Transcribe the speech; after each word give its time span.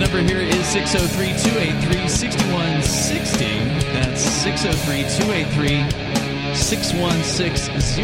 number 0.00 0.22
here 0.22 0.40
is 0.40 0.66
603 0.66 1.28
283 1.52 2.08
6160. 2.08 3.44
That's 3.92 4.22
603 4.22 5.02
283 5.26 6.54
6160. 6.54 8.00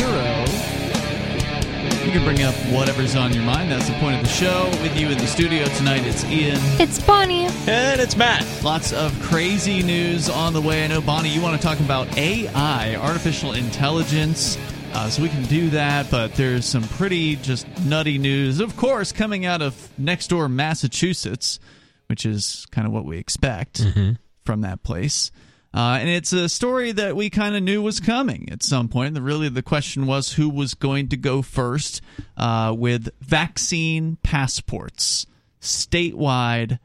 You 2.04 2.12
can 2.12 2.22
bring 2.22 2.42
up 2.42 2.54
whatever's 2.70 3.16
on 3.16 3.32
your 3.32 3.44
mind. 3.44 3.72
That's 3.72 3.88
the 3.88 3.94
point 3.94 4.16
of 4.16 4.22
the 4.22 4.28
show. 4.28 4.68
With 4.82 4.94
you 5.00 5.08
in 5.08 5.16
the 5.16 5.26
studio 5.26 5.64
tonight, 5.68 6.06
it's 6.06 6.22
Ian. 6.26 6.58
It's 6.78 7.00
Bonnie. 7.00 7.46
And 7.66 7.98
it's 7.98 8.14
Matt. 8.14 8.44
Lots 8.62 8.92
of 8.92 9.18
crazy 9.22 9.82
news 9.82 10.28
on 10.28 10.52
the 10.52 10.60
way. 10.60 10.84
I 10.84 10.88
know, 10.88 11.00
Bonnie, 11.00 11.30
you 11.30 11.40
want 11.40 11.58
to 11.58 11.66
talk 11.66 11.80
about 11.80 12.14
AI, 12.18 12.94
artificial 12.96 13.54
intelligence. 13.54 14.58
Uh, 14.92 15.08
so 15.08 15.22
we 15.22 15.30
can 15.30 15.44
do 15.44 15.70
that, 15.70 16.10
but 16.10 16.34
there's 16.34 16.66
some 16.66 16.82
pretty 16.82 17.36
just 17.36 17.66
nutty 17.84 18.18
news, 18.18 18.60
of 18.60 18.76
course, 18.76 19.12
coming 19.12 19.46
out 19.46 19.62
of 19.62 19.88
next 19.98 20.26
door 20.28 20.46
Massachusetts, 20.48 21.58
which 22.08 22.26
is 22.26 22.66
kind 22.70 22.86
of 22.86 22.92
what 22.92 23.04
we 23.04 23.18
expect 23.18 23.84
from 24.44 24.60
that 24.62 24.82
place. 24.82 25.30
Uh, 25.74 25.98
and 26.00 26.08
it's 26.08 26.32
a 26.32 26.48
story 26.48 26.92
that 26.92 27.14
we 27.16 27.28
kind 27.28 27.54
of 27.54 27.62
knew 27.62 27.82
was 27.82 28.00
coming 28.00 28.48
at 28.50 28.62
some 28.62 28.88
point. 28.88 29.12
The, 29.14 29.20
really, 29.20 29.50
the 29.50 29.62
question 29.62 30.06
was 30.06 30.32
who 30.32 30.48
was 30.48 30.72
going 30.72 31.08
to 31.08 31.16
go 31.18 31.42
first 31.42 32.00
uh, 32.38 32.74
with 32.76 33.10
vaccine 33.20 34.16
passports, 34.22 35.26
statewide 35.60 36.78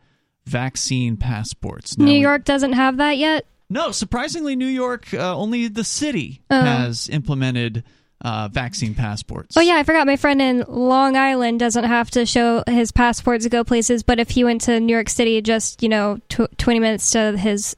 vaccine 0.45 1.17
passports. 1.17 1.97
Now 1.97 2.05
New 2.05 2.13
we- 2.13 2.19
York 2.19 2.43
doesn't 2.45 2.73
have 2.73 2.97
that 2.97 3.17
yet. 3.17 3.45
no, 3.69 3.91
surprisingly, 3.91 4.55
New 4.57 4.65
York, 4.67 5.13
uh, 5.13 5.35
only 5.37 5.67
the 5.69 5.83
city 5.85 6.41
Oh. 6.49 6.59
has 6.61 7.07
implemented 7.07 7.83
uh, 8.21 8.49
vaccine 8.51 8.95
passports. 8.95 9.57
Oh 9.57 9.61
yeah, 9.61 9.75
I 9.75 9.83
forgot. 9.83 10.07
My 10.07 10.15
friend 10.15 10.41
in 10.41 10.63
Long 10.67 11.15
Island 11.15 11.59
doesn't 11.59 11.83
have 11.83 12.11
to 12.11 12.25
show 12.25 12.63
his 12.67 12.91
passport 12.91 13.41
to 13.41 13.49
go 13.49 13.63
places, 13.63 14.03
but 14.03 14.19
if 14.19 14.29
he 14.29 14.43
went 14.43 14.61
to 14.61 14.79
New 14.79 14.93
York 14.93 15.09
City, 15.09 15.41
just 15.41 15.81
you 15.81 15.89
know, 15.89 16.19
tw- 16.29 16.57
twenty 16.57 16.79
minutes 16.79 17.11
to 17.11 17.37
his 17.37 17.75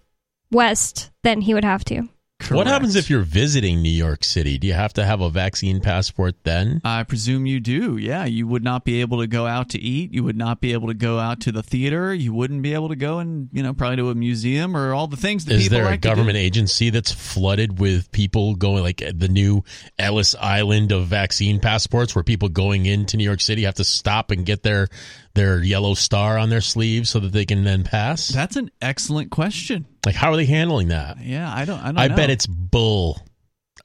west, 0.52 1.12
then 1.24 1.42
he 1.42 1.54
would 1.54 1.66
have 1.66 1.84
to. 1.86 2.08
What 2.50 2.68
happens 2.68 2.96
if 2.96 3.10
you're 3.10 3.22
visiting 3.24 3.82
New 3.82 3.90
York 3.90 4.24
City? 4.24 4.58
Do 4.58 4.68
you 4.68 4.74
have 4.74 4.94
to 4.94 5.06
have 5.06 5.22
a 5.22 5.30
vaccine 5.30 5.80
passport 5.82 6.36
then? 6.44 6.82
I 6.84 7.04
presume 7.04 7.46
you 7.46 7.60
do. 7.60 7.98
Yeah, 7.98 8.26
you 8.26 8.48
would 8.48 8.64
not 8.64 8.86
be 8.86 9.02
able 9.02 9.20
to 9.22 9.28
go 9.28 9.46
out 9.48 9.70
to 9.70 9.80
eat. 9.80 10.14
You 10.14 10.24
would 10.24 10.38
not 10.38 10.62
be 10.62 10.74
able 10.74 10.88
to 10.88 10.94
go 10.94 11.20
out 11.20 11.40
to 11.42 11.52
the 11.52 11.64
theater. 11.64 12.14
You 12.14 12.34
wouldn't 12.34 12.62
be 12.62 12.74
able 12.74 12.90
to 12.90 12.96
go 12.96 13.20
and 13.20 13.50
you 13.54 13.64
know 13.64 13.74
probably 13.74 13.98
to 13.98 14.10
a 14.10 14.16
museum 14.16 14.76
or 14.76 14.94
all 14.94 15.08
the 15.08 15.18
things 15.18 15.46
that 15.46 15.56
Is 15.56 15.70
there 15.70 15.84
a 15.84 15.92
like 15.92 16.02
do. 16.02 16.10
government 16.10 16.38
agency 16.38 16.90
that's 16.90 17.12
flooded 17.12 17.80
with 17.80 18.12
people 18.12 18.56
going 18.56 18.84
like 18.84 18.98
the 19.14 19.28
new 19.28 19.64
Ellis 19.98 20.36
Island 20.36 20.92
of 20.92 21.08
vaccine 21.08 21.60
passports 21.60 22.16
where 22.16 22.24
people 22.24 22.50
going 22.50 22.86
into 22.86 23.18
New 23.18 23.24
York 23.24 23.42
City 23.42 23.64
have 23.64 23.76
to 23.76 23.84
stop 23.84 24.32
and 24.32 24.46
get 24.46 24.64
their 24.64 24.88
their 25.34 25.64
yellow 25.64 25.94
star 25.94 26.38
on 26.38 26.50
their 26.50 26.62
sleeve 26.62 27.08
so 27.08 27.20
that 27.20 27.32
they 27.32 27.46
can 27.46 27.64
then 27.64 27.84
pass? 27.84 28.28
That's 28.28 28.56
an 28.56 28.70
excellent 28.82 29.32
question. 29.32 29.86
Like 30.06 30.16
how 30.16 30.32
are 30.32 30.36
they 30.36 30.46
handling 30.46 30.90
that? 30.90 31.22
Yeah, 31.22 31.54
I 31.54 31.66
don't. 31.66 31.80
I 31.80 31.86
don't. 31.86 31.98
I 31.98 32.08
know. 32.08 32.16
bet 32.16 32.30
it's 32.30 32.46
bull. 32.46 33.22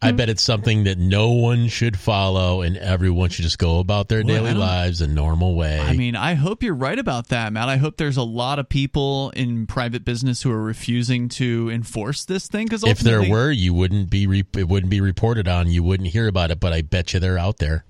I 0.01 0.13
bet 0.13 0.29
it's 0.29 0.43
something 0.43 0.85
that 0.85 0.97
no 0.97 1.31
one 1.33 1.67
should 1.67 1.99
follow 1.99 2.63
and 2.63 2.77
everyone 2.77 3.31
should 3.31 3.43
just 3.43 3.59
go 3.59 3.81
about 3.81 4.09
their 4.09 4.23
Well, 4.23 4.45
daily 4.45 4.55
lives 4.55 5.01
a 5.01 5.09
normal 5.09 5.57
way. 5.57 5.81
I 5.81 5.95
mean, 5.95 6.15
I 6.15 6.35
hope 6.35 6.63
you're 6.63 6.75
right 6.75 6.99
about 6.99 7.29
that, 7.29 7.53
Matt. 7.53 7.69
I 7.69 7.79
hope 7.79 7.97
there's 7.97 8.17
a 8.17 8.23
lot 8.23 8.61
of 8.61 8.69
people 8.69 9.31
in 9.31 9.67
private 9.67 10.05
business 10.05 10.43
who 10.43 10.53
are 10.53 10.63
refusing 10.63 11.29
to 11.31 11.69
enforce 11.71 12.25
this 12.25 12.47
thing 12.47 12.67
because 12.67 12.85
if 12.85 13.01
there 13.01 13.29
were, 13.29 13.51
you 13.51 13.75
wouldn't 13.75 14.09
be 14.09 14.29
re- 14.29 14.47
it 14.57 14.69
wouldn't 14.69 14.91
be 14.91 15.01
reported 15.01 15.49
on. 15.49 15.69
You 15.69 15.83
wouldn't 15.83 16.11
hear 16.11 16.29
about 16.29 16.53
it, 16.53 16.61
but 16.61 16.73
I 16.73 16.83
bet 16.83 17.13
you 17.13 17.19
they're 17.19 17.39
out 17.39 17.59
there. 17.59 17.85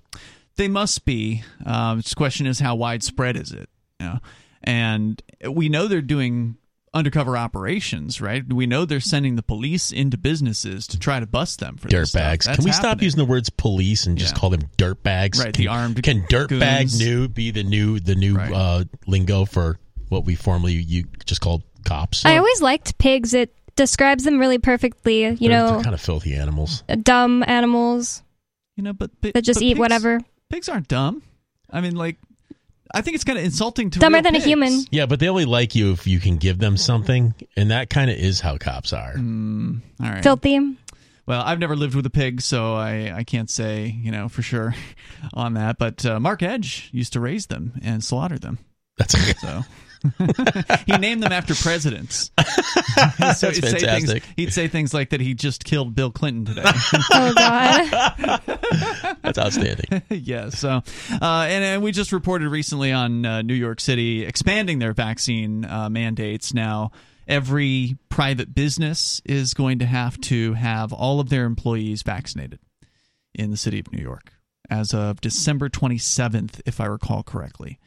They 0.57 0.69
must 0.69 1.05
be. 1.05 1.45
Um, 1.67 2.01
the 2.01 2.15
question 2.17 2.47
is, 2.47 2.59
how 2.59 2.75
widespread 2.75 3.37
is 3.37 3.53
it? 3.53 3.69
You 4.01 4.07
know? 4.07 4.19
And 4.65 5.23
we 5.47 5.69
know 5.69 5.87
they're 5.87 6.01
doing 6.01 6.57
undercover 6.95 7.37
operations, 7.37 8.21
right? 8.21 8.43
We 8.51 8.67
know 8.67 8.85
they're 8.85 9.01
sending 9.01 9.37
the 9.37 9.43
police 9.43 9.93
into 9.93 10.17
businesses 10.19 10.87
to 10.89 10.99
try 10.99 11.21
to 11.21 11.27
bust 11.27 11.61
them 11.61 11.77
for. 11.77 11.89
Dirtbags. 11.89 12.53
Can 12.55 12.65
we 12.65 12.73
stop 12.73 13.03
using 13.03 13.19
the 13.19 13.25
words 13.25 13.51
police 13.51 14.07
and 14.07 14.17
just 14.19 14.35
Yeah. 14.35 14.41
call 14.41 14.51
them 14.51 14.63
dirtbags? 14.79 15.39
Right, 15.39 15.53
Can, 15.55 15.63
the 15.65 15.69
armed 15.69 16.03
Can 16.03 16.23
dirtbag 16.23 16.99
new 16.99 17.29
be 17.29 17.51
the 17.51 17.63
new 17.63 18.01
the 18.01 18.15
new 18.15 18.37
Right. 18.37 18.53
uh, 18.53 18.85
lingo 19.07 19.45
for 19.45 19.79
what 20.09 20.25
we 20.25 20.35
formerly 20.35 20.75
you 20.75 21.05
just 21.27 21.41
called 21.41 21.63
cops? 21.85 22.25
I 22.25 22.37
always 22.39 22.61
liked 22.63 22.99
pigs. 22.99 23.35
It 23.35 23.55
describes 23.77 24.25
them 24.25 24.39
really 24.39 24.59
perfectly. 24.59 25.25
You 25.25 25.37
they're, 25.37 25.49
know, 25.51 25.71
they're 25.73 25.83
kind 25.83 25.95
of 25.95 26.01
filthy 26.01 26.35
animals. 26.35 26.83
dumb 27.03 27.45
animals 27.47 28.23
You 28.77 28.83
know, 28.85 28.93
but, 28.93 29.11
but 29.21 29.35
that 29.35 29.43
just 29.43 29.61
but 29.61 29.65
eat 29.65 29.69
pigs- 29.71 29.79
whatever. 29.81 30.21
Pigs 30.51 30.69
aren't 30.69 30.89
dumb. 30.89 31.23
I 31.71 31.81
mean, 31.83 31.95
like, 31.97 32.17
I 32.95 33.03
think 33.03 33.15
it's 33.15 33.25
kind 33.25 33.39
of 33.39 33.45
insulting 33.45 33.91
to 33.91 33.99
Dumber 33.99 34.17
real 34.17 34.23
than 34.23 34.37
a 34.37 34.39
human. 34.39 34.85
Yeah, 34.91 35.07
but 35.07 35.21
they 35.21 35.29
only 35.29 35.45
like 35.45 35.75
you 35.75 35.93
if 35.93 36.07
you 36.07 36.21
can 36.21 36.37
give 36.37 36.59
them 36.59 36.77
something, 36.77 37.35
and 37.57 37.71
that 37.71 37.91
kind 37.91 38.11
of 38.11 38.17
is 38.17 38.41
how 38.41 38.57
cops 38.57 38.93
are. 38.93 39.15
Mm, 39.15 39.81
all 40.03 40.09
right. 40.09 40.23
Filthy. 40.23 40.77
Well, 41.27 41.43
I've 41.43 41.59
never 41.59 41.77
lived 41.77 41.95
with 41.95 42.07
a 42.07 42.11
pig, 42.11 42.41
so 42.41 42.75
I, 42.75 43.13
I 43.15 43.23
can't 43.25 43.51
say, 43.51 43.95
you 44.01 44.11
know, 44.11 44.31
for 44.31 44.41
sure 44.41 44.75
on 45.35 45.55
that. 45.55 45.77
But 45.77 46.07
uh, 46.07 46.19
Mark 46.19 46.43
Edge 46.43 46.89
used 46.91 47.13
to 47.13 47.21
raise 47.21 47.47
them 47.47 47.79
and 47.83 48.03
slaughter 48.03 48.39
them. 48.39 48.59
That's 48.97 49.15
okay. 49.15 49.35
So 49.39 49.63
he 50.87 50.97
named 50.97 51.23
them 51.23 51.33
after 51.33 51.55
presidents. 51.55 52.31
That's 52.37 53.41
so 53.41 53.51
he'd 53.51 53.57
say, 53.57 53.71
things, 53.71 53.83
fantastic. 53.83 54.23
he'd 54.37 54.53
say 54.53 54.69
things 54.69 54.93
like 54.95 55.11
that 55.11 55.21
he 55.21 55.35
just 55.35 55.65
killed 55.65 55.95
Bill 55.95 56.11
Clinton 56.11 56.45
today. 56.45 56.65
Oh 57.13 57.33
god. 57.35 58.41
That's 59.23 59.39
outstanding. 59.39 60.03
yeah. 60.11 60.51
So, 60.51 60.69
uh, 60.71 61.47
and, 61.49 61.65
and 61.65 61.83
we 61.83 61.93
just 61.93 62.13
reported 62.13 62.49
recently 62.49 62.93
on 62.93 63.25
uh, 63.25 63.43
New 63.43 63.55
York 63.55 63.81
City 63.81 64.25
expanding 64.25 64.79
their 64.79 64.93
vaccine 64.93 65.65
uh, 65.65 65.89
mandates. 65.89 66.55
Now, 66.55 66.91
every 67.27 67.97
private 68.09 68.55
business 68.55 69.21
is 69.25 69.55
going 69.55 69.79
to 69.81 69.87
have 69.87 70.21
to 70.23 70.55
have 70.55 70.93
all 70.93 71.21
of 71.21 71.29
their 71.29 71.45
employees 71.45 72.03
vaccinated 72.03 72.61
in 73.35 73.51
the 73.51 73.57
city 73.57 73.79
of 73.79 73.93
New 73.93 74.03
York 74.03 74.33
as 74.71 74.93
of 74.93 75.21
December 75.21 75.69
27th, 75.69 76.61
if 76.67 76.81
I 76.81 76.87
recall 76.87 77.23
correctly. 77.23 77.79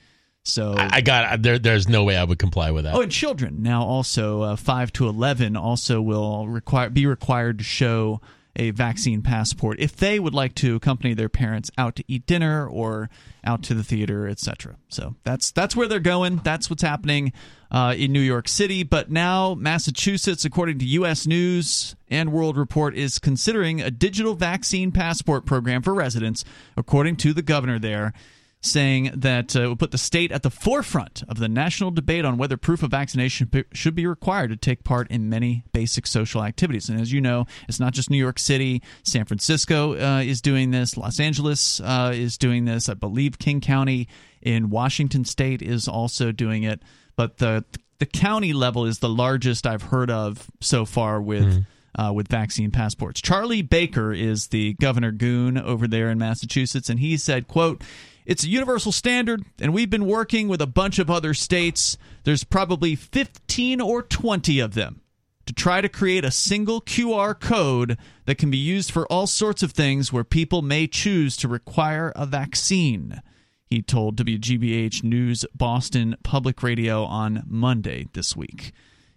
So, 0.43 0.73
I, 0.75 1.01
got 1.01 1.43
there. 1.43 1.59
There's 1.59 1.87
no 1.87 2.03
way 2.03 2.17
I 2.17 2.23
would 2.23 2.39
comply 2.39 2.71
with 2.71 2.85
that. 2.85 2.95
Oh, 2.95 3.01
and 3.01 3.11
children 3.11 3.61
now 3.61 3.83
also 3.83 4.41
uh, 4.41 4.55
five 4.55 4.91
to 4.93 5.07
eleven 5.07 5.55
also 5.55 6.01
will 6.01 6.47
require 6.47 6.89
be 6.89 7.05
required 7.05 7.59
to 7.59 7.63
show 7.63 8.21
a 8.55 8.71
vaccine 8.71 9.21
passport 9.21 9.79
if 9.79 9.95
they 9.95 10.19
would 10.19 10.33
like 10.33 10.55
to 10.55 10.75
accompany 10.75 11.13
their 11.13 11.29
parents 11.29 11.71
out 11.77 11.95
to 11.95 12.03
eat 12.07 12.25
dinner 12.25 12.67
or 12.67 13.09
out 13.43 13.63
to 13.63 13.73
the 13.73 13.83
theater, 13.83 14.27
etc. 14.27 14.77
So 14.89 15.15
that's 15.23 15.51
that's 15.51 15.75
where 15.75 15.87
they're 15.87 15.99
going. 15.99 16.41
That's 16.43 16.69
what's 16.69 16.83
happening 16.83 17.33
uh, 17.69 17.93
in 17.95 18.11
New 18.11 18.19
York 18.19 18.47
City. 18.47 18.81
But 18.81 19.11
now 19.11 19.53
Massachusetts, 19.53 20.43
according 20.43 20.79
to 20.79 20.85
U.S. 20.85 21.27
News 21.27 21.95
and 22.09 22.31
World 22.31 22.57
Report, 22.57 22.95
is 22.95 23.19
considering 23.19 23.79
a 23.79 23.91
digital 23.91 24.33
vaccine 24.33 24.91
passport 24.91 25.45
program 25.45 25.83
for 25.83 25.93
residents, 25.93 26.43
according 26.75 27.17
to 27.17 27.33
the 27.33 27.43
governor 27.43 27.77
there 27.77 28.13
saying 28.61 29.11
that 29.15 29.55
uh, 29.55 29.61
will 29.61 29.75
put 29.75 29.91
the 29.91 29.97
state 29.97 30.31
at 30.31 30.43
the 30.43 30.49
forefront 30.49 31.23
of 31.27 31.39
the 31.39 31.49
national 31.49 31.89
debate 31.91 32.23
on 32.23 32.37
whether 32.37 32.57
proof 32.57 32.83
of 32.83 32.91
vaccination 32.91 33.47
p- 33.47 33.63
should 33.73 33.95
be 33.95 34.05
required 34.05 34.51
to 34.51 34.55
take 34.55 34.83
part 34.83 35.09
in 35.09 35.29
many 35.29 35.63
basic 35.73 36.05
social 36.05 36.43
activities. 36.43 36.87
And 36.87 37.01
as 37.01 37.11
you 37.11 37.21
know, 37.21 37.47
it's 37.67 37.79
not 37.79 37.93
just 37.93 38.11
New 38.11 38.17
York 38.17 38.37
City. 38.37 38.83
San 39.03 39.25
Francisco 39.25 39.95
uh, 39.95 40.21
is 40.21 40.41
doing 40.41 40.69
this. 40.69 40.95
Los 40.95 41.19
Angeles 41.19 41.79
uh, 41.81 42.11
is 42.13 42.37
doing 42.37 42.65
this. 42.65 42.87
I 42.87 42.93
believe 42.93 43.39
King 43.39 43.61
County 43.61 44.07
in 44.41 44.69
Washington 44.69 45.25
State 45.25 45.61
is 45.63 45.87
also 45.87 46.31
doing 46.31 46.63
it. 46.63 46.81
But 47.15 47.37
the 47.37 47.65
the 47.99 48.05
county 48.05 48.53
level 48.53 48.85
is 48.85 48.99
the 48.99 49.09
largest 49.09 49.67
I've 49.67 49.83
heard 49.83 50.09
of 50.09 50.49
so 50.59 50.85
far 50.85 51.21
with 51.21 51.65
uh, 51.95 52.11
with 52.13 52.27
vaccine 52.27 52.71
passports. 52.71 53.21
Charlie 53.21 53.61
Baker 53.61 54.13
is 54.13 54.47
the 54.47 54.73
governor 54.73 55.11
goon 55.11 55.57
over 55.57 55.87
there 55.87 56.09
in 56.09 56.17
Massachusetts, 56.17 56.89
and 56.89 56.99
he 56.99 57.17
said, 57.17 57.47
"quote." 57.47 57.83
It's 58.25 58.43
a 58.43 58.49
universal 58.49 58.91
standard, 58.91 59.43
and 59.59 59.73
we've 59.73 59.89
been 59.89 60.05
working 60.05 60.47
with 60.47 60.61
a 60.61 60.67
bunch 60.67 60.99
of 60.99 61.09
other 61.09 61.33
states. 61.33 61.97
There's 62.23 62.43
probably 62.43 62.95
15 62.95 63.81
or 63.81 64.03
20 64.03 64.59
of 64.59 64.73
them 64.73 65.01
to 65.45 65.53
try 65.53 65.81
to 65.81 65.89
create 65.89 66.23
a 66.23 66.31
single 66.31 66.81
QR 66.81 67.37
code 67.39 67.97
that 68.25 68.37
can 68.37 68.51
be 68.51 68.57
used 68.57 68.91
for 68.91 69.07
all 69.07 69.27
sorts 69.27 69.63
of 69.63 69.71
things 69.71 70.13
where 70.13 70.23
people 70.23 70.61
may 70.61 70.87
choose 70.87 71.35
to 71.37 71.47
require 71.47 72.13
a 72.15 72.25
vaccine. 72.25 73.21
He 73.65 73.81
told 73.81 74.17
WGBH 74.17 75.03
News 75.03 75.45
Boston 75.55 76.15
Public 76.23 76.61
Radio 76.61 77.03
on 77.05 77.43
Monday 77.47 78.07
this 78.13 78.35
week. 78.35 78.71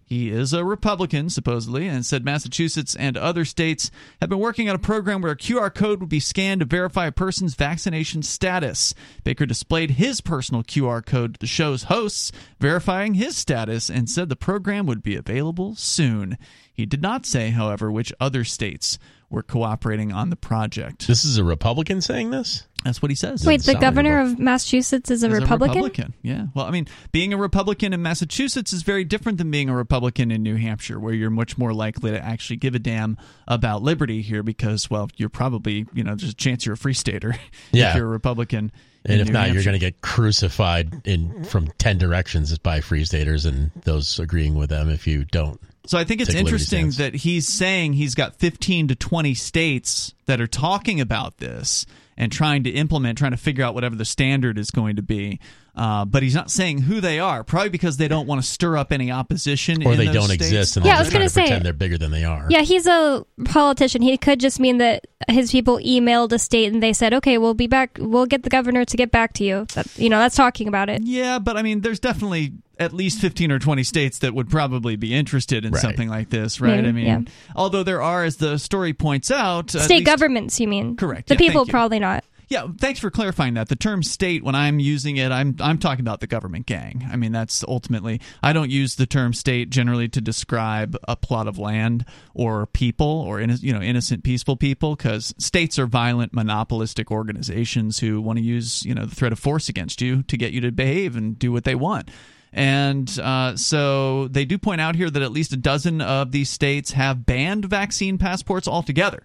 He 0.05 0.29
is 0.29 0.53
a 0.53 0.63
Republican, 0.63 1.31
supposedly, 1.31 1.87
and 1.87 2.05
said 2.05 2.23
Massachusetts 2.23 2.95
and 2.95 3.17
other 3.17 3.43
states 3.43 3.89
have 4.21 4.29
been 4.29 4.37
working 4.37 4.69
on 4.69 4.75
a 4.75 4.79
program 4.79 5.21
where 5.21 5.31
a 5.31 5.37
QR 5.37 5.73
code 5.73 5.99
would 5.99 6.09
be 6.09 6.19
scanned 6.19 6.59
to 6.59 6.65
verify 6.65 7.07
a 7.07 7.11
person's 7.11 7.55
vaccination 7.55 8.21
status. 8.21 8.93
Baker 9.23 9.47
displayed 9.47 9.91
his 9.91 10.21
personal 10.21 10.61
QR 10.61 11.03
code 11.03 11.33
to 11.33 11.39
the 11.39 11.47
show's 11.47 11.83
hosts, 11.83 12.31
verifying 12.59 13.15
his 13.15 13.35
status, 13.35 13.89
and 13.89 14.07
said 14.07 14.29
the 14.29 14.35
program 14.35 14.85
would 14.85 15.01
be 15.01 15.15
available 15.15 15.73
soon. 15.73 16.37
He 16.71 16.85
did 16.85 17.01
not 17.01 17.25
say, 17.25 17.49
however, 17.49 17.91
which 17.91 18.13
other 18.19 18.43
states 18.43 18.99
were 19.31 19.41
cooperating 19.41 20.11
on 20.11 20.29
the 20.29 20.35
project. 20.35 21.07
This 21.07 21.25
is 21.25 21.39
a 21.39 21.43
Republican 21.43 22.01
saying 22.01 22.29
this. 22.29 22.67
That's 22.85 23.01
what 23.01 23.09
he 23.09 23.15
says. 23.15 23.43
Wait, 23.43 23.63
the 23.63 23.73
governor 23.73 24.19
of 24.19 24.37
Massachusetts 24.37 25.09
is 25.09 25.23
a 25.23 25.27
Is 25.31 25.41
Republican? 25.41 26.13
Yeah. 26.21 26.45
Well, 26.53 26.67
I 26.67 26.71
mean, 26.71 26.87
being 27.11 27.33
a 27.33 27.37
Republican 27.37 27.93
in 27.93 28.03
Massachusetts 28.03 28.71
is 28.73 28.83
very 28.83 29.03
different 29.03 29.39
than 29.39 29.49
being 29.49 29.69
a 29.69 29.75
Republican 29.75 30.29
in 30.29 30.43
New 30.43 30.55
Hampshire, 30.55 30.99
where 30.99 31.11
you're 31.11 31.31
much 31.31 31.57
more 31.57 31.73
likely 31.73 32.11
to 32.11 32.23
actually 32.23 32.57
give 32.57 32.75
a 32.75 32.79
damn 32.79 33.17
about 33.47 33.81
liberty 33.81 34.21
here 34.21 34.43
because, 34.43 34.87
well, 34.87 35.09
you're 35.17 35.29
probably, 35.29 35.87
you 35.95 36.03
know, 36.03 36.13
there's 36.13 36.31
a 36.31 36.35
chance 36.35 36.63
you're 36.63 36.75
a 36.75 36.77
free 36.77 36.93
stater 36.93 37.35
Yeah. 37.71 37.89
if 37.89 37.95
you're 37.95 38.05
a 38.05 38.09
Republican. 38.09 38.71
And 39.03 39.19
if 39.19 39.27
New 39.27 39.33
not, 39.33 39.51
you're 39.51 39.63
going 39.63 39.73
to 39.73 39.79
get 39.79 40.01
crucified 40.01 41.01
in 41.07 41.43
from 41.45 41.67
ten 41.79 41.97
directions 41.97 42.55
by 42.59 42.81
free 42.81 43.03
staters 43.03 43.45
and 43.45 43.71
those 43.83 44.19
agreeing 44.19 44.53
with 44.53 44.69
them 44.69 44.89
if 44.91 45.07
you 45.07 45.25
don't. 45.25 45.59
So 45.87 45.97
I 45.97 46.03
think 46.03 46.21
it's 46.21 46.29
Take 46.29 46.41
a 46.41 46.43
liberty 46.45 46.53
interesting 46.53 46.91
that 47.03 47.15
he's 47.15 47.47
saying 47.47 47.93
he's 47.93 48.15
got 48.15 48.35
15 48.35 48.89
to 48.89 48.95
20 48.95 49.33
states 49.33 50.13
that 50.25 50.39
are 50.41 50.47
talking 50.47 51.01
about 51.01 51.37
this 51.37 51.85
and 52.17 52.31
trying 52.31 52.63
to 52.63 52.69
implement, 52.69 53.17
trying 53.17 53.31
to 53.31 53.37
figure 53.37 53.63
out 53.63 53.73
whatever 53.73 53.95
the 53.95 54.05
standard 54.05 54.57
is 54.57 54.71
going 54.71 54.95
to 54.95 55.01
be. 55.01 55.39
Uh, 55.75 56.05
but 56.05 56.23
he's 56.23 56.33
not 56.33 56.49
saying 56.49 56.77
who 56.83 57.01
they 57.01 57.19
are, 57.19 57.43
probably 57.43 57.67
because 57.67 57.97
they 57.97 58.07
don't 58.07 58.27
want 58.27 58.41
to 58.41 58.47
stir 58.47 58.77
up 58.77 58.93
any 58.93 59.11
opposition. 59.11 59.85
Or 59.85 59.91
in 59.91 59.97
they 59.97 60.05
those 60.05 60.13
don't 60.15 60.23
states. 60.27 60.43
exist, 60.45 60.77
and 60.77 60.85
Yeah, 60.85 60.93
they're 60.93 60.99
I 60.99 61.03
was 61.03 61.09
gonna 61.11 61.25
to 61.25 61.29
say- 61.29 61.41
pretend 61.41 61.65
they're 61.65 61.73
bigger 61.73 61.97
than 61.97 62.11
they 62.11 62.23
are. 62.23 62.47
Yeah, 62.49 62.61
he's 62.61 62.87
a 62.87 63.25
politician. 63.43 64.01
He 64.01 64.17
could 64.17 64.39
just 64.39 64.57
mean 64.61 64.77
that 64.77 65.05
his 65.27 65.51
people 65.51 65.77
emailed 65.79 66.31
a 66.31 66.39
state 66.39 66.71
and 66.71 66.81
they 66.81 66.93
said, 66.93 67.13
"Okay, 67.15 67.37
we'll 67.37 67.53
be 67.55 67.67
back. 67.67 67.97
We'll 67.99 68.25
get 68.25 68.43
the 68.43 68.49
governor 68.49 68.85
to 68.85 68.95
get 68.97 69.11
back 69.11 69.33
to 69.33 69.43
you." 69.43 69.65
That, 69.73 69.87
you 69.97 70.07
know, 70.09 70.17
that's 70.19 70.37
talking 70.37 70.69
about 70.69 70.89
it. 70.89 71.01
Yeah, 71.03 71.39
but 71.39 71.57
I 71.57 71.61
mean, 71.61 71.81
there's 71.81 71.99
definitely 71.99 72.53
at 72.79 72.93
least 72.93 73.19
15 73.19 73.51
or 73.51 73.59
20 73.59 73.83
states 73.83 74.19
that 74.19 74.33
would 74.33 74.49
probably 74.49 74.95
be 74.95 75.13
interested 75.13 75.65
in 75.65 75.71
Right. 75.73 75.81
something 75.81 76.09
like 76.09 76.29
this, 76.29 76.59
right? 76.61 76.75
Maybe, 76.77 76.87
I 76.87 76.91
mean, 76.91 77.05
yeah. 77.05 77.19
although 77.55 77.83
there 77.83 78.01
are, 78.01 78.23
as 78.23 78.37
the 78.37 78.57
story 78.59 78.93
points 78.93 79.31
out, 79.31 79.69
State 79.71 79.89
least- 79.89 80.05
governments, 80.05 80.59
you 80.59 80.67
mean? 80.67 80.95
Correct, 80.95 81.27
The 81.27 81.35
yeah, 81.35 81.37
people 81.39 81.65
probably 81.65 81.99
not. 81.99 82.23
Yeah, 82.47 82.67
thanks 82.77 82.99
for 82.99 83.09
clarifying 83.09 83.55
that. 83.55 83.69
The 83.69 83.75
term 83.75 84.03
state, 84.03 84.43
when 84.43 84.53
I'm 84.53 84.77
using 84.77 85.17
it, 85.17 85.31
I'm 85.31 85.55
I'm 85.59 85.79
talking 85.79 86.01
about 86.01 86.19
the 86.19 86.27
government 86.27 86.67
gang. 86.67 87.03
I 87.11 87.15
mean, 87.15 87.31
that's 87.31 87.63
ultimately. 87.67 88.21
I 88.43 88.53
don't 88.53 88.69
use 88.69 88.97
the 88.97 89.07
term 89.07 89.33
state 89.33 89.71
generally 89.71 90.07
to 90.09 90.21
describe 90.21 90.95
a 91.07 91.15
plot 91.15 91.47
of 91.47 91.57
land 91.57 92.05
or 92.35 92.67
people 92.67 93.07
or 93.07 93.39
inno- 93.39 93.63
you 93.63 93.73
know 93.73 93.81
innocent, 93.81 94.23
peaceful 94.23 94.57
people, 94.57 94.95
because 94.95 95.33
states 95.39 95.79
are 95.79 95.87
violent, 95.87 96.35
monopolistic 96.35 97.09
organizations 97.09 97.97
who 97.97 98.21
want 98.21 98.37
to 98.37 98.45
use 98.45 98.85
you 98.85 98.93
know 98.93 99.07
the 99.07 99.15
threat 99.15 99.31
of 99.31 99.39
force 99.39 99.67
against 99.67 99.99
you 99.99 100.21
to 100.21 100.37
get 100.37 100.51
you 100.53 100.61
to 100.61 100.71
behave 100.71 101.15
and 101.15 101.39
do 101.39 101.51
what 101.51 101.63
they 101.63 101.73
want. 101.73 102.11
And 102.55 103.19
uh, 103.19 103.57
so 103.57 104.29
they 104.29 104.45
do 104.45 104.57
point 104.57 104.79
out 104.79 104.95
here 104.95 105.09
that 105.09 105.21
at 105.21 105.33
least 105.33 105.51
a 105.51 105.57
dozen 105.57 105.99
of 105.99 106.31
these 106.31 106.49
states 106.49 106.91
have 106.91 107.25
banned 107.25 107.65
vaccine 107.65 108.17
passports 108.17 108.65
altogether. 108.65 109.23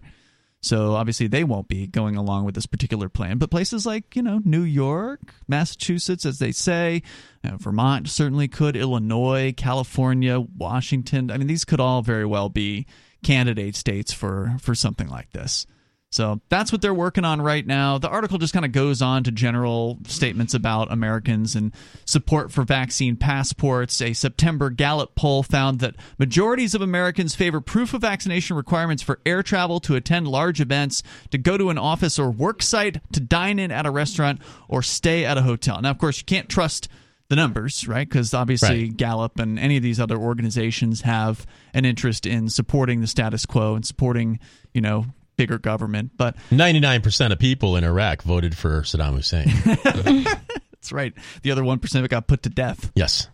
So 0.63 0.95
obviously 0.95 1.29
they 1.29 1.45
won't 1.45 1.69
be 1.69 1.87
going 1.87 2.17
along 2.17 2.45
with 2.45 2.57
this 2.57 2.67
particular 2.67 3.09
plan. 3.09 3.39
But 3.39 3.53
places 3.53 3.87
like 3.87 4.17
you 4.17 4.23
know 4.23 4.41
New 4.45 4.63
York, 4.63 5.21
Massachusetts, 5.47 6.27
as 6.27 6.41
they 6.41 6.51
say, 6.51 7.03
uh, 7.45 7.57
Vermont 7.57 8.09
certainly 8.09 8.49
could, 8.49 8.77
Illinois, 8.77 9.55
California, 9.57 10.41
Washington. 10.41 11.31
I 11.31 11.39
mean, 11.39 11.47
these 11.47 11.65
could 11.65 11.81
all 11.81 12.03
very 12.03 12.27
well 12.27 12.49
be 12.49 12.85
candidate 13.23 13.77
states 13.77 14.13
for 14.13 14.57
for 14.61 14.75
something 14.75 15.09
like 15.09 15.31
this. 15.31 15.67
So 16.13 16.41
that's 16.49 16.73
what 16.73 16.83
they're 16.83 16.93
working 16.93 17.25
on 17.25 17.41
right 17.41 17.65
now. 17.65 17.99
The 17.99 18.09
article 18.09 18.39
just 18.39 18.53
kind 18.53 18.65
of 18.65 18.73
goes 18.73 19.01
on 19.01 19.23
to 19.25 19.31
general 19.31 19.99
statements 20.07 20.55
about 20.55 20.91
Americans 20.91 21.55
and 21.55 21.73
support 22.05 22.51
for 22.51 22.65
vaccine 22.65 23.17
passports. 23.17 24.03
A 24.03 24.13
September 24.13 24.71
Gallup 24.71 25.15
poll 25.15 25.45
found 25.45 25.79
that 25.81 25.95
majorities 26.19 26.75
of 26.75 26.83
Americans 26.83 27.37
favor 27.37 27.61
proof 27.61 27.95
of 27.95 28.01
vaccination 28.01 28.57
requirements 28.57 29.05
for 29.05 29.21
air 29.25 29.45
travel, 29.45 29.79
to 29.81 29.95
attend 29.95 30.27
large 30.27 30.61
events, 30.61 31.05
to 31.31 31.39
go 31.39 31.57
to 31.57 31.71
an 31.71 31.79
office 31.79 32.19
or 32.19 32.29
work 32.31 32.61
site, 32.61 33.01
to 33.13 33.21
dine 33.21 33.61
in 33.61 33.71
at 33.71 33.87
a 33.87 33.91
restaurant, 33.91 34.41
or 34.69 34.83
stay 34.83 35.25
at 35.25 35.39
a 35.39 35.43
hotel. 35.43 35.81
Now, 35.81 35.91
of 35.91 35.99
course, 35.99 36.19
you 36.19 36.25
can't 36.25 36.49
trust 36.49 36.89
the 37.29 37.37
numbers, 37.37 37.87
right? 37.87 38.09
Because 38.09 38.35
obviously 38.35 38.87
Right. 38.87 38.97
Gallup 38.97 39.39
and 39.39 39.61
any 39.61 39.77
of 39.77 39.85
these 39.85 40.01
other 40.01 40.17
organizations 40.17 41.03
have 41.03 41.47
an 41.73 41.85
interest 41.85 42.27
in 42.27 42.49
supporting 42.49 43.01
the 43.01 43.07
status 43.07 43.47
quo 43.47 43.77
and 43.77 43.87
supporting, 43.87 44.41
you 44.75 44.81
know, 44.81 45.07
bigger 45.41 45.59
government. 45.59 46.13
But 46.17 46.37
Ninety-nine 46.51 47.03
percent 47.03 47.33
of 47.33 47.39
people 47.39 47.77
in 47.77 47.85
Iraq 47.85 48.23
voted 48.23 48.57
for 48.57 48.83
Saddam 48.83 49.15
Hussein. 49.15 49.47
that's 50.71 50.93
right. 50.93 51.13
The 51.43 51.51
other 51.51 51.63
1% 51.63 52.09
got 52.09 52.27
put 52.27 52.43
to 52.45 52.49
death. 52.49 52.91
yes. 52.95 53.29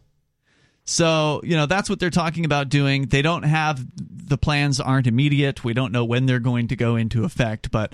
So, 0.89 1.41
you 1.43 1.57
know, 1.57 1.67
that's 1.67 1.91
what 1.91 1.99
they're 1.99 2.11
talking 2.11 2.45
about 2.45 2.69
doing. 2.69 3.07
They 3.07 3.21
don't 3.21 3.43
have 3.43 3.85
the 3.97 4.39
plans 4.39 4.81
aren't 4.81 5.09
immediate. 5.09 5.65
We 5.65 5.75
don't 5.75 5.91
know 5.91 6.05
when 6.05 6.27
they're 6.27 6.39
going 6.39 6.69
to 6.69 6.77
go 6.77 6.95
into 6.95 7.25
effect, 7.25 7.73
but 7.73 7.93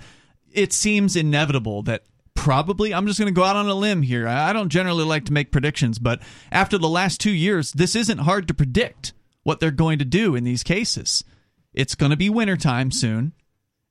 it 0.52 0.74
seems 0.74 1.16
inevitable 1.16 1.82
that 1.84 2.04
probably 2.34 2.92
I'm 2.92 3.06
just 3.06 3.18
going 3.18 3.32
to 3.32 3.38
go 3.38 3.44
out 3.44 3.56
on 3.56 3.66
a 3.66 3.74
limb 3.74 4.02
here. 4.02 4.28
I 4.28 4.50
I 4.50 4.52
don't 4.52 4.68
generally 4.68 5.04
like 5.04 5.24
to 5.26 5.32
make 5.32 5.52
predictions, 5.52 5.98
but 5.98 6.20
after 6.50 6.76
the 6.76 6.88
last 6.88 7.18
2 7.22 7.30
years, 7.30 7.72
this 7.72 7.96
isn't 7.96 8.18
hard 8.18 8.46
to 8.48 8.54
predict 8.54 9.14
what 9.42 9.58
they're 9.58 9.70
going 9.70 9.98
to 9.98 10.04
do 10.04 10.34
in 10.34 10.44
these 10.44 10.62
cases. 10.62 11.24
It's 11.72 11.94
going 11.94 12.10
to 12.10 12.16
be 12.16 12.28
wintertime 12.28 12.90
soon. 12.90 13.32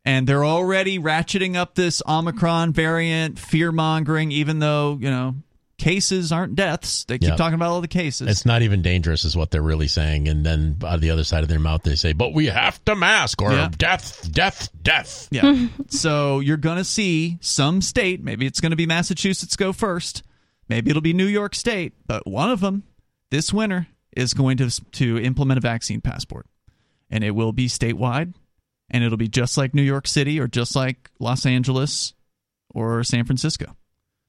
And 0.04 0.26
they're 0.28 0.46
already 0.46 0.98
ratcheting 0.98 1.56
up 1.56 1.76
this 1.76 2.02
Omicron 2.08 2.74
variant, 2.74 3.38
fear 3.38 3.72
mongering, 3.72 4.32
even 4.32 4.58
though, 4.60 4.98
you 5.00 5.10
know, 5.12 5.36
cases 5.78 6.32
aren't 6.32 6.56
deaths. 6.56 7.06
They 7.06 7.18
keep 7.20 7.30
Yeah. 7.30 7.36
talking 7.36 7.54
about 7.56 7.70
all 7.70 7.82
the 7.82 7.88
cases. 7.88 8.28
It's 8.28 8.46
not 8.46 8.62
even 8.64 8.82
dangerous, 8.82 9.26
is 9.26 9.36
what 9.36 9.52
they're 9.52 9.62
really 9.62 9.88
saying. 9.88 10.28
And 10.28 10.44
then 10.46 10.78
on 10.84 11.00
the 11.02 11.10
other 11.12 11.24
side 11.24 11.44
of 11.44 11.50
their 11.50 11.60
mouth, 11.60 11.84
they 11.84 11.96
say, 11.96 12.14
"But 12.14 12.34
we 12.34 12.48
have 12.48 12.84
to 12.86 12.96
mask, 12.96 13.42
or 13.42 13.52
Yeah. 13.54 13.70
death, 13.78 14.28
death, 14.32 14.70
death." 14.82 15.28
Yeah. 15.32 15.68
so 15.88 16.40
you're 16.40 16.58
going 16.58 16.78
to 16.78 16.84
see 16.84 17.38
some 17.42 17.82
state, 17.82 18.24
maybe 18.24 18.46
it's 18.46 18.60
going 18.60 18.72
to 18.72 18.76
be 18.76 18.86
Massachusetts 18.86 19.56
go 19.56 19.72
first, 19.74 20.24
maybe 20.70 20.90
it'll 20.92 21.02
be 21.02 21.14
New 21.14 21.26
York 21.28 21.54
State, 21.56 21.94
but 22.08 22.26
one 22.28 22.50
of 22.52 22.60
them 22.62 22.84
this 23.32 23.52
winter 23.54 23.88
is 24.16 24.34
going 24.34 24.58
to 24.58 24.70
to 24.94 25.18
implement 25.20 25.58
a 25.58 25.62
vaccine 25.62 26.02
passport. 26.02 26.46
And 27.10 27.24
it 27.24 27.32
will 27.32 27.54
be 27.54 27.68
statewide 27.68 28.34
and 28.92 29.04
it'll 29.04 29.18
be 29.18 29.28
just 29.28 29.58
like 29.58 29.74
New 29.74 29.82
York 29.82 30.06
City 30.08 30.40
or 30.40 30.48
just 30.48 30.76
like 30.76 31.10
Los 31.20 31.46
Angeles 31.46 32.14
or 32.74 33.04
San 33.04 33.26
Francisco 33.26 33.76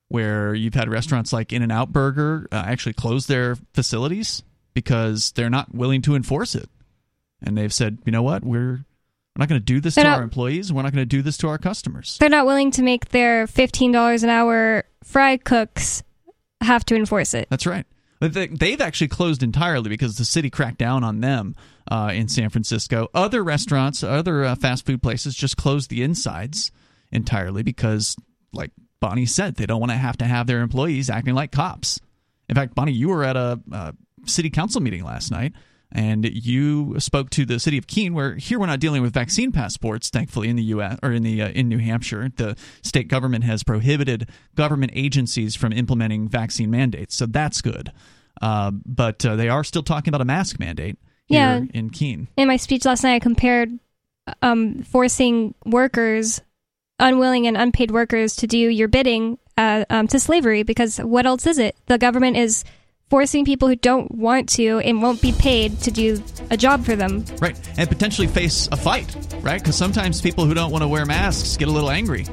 where 0.08 0.54
you've 0.54 0.74
had 0.74 0.90
restaurants 0.90 1.32
like 1.32 1.54
In-N-Out 1.54 1.90
Burger 1.90 2.46
uh, 2.52 2.64
actually 2.66 2.92
close 2.92 3.26
their 3.26 3.56
facilities 3.72 4.42
because 4.74 5.32
they're 5.32 5.48
not 5.48 5.74
willing 5.74 6.02
to 6.02 6.14
enforce 6.14 6.54
it. 6.54 6.69
And 7.42 7.56
they've 7.56 7.72
said, 7.72 7.96
"You 8.04 8.12
know 8.12 8.22
what? 8.22 8.44
We're 8.44 8.72
we're 9.34 9.38
not 9.38 9.48
going 9.48 9.60
to 9.60 9.64
do 9.64 9.81
this 9.81 9.94
They're 9.94 10.04
to 10.04 10.10
not- 10.10 10.19
our 10.19 10.22
employees. 10.22 10.70
We're 10.70 10.82
not 10.82 10.92
going 10.92 11.00
to 11.00 11.06
do 11.06 11.22
this 11.22 11.38
to 11.38 11.48
our 11.48 11.56
customers." 11.56 12.19
They're 12.20 12.28
not 12.28 12.44
willing 12.44 12.70
to 12.72 12.82
make 12.82 13.08
their 13.08 13.46
fifteen 13.46 13.90
dollars 13.90 14.22
an 14.22 14.28
hour 14.28 14.84
fry 15.02 15.38
cooks 15.38 16.02
have 16.60 16.84
to 16.84 16.94
enforce 16.94 17.32
it. 17.32 17.48
That's 17.50 17.66
right. 17.66 17.86
They've 18.29 18.81
actually 18.81 19.08
closed 19.08 19.43
entirely 19.43 19.88
because 19.88 20.17
the 20.17 20.24
city 20.24 20.48
cracked 20.48 20.79
down 20.79 21.02
on 21.02 21.20
them 21.20 21.56
uh, 21.91 22.12
in 22.14 22.29
San 22.29 22.50
Francisco. 22.50 23.08
Other 23.14 23.43
restaurants, 23.43 24.05
other 24.05 24.44
uh, 24.44 24.55
fast 24.55 24.86
food 24.86 25.02
places 25.02 25.34
just 25.34 25.56
closed 25.56 25.91
the 25.91 26.02
insides 26.02 26.70
entirely 27.10 27.64
because, 27.64 28.14
like 28.52 28.70
Bonnie 29.00 29.26
said, 29.26 29.56
they 29.56 29.67
don't 29.67 29.81
want 29.81 29.91
to 29.91 29.98
have 29.98 30.17
to 30.19 30.24
have 30.24 30.46
their 30.46 30.60
employees 30.60 31.10
acting 31.10 31.34
like 31.34 31.50
cops. 31.50 31.98
In 32.48 32.55
fact, 32.55 32.74
Bonnie, 32.76 32.93
you 32.93 33.08
were 33.08 33.24
at 33.24 33.36
a 33.36 33.60
city 34.26 34.50
council 34.50 34.81
meeting 34.81 35.05
last 35.05 35.31
night. 35.31 35.52
And 35.94 36.25
you 36.25 36.99
spoke 36.99 37.29
to 37.31 37.44
the 37.44 37.61
city 37.61 37.77
of 37.77 37.87
Keene, 37.87 38.15
where 38.15 38.37
here 38.37 38.58
we're 38.58 38.67
not 38.67 38.81
dealing 38.81 39.03
with 39.03 39.13
vaccine 39.13 39.53
passports. 39.53 40.08
Thankfully, 40.08 40.49
in 40.49 40.56
the 40.56 40.63
U.S. 40.65 40.99
or 41.03 41.13
in 41.13 41.22
the 41.22 41.43
uh, 41.43 41.49
in 41.51 41.69
New 41.69 41.79
Hampshire, 41.79 42.31
the 42.37 42.56
state 42.82 43.08
government 43.08 43.44
has 43.44 43.63
prohibited 43.63 44.29
government 44.55 44.93
agencies 44.94 45.55
from 45.55 45.72
implementing 45.72 46.29
vaccine 46.29 46.70
mandates, 46.70 47.15
so 47.15 47.27
that's 47.27 47.61
good. 47.61 47.93
Uh, 48.41 48.70
but 48.87 49.25
uh, 49.27 49.37
they 49.37 49.49
are 49.51 49.63
still 49.63 49.82
talking 49.82 50.08
about 50.11 50.22
a 50.22 50.25
mask 50.25 50.58
mandate 50.58 50.96
here 51.27 51.39
Yeah. 51.39 51.61
in 51.75 51.91
Keene. 51.91 52.29
In 52.37 52.49
my 52.49 52.56
speech 52.56 52.84
last 52.87 53.05
night, 53.05 53.17
I 53.17 53.19
compared 53.19 53.79
um, 54.41 54.82
forcing 54.82 55.55
workers, 55.67 56.41
unwilling 56.99 57.46
and 57.46 57.56
unpaid 57.56 57.91
workers, 57.91 58.34
to 58.37 58.46
do 58.46 58.56
your 58.56 58.89
bidding 58.89 59.39
uh, 59.58 59.84
um, 59.91 60.08
to 60.08 60.19
slavery. 60.19 60.63
Because 60.63 60.96
what 60.99 61.27
else 61.27 61.46
is 61.46 61.58
it? 61.58 61.77
The 61.87 61.99
government 61.99 62.37
is 62.39 62.65
forcing 63.12 63.44
people 63.44 63.69
who 63.69 63.76
don't 63.76 64.10
want 64.14 64.48
to 64.48 64.78
and 64.78 65.02
won't 65.02 65.20
be 65.20 65.32
paid 65.32 65.78
to 65.81 65.90
do 65.90 66.19
a 66.48 66.56
job 66.56 66.82
for 66.82 66.96
them. 66.96 67.22
Right, 67.42 67.60
and 67.76 67.86
potentially 67.86 68.26
face 68.26 68.70
a 68.72 68.76
fight, 68.78 69.14
right? 69.42 69.60
Because 69.60 69.76
sometimes 69.76 70.22
people 70.22 70.46
who 70.46 70.54
don't 70.54 70.70
want 70.72 70.81
to 70.81 70.88
wear 70.88 71.04
masks 71.04 71.58
get 71.58 71.69
a 71.69 71.70
little 71.70 71.90
angry, 71.90 72.24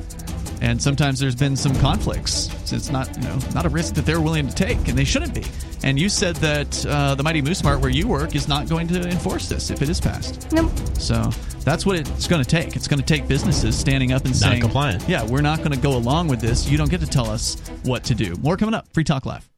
and 0.62 0.82
sometimes 0.82 1.20
there's 1.20 1.36
been 1.36 1.58
some 1.58 1.76
conflicts. 1.82 2.50
So 2.64 2.78
it's 2.78 2.90
not, 2.92 3.14
you 3.18 3.24
know, 3.24 3.38
not 3.54 3.66
a 3.66 3.70
risk 3.70 3.96
that 3.96 4.06
they're 4.06 4.22
willing 4.22 4.48
to 4.48 4.56
take, 4.56 4.78
and 4.88 4.98
they 4.98 5.04
shouldn't 5.04 5.34
be. 5.34 5.44
And 5.84 6.00
you 6.00 6.08
said 6.08 6.38
that 6.38 6.86
uh, 6.86 7.14
the 7.16 7.24
Mighty 7.24 7.42
Moose 7.42 7.62
Mart, 7.62 7.82
where 7.82 7.92
you 7.92 8.08
work, 8.08 8.34
is 8.34 8.48
not 8.48 8.70
going 8.70 8.88
to 8.88 9.02
enforce 9.02 9.50
this 9.50 9.72
if 9.72 9.82
it 9.82 9.90
is 9.90 10.00
passed. 10.00 10.50
No, 10.54 10.72
So 10.94 11.30
that's 11.66 11.86
what 11.86 11.98
it's 11.98 12.28
going 12.28 12.42
to 12.42 12.50
take. 12.50 12.78
It's 12.78 12.88
going 12.88 13.02
to 13.02 13.06
take 13.06 13.28
businesses 13.28 13.78
standing 13.78 14.14
up 14.14 14.24
and 14.24 14.34
saying, 14.34 14.62
Non-compliant. 14.62 15.10
"Yeah, 15.10 15.26
we're 15.26 15.42
not 15.42 15.58
going 15.58 15.72
to 15.72 15.78
go 15.78 15.98
along 15.98 16.30
with 16.30 16.40
this. 16.40 16.70
You 16.70 16.78
don't 16.78 16.90
get 16.90 17.02
to 17.02 17.08
tell 17.08 17.30
us 17.30 17.58
what 17.84 18.06
to 18.06 18.16
do." 18.16 18.36
More 18.38 18.56
coming 18.56 18.74
up. 18.76 18.88
Free 18.94 19.04
Talk 19.04 19.26
Live. 19.26 19.49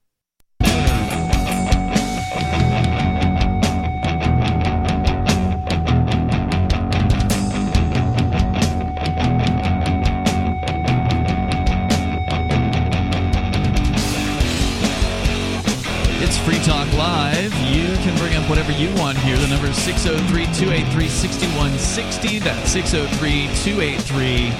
Live. 16.97 17.53
You 17.73 17.87
can 18.03 18.17
bring 18.17 18.35
up 18.35 18.49
whatever 18.49 18.71
you 18.71 18.93
want 18.95 19.17
here. 19.19 19.37
The 19.37 19.47
number 19.47 19.67
is 19.67 19.77
603 19.77 20.45
283 20.45 21.07
6160. 21.07 22.39
That's 22.39 22.71
603 22.71 23.47
283 23.63 24.51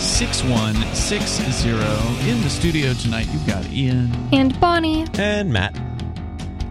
6160. 0.00 2.30
In 2.30 2.40
the 2.42 2.50
studio 2.50 2.92
tonight, 2.94 3.26
you've 3.32 3.46
got 3.46 3.64
Ian. 3.66 4.10
And 4.32 4.58
Bonnie. 4.60 5.06
And 5.14 5.52
Matt. 5.52 5.78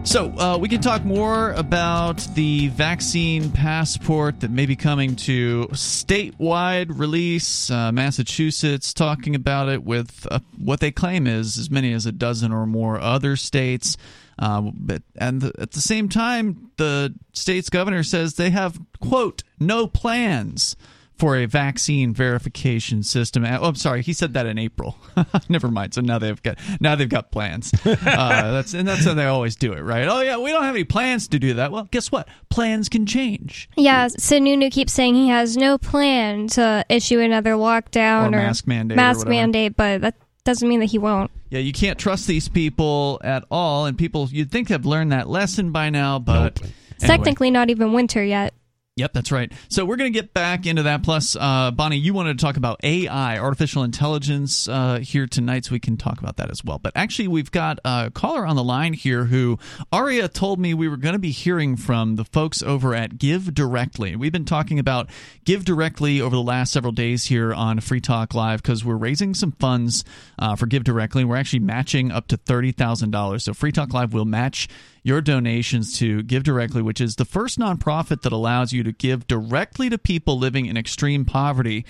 So, 0.06 0.28
uh, 0.38 0.58
we 0.58 0.68
can 0.68 0.82
talk 0.82 1.02
more 1.04 1.52
about 1.52 2.18
the 2.34 2.68
vaccine 2.68 3.50
passport 3.50 4.40
that 4.40 4.50
may 4.50 4.66
be 4.66 4.76
coming 4.76 5.16
to 5.16 5.66
statewide 5.72 6.98
release. 6.98 7.70
Uh, 7.70 7.90
Massachusetts 7.90 8.92
talking 8.92 9.34
about 9.34 9.70
it 9.70 9.82
with 9.82 10.26
uh, 10.30 10.40
what 10.58 10.80
they 10.80 10.90
claim 10.92 11.26
is 11.26 11.56
as 11.56 11.70
many 11.70 11.94
as 11.94 12.04
a 12.04 12.12
dozen 12.12 12.52
or 12.52 12.66
more 12.66 13.00
other 13.00 13.34
states. 13.34 13.96
Uh, 14.38 14.70
but 14.74 15.02
and 15.16 15.40
the, 15.40 15.52
at 15.60 15.72
the 15.72 15.80
same 15.80 16.08
time, 16.08 16.70
the 16.76 17.14
state's 17.32 17.70
governor 17.70 18.02
says 18.02 18.34
they 18.34 18.50
have 18.50 18.78
quote 19.00 19.42
no 19.60 19.86
plans 19.86 20.76
for 21.16 21.36
a 21.36 21.46
vaccine 21.46 22.12
verification 22.12 23.04
system. 23.04 23.44
Oh, 23.44 23.62
I'm 23.68 23.76
sorry, 23.76 24.02
he 24.02 24.12
said 24.12 24.34
that 24.34 24.46
in 24.46 24.58
April. 24.58 24.98
Never 25.48 25.68
mind. 25.70 25.94
So 25.94 26.00
now 26.00 26.18
they've 26.18 26.42
got 26.42 26.58
now 26.80 26.96
they've 26.96 27.08
got 27.08 27.30
plans. 27.30 27.72
Uh, 28.04 28.50
that's 28.52 28.74
and 28.74 28.86
that's 28.86 29.04
how 29.04 29.14
they 29.14 29.24
always 29.26 29.54
do 29.56 29.72
it, 29.72 29.80
right? 29.80 30.06
Oh 30.08 30.20
yeah, 30.20 30.36
we 30.38 30.50
don't 30.50 30.62
have 30.64 30.74
any 30.74 30.84
plans 30.84 31.28
to 31.28 31.38
do 31.38 31.54
that. 31.54 31.70
Well, 31.72 31.86
guess 31.90 32.10
what? 32.10 32.28
Plans 32.48 32.88
can 32.88 33.06
change. 33.06 33.68
Yeah, 33.76 34.06
Sununu 34.06 34.70
keeps 34.72 34.92
saying 34.92 35.14
he 35.14 35.28
has 35.28 35.56
no 35.56 35.78
plan 35.78 36.48
to 36.48 36.84
issue 36.88 37.20
another 37.20 37.52
lockdown 37.52 38.24
Or 38.24 38.26
or, 38.28 38.30
mask 38.42 38.66
mandate 38.66 38.96
mask 38.96 39.18
whatever. 39.20 39.30
mandate, 39.34 39.76
but 39.76 40.00
that 40.02 40.14
doesn't 40.44 40.68
mean 40.68 40.80
that 40.80 40.86
he 40.86 40.98
won't. 40.98 41.30
Yeah, 41.50 41.60
you 41.60 41.72
can't 41.72 41.98
trust 41.98 42.26
these 42.26 42.48
people 42.48 43.20
at 43.24 43.44
all, 43.50 43.86
and 43.86 43.96
people 43.96 44.28
you'd 44.30 44.50
think 44.50 44.68
have 44.68 44.84
learned 44.84 45.12
that 45.12 45.28
lesson 45.28 45.72
by 45.72 45.90
now, 45.90 46.18
but 46.18 46.60
Nope. 46.60 46.70
Anyway. 47.02 47.16
technically 47.16 47.50
not 47.50 47.70
even 47.70 47.92
winter 47.92 48.22
yet. 48.22 48.54
Yep, 48.96 49.12
that's 49.12 49.32
right. 49.32 49.52
So 49.70 49.84
we're 49.84 49.96
going 49.96 50.12
to 50.12 50.16
get 50.16 50.32
back 50.32 50.66
into 50.66 50.84
that. 50.84 51.02
Plus, 51.02 51.34
uh, 51.34 51.72
Bonnie, 51.72 51.96
you 51.96 52.14
wanted 52.14 52.38
to 52.38 52.44
talk 52.44 52.56
about 52.56 52.78
AI, 52.84 53.38
artificial 53.38 53.82
intelligence, 53.82 54.68
uh, 54.68 55.00
here 55.00 55.26
tonight, 55.26 55.64
so 55.64 55.72
we 55.72 55.80
can 55.80 55.96
talk 55.96 56.20
about 56.20 56.36
that 56.36 56.48
as 56.48 56.62
well. 56.62 56.78
But 56.78 56.92
actually, 56.94 57.26
we've 57.26 57.50
got 57.50 57.80
a 57.84 58.12
caller 58.14 58.46
on 58.46 58.54
the 58.54 58.62
line 58.62 58.92
here 58.92 59.24
who 59.24 59.58
Aria 59.90 60.28
told 60.28 60.60
me 60.60 60.74
we 60.74 60.86
were 60.86 60.96
going 60.96 61.14
to 61.14 61.18
be 61.18 61.32
hearing 61.32 61.76
from 61.76 62.14
the 62.14 62.24
folks 62.24 62.62
over 62.62 62.94
at 62.94 63.18
Give 63.18 63.52
Directly. 63.52 64.14
We've 64.14 64.30
been 64.30 64.44
talking 64.44 64.78
about 64.78 65.10
Give 65.44 65.64
Directly 65.64 66.20
over 66.20 66.36
the 66.36 66.42
last 66.42 66.72
several 66.72 66.92
days 66.92 67.24
here 67.24 67.52
on 67.52 67.80
Free 67.80 68.00
Talk 68.00 68.32
Live 68.32 68.62
because 68.62 68.84
we're 68.84 68.94
raising 68.94 69.34
some 69.34 69.50
funds 69.50 70.04
uh, 70.38 70.54
for 70.54 70.66
Give 70.66 70.84
Directly. 70.84 71.24
We're 71.24 71.34
actually 71.34 71.58
matching 71.58 72.12
up 72.12 72.28
to 72.28 72.36
thirty 72.36 72.70
thousand 72.70 73.10
dollars. 73.10 73.42
So 73.42 73.54
Free 73.54 73.72
Talk 73.72 73.92
Live 73.92 74.14
will 74.14 74.24
match 74.24 74.68
your 75.04 75.20
donations 75.20 75.96
to 75.98 76.22
Give 76.22 76.42
Directly, 76.42 76.82
which 76.82 77.00
is 77.00 77.16
the 77.16 77.26
first 77.26 77.58
nonprofit 77.58 78.22
that 78.22 78.32
allows 78.32 78.72
you 78.72 78.82
to 78.82 78.90
give 78.90 79.28
directly 79.28 79.90
to 79.90 79.98
people 79.98 80.38
living 80.38 80.66
in 80.66 80.76
extreme 80.76 81.24
poverty. 81.24 81.84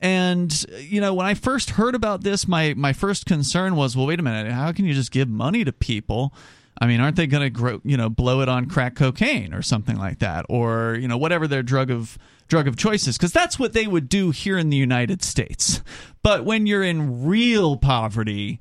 And 0.00 0.52
you 0.80 1.00
know, 1.00 1.14
when 1.14 1.26
I 1.26 1.34
first 1.34 1.70
heard 1.70 1.94
about 1.94 2.22
this, 2.22 2.46
my 2.46 2.74
my 2.74 2.92
first 2.92 3.24
concern 3.24 3.76
was, 3.76 3.96
well, 3.96 4.06
wait 4.06 4.20
a 4.20 4.22
minute, 4.22 4.52
how 4.52 4.72
can 4.72 4.84
you 4.84 4.92
just 4.92 5.12
give 5.12 5.28
money 5.28 5.64
to 5.64 5.72
people? 5.72 6.34
I 6.78 6.86
mean, 6.86 7.00
aren't 7.00 7.16
they 7.16 7.26
going 7.26 7.44
to 7.44 7.50
grow, 7.50 7.80
you 7.84 7.96
know, 7.96 8.10
blow 8.10 8.42
it 8.42 8.50
on 8.50 8.66
crack 8.66 8.96
cocaine 8.96 9.54
or 9.54 9.62
something 9.62 9.96
like 9.96 10.18
that, 10.18 10.44
or 10.50 10.98
you 11.00 11.08
know, 11.08 11.16
whatever 11.16 11.46
their 11.46 11.62
drug 11.62 11.90
of 11.90 12.18
drug 12.48 12.68
of 12.68 12.76
choice 12.76 13.06
is? 13.06 13.16
Because 13.16 13.32
that's 13.32 13.58
what 13.58 13.72
they 13.72 13.86
would 13.86 14.08
do 14.08 14.32
here 14.32 14.58
in 14.58 14.70
the 14.70 14.76
United 14.76 15.22
States. 15.22 15.82
But 16.22 16.44
when 16.44 16.66
you're 16.66 16.82
in 16.82 17.24
real 17.24 17.76
poverty, 17.76 18.60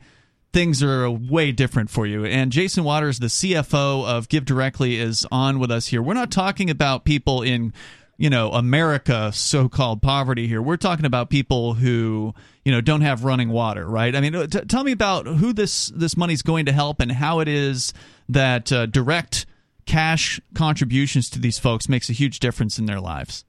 things 0.56 0.82
are 0.82 1.10
way 1.10 1.52
different 1.52 1.90
for 1.90 2.08
you. 2.08 2.24
And 2.24 2.50
Jason 2.50 2.86
Waters, 2.86 3.20
the 3.20 3.28
CFO 3.28 4.06
of 4.08 4.30
Give 4.30 4.46
Directly, 4.46 4.96
is 4.96 5.28
on 5.30 5.60
with 5.60 5.70
us 5.70 5.88
here. 5.88 6.02
We're 6.02 6.14
not 6.14 6.32
talking 6.32 6.70
about 6.70 7.04
people 7.04 7.42
in, 7.42 7.74
you 8.16 8.30
know, 8.30 8.54
America 8.54 9.34
so-called 9.34 10.02
poverty 10.02 10.48
here. 10.48 10.62
We're 10.62 10.78
talking 10.78 11.04
about 11.04 11.30
people 11.30 11.74
who, 11.74 12.34
you 12.64 12.72
know, 12.72 12.80
don't 12.80 13.02
have 13.02 13.26
running 13.26 13.50
water, 13.50 13.86
right? 13.86 14.16
I 14.16 14.22
mean, 14.22 14.32
t- 14.48 14.62
tell 14.62 14.86
me 14.86 14.94
about 14.94 15.28
who 15.28 15.52
this 15.52 15.88
this 15.94 16.16
money's 16.16 16.42
going 16.42 16.68
to 16.68 16.72
help 16.72 17.02
and 17.02 17.12
how 17.12 17.42
it 17.42 17.50
is 17.50 17.92
that 18.30 18.72
uh, 18.72 18.86
direct 18.86 19.46
cash 19.86 20.40
contributions 20.54 21.30
to 21.32 21.40
these 21.40 21.60
folks 21.60 21.90
makes 21.90 22.10
a 22.10 22.14
huge 22.14 22.40
difference 22.40 22.80
in 22.80 22.86
their 22.86 23.02
lives. 23.02 23.44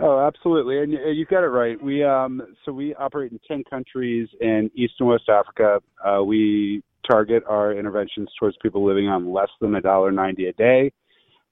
Oh, 0.00 0.24
absolutely, 0.24 0.78
and 0.78 0.92
you've 1.16 1.28
got 1.28 1.42
it 1.42 1.48
right. 1.48 1.82
We 1.82 2.04
um, 2.04 2.40
so 2.64 2.72
we 2.72 2.94
operate 2.94 3.32
in 3.32 3.40
ten 3.48 3.64
countries 3.68 4.28
in 4.40 4.70
East 4.74 4.94
and 5.00 5.08
West 5.08 5.28
Africa. 5.28 5.80
Uh, 6.04 6.22
we 6.22 6.82
target 7.08 7.42
our 7.48 7.72
interventions 7.72 8.28
towards 8.38 8.56
people 8.62 8.86
living 8.86 9.08
on 9.08 9.32
less 9.32 9.48
than 9.60 9.74
a 9.74 9.80
dollar 9.80 10.12
ninety 10.12 10.46
a 10.46 10.52
day, 10.52 10.92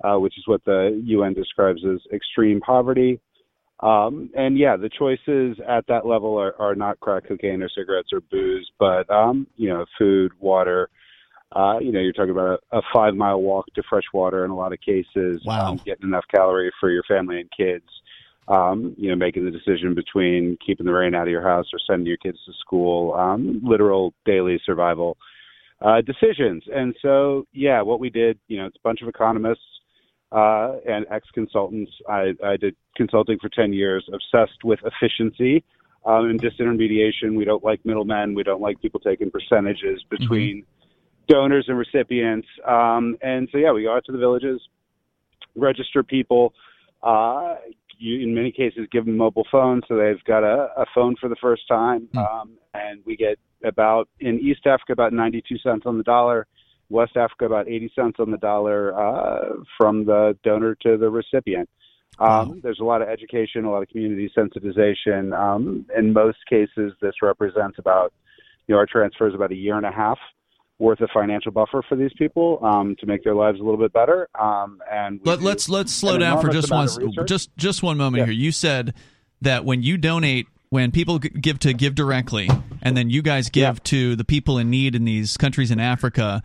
uh, 0.04 0.18
which 0.18 0.38
is 0.38 0.44
what 0.46 0.64
the 0.64 1.00
UN 1.04 1.34
describes 1.34 1.82
as 1.84 1.98
extreme 2.12 2.60
poverty. 2.60 3.20
Um, 3.80 4.30
and 4.36 4.56
yeah, 4.56 4.76
the 4.76 4.90
choices 4.96 5.58
at 5.68 5.86
that 5.88 6.06
level 6.06 6.38
are, 6.38 6.54
are 6.60 6.74
not 6.74 7.00
crack 7.00 7.24
cocaine 7.26 7.62
or 7.62 7.68
cigarettes 7.68 8.10
or 8.12 8.20
booze, 8.20 8.70
but 8.78 9.10
um, 9.10 9.48
you 9.56 9.68
know, 9.68 9.84
food, 9.98 10.32
water. 10.38 10.88
Uh, 11.52 11.78
you 11.80 11.90
know, 11.90 12.00
you're 12.00 12.12
talking 12.12 12.30
about 12.30 12.60
a, 12.72 12.78
a 12.78 12.82
five 12.92 13.14
mile 13.14 13.40
walk 13.40 13.66
to 13.74 13.82
fresh 13.88 14.04
water 14.14 14.44
in 14.44 14.52
a 14.52 14.56
lot 14.56 14.72
of 14.72 14.80
cases. 14.80 15.42
Wow. 15.44 15.72
Um, 15.72 15.80
getting 15.84 16.06
enough 16.06 16.24
calorie 16.32 16.72
for 16.78 16.90
your 16.90 17.02
family 17.08 17.40
and 17.40 17.50
kids 17.56 17.84
um, 18.48 18.94
you 18.96 19.08
know, 19.10 19.16
making 19.16 19.44
the 19.44 19.50
decision 19.50 19.94
between 19.94 20.56
keeping 20.64 20.86
the 20.86 20.92
rain 20.92 21.14
out 21.14 21.22
of 21.22 21.30
your 21.30 21.42
house 21.42 21.66
or 21.72 21.78
sending 21.86 22.06
your 22.06 22.16
kids 22.16 22.38
to 22.46 22.52
school, 22.60 23.14
um, 23.14 23.60
literal 23.64 24.14
daily 24.24 24.60
survival 24.64 25.16
uh, 25.82 26.00
decisions. 26.00 26.62
And 26.74 26.94
so, 27.02 27.46
yeah, 27.52 27.82
what 27.82 28.00
we 28.00 28.10
did, 28.10 28.38
you 28.48 28.58
know, 28.58 28.66
it's 28.66 28.76
a 28.76 28.82
bunch 28.84 29.02
of 29.02 29.08
economists 29.08 29.60
uh, 30.32 30.76
and 30.88 31.06
ex-consultants. 31.10 31.90
I, 32.08 32.34
I 32.44 32.56
did 32.56 32.76
consulting 32.96 33.38
for 33.40 33.48
10 33.48 33.72
years, 33.72 34.08
obsessed 34.12 34.64
with 34.64 34.80
efficiency 34.84 35.64
um, 36.04 36.30
and 36.30 36.40
disintermediation. 36.40 37.36
We 37.36 37.44
don't 37.44 37.64
like 37.64 37.84
middlemen. 37.84 38.34
We 38.34 38.42
don't 38.42 38.60
like 38.60 38.80
people 38.80 39.00
taking 39.00 39.30
percentages 39.30 40.04
between 40.08 40.64
donors 41.28 41.66
and 41.68 41.76
recipients. 41.76 42.48
Um, 42.66 43.18
and 43.22 43.48
so, 43.50 43.58
yeah, 43.58 43.72
we 43.72 43.82
go 43.82 43.94
out 43.94 44.04
to 44.06 44.12
the 44.12 44.18
villages, 44.18 44.60
register 45.56 46.02
people, 46.02 46.54
uh, 47.02 47.56
you, 47.98 48.20
in 48.20 48.34
many 48.34 48.52
cases, 48.52 48.86
give 48.90 49.04
them 49.06 49.16
mobile 49.16 49.46
phones, 49.50 49.84
so 49.88 49.96
they've 49.96 50.22
got 50.24 50.44
a, 50.44 50.68
a 50.76 50.86
phone 50.94 51.16
for 51.20 51.28
the 51.28 51.36
first 51.40 51.66
time. 51.68 52.08
Um, 52.16 52.58
and 52.74 53.00
we 53.04 53.16
get 53.16 53.38
about 53.64 54.08
in 54.20 54.38
East 54.38 54.66
Africa 54.66 54.92
about 54.92 55.12
92 55.12 55.58
cents 55.58 55.82
on 55.86 55.98
the 55.98 56.04
dollar, 56.04 56.46
West 56.88 57.16
Africa 57.16 57.46
about 57.46 57.68
80 57.68 57.92
cents 57.94 58.16
on 58.18 58.30
the 58.30 58.36
dollar 58.38 58.94
uh, 58.98 59.54
from 59.76 60.04
the 60.04 60.36
donor 60.44 60.74
to 60.82 60.96
the 60.96 61.10
recipient. 61.10 61.68
Um, 62.18 62.60
There's 62.62 62.80
a 62.80 62.84
lot 62.84 63.02
of 63.02 63.08
education, 63.08 63.64
a 63.64 63.70
lot 63.70 63.82
of 63.82 63.88
community 63.88 64.30
sensitization. 64.36 65.38
Um, 65.38 65.86
in 65.96 66.12
most 66.12 66.38
cases, 66.48 66.92
this 67.02 67.14
represents 67.20 67.78
about, 67.78 68.12
you 68.66 68.74
know, 68.74 68.78
our 68.78 68.86
transfer 68.86 69.28
is 69.28 69.34
about 69.34 69.52
a 69.52 69.56
year 69.56 69.76
and 69.76 69.84
a 69.84 69.92
half 69.92 70.18
worth 70.78 71.00
of 71.00 71.09
financial 71.12 71.50
buffer 71.52 71.83
for 71.88 71.97
these 71.97 72.12
people 72.18 72.59
um, 72.62 72.97
to 73.00 73.06
make 73.06 73.25
their 73.25 73.35
lives 73.35 73.59
a 73.59 73.62
little 73.62 73.78
bit 73.78 73.92
better. 73.92 74.28
Um, 74.38 74.80
and 74.90 75.21
Let, 75.25 75.38
do 75.38 75.45
let's 75.47 75.68
let's 75.68 75.92
slow 75.92 76.18
down 76.18 76.40
for 76.42 76.50
just 76.50 76.71
one 76.71 76.85
amount 76.85 76.99
of 77.02 77.06
research. 77.09 77.28
just 77.28 77.56
just 77.56 77.83
one 77.83 77.97
moment 77.97 78.21
Yeah. 78.21 78.25
here. 78.26 78.35
You 78.35 78.52
said 78.52 78.95
that 79.40 79.64
when 79.64 79.83
you 79.83 79.97
donate, 79.97 80.47
when 80.71 80.90
people 80.90 81.18
give 81.18 81.59
to 81.61 81.73
Give 81.73 81.95
Directly, 81.95 82.50
and 82.83 82.97
then 82.97 83.09
you 83.11 83.23
guys 83.23 83.49
give 83.49 83.62
Yeah. 83.76 83.80
to 83.85 84.16
the 84.16 84.25
people 84.25 84.59
in 84.59 84.68
need 84.71 84.95
in 84.95 85.04
these 85.04 85.37
countries 85.37 85.71
in 85.71 85.80
Africa, 85.80 86.42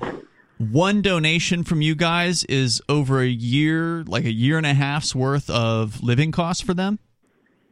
one 0.57 1.01
donation 1.01 1.63
from 1.63 1.81
you 1.81 1.95
guys 1.95 2.43
is 2.45 2.81
over 2.87 3.19
a 3.19 3.27
year, 3.27 4.03
like 4.05 4.23
a 4.25 4.31
year 4.31 4.57
and 4.57 4.65
a 4.65 4.73
half's 4.73 5.13
worth 5.15 5.49
of 5.49 6.01
living 6.03 6.31
costs 6.31 6.61
for 6.61 6.73
them. 6.73 6.99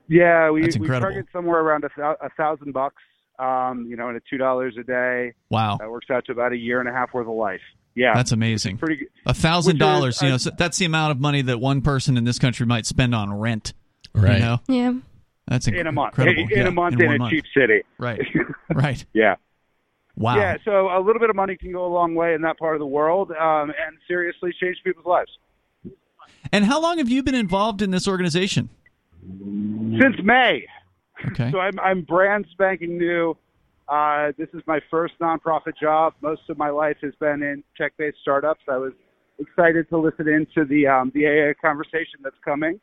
Yeah, 0.08 0.50
we, 0.50 0.62
we 0.64 0.88
target 0.88 1.28
somewhere 1.32 1.60
around 1.60 1.84
a, 1.84 2.02
a 2.20 2.30
thousand 2.36 2.74
bucks. 2.74 3.02
Um, 3.40 3.86
you 3.90 3.96
know, 3.96 4.08
and 4.10 4.18
at 4.18 4.24
two 4.30 4.38
dollars 4.38 4.76
a 4.78 4.84
day, 4.84 5.34
Wow, 5.50 5.78
that 5.80 5.90
works 5.90 6.08
out 6.12 6.26
to 6.26 6.32
about 6.34 6.52
a 6.52 6.58
year 6.58 6.80
and 6.80 6.90
a 6.90 6.92
half 6.92 7.14
worth 7.14 7.28
of 7.28 7.34
life. 7.34 7.62
Yeah, 7.96 8.14
that's 8.14 8.32
amazing. 8.32 8.78
pretty. 8.78 9.08
A 9.26 9.34
thousand 9.34 9.78
dollars, 9.80 10.22
you 10.22 10.30
know, 10.30 10.38
so 10.38 10.52
that's 10.58 10.78
the 10.78 10.86
amount 10.86 11.12
of 11.12 11.20
money 11.20 11.42
that 11.44 11.60
one 11.60 11.82
person 11.82 12.18
in 12.18 12.24
this 12.26 12.38
country 12.40 12.66
might 12.66 12.86
spend 12.86 13.16
on 13.16 13.34
rent. 13.34 13.74
Right. 14.14 14.34
You 14.34 14.40
know, 14.40 14.60
Yeah. 14.68 14.94
that's 15.48 15.68
inc- 15.68 15.80
in 15.80 15.88
a 15.88 15.92
month. 15.92 16.18
incredible. 16.18 16.44
In, 16.44 16.52
in 16.52 16.58
Yeah, 16.60 16.68
a 16.68 16.72
month 16.72 16.96
in 16.96 17.02
in, 17.02 17.12
a 17.14 17.18
month. 17.18 17.32
cheap 17.32 17.46
city. 17.58 17.82
Right, 17.98 18.22
right. 18.74 19.04
Yeah. 19.14 19.36
Wow. 20.16 20.36
Yeah, 20.38 20.58
so 20.66 20.90
a 20.90 21.00
little 21.02 21.20
bit 21.22 21.30
of 21.30 21.36
money 21.38 21.56
can 21.56 21.72
go 21.72 21.86
a 21.86 21.92
long 21.94 22.14
way 22.16 22.34
in 22.34 22.42
that 22.42 22.60
part 22.60 22.76
of 22.76 22.80
the 22.80 22.86
world, 22.88 23.32
um, 23.32 23.70
and 23.70 23.98
seriously 24.08 24.54
change 24.62 24.78
people's 24.84 25.06
lives. 25.06 25.32
And 26.52 26.66
how 26.66 26.82
long 26.82 26.98
have 26.98 27.10
you 27.10 27.24
been 27.24 27.36
involved 27.36 27.82
in 27.82 27.92
this 27.92 28.06
organization? 28.08 28.70
Since 29.22 30.18
May, 30.24 30.66
Okay. 31.28 31.50
so 31.52 31.60
I'm 31.60 31.80
I'm 31.80 32.02
brand 32.02 32.46
spanking 32.52 32.98
new. 32.98 33.36
Uh, 33.88 34.32
this 34.38 34.50
is 34.54 34.62
my 34.68 34.80
first 34.92 35.14
nonprofit 35.20 35.74
job. 35.82 36.14
Most 36.22 36.42
of 36.50 36.58
my 36.58 36.70
life 36.70 36.98
has 37.02 37.14
been 37.20 37.42
in 37.42 37.64
tech-based 37.76 38.18
startups. 38.22 38.62
I 38.70 38.78
was 38.78 38.94
excited 39.40 39.90
to 39.90 39.98
listen 39.98 40.28
into 40.28 40.68
the 40.68 40.88
um, 40.88 41.12
the 41.16 41.26
AI 41.26 41.54
conversation 41.60 42.20
that's 42.24 42.36
coming. 42.46 42.80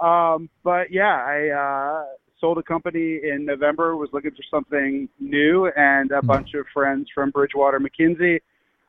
Um, 0.00 0.48
but 0.62 0.90
yeah, 0.90 1.24
I 1.24 1.48
uh, 1.48 2.04
sold 2.40 2.58
a 2.58 2.62
company 2.62 3.20
in 3.24 3.44
November. 3.44 3.96
Was 3.96 4.10
looking 4.12 4.30
for 4.30 4.44
something 4.50 5.08
new, 5.18 5.70
and 5.76 6.10
a 6.12 6.22
bunch 6.22 6.54
of 6.54 6.66
friends 6.72 7.08
from 7.14 7.30
Bridgewater 7.30 7.80
McKinsey 7.80 8.40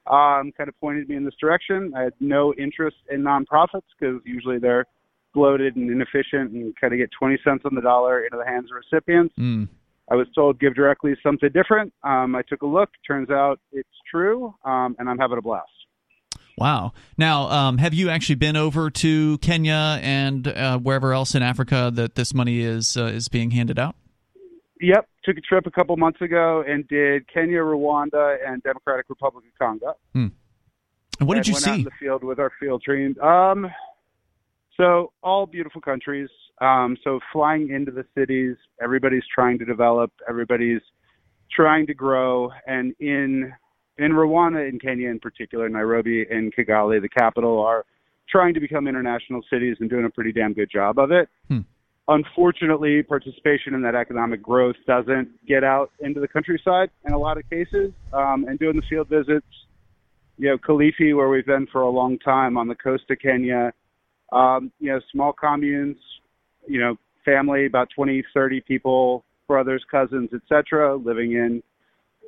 um, 0.10 0.51
kind 0.58 0.67
of 0.67 0.79
pointed 0.79 1.10
me 1.10 1.15
in 1.15 1.25
this 1.25 1.34
direction. 1.39 1.94
I 1.96 2.03
had 2.03 2.13
no 2.20 2.53
interest 2.53 2.98
in 3.10 3.22
nonprofits 3.22 3.84
because 4.00 4.22
usually 4.25 4.60
they're 4.60 4.86
bloated 5.38 5.75
and 5.75 5.91
inefficient 5.91 6.51
and 6.51 6.75
kind 6.82 6.94
of 6.94 6.98
get 6.98 7.12
20 7.12 7.38
cents 7.44 7.62
on 7.63 7.75
the 7.75 7.82
dollar 7.82 8.24
into 8.24 8.38
the 8.38 8.46
hands 8.46 8.70
of 8.72 8.82
recipients. 8.84 9.36
Mm. 9.38 9.67
I 10.10 10.15
was 10.15 10.25
told 10.34 10.60
Give 10.60 10.74
Directly 10.74 11.12
is 11.12 11.20
something 11.22 11.50
different. 11.53 11.94
Um, 12.03 12.36
I 12.36 12.41
took 12.41 12.63
a 12.63 12.65
look. 12.65 12.89
Turns 13.06 13.29
out 13.29 13.60
it's 13.72 13.88
true, 14.10 14.56
um, 14.65 14.96
and 14.98 15.08
I'm 15.08 15.20
having 15.20 15.38
a 15.38 15.41
blast. 15.41 15.70
Wow. 16.58 16.94
Now, 17.20 17.44
um, 17.50 17.77
have 17.77 17.94
you 17.94 18.10
actually 18.10 18.36
been 18.36 18.56
over 18.56 18.89
to 18.89 19.38
Kenya 19.39 20.00
and 20.01 20.48
uh, 20.48 20.79
wherever 20.79 21.13
else 21.13 21.36
in 21.36 21.44
Africa 21.44 21.91
that 21.94 22.15
this 22.15 22.34
money 22.34 22.62
is 22.62 22.98
uh, 22.98 23.06
is 23.06 23.27
being 23.27 23.51
handed 23.51 23.77
out? 23.77 23.96
Yep, 24.82 25.08
took 25.24 25.38
a 25.38 25.41
trip 25.41 25.67
a 25.67 25.72
couple 25.72 25.96
months 25.98 26.22
ago 26.22 26.63
and 26.67 26.88
did 26.88 27.32
Kenya, 27.32 27.60
Rwanda, 27.60 28.38
and 28.44 28.63
Democratic 28.63 29.06
Republic 29.10 29.46
of 29.46 29.60
Congo. 29.60 29.98
Hmm. 30.13 30.27
And 31.20 31.27
what 31.27 31.36
did 31.36 31.39
and 31.39 31.48
you 31.48 31.56
see? 31.56 31.70
Out 31.70 31.77
in 31.77 31.84
the 31.84 31.91
field 32.00 32.24
with 32.24 32.39
our 32.39 32.51
field 32.60 32.84
team. 32.88 33.20
Um, 33.20 33.70
so 34.78 35.12
all 35.24 35.46
beautiful 35.46 35.82
countries. 35.82 36.30
Um, 36.62 36.98
so 37.04 37.20
flying 37.34 37.72
into 37.72 37.92
the 37.92 38.06
cities, 38.18 38.56
everybody's 38.82 39.24
trying 39.34 39.60
to 39.60 39.66
develop, 39.66 40.12
everybody's 40.30 40.82
trying 41.56 41.88
to 41.88 41.94
grow, 41.94 42.52
and 42.66 42.94
in 43.00 43.54
in 43.98 44.12
Rwanda, 44.12 44.70
in 44.70 44.80
Kenya 44.80 45.10
in 45.10 45.20
particular, 45.20 45.68
Nairobi 45.70 46.26
and 46.30 46.54
Kigali, 46.56 47.02
the 47.02 47.10
capital, 47.10 47.60
are 47.60 47.84
trying 48.30 48.54
to 48.54 48.60
become 48.60 48.88
international 48.88 49.42
cities 49.50 49.78
and 49.80 49.90
doing 49.90 50.06
a 50.06 50.10
pretty 50.10 50.32
damn 50.32 50.54
good 50.54 50.70
job 50.72 51.00
of 51.00 51.12
it. 51.12 51.30
Hmm. 51.48 51.60
Unfortunately, 52.10 53.04
participation 53.04 53.74
in 53.74 53.82
that 53.82 53.96
economic 53.96 54.42
growth 54.42 54.76
doesn't 54.86 55.30
get 55.46 55.64
out 55.64 55.92
into 56.00 56.20
the 56.20 56.28
countryside 56.28 56.90
in 57.06 57.14
a 57.14 57.18
lot 57.18 57.38
of 57.38 57.50
cases. 57.50 57.92
Um, 58.14 58.46
and 58.48 58.58
doing 58.60 58.76
the 58.76 58.82
field 58.90 59.10
visits, 59.10 59.48
you 60.38 60.50
know, 60.50 60.58
Kilifi, 60.58 61.16
where 61.16 61.28
we've 61.28 61.46
been 61.46 61.68
for 61.72 61.82
a 61.82 61.90
long 61.90 62.18
time 62.20 62.58
on 62.58 62.68
the 62.68 62.76
coast 62.76 63.04
of 63.10 63.20
Kenya, 63.20 63.74
um, 64.32 64.72
you 64.80 64.92
know, 64.92 65.00
small 65.12 65.34
communes, 65.34 65.98
you 66.68 66.80
know, 66.80 66.98
family, 67.24 67.66
about 67.66 67.90
20, 67.96 68.24
30 68.34 68.62
people, 68.62 69.24
brothers, 69.48 69.84
cousins, 69.90 70.30
etc., 70.34 70.96
living 70.96 71.34
in 71.34 71.62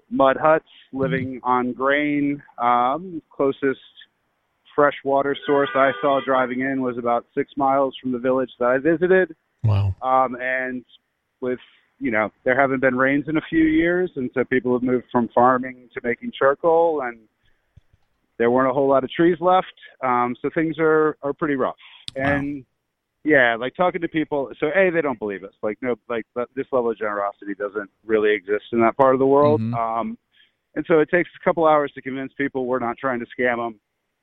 mud 0.09 0.37
huts, 0.39 0.65
living 0.93 1.39
on 1.43 1.73
grain. 1.73 2.41
Um, 2.57 3.21
closest 3.29 3.79
fresh 4.75 4.95
water 5.03 5.35
source 5.45 5.69
I 5.75 5.91
saw 6.01 6.21
driving 6.25 6.61
in 6.61 6.81
was 6.81 6.97
about 6.97 7.25
six 7.35 7.51
miles 7.57 7.95
from 8.01 8.11
the 8.11 8.19
village 8.19 8.51
that 8.59 8.65
I 8.65 8.77
visited. 8.77 9.35
Wow. 9.63 9.93
Um, 10.01 10.37
and 10.39 10.85
with, 11.41 11.59
you 11.99 12.11
know, 12.11 12.31
there 12.45 12.59
haven't 12.59 12.79
been 12.79 12.95
rains 12.95 13.25
in 13.27 13.37
a 13.37 13.41
few 13.49 13.63
years, 13.65 14.09
and 14.15 14.29
so 14.33 14.43
people 14.45 14.73
have 14.73 14.83
moved 14.83 15.05
from 15.11 15.29
farming 15.35 15.89
to 15.93 16.01
making 16.03 16.31
charcoal, 16.37 17.01
and 17.03 17.19
there 18.39 18.49
weren't 18.49 18.71
a 18.71 18.73
whole 18.73 18.87
lot 18.87 19.03
of 19.03 19.11
trees 19.11 19.37
left. 19.39 19.67
Um, 20.03 20.35
so 20.41 20.49
things 20.55 20.77
are, 20.79 21.17
are 21.21 21.33
pretty 21.33 21.55
rough. 21.55 21.75
And 22.15 22.65
yeah, 23.23 23.55
like 23.59 23.75
talking 23.75 24.01
to 24.01 24.07
people. 24.07 24.49
So 24.59 24.71
a, 24.75 24.89
they 24.89 25.01
don't 25.01 25.19
believe 25.19 25.43
us. 25.43 25.53
Like 25.61 25.77
no, 25.81 25.95
like 26.09 26.25
this 26.55 26.65
level 26.71 26.89
of 26.89 26.97
generosity 26.97 27.53
doesn't 27.53 27.89
really 28.05 28.33
exist 28.33 28.65
in 28.71 28.79
that 28.81 28.97
part 28.97 29.13
of 29.13 29.19
the 29.19 29.27
world. 29.27 29.61
Mhm. 29.61 29.75
Um, 29.77 30.17
and 30.75 30.85
so 30.87 30.99
it 30.99 31.09
takes 31.09 31.29
a 31.39 31.43
couple 31.43 31.67
hours 31.67 31.91
to 31.95 32.01
convince 32.01 32.31
people 32.33 32.65
we're 32.65 32.79
not 32.79 32.97
trying 32.97 33.19
to 33.19 33.25
scam 33.37 33.57
them. 33.57 33.79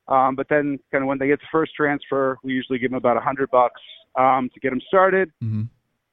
Um, 0.08 0.37
but 0.37 0.49
then, 0.49 0.78
kind 0.92 1.02
of 1.02 1.08
when 1.08 1.18
they 1.18 1.26
get 1.26 1.40
the 1.40 1.46
first 1.50 1.75
transfer, 1.75 2.38
we 2.42 2.52
usually 2.52 2.78
give 2.78 2.90
them 2.90 2.97
about 2.97 3.17
a 3.17 3.21
hundred 3.21 3.50
bucks 3.50 3.80
um, 4.17 4.49
to 4.54 4.60
get 4.60 4.71
them 4.71 4.80
started. 4.88 5.30
hmm 5.40 5.64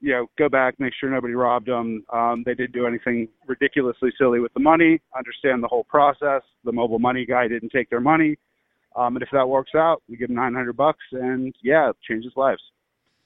You 0.06 0.12
know, 0.12 0.28
go 0.38 0.50
back, 0.50 0.78
make 0.82 0.92
sure 1.00 1.10
nobody 1.10 1.34
robbed 1.34 1.68
them. 1.68 2.04
Um, 2.12 2.44
they 2.46 2.54
didn't 2.54 2.74
do 2.74 2.86
anything 2.86 3.30
ridiculously 3.48 4.12
silly 4.18 4.42
with 4.42 4.54
the 4.54 4.60
money. 4.60 5.00
Understand 5.18 5.64
the 5.64 5.70
whole 5.70 5.86
process. 5.86 6.42
The 6.66 6.74
mobile 6.74 7.00
money 7.00 7.26
guy 7.26 7.48
didn't 7.48 7.70
take 7.70 7.90
their 7.90 8.02
money. 8.02 8.36
Um, 8.98 9.16
and 9.16 9.24
if 9.24 9.30
that 9.32 9.48
works 9.48 9.72
out, 9.76 10.04
we 10.10 10.18
give 10.18 10.28
them 10.28 10.36
900 10.36 10.76
bucks, 10.76 11.00
and 11.14 11.56
yeah, 11.64 11.90
it 11.92 11.96
changes 12.06 12.34
lives. 12.36 12.62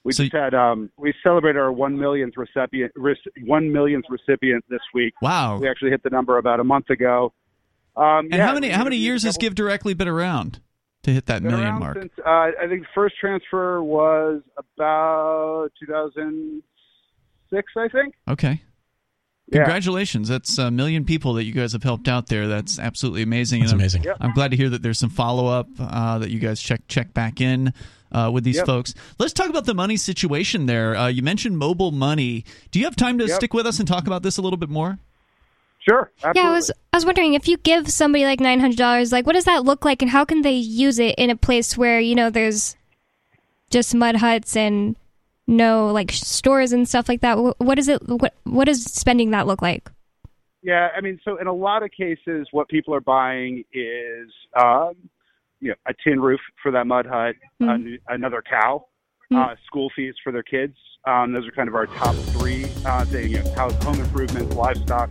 We 0.04 0.12
So- 0.12 0.22
just 0.22 0.36
had 0.36 0.54
um, 0.54 0.88
we 0.96 1.12
celebrated 1.24 1.58
our 1.58 1.72
one 1.72 1.98
millionth 1.98 2.34
recipient 2.36 2.92
rec- 2.96 3.16
one 3.44 3.72
millionth 3.72 4.04
recipient 4.08 4.64
this 4.70 4.80
week. 4.94 5.14
Wow. 5.20 5.58
We 5.58 5.68
actually 5.68 5.90
hit 5.90 6.04
the 6.04 6.10
number 6.10 6.38
about 6.38 6.60
a 6.60 6.64
month 6.64 6.90
ago. 6.90 7.32
Um, 7.96 8.26
And 8.30 8.34
yeah, 8.34 8.46
how 8.46 8.54
many 8.54 8.68
how 8.68 8.84
many 8.84 8.96
years 8.96 9.24
has 9.24 9.36
Give 9.36 9.56
Directly 9.56 9.94
been 9.94 10.06
around 10.06 10.60
to 11.04 11.10
hit 11.12 11.26
that 11.26 11.42
been 11.42 11.52
million 11.52 11.78
mark? 11.78 11.98
Since, 11.98 12.12
uh, 12.24 12.28
I 12.28 12.66
think 12.68 12.82
the 12.82 12.88
first 12.94 13.16
transfer 13.20 13.82
was 13.82 14.42
about 14.56 15.70
2006, 15.80 17.68
I 17.76 17.88
think. 17.88 18.14
Okay. 18.28 18.62
Yeah. 19.50 19.60
Congratulations. 19.64 20.28
That's 20.28 20.58
a 20.58 20.70
million 20.70 21.04
people 21.06 21.32
that 21.34 21.44
you 21.44 21.52
guys 21.52 21.72
have 21.72 21.82
helped 21.82 22.06
out 22.06 22.26
there. 22.26 22.46
That's 22.48 22.78
absolutely 22.78 23.22
amazing. 23.22 23.60
That's 23.60 23.72
And 23.72 23.80
I'm- 23.80 23.84
amazing. 23.84 24.02
Yep. 24.02 24.16
I'm 24.20 24.32
glad 24.34 24.50
to 24.50 24.56
hear 24.58 24.68
that 24.68 24.82
there's 24.82 24.98
some 24.98 25.08
follow 25.08 25.46
up 25.46 25.68
uh, 25.78 26.18
that 26.18 26.30
you 26.30 26.38
guys 26.38 26.60
check 26.60 26.82
check 26.88 27.14
back 27.14 27.40
in 27.40 27.72
uh, 28.12 28.30
with 28.32 28.44
these 28.44 28.56
Yep. 28.56 28.66
folks. 28.66 28.94
Let's 29.18 29.32
talk 29.32 29.48
about 29.48 29.64
the 29.64 29.74
money 29.74 29.96
situation 29.96 30.66
there. 30.66 30.94
Uh, 30.96 31.06
you 31.08 31.22
mentioned 31.22 31.56
mobile 31.56 31.92
money. 31.92 32.44
Do 32.70 32.78
you 32.78 32.84
have 32.84 32.96
time 32.96 33.16
to 33.18 33.26
Yep. 33.26 33.36
stick 33.36 33.54
with 33.54 33.66
us 33.66 33.78
and 33.78 33.88
talk 33.88 34.06
about 34.06 34.22
this 34.22 34.36
a 34.36 34.42
little 34.42 34.56
bit 34.58 34.68
more? 34.68 34.98
Sure. 35.88 36.10
Absolutely. 36.22 36.42
Yeah, 36.42 36.48
I 36.48 36.52
was 36.52 36.70
I 36.92 36.96
was 36.96 37.04
wondering 37.06 37.34
if 37.34 37.48
you 37.48 37.56
give 37.56 37.88
somebody 37.90 38.24
like 38.24 38.40
nine 38.40 38.60
hundred 38.60 38.76
dollars, 38.78 39.10
like 39.12 39.26
what 39.26 39.32
does 39.34 39.44
that 39.44 39.64
look 39.64 39.84
like, 39.84 40.02
and 40.02 40.10
how 40.10 40.24
can 40.24 40.42
they 40.42 40.52
use 40.52 40.98
it 40.98 41.14
in 41.16 41.30
a 41.30 41.36
place 41.36 41.78
where 41.78 41.98
you 42.00 42.14
know 42.14 42.28
there's 42.30 42.76
just 43.70 43.94
mud 43.94 44.16
huts 44.16 44.56
and 44.56 44.96
no 45.46 45.88
like 45.92 46.12
stores 46.12 46.72
and 46.72 46.86
stuff 46.88 47.08
like 47.08 47.20
that? 47.22 47.36
Wh- 47.38 47.58
What 47.60 47.78
is 47.78 47.88
it? 47.88 48.06
What 48.06 48.34
what 48.44 48.66
does 48.66 48.84
spending 48.84 49.30
that 49.30 49.46
look 49.46 49.62
like? 49.62 49.90
Yeah, 50.62 50.88
I 50.96 51.00
mean, 51.00 51.20
so 51.24 51.36
in 51.38 51.46
a 51.46 51.52
lot 51.52 51.82
of 51.82 51.90
cases, 51.92 52.48
what 52.50 52.68
people 52.68 52.92
are 52.94 53.00
buying 53.00 53.64
is, 53.72 54.28
um, 54.60 54.94
you 55.60 55.68
know, 55.68 55.74
a 55.86 55.94
tin 56.04 56.20
roof 56.20 56.40
for 56.62 56.72
that 56.72 56.86
mud 56.86 57.06
hut, 57.06 57.36
Mhm. 57.62 57.74
an- 57.74 57.98
another 58.08 58.42
cow, 58.42 58.84
Mhm. 59.32 59.38
uh, 59.52 59.56
school 59.64 59.88
fees 59.94 60.14
for 60.22 60.32
their 60.32 60.42
kids. 60.42 60.76
Um, 61.06 61.32
those 61.32 61.46
are 61.46 61.52
kind 61.52 61.68
of 61.68 61.76
our 61.76 61.86
top 61.86 62.14
three. 62.36 62.64
Uh, 62.84 63.04
thing, 63.04 63.30
you 63.30 63.42
know, 63.42 63.54
house, 63.54 63.82
home 63.84 64.00
improvements, 64.00 64.54
livestock, 64.56 65.10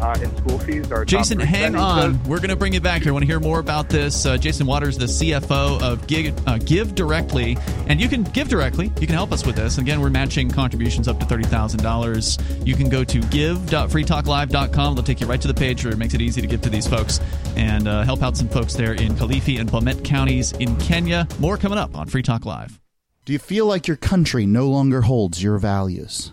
uh, 0.00 0.18
and 0.20 0.36
school 0.38 0.58
fees 0.58 0.90
are. 0.90 0.96
our 0.96 1.04
top 1.04 1.08
Jason, 1.20 1.38
hang 1.40 1.74
on. 1.76 2.14
So- 2.24 2.30
We're 2.30 2.38
going 2.38 2.50
to 2.50 2.56
bring 2.56 2.72
you 2.72 2.80
back 2.80 3.02
here. 3.02 3.10
I 3.10 3.12
want 3.12 3.22
to 3.22 3.26
hear 3.26 3.40
more 3.40 3.58
about 3.58 3.88
this. 3.88 4.24
Uh, 4.26 4.36
Jason 4.36 4.66
Waters, 4.66 4.96
the 4.98 5.06
CFO 5.06 5.80
of 5.82 6.06
Give, 6.06 6.34
uh, 6.48 6.58
Give 6.58 6.94
Directly. 6.94 7.56
And 7.86 8.00
you 8.00 8.08
can 8.08 8.22
give 8.22 8.48
directly. 8.48 8.86
You 9.00 9.06
can 9.06 9.14
help 9.16 9.32
us 9.32 9.44
with 9.44 9.56
this. 9.56 9.78
Again, 9.78 10.00
we're 10.00 10.10
matching 10.10 10.50
contributions 10.50 11.08
up 11.08 11.18
to 11.20 11.26
$30,000. 11.26 12.66
You 12.66 12.74
can 12.74 12.88
go 12.88 13.04
to 13.04 13.20
give.freetalklive.com. 13.20 14.94
They'll 14.94 15.04
take 15.04 15.20
you 15.20 15.26
right 15.26 15.40
to 15.40 15.48
the 15.48 15.54
page 15.54 15.84
where 15.84 15.92
it 15.92 15.98
makes 15.98 16.14
it 16.14 16.20
easy 16.20 16.40
to 16.40 16.46
give 16.46 16.60
to 16.62 16.70
these 16.70 16.86
folks 16.86 17.20
and 17.56 17.88
uh, 17.88 18.02
help 18.02 18.22
out 18.22 18.36
some 18.36 18.48
folks 18.48 18.74
there 18.74 18.94
in 18.94 19.12
Kilifi 19.14 19.58
and 19.60 19.68
Bomet 19.70 20.04
counties 20.04 20.52
in 20.52 20.76
Kenya. 20.76 21.26
More 21.38 21.56
coming 21.56 21.78
up 21.78 21.96
on 21.96 22.06
Free 22.06 22.22
Talk 22.22 22.44
Live. 22.46 22.80
Do 23.24 23.32
you 23.32 23.38
feel 23.38 23.66
like 23.66 23.86
your 23.86 23.96
country 23.96 24.46
no 24.46 24.68
longer 24.68 25.02
holds 25.02 25.42
your 25.42 25.58
values? 25.58 26.32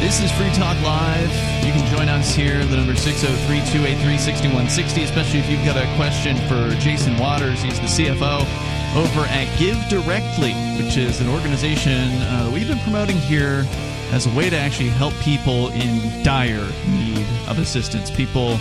This 0.00 0.20
is 0.20 0.30
Free 0.32 0.50
Talk 0.50 0.80
Live. 0.82 1.30
You 1.64 1.72
can 1.72 1.84
join 1.96 2.08
us 2.10 2.34
here. 2.34 2.62
The 2.66 2.76
number 2.76 2.94
603 2.94 3.58
283 3.72 4.18
6160, 4.18 5.02
especially 5.02 5.40
if 5.40 5.50
you've 5.50 5.64
got 5.64 5.76
a 5.76 5.86
question 5.96 6.36
for 6.46 6.78
Jason 6.78 7.16
Waters. 7.16 7.62
He's 7.62 7.80
the 7.80 7.86
CFO 7.86 8.40
over 8.94 9.26
at 9.26 9.48
Give 9.58 9.76
Directly, 9.88 10.52
which 10.76 10.98
is 10.98 11.20
an 11.22 11.28
organization 11.28 12.10
uh, 12.22 12.50
we've 12.52 12.68
been 12.68 12.78
promoting 12.80 13.16
here 13.16 13.64
as 14.12 14.26
a 14.26 14.36
way 14.36 14.50
to 14.50 14.56
actually 14.56 14.90
help 14.90 15.14
people 15.14 15.70
in 15.70 16.22
dire 16.22 16.70
need 16.86 17.26
of 17.48 17.58
assistance. 17.58 18.10
People 18.10 18.56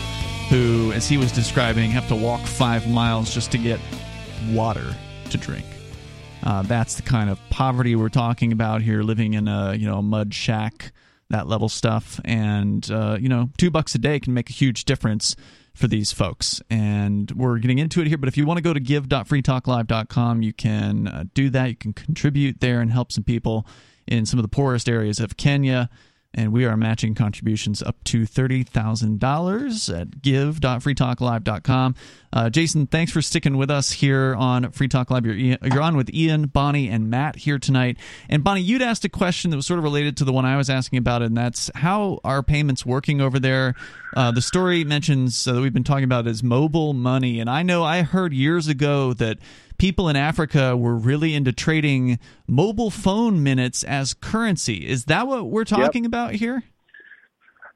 who, 0.50 0.94
as 0.94 1.08
he 1.08 1.18
was 1.18 1.34
describing, 1.34 1.92
have 1.92 2.08
to 2.08 2.16
walk 2.16 2.42
five 2.42 2.88
miles 2.88 3.34
just 3.34 3.52
to 3.52 3.58
get 3.58 3.80
water 4.52 4.96
to 5.32 5.38
drink. 5.38 5.66
Uh, 6.44 6.62
that's 6.62 6.96
the 6.96 7.02
kind 7.02 7.30
of 7.30 7.40
poverty 7.50 7.96
we're 7.96 8.08
talking 8.08 8.54
about 8.54 8.82
here, 8.82 9.04
living 9.04 9.34
in 9.34 9.50
a 9.50 9.74
you 9.76 9.86
know 9.86 9.98
a 9.98 10.04
mud 10.04 10.34
shack, 10.34 10.92
that 11.30 11.48
level 11.48 11.70
stuff, 11.70 12.20
and 12.24 12.90
uh, 12.92 13.18
you 13.20 13.30
know 13.30 13.50
two 13.58 13.72
bucks 13.72 13.96
a 13.96 13.98
day 13.98 14.20
can 14.20 14.34
make 14.34 14.50
a 14.50 14.54
huge 14.54 14.86
difference 14.86 15.36
for 15.74 15.88
these 15.88 16.12
folks. 16.12 16.62
And 16.70 17.30
we're 17.32 17.58
getting 17.58 17.80
into 17.80 18.02
it 18.02 18.08
here, 18.08 18.18
but 18.18 18.30
if 18.30 18.38
you 18.38 18.46
want 18.46 18.58
to 18.58 18.64
go 18.64 18.74
to 18.74 18.80
give.freetalklive.com, 18.80 20.42
you 20.42 20.54
can 20.54 21.08
uh, 21.08 21.24
do 21.34 21.50
that. 21.50 21.70
You 21.70 21.76
can 21.76 21.94
contribute 21.94 22.62
there 22.62 22.80
and 22.80 22.92
help 22.92 23.12
some 23.12 23.26
people 23.26 23.68
in 24.08 24.26
some 24.26 24.40
of 24.40 24.44
the 24.44 24.50
poorest 24.50 24.88
areas 24.88 25.20
of 25.20 25.36
Kenya 25.36 25.90
and 26.36 26.52
we 26.52 26.66
are 26.66 26.78
matching 26.78 27.16
contributions 27.16 27.82
up 27.82 27.96
to 28.04 28.24
$30,000 28.24 30.00
at 30.00 30.22
give.freetalklive.com. 30.22 31.96
Uh, 32.34 32.50
Jason, 32.50 32.86
thanks 32.86 33.14
for 33.14 33.22
sticking 33.22 33.56
with 33.56 33.72
us 33.72 33.94
here 33.94 34.36
on 34.36 34.70
Free 34.72 34.90
Talk 34.90 35.10
Live. 35.10 35.26
You're, 35.26 35.58
you're 35.64 35.82
on 35.82 35.96
with 35.96 36.14
Ian, 36.14 36.48
Bonnie, 36.48 36.90
and 36.90 37.10
Matt 37.10 37.38
here 37.38 37.58
tonight. 37.58 37.98
And 38.28 38.44
Bonnie, 38.44 38.62
you'd 38.62 38.82
asked 38.82 39.06
a 39.06 39.10
question 39.10 39.52
that 39.52 39.58
was 39.58 39.66
sort 39.66 39.78
of 39.78 39.86
related 39.86 40.18
to 40.18 40.26
the 40.26 40.34
one 40.34 40.46
I 40.46 40.58
was 40.58 40.70
asking 40.70 41.00
about, 41.00 41.22
and 41.22 41.38
that's 41.38 41.72
how 41.74 42.20
are 42.26 42.44
payments 42.44 42.86
working 42.86 43.22
over 43.22 43.40
there? 43.40 43.74
Uh, 44.16 44.32
the 44.32 44.42
story 44.42 44.84
mentions 44.84 45.48
uh, 45.48 45.54
that 45.54 45.62
we've 45.62 45.74
been 45.74 45.86
talking 45.86 46.04
about 46.04 46.28
is 46.28 46.44
mobile 46.44 46.94
money. 46.94 47.40
And 47.40 47.50
I 47.50 47.64
know 47.64 47.84
I 47.84 48.02
heard 48.02 48.34
years 48.34 48.68
ago 48.68 49.14
that 49.14 49.40
people 49.78 50.10
in 50.10 50.16
Africa 50.16 50.76
were 50.76 50.96
really 50.96 51.34
into 51.34 51.52
trading 51.52 52.20
mobile 52.48 52.90
phone 52.90 53.44
minutes 53.44 53.84
as 53.84 54.14
currency. 54.14 54.88
Is 54.88 55.06
that 55.06 55.28
what 55.28 55.48
we're 55.48 55.64
talking 55.66 56.04
yep. 56.04 56.10
about 56.10 56.34
here? 56.34 56.64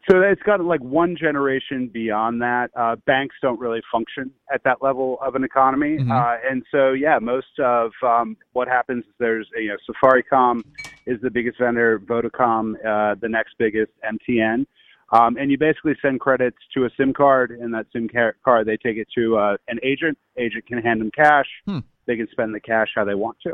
So 0.09 0.21
it's 0.21 0.41
got 0.41 0.59
like 0.63 0.81
one 0.81 1.15
generation 1.15 1.87
beyond 1.87 2.41
that. 2.41 2.71
Uh, 2.75 2.95
banks 3.05 3.35
don't 3.43 3.59
really 3.59 3.81
function 3.91 4.31
at 4.51 4.63
that 4.63 4.81
level 4.81 5.19
of 5.21 5.35
an 5.35 5.43
economy, 5.43 5.97
mm-hmm. 5.97 6.11
uh, 6.11 6.37
and 6.49 6.63
so 6.71 6.93
yeah, 6.93 7.19
most 7.19 7.59
of 7.59 7.91
um, 8.03 8.35
what 8.53 8.67
happens 8.67 9.03
is 9.05 9.11
there's 9.19 9.47
you 9.55 9.67
know 9.67 9.77
Safaricom 9.87 10.63
is 11.05 11.21
the 11.21 11.29
biggest 11.29 11.59
vendor, 11.59 11.99
Vodacom 11.99 12.73
uh, 12.83 13.15
the 13.21 13.29
next 13.29 13.53
biggest, 13.59 13.91
MTN. 14.03 14.65
Um, 15.11 15.37
and 15.37 15.49
you 15.49 15.57
basically 15.57 15.95
send 16.01 16.19
credits 16.19 16.57
to 16.75 16.85
a 16.85 16.89
SIM 16.95 17.13
card, 17.13 17.51
and 17.51 17.73
that 17.73 17.87
SIM 17.91 18.09
card 18.43 18.67
they 18.67 18.77
take 18.77 18.97
it 18.97 19.07
to 19.15 19.37
uh, 19.37 19.57
an 19.67 19.79
agent. 19.83 20.17
Agent 20.37 20.67
can 20.67 20.79
hand 20.79 21.01
them 21.01 21.11
cash. 21.11 21.47
Hmm. 21.65 21.79
They 22.05 22.15
can 22.15 22.27
spend 22.31 22.53
the 22.53 22.59
cash 22.59 22.89
how 22.95 23.05
they 23.05 23.15
want 23.15 23.37
to. 23.43 23.53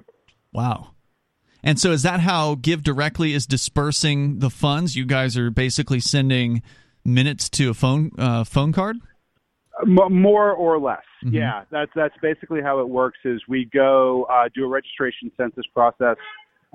Wow. 0.53 0.91
And 1.63 1.79
so 1.79 1.91
is 1.91 2.03
that 2.03 2.19
how 2.19 2.55
Give 2.55 2.83
Directly 2.83 3.33
is 3.33 3.47
dispersing 3.47 4.39
the 4.39 4.49
funds? 4.49 4.95
You 4.95 5.05
guys 5.05 5.37
are 5.37 5.49
basically 5.49 5.99
sending 5.99 6.61
minutes 7.03 7.49
to 7.51 7.69
a 7.69 7.73
phone 7.73 8.11
uh, 8.17 8.43
phone 8.43 8.71
card. 8.71 8.97
more 9.85 10.51
or 10.51 10.79
less, 10.79 11.03
mm-hmm. 11.23 11.35
yeah. 11.35 11.63
That's 11.71 11.91
that's 11.95 12.15
basically 12.21 12.61
how 12.61 12.79
it 12.81 12.89
works. 12.89 13.19
Is 13.23 13.41
we 13.47 13.65
go 13.73 14.27
uh, 14.29 14.49
do 14.53 14.65
a 14.65 14.67
registration 14.67 15.31
census 15.37 15.65
process 15.73 16.17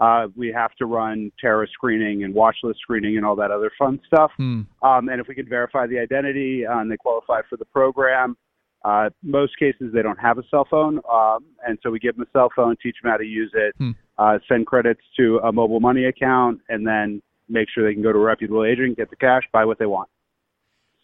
uh, 0.00 0.28
we 0.34 0.52
have 0.52 0.74
to 0.76 0.86
run 0.86 1.30
terrorist 1.38 1.72
screening 1.74 2.24
and 2.24 2.34
watch 2.34 2.56
list 2.62 2.80
screening 2.80 3.16
and 3.16 3.26
all 3.26 3.36
that 3.36 3.50
other 3.50 3.70
fun 3.78 4.00
stuff. 4.06 4.30
Hmm. 4.36 4.62
Um, 4.82 5.08
and 5.08 5.20
if 5.20 5.28
we 5.28 5.34
can 5.34 5.48
verify 5.48 5.86
the 5.86 5.98
identity 5.98 6.66
uh, 6.66 6.78
and 6.78 6.90
they 6.90 6.96
qualify 6.96 7.42
for 7.48 7.56
the 7.56 7.66
program, 7.66 8.36
uh, 8.82 9.10
most 9.22 9.58
cases 9.58 9.92
they 9.92 10.00
don't 10.02 10.18
have 10.18 10.38
a 10.38 10.42
cell 10.50 10.66
phone, 10.70 11.00
um, 11.12 11.44
and 11.66 11.78
so 11.82 11.90
we 11.90 11.98
give 11.98 12.16
them 12.16 12.26
a 12.26 12.38
cell 12.38 12.48
phone, 12.56 12.76
teach 12.82 12.96
them 13.02 13.10
how 13.10 13.18
to 13.18 13.26
use 13.26 13.52
it, 13.54 13.74
hmm. 13.76 13.90
uh, 14.16 14.38
send 14.48 14.66
credits 14.66 15.02
to 15.18 15.38
a 15.44 15.52
mobile 15.52 15.80
money 15.80 16.06
account, 16.06 16.60
and 16.70 16.86
then 16.86 17.20
make 17.50 17.68
sure 17.74 17.86
they 17.86 17.92
can 17.92 18.02
go 18.02 18.12
to 18.12 18.18
a 18.18 18.22
reputable 18.22 18.64
agent, 18.64 18.96
get 18.96 19.10
the 19.10 19.16
cash, 19.16 19.42
buy 19.52 19.66
what 19.66 19.78
they 19.78 19.86
want. 19.86 20.08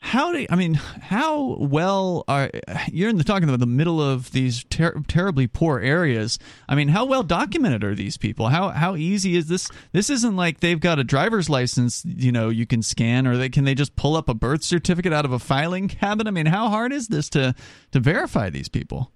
How 0.00 0.32
do 0.32 0.46
I 0.50 0.56
mean? 0.56 0.74
How 0.74 1.56
well 1.58 2.24
are 2.28 2.50
you're 2.88 3.08
in 3.08 3.16
the 3.16 3.24
talking 3.24 3.48
about 3.48 3.60
the 3.60 3.66
middle 3.66 4.00
of 4.00 4.30
these 4.30 4.62
ter- 4.64 5.00
terribly 5.08 5.46
poor 5.46 5.80
areas? 5.80 6.38
I 6.68 6.74
mean, 6.74 6.88
how 6.88 7.06
well 7.06 7.22
documented 7.22 7.82
are 7.82 7.94
these 7.94 8.16
people? 8.16 8.48
How 8.48 8.68
how 8.68 8.94
easy 8.94 9.36
is 9.36 9.48
this? 9.48 9.68
This 9.92 10.08
isn't 10.10 10.36
like 10.36 10.60
they've 10.60 10.78
got 10.78 10.98
a 10.98 11.04
driver's 11.04 11.50
license, 11.50 12.04
you 12.04 12.30
know, 12.30 12.50
you 12.50 12.66
can 12.66 12.82
scan, 12.82 13.26
or 13.26 13.36
they 13.36 13.48
can 13.48 13.64
they 13.64 13.74
just 13.74 13.96
pull 13.96 14.16
up 14.16 14.28
a 14.28 14.34
birth 14.34 14.62
certificate 14.62 15.12
out 15.12 15.24
of 15.24 15.32
a 15.32 15.38
filing 15.38 15.88
cabinet? 15.88 16.28
I 16.28 16.30
mean, 16.30 16.46
how 16.46 16.68
hard 16.68 16.92
is 16.92 17.08
this 17.08 17.28
to 17.30 17.54
to 17.92 17.98
verify 17.98 18.48
these 18.50 18.68
people? 18.68 19.10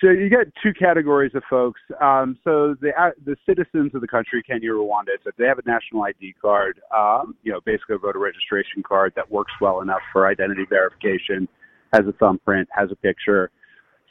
So 0.00 0.10
you 0.10 0.28
get 0.28 0.52
two 0.62 0.72
categories 0.74 1.32
of 1.34 1.42
folks. 1.48 1.80
Um, 2.00 2.38
so 2.44 2.76
the 2.80 2.90
uh, 2.98 3.10
the 3.24 3.36
citizens 3.46 3.94
of 3.94 4.00
the 4.00 4.08
country, 4.08 4.42
Kenya, 4.42 4.70
Rwanda, 4.70 5.16
so 5.22 5.30
if 5.30 5.36
they 5.36 5.46
have 5.46 5.58
a 5.58 5.66
national 5.66 6.02
ID 6.02 6.34
card, 6.40 6.80
um, 6.96 7.34
you 7.42 7.52
know, 7.52 7.60
basically 7.64 7.94
a 7.94 7.98
voter 7.98 8.18
registration 8.18 8.82
card 8.82 9.12
that 9.16 9.30
works 9.30 9.52
well 9.60 9.80
enough 9.80 10.02
for 10.12 10.26
identity 10.26 10.64
verification, 10.68 11.48
has 11.92 12.02
a 12.06 12.12
thumbprint, 12.12 12.68
has 12.72 12.90
a 12.90 12.96
picture. 12.96 13.50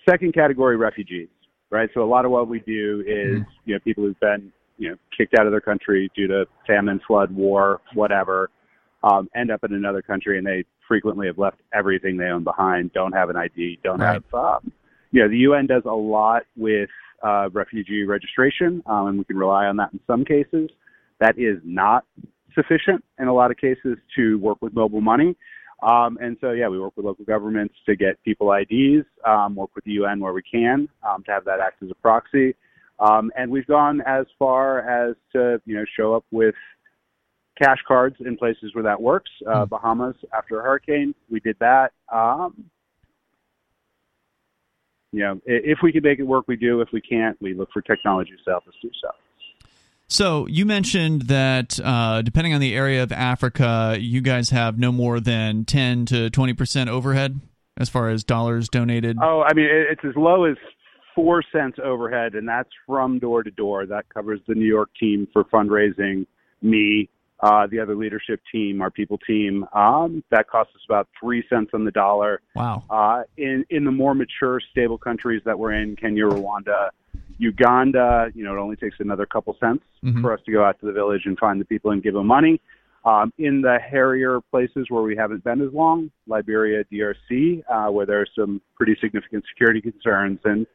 Second 0.08 0.34
category, 0.34 0.78
refugees, 0.78 1.30
right? 1.70 1.90
So 1.94 2.04
a 2.04 2.06
lot 2.06 2.26
of 2.26 2.32
what 2.32 2.48
we 2.48 2.60
do 2.60 3.04
is, 3.08 3.42
mm-hmm. 3.42 3.50
you 3.66 3.74
know, 3.76 3.80
people 3.80 4.04
who've 4.04 4.20
been, 4.20 4.52
you 4.78 4.90
know, 4.90 4.96
kicked 5.16 5.36
out 5.38 5.46
of 5.46 5.52
their 5.52 5.62
country 5.62 6.12
due 6.16 6.28
to 6.28 6.46
famine, 6.68 7.00
flood, 7.08 7.32
war, 7.32 7.82
whatever, 7.94 8.50
um, 9.04 9.30
end 9.36 9.52
up 9.52 9.64
in 9.64 9.74
another 9.74 10.02
country 10.02 10.38
and 10.38 10.46
they 10.46 10.64
frequently 10.88 11.28
have 11.28 11.38
left 11.38 11.58
everything 11.74 12.18
they 12.18 12.26
own 12.26 12.44
behind, 12.44 12.92
don't 12.94 13.14
have 13.14 13.30
an 13.30 13.36
ID, 13.36 13.80
don't 13.84 14.00
right. 14.00 14.14
have 14.14 14.34
um, 14.34 14.72
you 15.16 15.22
know, 15.22 15.30
the 15.30 15.38
UN 15.38 15.66
does 15.66 15.84
a 15.86 15.96
lot 15.96 16.44
with 16.58 16.90
uh, 17.24 17.50
refugee 17.54 18.04
registration, 18.04 18.84
um, 18.86 19.08
and 19.08 19.18
we 19.18 19.24
can 19.24 19.38
rely 19.38 19.66
on 19.66 19.78
that 19.78 19.94
in 19.94 20.00
some 20.06 20.26
cases. 20.26 20.70
That 21.22 21.40
is 21.40 21.58
not 21.64 22.04
sufficient 22.54 23.02
in 23.18 23.30
a 23.30 23.34
lot 23.34 23.50
of 23.50 23.56
cases 23.56 23.98
to 24.18 24.38
work 24.40 24.58
with 24.62 24.74
mobile 24.74 25.00
money. 25.00 25.38
Um, 25.82 26.18
and 26.22 26.36
so, 26.42 26.52
yeah, 26.52 26.68
we 26.68 26.82
work 26.82 26.98
with 26.98 27.06
local 27.06 27.24
governments 27.24 27.76
to 27.86 27.96
get 27.96 28.22
people 28.26 28.52
IDs, 28.52 29.06
um, 29.26 29.56
work 29.56 29.70
with 29.74 29.86
the 29.86 29.92
UN 29.92 30.20
where 30.20 30.34
we 30.34 30.42
can 30.42 30.90
um, 31.08 31.24
to 31.24 31.32
have 31.32 31.46
that 31.46 31.62
act 31.62 31.82
as 31.82 31.90
a 31.90 31.96
proxy. 31.96 32.54
Um, 33.00 33.32
and 33.38 33.50
we've 33.50 33.68
gone 33.68 34.02
as 34.02 34.26
far 34.38 34.80
as 34.80 35.16
to, 35.32 35.62
you 35.66 35.78
know, 35.78 35.86
show 35.98 36.14
up 36.14 36.26
with 36.32 36.56
cash 37.58 37.80
cards 37.88 38.18
in 38.20 38.36
places 38.36 38.76
where 38.76 38.84
that 38.84 39.02
works. 39.02 39.32
Uh, 39.48 39.64
hmm. 39.64 39.70
Bahamas 39.70 40.16
after 40.38 40.60
a 40.60 40.64
hurricane, 40.64 41.16
we 41.32 41.40
did 41.40 41.56
that. 41.62 41.94
You 45.16 45.22
know, 45.22 45.42
if 45.46 45.80
we 45.82 45.94
can 45.94 46.04
make 46.04 46.20
it 46.20 46.24
work, 46.24 46.44
we 46.46 46.58
do. 46.58 46.82
If 46.82 46.90
we 46.92 47.00
can't, 47.00 47.42
we 47.42 47.54
look 47.54 47.70
for 47.72 47.82
technology 47.82 48.32
to 48.32 48.52
help 48.52 48.68
us 48.68 48.74
do 48.82 48.92
so. 49.02 49.08
So 50.10 50.46
you 50.48 50.66
mentioned 50.66 51.24
that 51.24 51.80
uh, 51.82 52.22
depending 52.22 52.54
on 52.54 52.60
the 52.60 52.76
area 52.76 53.02
of 53.02 53.14
Africa, 53.14 53.96
you 53.98 54.20
guys 54.20 54.50
have 54.50 54.78
no 54.78 54.92
more 54.92 55.22
than 55.22 55.64
ten 55.64 56.06
to 56.08 56.30
twenty 56.30 56.54
percent 56.54 56.90
overhead 56.90 57.40
as 57.78 57.88
far 57.88 58.10
as 58.10 58.26
dollars 58.26 58.68
donated. 58.68 59.18
Oh, 59.22 59.42
I 59.42 59.54
mean, 59.54 59.68
it's 59.72 60.04
as 60.04 60.18
low 60.18 60.44
as 60.44 60.58
four 61.16 61.42
cents 61.50 61.78
overhead, 61.82 62.34
and 62.36 62.46
that's 62.46 62.70
from 62.86 63.18
door 63.18 63.42
to 63.42 63.52
door. 63.52 63.86
That 63.86 64.10
covers 64.14 64.42
the 64.50 64.54
New 64.54 64.68
York 64.68 64.90
team 65.00 65.30
for 65.32 65.46
fundraising, 65.46 66.28
me, 66.62 67.10
uh, 67.42 67.68
the 67.68 67.80
other 67.80 67.96
leadership 67.96 68.42
team, 68.52 68.82
our 68.82 68.90
people 68.90 69.18
team. 69.18 69.66
Um, 69.74 70.24
that 70.32 70.48
costs 70.48 70.74
us 70.76 70.82
about 70.88 71.08
three 71.20 71.44
cents 71.50 71.72
on 71.74 71.84
the 71.84 71.92
dollar. 71.92 72.42
Wow. 72.56 72.84
Uh, 72.90 73.24
in 73.38 73.66
in 73.70 73.84
the 73.84 73.92
more 73.92 74.16
mature, 74.16 74.60
stable 74.72 74.98
countries 74.98 75.42
that 75.46 75.58
we're 75.58 75.74
in, 75.74 75.96
Kenya, 75.96 76.26
Rwanda, 76.26 76.90
Uganda, 77.38 78.32
you 78.34 78.44
know, 78.44 78.56
it 78.56 78.60
only 78.60 78.76
takes 78.76 78.98
another 79.00 79.26
couple 79.26 79.56
cents 79.60 79.84
mm-hmm. 80.04 80.22
for 80.22 80.34
us 80.34 80.40
to 80.46 80.52
go 80.52 80.64
out 80.64 80.80
to 80.80 80.86
the 80.86 80.94
village 80.94 81.24
and 81.26 81.38
find 81.38 81.60
the 81.60 81.66
people 81.66 81.92
and 81.92 82.02
give 82.02 82.14
them 82.14 82.28
money. 82.28 82.62
Um, 83.04 83.32
in 83.38 83.62
the 83.62 83.78
hairier 83.88 84.42
places 84.50 84.88
where 84.90 85.04
we 85.04 85.16
haven't 85.16 85.44
been 85.44 85.62
as 85.62 85.72
long, 85.72 86.10
Liberia, 86.26 86.84
DRC, 86.92 87.64
uh, 87.70 87.92
where 87.92 88.08
there 88.08 88.20
are 88.20 88.28
some 88.36 88.62
pretty 88.76 88.98
significant 89.00 89.44
security 89.48 89.80
concerns 89.80 90.40
and 90.44 90.66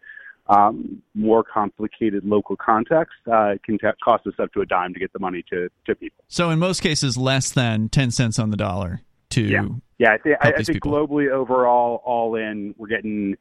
um, 0.50 1.02
more 1.14 1.44
complicated 1.44 2.24
local 2.24 2.56
context 2.56 3.14
uh, 3.32 3.54
can 3.64 3.78
t- 3.78 3.86
cost 4.02 4.26
us 4.26 4.34
up 4.38 4.52
to 4.52 4.60
a 4.60 4.66
dime 4.66 4.92
to 4.92 5.00
get 5.00 5.12
the 5.12 5.18
money 5.18 5.44
to, 5.50 5.68
to 5.86 5.94
people. 5.94 6.24
So 6.28 6.50
in 6.50 6.58
most 6.58 6.80
cases, 6.80 7.16
less 7.16 7.50
than 7.50 7.88
ten 7.88 8.10
cents 8.10 8.38
on 8.38 8.50
the 8.50 8.56
dollar 8.56 9.00
to 9.30 9.42
yeah 9.42 9.66
yeah. 9.98 10.12
I, 10.14 10.16
th- 10.16 10.36
I, 10.40 10.52
I 10.56 10.62
think 10.62 10.82
globally 10.82 11.30
overall, 11.30 12.02
all 12.04 12.34
in, 12.34 12.74
we're 12.78 12.88
getting 12.88 13.36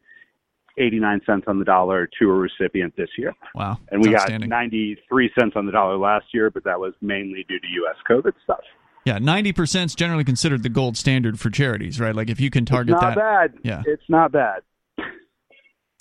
89 0.78 1.22
cents 1.26 1.46
on 1.48 1.58
the 1.58 1.66
dollar 1.66 2.08
to 2.20 2.30
a 2.30 2.34
recipient 2.34 2.96
this 2.96 3.10
year. 3.18 3.34
Wow. 3.56 3.80
And 3.92 4.02
we 4.02 4.12
got 4.12 4.30
93 4.30 5.32
cents 5.40 5.54
on 5.56 5.66
the 5.66 5.72
dollar 5.72 5.98
last 5.98 6.26
year, 6.34 6.50
but 6.50 6.64
that 6.66 6.80
was 6.80 6.94
mainly 7.02 7.46
due 7.48 7.60
to 7.60 7.68
U.S. 7.68 7.96
COVID 8.10 8.34
stuff. 8.44 8.60
Yeah, 9.06 9.18
90% 9.18 9.86
is 9.86 9.96
generally 9.96 10.24
considered 10.24 10.64
the 10.64 10.70
gold 10.70 10.98
standard 10.98 11.40
for 11.40 11.50
charities, 11.50 12.00
right? 12.00 12.14
Like 12.14 12.30
if 12.30 12.40
you 12.40 12.50
can 12.50 12.66
target 12.66 12.94
it's 12.94 13.02
not 13.02 13.16
that. 13.16 13.54
bad. 13.54 13.60
Yeah. 13.64 13.84
It's 13.86 14.04
not 14.10 14.32
bad. 14.32 14.62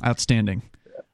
Outstanding. 0.04 0.62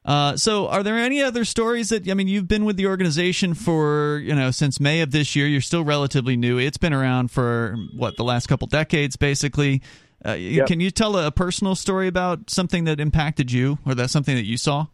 Uh, 0.03 0.37
so, 0.37 0.67
are 0.67 0.83
there 0.83 0.97
any 0.97 1.21
other 1.21 1.45
stories 1.45 1.89
that 1.89 2.09
I 2.09 2.13
mean? 2.13 2.27
You've 2.27 2.47
been 2.47 2.65
with 2.65 2.77
the 2.77 2.85
organization 2.87 3.53
for 3.53 4.19
you 4.23 4.35
know 4.35 4.51
since 4.51 4.79
May 4.79 5.01
of 5.01 5.11
this 5.11 5.35
year. 5.35 5.47
You're 5.47 5.61
still 5.61 5.83
relatively 5.83 6.37
new. 6.37 6.57
It's 6.57 6.77
been 6.77 6.93
around 6.93 7.31
for 7.31 7.75
what 7.95 8.17
the 8.17 8.23
last 8.23 8.47
couple 8.47 8.67
decades, 8.67 9.15
basically. 9.15 9.81
Uh, 10.25 10.33
yep. 10.33 10.67
Can 10.67 10.79
you 10.79 10.91
tell 10.91 11.17
a 11.17 11.31
personal 11.31 11.75
story 11.75 12.07
about 12.07 12.49
something 12.49 12.85
that 12.85 12.99
impacted 12.99 13.51
you, 13.51 13.79
or 13.85 13.95
that 13.95 14.09
something 14.09 14.35
that 14.35 14.45
you 14.45 14.57
saw? 14.57 14.87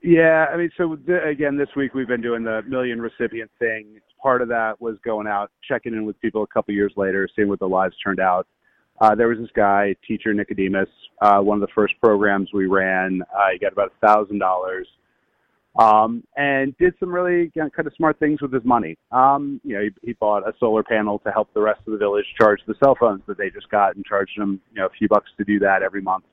Yeah, 0.00 0.46
I 0.52 0.56
mean, 0.56 0.70
so 0.76 0.94
th- 0.94 1.22
again, 1.24 1.56
this 1.56 1.68
week 1.74 1.94
we've 1.94 2.06
been 2.06 2.20
doing 2.20 2.44
the 2.44 2.62
million 2.66 3.00
recipient 3.00 3.50
thing. 3.58 4.00
Part 4.22 4.42
of 4.42 4.48
that 4.48 4.80
was 4.80 4.96
going 5.04 5.26
out, 5.26 5.50
checking 5.68 5.92
in 5.92 6.04
with 6.04 6.20
people 6.20 6.42
a 6.42 6.46
couple 6.46 6.74
years 6.74 6.92
later, 6.96 7.28
seeing 7.34 7.48
what 7.48 7.58
the 7.58 7.68
lives 7.68 7.96
turned 8.02 8.20
out. 8.20 8.46
Uh, 9.00 9.14
there 9.14 9.28
was 9.28 9.38
this 9.38 9.50
guy, 9.54 9.94
teacher 10.06 10.34
Nicodemus, 10.34 10.88
uh, 11.22 11.38
one 11.38 11.56
of 11.56 11.60
the 11.60 11.72
first 11.74 11.94
programs 12.02 12.50
we 12.52 12.66
ran. 12.66 13.22
Uh, 13.34 13.50
he 13.52 13.58
got 13.58 13.72
about 13.72 13.92
a 13.92 14.06
thousand 14.06 14.38
dollars 14.38 14.86
um, 15.78 16.24
and 16.36 16.76
did 16.78 16.94
some 16.98 17.10
really 17.10 17.52
you 17.54 17.62
know, 17.62 17.70
kind 17.70 17.86
of 17.86 17.94
smart 17.96 18.18
things 18.18 18.42
with 18.42 18.52
his 18.52 18.64
money. 18.64 18.98
Um, 19.12 19.60
you 19.64 19.74
know, 19.74 19.82
he, 19.82 19.90
he 20.08 20.12
bought 20.14 20.46
a 20.46 20.52
solar 20.58 20.82
panel 20.82 21.20
to 21.20 21.30
help 21.30 21.52
the 21.54 21.60
rest 21.60 21.80
of 21.86 21.92
the 21.92 21.98
village 21.98 22.24
charge 22.38 22.60
the 22.66 22.74
cell 22.82 22.96
phones 22.98 23.22
that 23.28 23.38
they 23.38 23.50
just 23.50 23.70
got, 23.70 23.94
and 23.94 24.04
charged 24.04 24.32
them 24.36 24.60
you 24.72 24.80
know 24.80 24.86
a 24.86 24.90
few 24.98 25.08
bucks 25.08 25.30
to 25.38 25.44
do 25.44 25.58
that 25.60 25.82
every 25.82 26.02
month. 26.02 26.24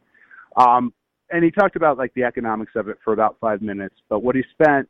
Um, 0.57 0.93
and 1.31 1.43
he 1.43 1.51
talked 1.51 1.75
about 1.75 1.97
like 1.97 2.13
the 2.15 2.23
economics 2.23 2.71
of 2.75 2.87
it 2.87 2.97
for 3.03 3.13
about 3.13 3.37
five 3.39 3.61
minutes. 3.61 3.95
But 4.09 4.23
what 4.23 4.35
he 4.35 4.43
spent 4.51 4.89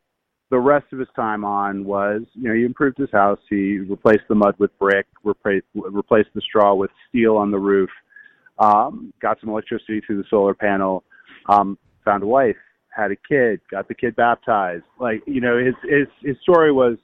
the 0.51 0.60
rest 0.60 0.86
of 0.93 0.99
his 0.99 1.08
time 1.15 1.43
on 1.43 1.86
was, 1.86 2.21
you 2.34 2.47
know, 2.47 2.55
he 2.55 2.63
improved 2.63 2.97
his 2.97 3.12
house. 3.12 3.39
He 3.49 3.79
replaced 3.79 4.27
the 4.29 4.36
mud 4.36 4.55
with 4.60 4.77
brick, 4.77 5.08
replaced 5.23 5.65
replaced 5.73 6.29
the 6.36 6.41
straw 6.41 6.75
with 6.75 6.91
steel 7.10 7.36
on 7.38 7.51
the 7.51 7.58
roof, 7.58 7.89
um, 8.60 9.12
got 9.21 9.39
some 9.39 9.49
electricity 9.49 10.01
through 10.05 10.17
the 10.17 10.27
solar 10.29 10.53
panel, 10.53 11.03
um, 11.49 11.77
found 12.03 12.23
a 12.23 12.27
wife, 12.27 12.55
had 12.95 13.12
a 13.12 13.15
kid, 13.15 13.60
got 13.71 13.88
the 13.88 13.95
kid 13.95 14.15
baptized. 14.15 14.84
Like, 14.99 15.23
you 15.25 15.41
know, 15.41 15.58
his 15.58 15.75
his 15.84 16.08
his 16.21 16.38
story 16.41 16.71
was, 16.71 16.97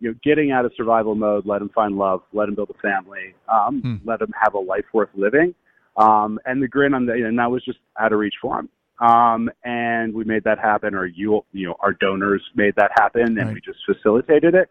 you 0.00 0.10
know, 0.10 0.14
getting 0.24 0.50
out 0.50 0.64
of 0.64 0.72
survival 0.74 1.14
mode, 1.14 1.44
let 1.44 1.60
him 1.60 1.70
find 1.74 1.96
love, 1.96 2.22
let 2.32 2.48
him 2.48 2.54
build 2.54 2.70
a 2.70 2.80
family, 2.80 3.34
um, 3.52 3.82
Hmm. 3.82 4.08
let 4.08 4.22
him 4.22 4.32
have 4.40 4.54
a 4.54 4.58
life 4.58 4.86
worth 4.94 5.10
living. 5.14 5.54
Um, 5.96 6.40
and 6.46 6.62
the 6.62 6.68
grin 6.68 6.94
on 6.94 7.04
the, 7.04 7.12
and 7.12 7.38
that 7.38 7.50
was 7.50 7.62
just 7.64 7.78
out 7.98 8.12
of 8.12 8.18
reach 8.18 8.36
for 8.40 8.58
him. 8.58 8.70
Um, 9.00 9.50
and 9.64 10.12
we 10.14 10.24
made 10.24 10.44
that 10.44 10.58
happen, 10.58 10.94
or 10.94 11.06
you, 11.06 11.44
you 11.52 11.66
know, 11.66 11.76
our 11.80 11.92
donors 11.94 12.42
made 12.54 12.74
that 12.76 12.90
happen, 12.94 13.38
and 13.38 13.46
Right. 13.46 13.54
we 13.54 13.60
just 13.60 13.78
facilitated 13.86 14.54
it. 14.54 14.68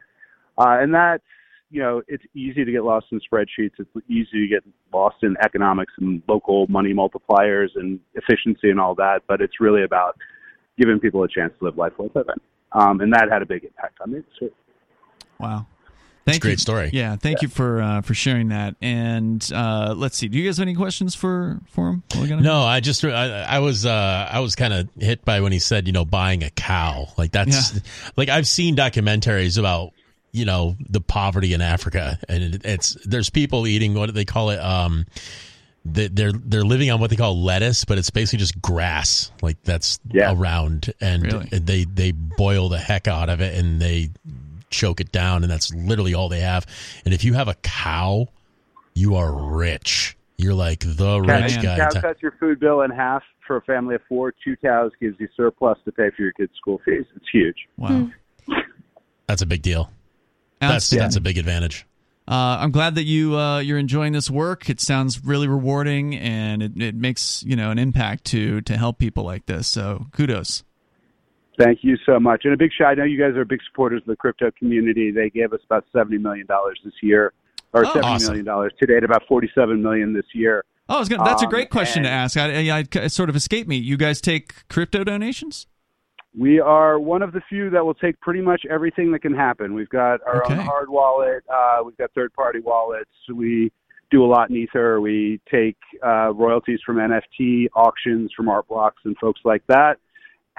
Uh, 0.57 0.77
and 0.79 0.93
that's, 0.93 1.23
you 1.71 1.81
know, 1.81 2.01
it's 2.07 2.23
easy 2.33 2.63
to 2.63 2.71
get 2.71 2.83
lost 2.83 3.07
in 3.11 3.19
spreadsheets. 3.19 3.73
It's 3.79 3.89
easy 4.07 4.41
to 4.41 4.47
get 4.47 4.63
lost 4.93 5.17
in 5.23 5.35
economics 5.43 5.93
and 5.99 6.21
local 6.27 6.67
money 6.67 6.93
multipliers 6.93 7.69
and 7.75 7.99
efficiency 8.15 8.69
and 8.69 8.79
all 8.79 8.95
that. 8.95 9.23
But 9.27 9.41
it's 9.41 9.59
really 9.59 9.83
about 9.83 10.15
giving 10.77 10.99
people 10.99 11.23
a 11.23 11.27
chance 11.27 11.53
to 11.59 11.65
live 11.65 11.77
life 11.77 11.93
worth 11.97 12.15
living. 12.15 12.39
Um, 12.71 13.01
and 13.01 13.11
that 13.13 13.31
had 13.31 13.41
a 13.41 13.45
big 13.45 13.63
impact 13.63 13.99
on 14.01 14.11
me. 14.11 14.23
So, 14.39 14.49
Wow. 15.39 15.65
It's 16.29 16.35
Thank 16.35 16.43
a 16.43 16.47
great 16.47 16.51
you. 16.51 16.57
story. 16.57 16.89
Yeah, 16.93 17.15
thank 17.15 17.41
you 17.41 17.47
for 17.47 17.81
uh, 17.81 18.01
for 18.01 18.13
sharing 18.13 18.49
that. 18.49 18.75
And 18.81 19.47
uh, 19.53 19.93
let's 19.97 20.17
see, 20.17 20.27
do 20.27 20.37
you 20.37 20.45
guys 20.45 20.57
have 20.57 20.63
any 20.67 20.75
questions 20.75 21.15
for 21.15 21.59
for 21.71 21.89
him? 21.89 22.03
What 22.13 22.21
we 22.23 22.27
got? 22.29 22.41
No, 22.41 22.61
I 22.61 22.79
just 22.79 23.03
I, 23.03 23.41
I 23.43 23.59
was 23.59 23.85
uh, 23.85 24.29
I 24.31 24.39
was 24.39 24.55
kind 24.55 24.73
of 24.73 24.89
hit 24.99 25.25
by 25.25 25.41
when 25.41 25.51
he 25.51 25.59
said 25.59 25.87
you 25.87 25.93
know 25.93 26.05
buying 26.05 26.43
a 26.43 26.49
cow 26.49 27.07
like 27.17 27.31
that's 27.31 27.73
Yeah. 27.73 27.79
like 28.17 28.29
I've 28.29 28.47
seen 28.47 28.75
documentaries 28.75 29.57
about 29.57 29.93
you 30.31 30.45
know 30.45 30.75
the 30.87 31.01
poverty 31.01 31.53
in 31.53 31.61
Africa 31.61 32.19
and 32.29 32.55
it, 32.55 32.61
it's 32.65 32.95
there's 33.05 33.29
people 33.31 33.65
eating 33.65 33.95
what 33.95 34.05
do 34.05 34.11
they 34.11 34.25
call 34.25 34.51
it 34.51 34.59
um 34.59 35.07
they, 35.85 36.07
they're 36.07 36.33
they're 36.33 36.63
living 36.63 36.91
on 36.91 36.99
what 36.99 37.09
they 37.09 37.15
call 37.15 37.41
lettuce 37.41 37.83
but 37.85 37.97
it's 37.97 38.11
basically 38.11 38.37
just 38.37 38.61
grass 38.61 39.31
like 39.41 39.57
that's 39.63 39.97
Yeah. 40.11 40.33
around 40.35 40.93
and 41.01 41.23
Really? 41.23 41.47
they 41.51 41.83
they 41.85 42.11
boil 42.11 42.69
the 42.69 42.77
heck 42.77 43.07
out 43.07 43.29
of 43.29 43.41
it 43.41 43.57
and 43.57 43.81
they 43.81 44.09
choke 44.69 44.99
it 45.01 45.11
down 45.11 45.43
and 45.43 45.51
that's 45.51 45.73
literally 45.73 46.13
all 46.13 46.29
they 46.29 46.41
have 46.41 46.65
and 47.05 47.13
if 47.13 47.23
you 47.23 47.33
have 47.33 47.47
a 47.47 47.55
cow 47.55 48.27
you 48.93 49.15
are 49.15 49.33
rich 49.33 50.17
you're 50.37 50.53
like 50.53 50.79
the 50.79 51.19
rich 51.19 51.55
man. 51.55 51.63
guy 51.63 51.77
cow 51.77 51.85
in 51.85 51.89
town. 51.91 52.01
cuts 52.01 52.21
your 52.21 52.33
food 52.39 52.59
bill 52.59 52.81
in 52.81 52.91
half 52.91 53.23
for 53.49 53.57
a 53.57 53.61
family 53.63 53.95
of 53.95 54.01
four. 54.07 54.31
Two 54.31 54.55
cows 54.55 54.91
gives 55.01 55.19
you 55.19 55.27
surplus 55.35 55.77
to 55.83 55.91
pay 55.91 56.11
for 56.15 56.21
your 56.21 56.31
kids' 56.31 56.53
school 56.55 56.79
fees. 56.85 57.03
It's 57.15 57.25
huge. 57.29 57.67
Wow. 57.75 58.09
That's 59.27 59.41
a 59.41 59.45
big 59.45 59.63
deal. 59.63 59.91
That's 60.61 60.75
Outstanding. 60.75 61.03
that's 61.03 61.15
a 61.17 61.21
big 61.21 61.37
advantage. 61.37 61.85
Uh, 62.27 62.57
I'm 62.61 62.71
glad 62.71 62.95
that 62.95 63.05
you 63.05 63.35
uh, 63.35 63.59
you're 63.59 63.79
enjoying 63.79 64.13
this 64.13 64.29
work. 64.29 64.69
It 64.69 64.79
sounds 64.79 65.25
really 65.25 65.47
rewarding, 65.47 66.15
and 66.15 66.61
it, 66.61 66.81
it 66.81 66.95
makes 66.95 67.43
you 67.43 67.55
know 67.55 67.71
an 67.71 67.79
impact 67.79 68.25
to 68.25 68.61
to 68.61 68.77
help 68.77 68.99
people 68.99 69.23
like 69.23 69.45
this. 69.45 69.67
So 69.67 70.05
kudos. 70.13 70.63
Thank 71.59 71.79
you 71.83 71.97
so 72.05 72.19
much. 72.19 72.45
And 72.45 72.53
a 72.53 72.57
big 72.57 72.71
shout. 72.71 72.91
I 72.91 72.93
know 72.95 73.03
you 73.03 73.19
guys 73.19 73.35
are 73.35 73.43
big 73.43 73.59
supporters 73.69 74.01
of 74.01 74.07
the 74.07 74.15
crypto 74.15 74.49
community. 74.57 75.11
They 75.11 75.29
gave 75.29 75.51
us 75.53 75.59
about 75.65 75.85
seventy 75.93 76.17
million 76.17 76.47
dollars 76.47 76.79
this 76.85 76.93
year, 77.03 77.33
or 77.73 77.85
Oh, 77.85 77.93
seventy 77.93 78.07
awesome. 78.07 78.27
million 78.29 78.45
dollars 78.45 78.73
to 78.79 78.85
date. 78.85 79.03
About 79.03 79.23
47 79.27 79.81
million 79.83 80.13
this 80.13 80.25
year. 80.33 80.63
Oh, 80.87 81.03
gonna, 81.05 81.23
that's 81.23 81.41
a 81.43 81.45
Um, 81.45 81.51
great 81.51 81.69
question 81.69 82.03
to 82.03 82.09
ask. 82.09 82.37
I, 82.37 82.67
I, 82.69 82.77
I 82.79 82.85
it 83.03 83.11
sort 83.11 83.29
of 83.29 83.35
escaped 83.35 83.67
me. 83.67 83.75
You 83.77 83.97
guys 83.97 84.21
take 84.21 84.67
crypto 84.69 85.03
donations? 85.03 85.67
We 86.37 86.59
are 86.59 86.97
one 86.99 87.21
of 87.23 87.33
the 87.33 87.41
few 87.49 87.69
that 87.71 87.83
will 87.85 87.93
take 87.95 88.19
pretty 88.21 88.41
much 88.41 88.61
everything 88.69 89.11
that 89.11 89.19
can 89.19 89.33
happen. 89.35 89.73
We've 89.73 89.89
got 89.89 90.21
our 90.25 90.43
Okay. 90.45 90.53
own 90.53 90.59
hard 90.65 90.89
wallet. 90.89 91.43
Uh, 91.51 91.79
we've 91.83 91.97
got 91.97 92.11
third-party 92.13 92.59
wallets. 92.59 93.09
We 93.33 93.71
do 94.11 94.23
a 94.23 94.27
lot 94.27 94.49
in 94.51 94.55
Ether. 94.55 95.01
We 95.01 95.41
take 95.51 95.75
uh, 96.05 96.31
royalties 96.33 96.79
from 96.85 96.97
NFT 96.97 97.67
auctions, 97.75 98.31
from 98.35 98.47
art 98.47 98.67
blocks, 98.67 99.01
and 99.05 99.17
folks 99.17 99.41
like 99.43 99.63
that. 99.67 99.97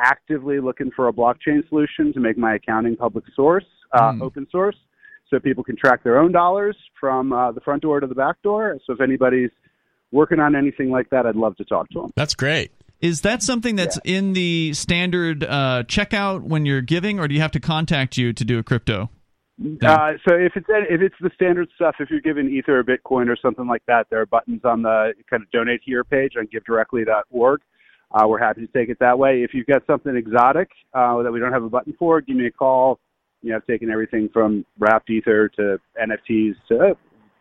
Actively 0.02 0.60
looking 0.60 0.90
for 0.96 1.08
a 1.08 1.12
blockchain 1.12 1.66
solution 1.68 2.12
to 2.14 2.20
make 2.20 2.38
my 2.38 2.54
accounting 2.54 2.96
public 2.96 3.24
source, 3.34 3.64
uh, 3.92 4.12
Hmm. 4.12 4.22
open 4.22 4.46
source, 4.50 4.76
so 5.28 5.38
people 5.38 5.62
can 5.62 5.76
track 5.76 6.02
their 6.02 6.18
own 6.18 6.32
dollars 6.32 6.76
from 6.98 7.32
uh, 7.32 7.52
the 7.52 7.60
front 7.60 7.82
door 7.82 8.00
to 8.00 8.06
the 8.06 8.14
back 8.14 8.40
door. 8.42 8.78
So 8.86 8.92
if 8.94 9.00
anybody's 9.00 9.50
working 10.10 10.40
on 10.40 10.56
anything 10.56 10.90
like 10.90 11.10
that, 11.10 11.26
I'd 11.26 11.36
love 11.36 11.56
to 11.56 11.64
talk 11.64 11.88
to 11.90 12.00
them. 12.00 12.10
That's 12.16 12.34
great. 12.34 12.72
Is 13.00 13.22
that 13.22 13.42
something 13.42 13.76
that's 13.76 13.98
in 14.04 14.34
the 14.34 14.74
standard 14.74 15.44
uh, 15.44 15.84
checkout 15.86 16.42
when 16.42 16.66
you're 16.66 16.82
giving, 16.82 17.18
or 17.18 17.28
do 17.28 17.34
you 17.34 17.40
have 17.40 17.52
to 17.52 17.60
contact 17.60 18.16
you 18.18 18.32
to 18.32 18.44
do 18.44 18.58
a 18.58 18.62
crypto? 18.62 19.08
Uh, 19.82 20.12
so 20.26 20.34
if 20.34 20.52
it's 20.56 20.66
if 20.68 21.02
it's 21.02 21.14
the 21.20 21.30
standard 21.34 21.68
stuff, 21.74 21.96
if 22.00 22.10
you're 22.10 22.20
giving 22.20 22.48
Ether 22.48 22.78
or 22.78 22.84
Bitcoin 22.84 23.28
or 23.28 23.36
something 23.40 23.66
like 23.66 23.82
that, 23.86 24.06
there 24.10 24.20
are 24.20 24.26
buttons 24.26 24.62
on 24.64 24.82
the 24.82 25.12
kind 25.28 25.42
of 25.42 25.50
donate 25.50 25.80
here 25.84 26.02
page 26.02 26.32
on 26.38 26.46
GiveDirectly.org. 26.46 27.60
Uh, 28.12 28.26
we're 28.26 28.38
happy 28.38 28.60
to 28.66 28.72
take 28.72 28.88
it 28.88 28.98
that 28.98 29.18
way. 29.18 29.42
If 29.42 29.54
you've 29.54 29.66
got 29.66 29.86
something 29.86 30.16
exotic 30.16 30.68
uh, 30.94 31.22
that 31.22 31.30
we 31.30 31.38
don't 31.38 31.52
have 31.52 31.62
a 31.62 31.68
button 31.68 31.94
for, 31.98 32.20
give 32.20 32.36
me 32.36 32.46
a 32.46 32.50
call. 32.50 32.98
You 33.42 33.50
know, 33.50 33.56
I've 33.56 33.66
taken 33.66 33.90
everything 33.90 34.28
from 34.32 34.64
wrapped 34.78 35.08
Ether 35.10 35.48
to 35.50 35.78
NFTs 36.00 36.54
to 36.68 36.96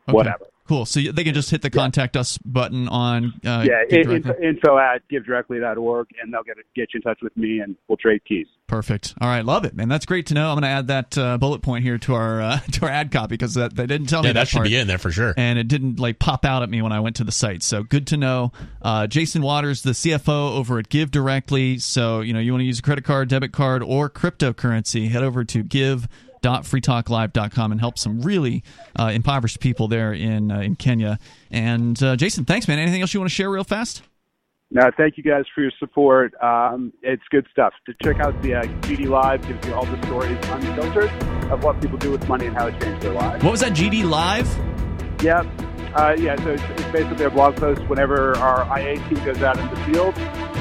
Okay. 0.10 0.16
whatever. 0.16 0.46
Cool. 0.70 0.86
So 0.86 1.00
they 1.00 1.24
can 1.24 1.34
just 1.34 1.50
hit 1.50 1.64
the 1.64 1.72
contact 1.72 2.16
us 2.16 2.38
button 2.38 2.88
on. 2.90 3.34
Uh, 3.44 3.66
yeah, 3.68 3.86
Give 3.90 4.02
in, 4.02 4.22
Directly. 4.22 4.48
info, 4.48 4.76
info 4.76 4.78
at 4.78 5.02
GiveDirectly.org, 5.12 6.08
and 6.22 6.32
they'll 6.32 6.44
get 6.44 6.58
get 6.76 6.90
you 6.94 7.00
in 7.00 7.02
touch 7.02 7.18
with 7.24 7.36
me, 7.36 7.58
and 7.58 7.76
we'll 7.88 7.98
trade 7.98 8.22
keys. 8.24 8.46
Perfect. 8.68 9.16
All 9.20 9.28
right, 9.28 9.44
love 9.44 9.66
it, 9.66 9.74
man. 9.76 9.90
That's 9.90 10.06
great 10.06 10.28
to 10.28 10.36
know. 10.36 10.50
I'm 10.50 10.60
going 10.60 10.62
to 10.62 10.68
add 10.68 10.86
that 10.90 11.18
uh, 11.18 11.40
bullet 11.40 11.64
point 11.64 11.84
here 11.84 11.98
to 11.98 12.14
our 12.14 12.40
uh, 12.40 12.60
to 12.74 12.86
our 12.86 12.92
ad 12.92 13.12
copy 13.12 13.30
because 13.30 13.56
that 13.56 13.76
they 13.76 13.88
didn't 13.88 14.10
tell 14.10 14.22
me 14.22 14.30
that 14.30 14.34
that 14.34 14.48
should 14.48 14.58
part. 14.58 14.68
be 14.68 14.76
in 14.76 14.86
there 14.86 15.00
for 15.00 15.10
sure. 15.12 15.34
and 15.38 15.58
it 15.58 15.68
didn't 15.68 16.00
like 16.00 16.20
pop 16.20 16.46
out 16.46 16.62
at 16.62 16.70
me 16.70 16.84
when 16.84 16.92
I 16.92 17.00
went 17.00 17.16
to 17.16 17.24
the 17.24 17.32
site. 17.32 17.64
So 17.64 17.82
good 17.82 18.06
to 18.06 18.18
know. 18.18 18.52
Uh, 18.80 19.08
Jason 19.08 19.42
Waters, 19.42 19.82
the 19.82 19.94
CFO 19.94 20.56
over 20.56 20.78
at 20.78 20.90
Give 20.90 21.10
Directly. 21.10 21.80
So 21.80 22.22
you 22.22 22.32
know 22.32 22.40
you 22.40 22.52
want 22.52 22.62
to 22.62 22.66
use 22.66 22.78
a 22.78 22.84
credit 22.84 23.04
card, 23.06 23.28
debit 23.30 23.54
card, 23.54 23.82
or 23.82 24.08
cryptocurrency, 24.08 25.10
head 25.10 25.24
over 25.24 25.44
to 25.46 25.64
give.freetalklive.com 26.42 27.72
and 27.72 27.80
help 27.80 27.98
some 27.98 28.22
really 28.22 28.64
uh, 28.98 29.12
impoverished 29.14 29.60
people 29.60 29.88
there 29.88 30.14
in 30.14 30.52
uh, 30.52 30.60
in 30.60 30.76
Kenya. 30.76 31.20
And 31.52 32.02
uh, 32.02 32.16
Jason, 32.16 32.46
thanks, 32.46 32.68
man. 32.68 32.80
Anything 32.80 33.02
else 33.02 33.14
you 33.14 33.20
want 33.20 33.30
to 33.30 33.36
share 33.36 33.50
real 33.50 33.64
fast? 33.64 34.04
No, 34.72 34.92
thank 34.98 35.18
you 35.18 35.24
guys 35.24 35.46
for 35.54 35.62
your 35.62 35.72
support. 35.80 36.36
Um, 36.44 36.94
it's 37.02 37.24
good 37.32 37.48
stuff. 37.52 37.74
To 37.88 37.94
check 38.04 38.20
out 38.20 38.40
the 38.44 38.54
uh, 38.54 38.64
GD 38.82 39.08
Live 39.08 39.48
gives 39.48 39.66
you 39.66 39.74
all 39.74 39.86
the 39.86 40.06
stories 40.06 40.38
unfiltered 40.44 41.10
of 41.52 41.64
what 41.64 41.82
people 41.82 41.98
do 41.98 42.12
with 42.12 42.28
money 42.28 42.46
and 42.46 42.56
how 42.56 42.68
it 42.68 42.80
changed 42.80 43.02
their 43.02 43.14
lives. 43.14 43.44
What 43.44 43.52
was 43.52 43.62
that? 43.62 43.74
GD 43.74 44.08
Live? 44.08 44.48
Yeah, 45.24 45.42
uh, 45.96 46.16
yeah. 46.18 46.36
So 46.44 46.52
it's, 46.52 46.64
it's 46.64 46.92
basically 46.92 47.26
a 47.26 47.30
blog 47.30 47.56
post 47.56 47.82
whenever 47.88 48.36
our 48.38 48.80
IA 48.80 48.96
team 49.10 49.24
goes 49.26 49.42
out 49.42 49.58
in 49.58 49.68
the 49.70 49.76
field, 49.86 50.14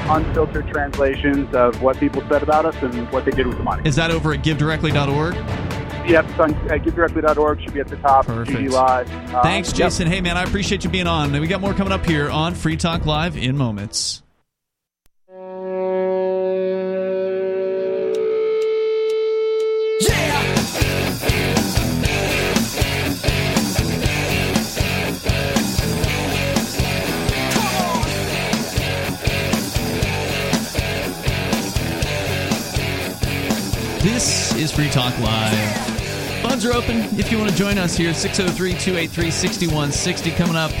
unfiltered 0.09 0.67
translations 0.69 1.53
of 1.53 1.81
what 1.81 1.97
people 1.97 2.21
said 2.29 2.43
about 2.43 2.65
us 2.65 2.75
and 2.81 3.11
what 3.11 3.25
they 3.25 3.31
did 3.31 3.47
with 3.47 3.57
the 3.57 3.63
money. 3.63 3.87
Is 3.87 3.95
that 3.95 4.11
over 4.11 4.33
at 4.33 4.43
GiveDirectly.org? 4.43 5.35
Yep, 6.07 6.25
it's 6.27 6.39
on 6.39 6.53
uh, 6.53 6.73
givedirectly.org. 6.73 7.61
Should 7.61 7.73
be 7.73 7.79
at 7.81 7.87
the 7.87 7.97
top. 7.97 8.25
Perfect. 8.25 8.73
Uh, 8.73 9.03
Thanks, 9.43 9.69
yep. 9.69 9.77
Jason. 9.77 10.07
Hey, 10.07 10.21
man, 10.21 10.37
I 10.37 10.43
appreciate 10.43 10.83
you 10.83 10.89
being 10.89 11.07
on. 11.07 11.31
We 11.31 11.47
got 11.47 11.61
more 11.61 11.73
coming 11.73 11.93
up 11.93 12.05
here 12.05 12.29
on 12.29 12.55
Free 12.55 12.77
Talk 12.77 13.05
Live 13.05 13.37
in 13.37 13.55
moments. 13.55 14.23
This 34.01 34.55
is 34.55 34.71
Free 34.71 34.89
Talk 34.89 35.17
Live. 35.19 36.41
Phones 36.41 36.65
are 36.65 36.71
open 36.71 36.99
if 37.19 37.29
you 37.29 37.37
want 37.37 37.49
to 37.49 37.55
join 37.57 37.77
us 37.77 37.97
here. 37.97 38.13
603 38.13 38.71
283 38.71 39.29
6160 39.29 40.31
coming 40.31 40.55
up. 40.55 40.71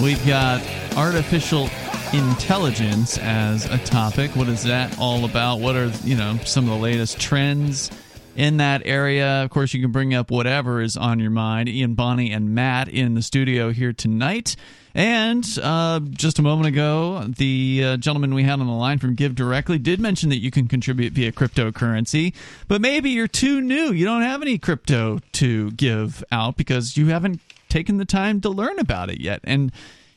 We've 0.00 0.24
got 0.24 0.62
artificial 0.96 1.68
intelligence 2.12 3.18
as 3.18 3.64
a 3.66 3.78
topic. 3.78 4.36
What 4.36 4.46
is 4.46 4.62
that 4.62 4.96
all 4.96 5.24
about? 5.24 5.58
What 5.58 5.74
are, 5.74 5.88
you 6.04 6.14
know, 6.14 6.38
some 6.44 6.64
of 6.66 6.70
the 6.70 6.76
latest 6.76 7.18
trends? 7.18 7.90
in 8.36 8.58
that 8.58 8.82
area. 8.84 9.42
Of 9.42 9.50
course, 9.50 9.72
you 9.72 9.80
can 9.80 9.92
bring 9.92 10.12
up 10.12 10.30
whatever 10.30 10.82
is 10.82 10.96
on 10.96 11.20
your 11.20 11.30
mind. 11.30 11.70
Ian, 11.70 11.94
Bonnie, 11.94 12.30
and 12.32 12.54
Matt 12.54 12.86
in 12.88 13.14
the 13.14 13.22
studio 13.22 13.72
here 13.72 13.94
tonight. 13.94 14.56
And 14.96 15.46
uh, 15.62 16.00
just 16.00 16.38
a 16.38 16.42
moment 16.42 16.68
ago, 16.68 17.22
the 17.28 17.82
uh, 17.84 17.96
gentleman 17.98 18.32
we 18.32 18.44
had 18.44 18.60
on 18.60 18.66
the 18.66 18.72
line 18.72 18.98
from 18.98 19.14
Give 19.14 19.34
Directly 19.34 19.78
did 19.78 20.00
mention 20.00 20.30
that 20.30 20.38
you 20.38 20.50
can 20.50 20.68
contribute 20.68 21.12
via 21.12 21.32
cryptocurrency, 21.32 22.32
but 22.66 22.80
maybe 22.80 23.10
you're 23.10 23.28
too 23.28 23.60
new. 23.60 23.92
You 23.92 24.06
don't 24.06 24.22
have 24.22 24.40
any 24.40 24.56
crypto 24.56 25.18
to 25.32 25.70
give 25.72 26.24
out 26.32 26.56
because 26.56 26.96
you 26.96 27.08
haven't 27.08 27.42
taken 27.68 27.98
the 27.98 28.06
time 28.06 28.40
to 28.40 28.48
learn 28.48 28.78
about 28.78 29.10
it 29.10 29.20
yet. 29.20 29.40
And 29.44 29.70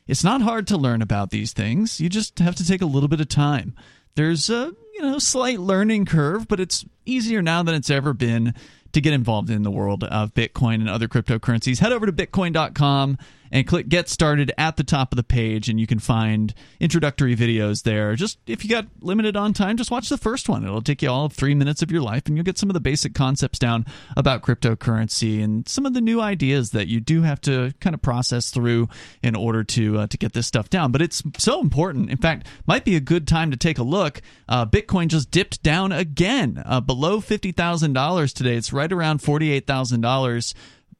it's 0.07 0.23
not 0.23 0.41
hard 0.41 0.65
to 0.67 0.77
learn 0.77 1.01
about 1.01 1.29
these 1.29 1.51
things. 1.51 1.99
You 1.99 2.07
just 2.07 2.39
have 2.39 2.55
to 2.55 2.65
take 2.65 2.81
a 2.81 2.85
little 2.85 3.09
bit 3.09 3.19
of 3.19 3.27
time. 3.27 3.75
There's 4.15 4.49
a 4.49 4.73
you 4.93 5.01
know 5.01 5.19
slight 5.19 5.59
learning 5.59 6.05
curve, 6.05 6.47
but 6.47 6.61
it's 6.61 6.85
easier 7.05 7.41
now 7.41 7.63
than 7.63 7.75
it's 7.75 7.89
ever 7.89 8.13
been 8.13 8.53
to 8.93 9.01
get 9.01 9.11
involved 9.11 9.49
in 9.49 9.63
the 9.63 9.71
world 9.71 10.05
of 10.05 10.33
Bitcoin 10.33 10.75
and 10.75 10.89
other 10.89 11.09
cryptocurrencies. 11.09 11.79
Head 11.79 11.91
over 11.91 12.05
to 12.05 12.13
bitcoin.com 12.13 13.17
and 13.51 13.67
click 13.67 13.89
get 13.89 14.09
started 14.09 14.51
at 14.57 14.77
the 14.77 14.83
top 14.83 15.12
of 15.12 15.17
the 15.17 15.23
page 15.23 15.69
and 15.69 15.79
you 15.79 15.88
can 15.88 15.99
find 15.99 16.53
introductory 16.79 17.35
videos 17.35 17.83
there. 17.83 18.15
Just 18.15 18.39
if 18.47 18.63
you 18.63 18.69
got 18.69 18.88
limited 19.01 19.35
on 19.35 19.53
time 19.53 19.77
just 19.77 19.91
watch 19.91 20.09
the 20.09 20.17
first 20.17 20.49
one. 20.49 20.63
It'll 20.63 20.81
take 20.81 21.01
you 21.01 21.09
all 21.09 21.25
of 21.25 21.33
three 21.33 21.55
minutes 21.55 21.81
of 21.81 21.91
your 21.91 22.01
life 22.01 22.23
and 22.27 22.35
you'll 22.35 22.43
get 22.43 22.57
some 22.57 22.69
of 22.69 22.73
the 22.73 22.79
basic 22.79 23.13
concepts 23.13 23.59
down 23.59 23.85
about 24.15 24.41
cryptocurrency 24.41 25.43
and 25.43 25.67
some 25.67 25.85
of 25.85 25.93
the 25.93 26.01
new 26.01 26.21
ideas 26.21 26.71
that 26.71 26.88
you 26.88 26.99
do 26.99 27.21
have 27.23 27.41
to 27.41 27.73
kind 27.79 27.93
of 27.93 28.01
process 28.01 28.51
through 28.51 28.88
in 29.23 29.35
order 29.35 29.63
to 29.63 29.99
uh, 29.99 30.07
to 30.07 30.17
get 30.17 30.33
this 30.33 30.47
stuff 30.47 30.69
down. 30.69 30.91
But 30.91 31.01
it's 31.01 31.23
so 31.38 31.62
important. 31.62 32.09
In 32.09 32.17
fact 32.17 32.47
might 32.67 32.85
be 32.85 32.95
a 32.95 33.01
good 33.01 33.27
time 33.27 33.51
to 33.51 33.57
take 33.57 33.77
a 33.77 33.83
look. 33.83 34.21
Uh, 34.47 34.65
bitcoin 34.65 35.07
just 35.07 35.31
dipped 35.31 35.63
down 35.63 35.91
again 35.91 36.62
uh, 36.65 36.81
below 36.81 37.19
$50000 37.19 38.33
today. 38.33 38.55
It's 38.55 38.73
right 38.73 38.91
around 38.91 39.19
$48000 39.21 40.53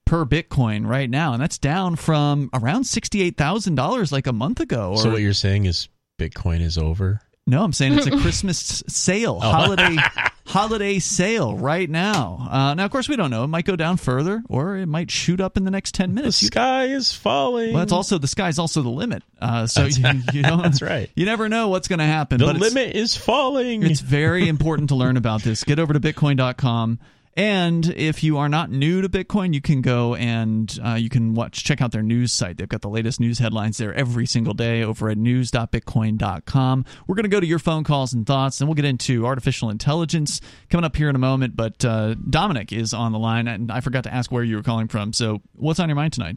per 0.10 0.26
Bitcoin 0.26 0.88
right 0.88 1.10
now, 1.10 1.34
and 1.34 1.41
that's 1.41 1.58
down 1.60 1.95
from 1.95 2.50
around 2.54 2.86
sixty-eight 2.86 3.38
thousand 3.38 3.76
dollars 3.76 4.12
like 4.12 4.26
a 4.28 4.34
month 4.34 4.60
ago. 4.60 4.91
Or, 4.91 4.98
so 4.98 5.12
what 5.12 5.22
you're 5.22 5.34
saying 5.34 5.65
is 5.65 5.88
Bitcoin 6.19 6.62
is 6.62 6.78
over? 6.78 7.22
No, 7.45 7.63
I'm 7.63 7.74
saying 7.74 7.93
it's 7.93 8.08
a 8.08 8.12
Christmas 8.22 8.84
sale, 8.88 9.39
Oh. 9.41 9.50
holiday 9.52 9.95
holiday 10.45 10.98
sale 11.00 11.56
right 11.56 11.88
now. 11.89 12.48
Uh, 12.50 12.74
now, 12.74 12.86
of 12.86 12.91
course, 12.91 13.08
we 13.08 13.15
don't 13.15 13.30
know. 13.30 13.43
It 13.43 13.48
might 13.48 13.65
go 13.65 13.76
down 13.76 13.98
further, 13.98 14.41
or 14.50 14.78
it 14.78 14.88
might 14.88 15.12
shoot 15.12 15.39
up 15.39 15.58
in 15.58 15.63
the 15.63 15.72
next 15.72 15.93
ten 15.93 16.13
minutes. 16.15 16.39
The 16.39 16.48
sky 16.48 16.86
is 16.86 17.13
falling. 17.13 17.74
well, 17.74 17.84
it's 17.84 17.91
also 17.91 18.17
the 18.17 18.28
sky's 18.28 18.58
also 18.60 18.82
the 18.82 18.89
limit. 18.89 19.22
Uh, 19.39 19.67
so 19.67 19.88
That's- 19.88 19.98
you, 20.34 20.39
you 20.39 20.43
don't. 20.43 20.62
that's 20.63 20.82
right. 20.82 21.10
You 21.15 21.26
never 21.26 21.50
know 21.50 21.69
what's 21.69 21.88
going 21.88 22.00
to 22.00 22.06
happen. 22.06 22.39
the 22.39 22.45
but 22.48 22.58
limit 22.58 22.95
is 22.95 23.15
falling. 23.15 23.84
it's 23.84 24.02
very 24.02 24.48
important 24.48 24.89
to 24.89 24.95
learn 24.95 25.17
about 25.17 25.43
this. 25.43 25.63
Get 25.63 25.78
over 25.80 25.93
to 25.93 26.00
bitcoin.com. 26.00 27.00
And 27.39 27.86
if 27.95 28.21
you 28.21 28.38
are 28.38 28.49
not 28.49 28.69
new 28.69 29.02
to 29.02 29.08
Bitcoin, 29.08 29.54
you 29.54 29.62
can 29.62 29.82
go 29.82 30.13
and 30.13 30.78
uh, 30.86 30.95
you 30.95 31.08
can 31.08 31.34
watch, 31.34 31.63
check 31.63 31.80
out 31.82 31.93
their 31.93 32.04
news 32.04 32.34
site. 32.34 32.58
They've 32.58 32.67
got 32.67 32.82
the 32.82 32.89
latest 32.89 33.21
news 33.21 33.39
headlines 33.39 33.78
there 33.78 33.93
every 33.93 34.25
single 34.25 34.54
day 34.54 34.84
over 34.84 35.10
at 35.10 35.17
news.bitcoin.com. 35.17 36.86
We're 37.08 37.15
going 37.15 37.23
to 37.23 37.30
go 37.30 37.39
to 37.39 37.45
your 37.47 37.60
phone 37.60 37.86
calls 37.86 38.12
and 38.12 38.28
thoughts, 38.28 38.60
and 38.60 38.67
we'll 38.67 38.75
get 38.75 38.84
into 38.84 39.25
artificial 39.25 39.69
intelligence 39.69 40.41
coming 40.69 40.84
up 40.84 40.97
here 40.97 41.08
in 41.08 41.15
a 41.15 41.19
moment. 41.19 41.56
But 41.56 41.86
uh, 41.86 42.15
Dominic 42.30 42.73
is 42.73 42.93
on 42.93 43.13
the 43.13 43.19
line, 43.19 43.47
and 43.47 43.71
I 43.71 43.80
forgot 43.80 44.04
to 44.04 44.13
ask 44.13 44.30
where 44.34 44.43
you 44.43 44.58
were 44.58 44.63
calling 44.63 44.89
from. 44.89 45.13
So, 45.13 45.41
what's 45.54 45.80
on 45.80 45.88
your 45.88 45.95
mind 45.95 46.12
tonight? 46.12 46.36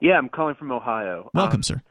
Yeah, 0.00 0.14
I'm 0.14 0.30
calling 0.30 0.54
from 0.54 0.72
Ohio. 0.72 1.30
Welcome, 1.34 1.58
Um, 1.58 1.62
sir. 1.64 1.82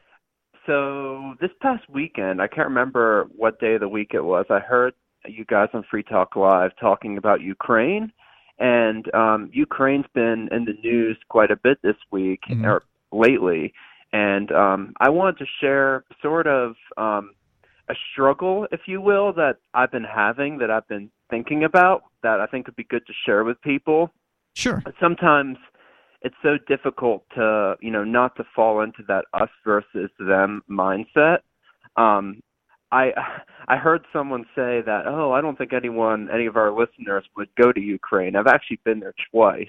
So 0.66 1.34
this 1.40 1.50
past 1.60 1.84
weekend, 1.88 2.42
I 2.42 2.48
can't 2.48 2.68
remember 2.68 3.28
what 3.36 3.60
day 3.60 3.74
of 3.74 3.80
the 3.80 3.88
week 3.88 4.10
it 4.12 4.22
was. 4.24 4.46
I 4.50 4.58
heard 4.58 4.94
you 5.26 5.44
guys 5.44 5.68
on 5.72 5.84
Free 5.90 6.02
Talk 6.02 6.36
Live 6.36 6.72
talking 6.80 7.16
about 7.18 7.40
Ukraine, 7.40 8.12
and 8.58 9.12
um, 9.14 9.50
Ukraine's 9.52 10.06
been 10.14 10.48
in 10.52 10.64
the 10.64 10.74
news 10.82 11.16
quite 11.28 11.50
a 11.50 11.56
bit 11.56 11.78
this 11.82 11.96
week 12.10 12.42
Mhm. 12.48 12.64
or 12.64 12.82
lately. 13.12 13.72
And 14.12 14.52
um, 14.52 14.92
I 15.00 15.08
wanted 15.08 15.38
to 15.38 15.46
share 15.60 16.04
sort 16.20 16.46
of 16.46 16.76
um, 16.96 17.34
a 17.88 17.94
struggle, 18.12 18.66
if 18.70 18.86
you 18.86 19.00
will, 19.00 19.32
that 19.34 19.56
I've 19.74 19.90
been 19.90 20.04
having, 20.04 20.58
that 20.58 20.70
I've 20.70 20.86
been 20.88 21.10
thinking 21.30 21.64
about, 21.64 22.04
that 22.22 22.40
I 22.40 22.46
think 22.46 22.66
would 22.66 22.76
be 22.76 22.84
good 22.84 23.06
to 23.06 23.12
share 23.24 23.42
with 23.44 23.60
people 23.62 24.10
Sure. 24.54 24.82
sometimes 25.00 25.56
it's 26.20 26.36
so 26.42 26.58
difficult 26.68 27.24
to 27.34 27.74
you 27.80 27.90
know 27.90 28.04
not 28.04 28.36
to 28.36 28.44
fall 28.54 28.82
into 28.82 29.02
that 29.08 29.24
us 29.32 29.48
versus 29.64 30.10
them 30.18 30.62
mindset 30.70 31.38
um 31.96 32.40
i 32.92 33.10
i 33.66 33.76
heard 33.76 34.04
someone 34.12 34.44
say 34.54 34.80
that 34.84 35.04
oh 35.06 35.32
i 35.32 35.40
don't 35.40 35.56
think 35.58 35.72
anyone 35.72 36.28
any 36.32 36.46
of 36.46 36.56
our 36.56 36.70
listeners 36.70 37.24
would 37.36 37.48
go 37.60 37.72
to 37.72 37.80
ukraine. 37.80 38.36
I've 38.36 38.46
actually 38.46 38.80
been 38.84 39.00
there 39.00 39.14
twice. 39.32 39.66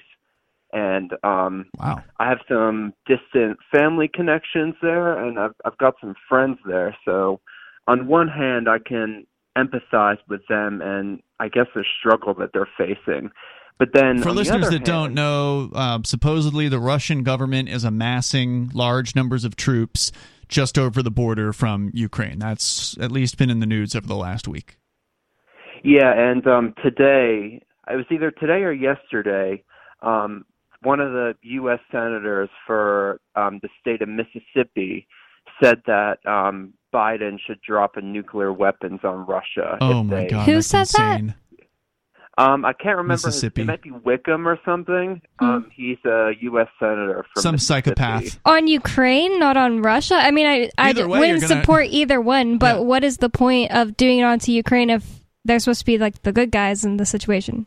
And 0.72 1.14
um 1.24 1.66
Wow. 1.80 2.04
i 2.20 2.28
have 2.30 2.40
some 2.48 2.94
distant 3.08 3.58
family 3.74 4.10
connections 4.14 4.76
there 4.82 5.18
and 5.18 5.40
i've 5.40 5.56
i've 5.66 5.78
got 5.78 5.96
some 6.02 6.16
friends 6.30 6.58
there. 6.68 6.96
So 7.06 7.40
on 7.88 8.08
one 8.08 8.28
hand 8.28 8.68
i 8.70 8.78
can 8.80 9.26
empathize 9.58 10.18
with 10.28 10.42
them 10.50 10.82
and 10.82 11.22
i 11.40 11.48
guess 11.48 11.68
the 11.74 11.86
struggle 12.00 12.34
that 12.36 12.52
they're 12.54 12.70
facing. 12.78 13.32
But 13.80 13.90
then 13.94 14.20
For 14.22 14.30
the 14.30 14.36
listeners 14.36 14.68
other 14.68 14.78
that 14.78 14.86
don't 14.86 15.14
know, 15.16 15.72
uh, 15.74 16.00
supposedly 16.06 16.70
the 16.70 16.80
Russian 16.80 17.24
government 17.24 17.70
is 17.70 17.84
amassing 17.84 18.70
large 18.74 19.16
numbers 19.16 19.44
of 19.46 19.56
troops 19.56 20.12
just 20.54 20.78
over 20.78 21.02
the 21.02 21.12
border 21.12 21.52
from 21.52 21.90
Ukraine. 21.94 22.38
That's 22.40 22.96
at 23.00 23.12
least 23.12 23.38
been 23.38 23.50
in 23.50 23.60
the 23.60 23.66
news 23.66 23.96
over 23.96 24.08
the 24.08 24.16
last 24.16 24.48
week. 24.48 24.78
Yeah, 25.84 26.14
and 26.16 26.46
um, 26.48 26.74
today, 26.82 27.60
it 27.92 27.96
was 27.96 28.06
either 28.12 28.32
today 28.32 28.62
or 28.62 28.72
yesterday, 28.72 29.64
um, 30.02 30.46
one 30.84 31.00
of 31.00 31.12
the 31.12 31.34
U.S. 31.42 31.80
senators 31.92 32.50
for 32.68 33.20
um, 33.36 33.60
the 33.62 33.70
state 33.82 34.02
of 34.02 34.10
Mississippi 34.10 35.08
said 35.62 35.82
that 35.88 36.20
um, 36.26 36.74
Biden 36.94 37.38
should 37.46 37.60
drop 37.62 37.98
a 37.98 38.02
nuclear 38.02 38.54
weapons 38.54 39.00
on 39.04 39.26
Russia. 39.26 39.78
Oh 39.82 40.02
if 40.02 40.06
my 40.06 40.16
they, 40.16 40.28
God, 40.28 40.46
Who 40.46 40.56
that's 40.56 40.68
said 40.68 40.88
that? 40.88 41.36
Insane. 42.38 42.54
Um, 42.54 42.66
I 42.66 42.74
can't 42.74 42.98
remember. 42.98 43.14
His, 43.14 43.26
Mississippi. 43.26 43.62
it 43.62 43.66
might 43.66 43.82
be 43.82 43.92
Wickham 43.92 44.48
or 44.48 44.60
something. 44.66 45.22
Um, 45.40 45.70
he's 45.76 45.98
a 46.06 46.32
U.S. 46.42 46.68
senator 46.80 47.26
from 47.34 47.42
Some 47.42 47.58
psychopath. 47.58 48.40
on 48.46 48.68
Ukraine, 48.68 49.40
not 49.40 49.58
on 49.58 49.82
Russia. 49.82 50.16
I 50.16 50.32
mean, 50.32 50.46
I 50.48 50.70
I 50.78 50.94
way, 50.94 51.06
wouldn't 51.06 51.42
gonna- 51.42 51.62
support 51.62 51.88
either 51.90 52.20
one. 52.22 52.58
But 52.58 52.78
Yeah. 52.78 52.82
what 52.82 53.04
is 53.04 53.18
the 53.18 53.30
point 53.30 53.72
of 53.72 53.96
doing 53.98 54.20
it 54.20 54.24
onto 54.24 54.52
Ukraine 54.52 54.90
if 54.90 55.04
they're 55.46 55.60
supposed 55.60 55.80
to 55.82 55.86
be 55.86 55.98
like 55.98 56.22
the 56.24 56.32
good 56.32 56.52
guys 56.52 56.84
in 56.86 56.98
the 56.98 57.06
situation? 57.06 57.66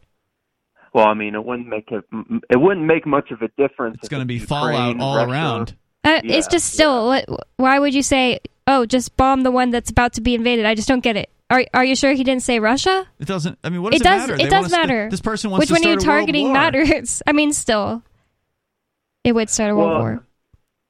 Well, 0.93 1.07
I 1.07 1.15
mean, 1.15 1.35
it 1.35 1.45
wouldn't 1.45 1.69
make 1.69 1.91
it. 1.93 2.05
It 2.51 2.57
wouldn't 2.57 2.87
make 2.87 3.07
much 3.07 3.31
of 3.31 3.43
a 3.43 3.49
difference. 3.59 3.99
It's 4.01 4.09
going 4.09 4.23
to 4.23 4.27
be 4.27 4.35
Ukraine, 4.35 4.47
fallout 4.47 5.01
all 5.01 5.17
Russia- 5.17 5.31
around. 5.31 5.75
Uh, 6.05 6.21
it's 6.25 6.47
just 6.47 6.73
still. 6.73 7.07
What, 7.09 7.25
why 7.57 7.79
would 7.79 7.93
you 7.95 8.03
say? 8.03 8.39
Oh, 8.67 8.87
just 8.87 9.17
bomb 9.17 9.43
the 9.43 9.51
one 9.51 9.71
that's 9.71 9.91
about 9.91 10.13
to 10.15 10.21
be 10.21 10.35
invaded. 10.35 10.65
I 10.65 10.75
just 10.75 10.89
don't 10.89 11.03
get 11.03 11.17
it. 11.17 11.29
Are 11.51 11.65
Are 11.75 11.85
you 11.85 11.95
sure 11.95 12.13
he 12.13 12.25
didn't 12.25 12.43
say 12.43 12.59
Russia? 12.59 13.07
It 13.19 13.27
doesn't. 13.29 13.59
I 13.63 13.71
mean, 13.71 13.83
what 13.83 13.93
does 13.93 14.01
It 14.01 14.07
it, 14.07 14.11
matter? 14.11 14.35
it 14.35 14.39
They 14.39 14.45
does 14.45 14.53
want 14.53 14.65
us 14.67 14.71
to- 14.73 14.77
matter. 14.79 15.09
this 15.11 15.21
person 15.21 15.51
wants 15.51 15.63
Which 15.63 15.69
to 15.69 15.75
one 15.75 15.83
are 15.91 15.95
you 15.95 16.01
start 16.01 16.19
targeting 16.19 16.53
matters. 16.53 17.23
I 17.27 17.33
mean, 17.33 17.53
still, 17.53 18.03
it 19.25 19.33
would 19.33 19.49
start 19.49 19.71
a 19.71 19.77
world 19.77 20.01
war. 20.01 20.27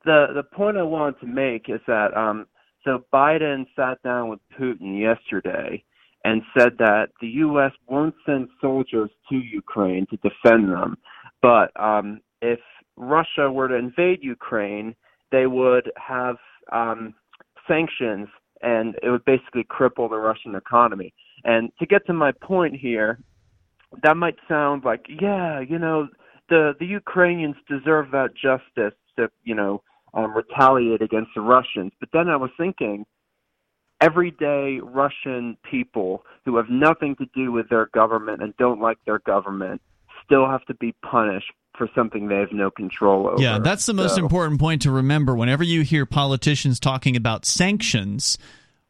the 0.04 0.26
the 0.34 0.42
point 0.42 0.76
I 0.78 0.82
wanted 0.82 1.20
to 1.20 1.26
make 1.26 1.68
is 1.68 1.80
that 1.86 2.16
um, 2.16 2.46
so 2.84 3.04
Biden 3.12 3.66
sat 3.76 4.02
down 4.02 4.28
with 4.30 4.40
Putin 4.58 4.98
yesterday 4.98 5.82
and 6.24 6.42
said 6.58 6.78
that 6.78 7.10
the 7.20 7.28
U.S. 7.44 7.72
won't 7.88 8.14
send 8.24 8.48
soldiers 8.60 9.10
to 9.28 9.36
Ukraine 9.36 10.06
to 10.10 10.16
defend 10.16 10.70
them, 10.70 10.96
but 11.42 11.70
um, 11.80 12.20
if 12.40 12.58
Russia 12.96 13.52
were 13.52 13.68
to 13.68 13.74
invade 13.74 14.20
Ukraine, 14.22 14.94
they 15.30 15.46
would 15.46 15.92
have 15.96 16.36
um, 16.72 17.14
sanctions 17.68 18.28
and 18.62 18.96
it 19.02 19.10
would 19.10 19.24
basically 19.24 19.64
cripple 19.64 20.08
the 20.08 20.16
Russian 20.16 20.54
economy. 20.54 21.12
And 21.44 21.70
to 21.78 21.86
get 21.86 22.06
to 22.06 22.12
my 22.12 22.32
point 22.32 22.76
here, 22.76 23.18
that 24.02 24.16
might 24.16 24.36
sound 24.48 24.84
like, 24.84 25.06
yeah, 25.08 25.60
you 25.60 25.78
know, 25.78 26.08
the 26.48 26.74
the 26.78 26.86
Ukrainians 26.86 27.56
deserve 27.68 28.10
that 28.12 28.30
justice 28.34 28.96
to, 29.16 29.28
you 29.44 29.54
know, 29.54 29.82
um, 30.14 30.34
retaliate 30.34 31.02
against 31.02 31.30
the 31.34 31.40
Russians. 31.40 31.92
But 32.00 32.10
then 32.12 32.28
I 32.28 32.36
was 32.36 32.50
thinking, 32.56 33.04
everyday 34.00 34.80
Russian 34.82 35.56
people 35.70 36.24
who 36.44 36.56
have 36.56 36.68
nothing 36.68 37.16
to 37.16 37.26
do 37.34 37.52
with 37.52 37.68
their 37.68 37.86
government 37.86 38.42
and 38.42 38.56
don't 38.56 38.80
like 38.80 38.98
their 39.06 39.20
government 39.20 39.80
still 40.24 40.48
have 40.48 40.64
to 40.66 40.74
be 40.74 40.94
punished 41.02 41.52
for 41.76 41.88
something 41.94 42.28
they 42.28 42.36
have 42.38 42.52
no 42.52 42.70
control 42.70 43.28
over. 43.28 43.42
Yeah, 43.42 43.58
that's 43.58 43.86
the 43.86 43.92
most 43.94 44.14
So- 44.16 44.22
important 44.22 44.58
point 44.60 44.82
to 44.82 44.90
remember. 44.90 45.34
Whenever 45.36 45.62
you 45.62 45.82
hear 45.82 46.06
politicians 46.06 46.80
talking 46.80 47.16
about 47.16 47.44
sanctions, 47.44 48.38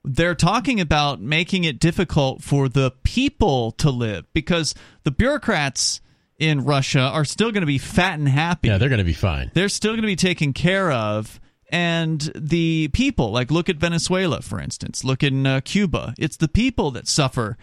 they're 0.04 0.36
talking 0.36 0.80
about 0.80 1.20
making 1.20 1.64
it 1.64 1.80
difficult 1.80 2.42
for 2.42 2.68
the 2.68 2.92
people 3.02 3.72
to 3.72 3.90
live 3.90 4.24
because 4.32 4.74
the 5.02 5.10
bureaucrats 5.10 6.00
in 6.38 6.64
Russia 6.64 7.00
are 7.00 7.24
still 7.24 7.50
going 7.50 7.62
to 7.62 7.66
be 7.66 7.78
fat 7.78 8.18
and 8.18 8.28
happy. 8.28 8.68
Yeah, 8.68 8.78
they're 8.78 8.88
going 8.88 8.98
to 8.98 9.04
be 9.04 9.12
fine. 9.12 9.50
they're 9.54 9.68
still 9.68 9.92
going 9.92 10.02
to 10.02 10.06
be 10.06 10.14
taken 10.16 10.52
care 10.52 10.92
of. 10.92 11.40
And 11.70 12.30
the 12.36 12.88
people, 12.92 13.32
like 13.32 13.50
look 13.50 13.68
at 13.68 13.76
Venezuela, 13.78 14.40
for 14.42 14.60
instance, 14.60 15.02
look 15.02 15.24
in 15.24 15.44
uh, 15.44 15.60
Cuba, 15.64 16.14
it's 16.16 16.36
the 16.36 16.46
people 16.46 16.92
that 16.92 17.08
suffer 17.08 17.56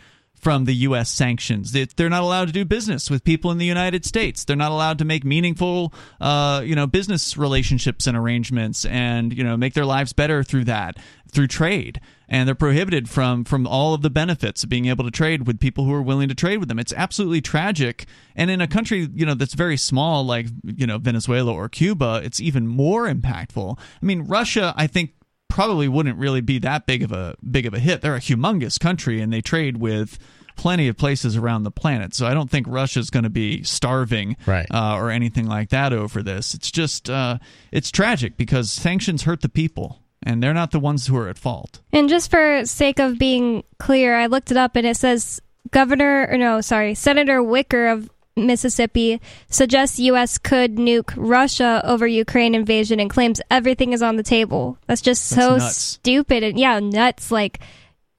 from 0.43 0.65
the 0.65 0.75
U.S. 0.75 1.09
sanctions. 1.09 1.71
They're 1.71 2.09
not 2.09 2.21
allowed 2.21 2.47
to 2.47 2.51
do 2.51 2.65
business 2.65 3.09
with 3.09 3.23
people 3.23 3.49
in 3.49 3.57
the 3.57 3.65
United 3.65 4.03
States. 4.03 4.43
They're 4.43 4.57
not 4.57 4.73
allowed 4.73 4.97
to 4.99 5.05
make 5.05 5.23
meaningful, 5.23 5.93
uh, 6.19 6.61
you 6.65 6.75
know, 6.75 6.85
business 6.85 7.37
relationships 7.37 8.07
and 8.07 8.17
arrangements, 8.17 8.83
and 8.83 9.35
you 9.35 9.43
know, 9.43 9.55
make 9.55 9.73
their 9.73 9.85
lives 9.85 10.11
better 10.11 10.43
through 10.43 10.65
that, 10.65 10.97
through 11.31 11.47
trade. 11.47 12.01
And 12.27 12.45
they're 12.45 12.55
prohibited 12.55 13.09
from 13.09 13.45
from 13.45 13.65
all 13.65 13.93
of 13.93 14.01
the 14.01 14.09
benefits 14.09 14.63
of 14.63 14.69
being 14.69 14.87
able 14.87 15.05
to 15.05 15.11
trade 15.11 15.47
with 15.47 15.61
people 15.61 15.85
who 15.85 15.93
are 15.93 16.01
willing 16.01 16.27
to 16.27 16.35
trade 16.35 16.57
with 16.57 16.67
them. 16.67 16.79
It's 16.79 16.93
absolutely 16.93 17.39
tragic. 17.39 18.05
And 18.35 18.51
in 18.51 18.59
a 18.59 18.67
country, 18.67 19.07
you 19.13 19.25
know, 19.25 19.35
that's 19.35 19.53
very 19.53 19.77
small, 19.77 20.25
like 20.25 20.47
you 20.63 20.85
know 20.85 20.97
Venezuela 20.97 21.53
or 21.53 21.69
Cuba, 21.69 22.21
it's 22.21 22.41
even 22.41 22.67
more 22.67 23.07
impactful. 23.07 23.79
I 23.79 24.05
mean, 24.05 24.23
Russia, 24.23 24.73
I 24.75 24.87
think 24.87 25.13
probably 25.53 25.87
wouldn't 25.87 26.17
really 26.17 26.41
be 26.41 26.57
that 26.57 26.87
big 26.87 27.03
of 27.03 27.11
a 27.11 27.35
big 27.49 27.67
of 27.67 27.75
a 27.75 27.79
hit. 27.79 28.01
They're 28.01 28.15
a 28.15 28.19
humongous 28.19 28.79
country 28.79 29.21
and 29.21 29.31
they 29.31 29.39
trade 29.39 29.77
with 29.77 30.17
plenty 30.55 30.87
of 30.87 30.97
places 30.97 31.37
around 31.37 31.61
the 31.61 31.69
planet. 31.69 32.15
So 32.15 32.25
I 32.25 32.33
don't 32.33 32.49
think 32.49 32.65
Russia's 32.67 33.11
going 33.11 33.23
to 33.23 33.29
be 33.29 33.61
starving 33.61 34.35
right. 34.47 34.65
uh, 34.71 34.95
or 34.95 35.11
anything 35.11 35.45
like 35.45 35.69
that 35.69 35.93
over 35.93 36.23
this. 36.23 36.55
It's 36.55 36.71
just 36.71 37.07
uh, 37.07 37.37
it's 37.71 37.91
tragic 37.91 38.35
because 38.35 38.71
sanctions 38.71 39.23
hurt 39.23 39.41
the 39.41 39.49
people. 39.49 39.99
And 40.25 40.41
they're 40.41 40.53
not 40.53 40.71
the 40.71 40.79
ones 40.79 41.05
who 41.05 41.17
are 41.17 41.27
at 41.27 41.37
fault. 41.37 41.81
And 41.91 42.07
just 42.07 42.31
for 42.31 42.65
sake 42.65 42.99
of 42.99 43.19
being 43.19 43.63
clear, 43.77 44.15
I 44.15 44.27
looked 44.27 44.51
it 44.51 44.57
up 44.57 44.77
and 44.77 44.87
it 44.87 44.95
says 44.95 45.41
Governor, 45.69 46.29
or 46.31 46.37
no, 46.37 46.61
sorry, 46.61 46.95
Senator 46.95 47.43
Wicker 47.43 47.89
of 47.89 48.09
Mississippi 48.35 49.21
suggests 49.49 49.99
U.S. 49.99 50.37
could 50.37 50.75
nuke 50.75 51.13
Russia 51.15 51.81
over 51.83 52.07
Ukraine 52.07 52.55
invasion 52.55 52.99
and 52.99 53.09
claims 53.09 53.41
everything 53.51 53.93
is 53.93 54.01
on 54.01 54.15
the 54.15 54.23
table. 54.23 54.77
That's 54.87 55.01
just 55.01 55.25
so 55.25 55.57
That's 55.57 55.77
stupid 55.77 56.43
and 56.43 56.59
yeah, 56.59 56.79
nuts. 56.79 57.31
Like 57.31 57.59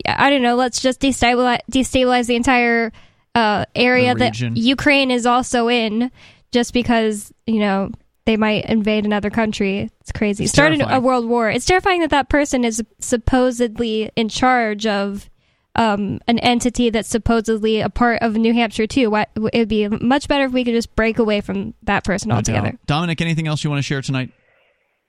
I 0.06 0.30
don't 0.30 0.42
know. 0.42 0.54
Let's 0.54 0.80
just 0.80 1.00
destabilize 1.00 1.60
destabilize 1.70 2.26
the 2.26 2.36
entire 2.36 2.92
uh, 3.34 3.64
area 3.74 4.14
that. 4.14 4.38
Ukraine 4.40 5.10
is 5.10 5.26
also 5.26 5.68
in, 5.68 6.10
just 6.52 6.72
because 6.72 7.32
you 7.46 7.58
know 7.58 7.90
they 8.26 8.36
might 8.36 8.66
invade 8.66 9.04
another 9.04 9.30
country. 9.30 9.90
It's 10.00 10.12
crazy. 10.12 10.44
It's 10.44 10.52
Started 10.52 10.80
a 10.80 11.00
world 11.00 11.26
war. 11.26 11.50
It's 11.50 11.66
terrifying 11.66 12.00
that 12.00 12.10
that 12.10 12.28
person 12.28 12.64
is 12.64 12.82
supposedly 13.00 14.10
in 14.16 14.28
charge 14.28 14.86
of 14.86 15.28
um, 15.76 16.20
an 16.28 16.38
entity 16.38 16.90
that's 16.90 17.08
supposedly 17.08 17.80
a 17.80 17.88
part 17.88 18.22
of 18.22 18.34
New 18.36 18.52
Hampshire 18.54 18.86
too. 18.86 19.10
Why, 19.10 19.26
it 19.34 19.40
would 19.58 19.68
be 19.68 19.88
much 19.88 20.28
better 20.28 20.44
if 20.44 20.52
we 20.52 20.64
could 20.64 20.74
just 20.74 20.94
break 20.94 21.18
away 21.18 21.40
from 21.40 21.74
that 21.82 22.04
person 22.04 22.28
No 22.28 22.36
altogether. 22.36 22.72
doubt. 22.72 22.86
Dominic, 22.86 23.20
anything 23.20 23.48
else 23.48 23.64
you 23.64 23.70
want 23.70 23.78
to 23.78 23.82
share 23.82 24.02
tonight? 24.02 24.30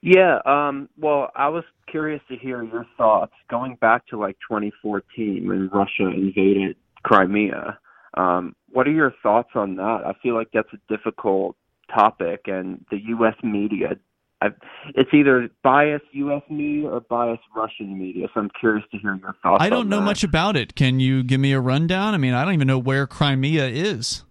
Yeah, 0.02 0.38
um, 0.44 0.88
well, 0.98 1.30
I 1.34 1.48
was 1.48 1.64
curious 1.90 2.20
to 2.28 2.36
hear 2.36 2.62
your 2.62 2.86
thoughts 2.96 3.32
going 3.50 3.76
back 3.76 4.06
to 4.08 4.18
like 4.18 4.36
2014 4.48 5.48
when 5.48 5.68
Russia 5.72 6.08
invaded 6.14 6.76
Crimea. 7.02 7.78
Um, 8.14 8.54
what 8.70 8.86
are 8.86 8.92
your 8.92 9.12
thoughts 9.22 9.50
on 9.54 9.76
that? 9.76 10.02
I 10.06 10.12
feel 10.22 10.34
like 10.34 10.48
that's 10.52 10.68
a 10.72 10.94
difficult 10.94 11.56
topic, 11.92 12.42
and 12.46 12.84
the 12.90 12.98
U.S. 13.08 13.34
media, 13.42 13.96
I've, 14.42 14.54
it's 14.94 15.10
either 15.14 15.48
biased 15.62 16.04
U.S. 16.12 16.42
media 16.50 16.88
or 16.88 17.00
biased 17.00 17.42
Russian 17.54 17.98
media. 17.98 18.26
So 18.34 18.40
I'm 18.40 18.50
curious 18.60 18.84
to 18.92 18.98
hear 18.98 19.14
your 19.16 19.34
thoughts. 19.42 19.62
I 19.62 19.70
don't 19.70 19.80
on 19.80 19.88
know 19.88 20.00
that. 20.00 20.04
much 20.04 20.24
about 20.24 20.56
it. 20.56 20.74
Can 20.74 21.00
you 21.00 21.22
give 21.22 21.40
me 21.40 21.52
a 21.52 21.60
rundown? 21.60 22.12
I 22.14 22.18
mean, 22.18 22.34
I 22.34 22.44
don't 22.44 22.54
even 22.54 22.66
know 22.66 22.78
where 22.78 23.06
Crimea 23.06 23.66
is. 23.66 24.24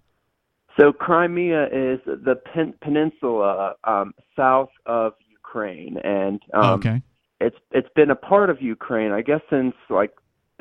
So 0.80 0.92
Crimea 0.92 1.66
is 1.66 2.00
the 2.06 2.36
pen- 2.54 2.74
peninsula 2.82 3.76
um, 3.86 4.14
south 4.36 4.70
of 4.86 5.14
Ukraine, 5.30 5.98
and 6.04 6.42
um, 6.54 6.74
okay. 6.80 7.02
it's 7.40 7.56
it's 7.72 7.88
been 7.96 8.12
a 8.12 8.16
part 8.16 8.50
of 8.50 8.62
Ukraine, 8.62 9.12
I 9.12 9.22
guess, 9.22 9.40
since 9.50 9.74
like 9.90 10.12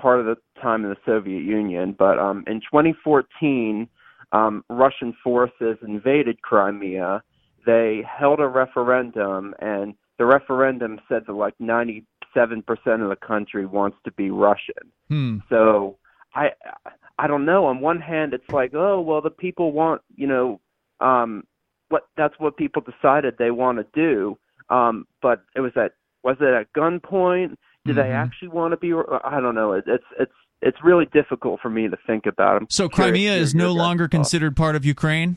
part 0.00 0.20
of 0.20 0.26
the 0.26 0.36
time 0.60 0.84
in 0.84 0.90
the 0.90 0.96
Soviet 1.04 1.42
Union. 1.42 1.96
But 1.98 2.18
um, 2.20 2.44
in 2.46 2.60
2014, 2.60 3.88
um, 4.32 4.64
Russian 4.70 5.14
forces 5.22 5.78
invaded 5.82 6.42
Crimea. 6.42 7.22
They 7.66 8.02
held 8.06 8.40
a 8.40 8.46
referendum, 8.48 9.54
and 9.60 9.94
the 10.18 10.26
referendum 10.26 11.00
said 11.08 11.22
that 11.26 11.32
like 11.32 11.54
97% 11.60 12.02
of 12.36 13.08
the 13.08 13.16
country 13.26 13.66
wants 13.66 13.96
to 14.04 14.12
be 14.12 14.30
Russian. 14.30 14.90
Hmm. 15.08 15.38
So 15.48 15.96
I 16.34 16.50
I 17.18 17.26
don't 17.26 17.44
know. 17.44 17.66
On 17.66 17.80
one 17.80 18.00
hand, 18.00 18.34
it's 18.34 18.48
like, 18.50 18.72
oh 18.74 19.00
well, 19.00 19.20
the 19.20 19.30
people 19.30 19.72
want 19.72 20.02
you 20.14 20.26
know, 20.26 20.60
um, 21.00 21.44
what 21.88 22.06
that's 22.16 22.34
what 22.38 22.56
people 22.56 22.82
decided 22.82 23.36
they 23.38 23.50
want 23.50 23.78
to 23.78 23.86
do. 23.94 24.38
Um, 24.70 25.06
but 25.22 25.44
it 25.54 25.60
was 25.60 25.72
at 25.76 25.92
was 26.22 26.36
it 26.40 26.52
at 26.54 26.72
gunpoint? 26.72 27.56
Do 27.86 27.92
they 27.92 28.02
Mhm. 28.02 28.14
actually 28.14 28.48
want 28.48 28.72
to 28.72 28.76
be? 28.78 28.92
I 29.24 29.40
don't 29.40 29.54
know. 29.54 29.72
It, 29.74 29.84
it's 29.86 30.04
it's 30.18 30.32
it's 30.62 30.78
really 30.82 31.04
difficult 31.12 31.60
for 31.60 31.68
me 31.68 31.88
to 31.88 31.96
think 32.06 32.24
about. 32.26 32.56
I'm 32.62 32.66
So 32.70 32.88
Crimea 32.88 33.34
is 33.34 33.54
no 33.54 33.72
longer 33.72 34.04
thoughts. 34.04 34.10
considered 34.12 34.56
part 34.56 34.74
of 34.74 34.84
Ukraine? 34.86 35.36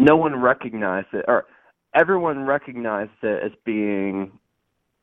No 0.00 0.16
one 0.16 0.34
recognized 0.40 1.08
it, 1.12 1.24
or 1.28 1.46
everyone 1.94 2.44
recognized 2.46 3.10
it 3.22 3.42
as 3.44 3.52
being 3.64 4.32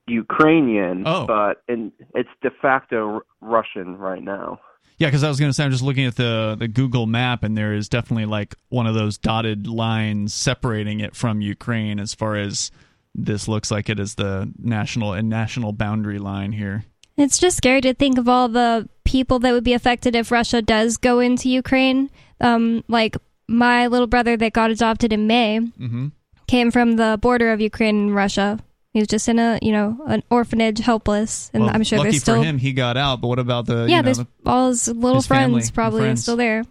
Ukrainian, 0.07 1.03
Oh. 1.05 1.25
but 1.25 1.61
in, 1.67 1.91
it's 2.15 2.29
de 2.41 2.49
facto 2.61 3.15
R- 3.15 3.21
Russian 3.41 3.97
right 3.97 4.23
now. 4.23 4.59
Yeah, 4.97 5.07
because 5.07 5.23
I 5.23 5.27
was 5.29 5.39
going 5.39 5.49
to 5.49 5.53
say 5.53 5.63
I'm 5.63 5.71
just 5.71 5.83
looking 5.83 6.05
at 6.05 6.15
the 6.15 6.55
the 6.57 6.67
Google 6.67 7.05
map, 7.05 7.43
and 7.43 7.55
there 7.55 7.73
is 7.73 7.87
definitely 7.87 8.25
like 8.25 8.55
one 8.69 8.87
of 8.87 8.95
those 8.95 9.17
dotted 9.17 9.67
lines 9.67 10.33
separating 10.33 11.01
it 11.01 11.15
from 11.15 11.39
Ukraine. 11.41 11.99
As 11.99 12.15
far 12.15 12.35
as 12.35 12.71
this 13.13 13.47
looks 13.47 13.69
like 13.69 13.89
it 13.89 13.99
is 13.99 14.15
the 14.15 14.51
national 14.57 15.13
and 15.13 15.29
national 15.29 15.71
boundary 15.73 16.17
line 16.19 16.51
here. 16.53 16.85
It's 17.15 17.37
just 17.37 17.57
scary 17.57 17.81
to 17.81 17.93
think 17.93 18.17
of 18.17 18.27
all 18.29 18.47
the 18.47 18.89
people 19.03 19.39
that 19.39 19.51
would 19.51 19.63
be 19.63 19.73
affected 19.73 20.15
if 20.15 20.31
Russia 20.31 20.61
does 20.61 20.97
go 20.97 21.19
into 21.19 21.49
Ukraine. 21.49 22.09
Um, 22.41 22.83
like 22.87 23.17
my 23.47 23.87
little 23.87 24.07
brother 24.07 24.35
that 24.37 24.53
got 24.53 24.71
adopted 24.71 25.13
in 25.13 25.27
May 25.27 25.59
Mm-hmm. 25.59 26.07
came 26.47 26.71
from 26.71 26.95
the 26.97 27.17
border 27.21 27.51
of 27.51 27.61
Ukraine 27.61 27.95
and 27.97 28.15
Russia. 28.15 28.59
He 28.93 28.99
was 28.99 29.07
just 29.07 29.29
in 29.29 29.37
a 29.37 29.59
you 29.61 29.71
know 29.71 29.97
an 30.07 30.23
orphanage, 30.31 30.79
helpless, 30.79 31.51
and 31.53 31.63
Well, 31.63 31.71
I'm 31.75 31.83
sure 31.83 31.99
lucky 31.99 32.11
there's 32.11 32.21
still 32.21 32.41
for 32.41 32.43
him, 32.43 32.57
he 32.57 32.73
got 32.73 32.97
out. 32.97 33.21
But 33.21 33.27
what 33.27 33.39
about 33.39 33.65
the 33.67 33.85
yeah, 33.87 33.87
you 33.87 33.95
know, 33.97 34.01
there's 34.03 34.17
the- 34.17 34.27
all 34.45 34.69
his 34.69 34.87
little 34.87 35.15
his 35.17 35.27
friends 35.27 35.67
and 35.67 35.73
probably 35.75 36.01
friends. 36.01 36.21
still 36.23 36.35
there. 36.37 36.63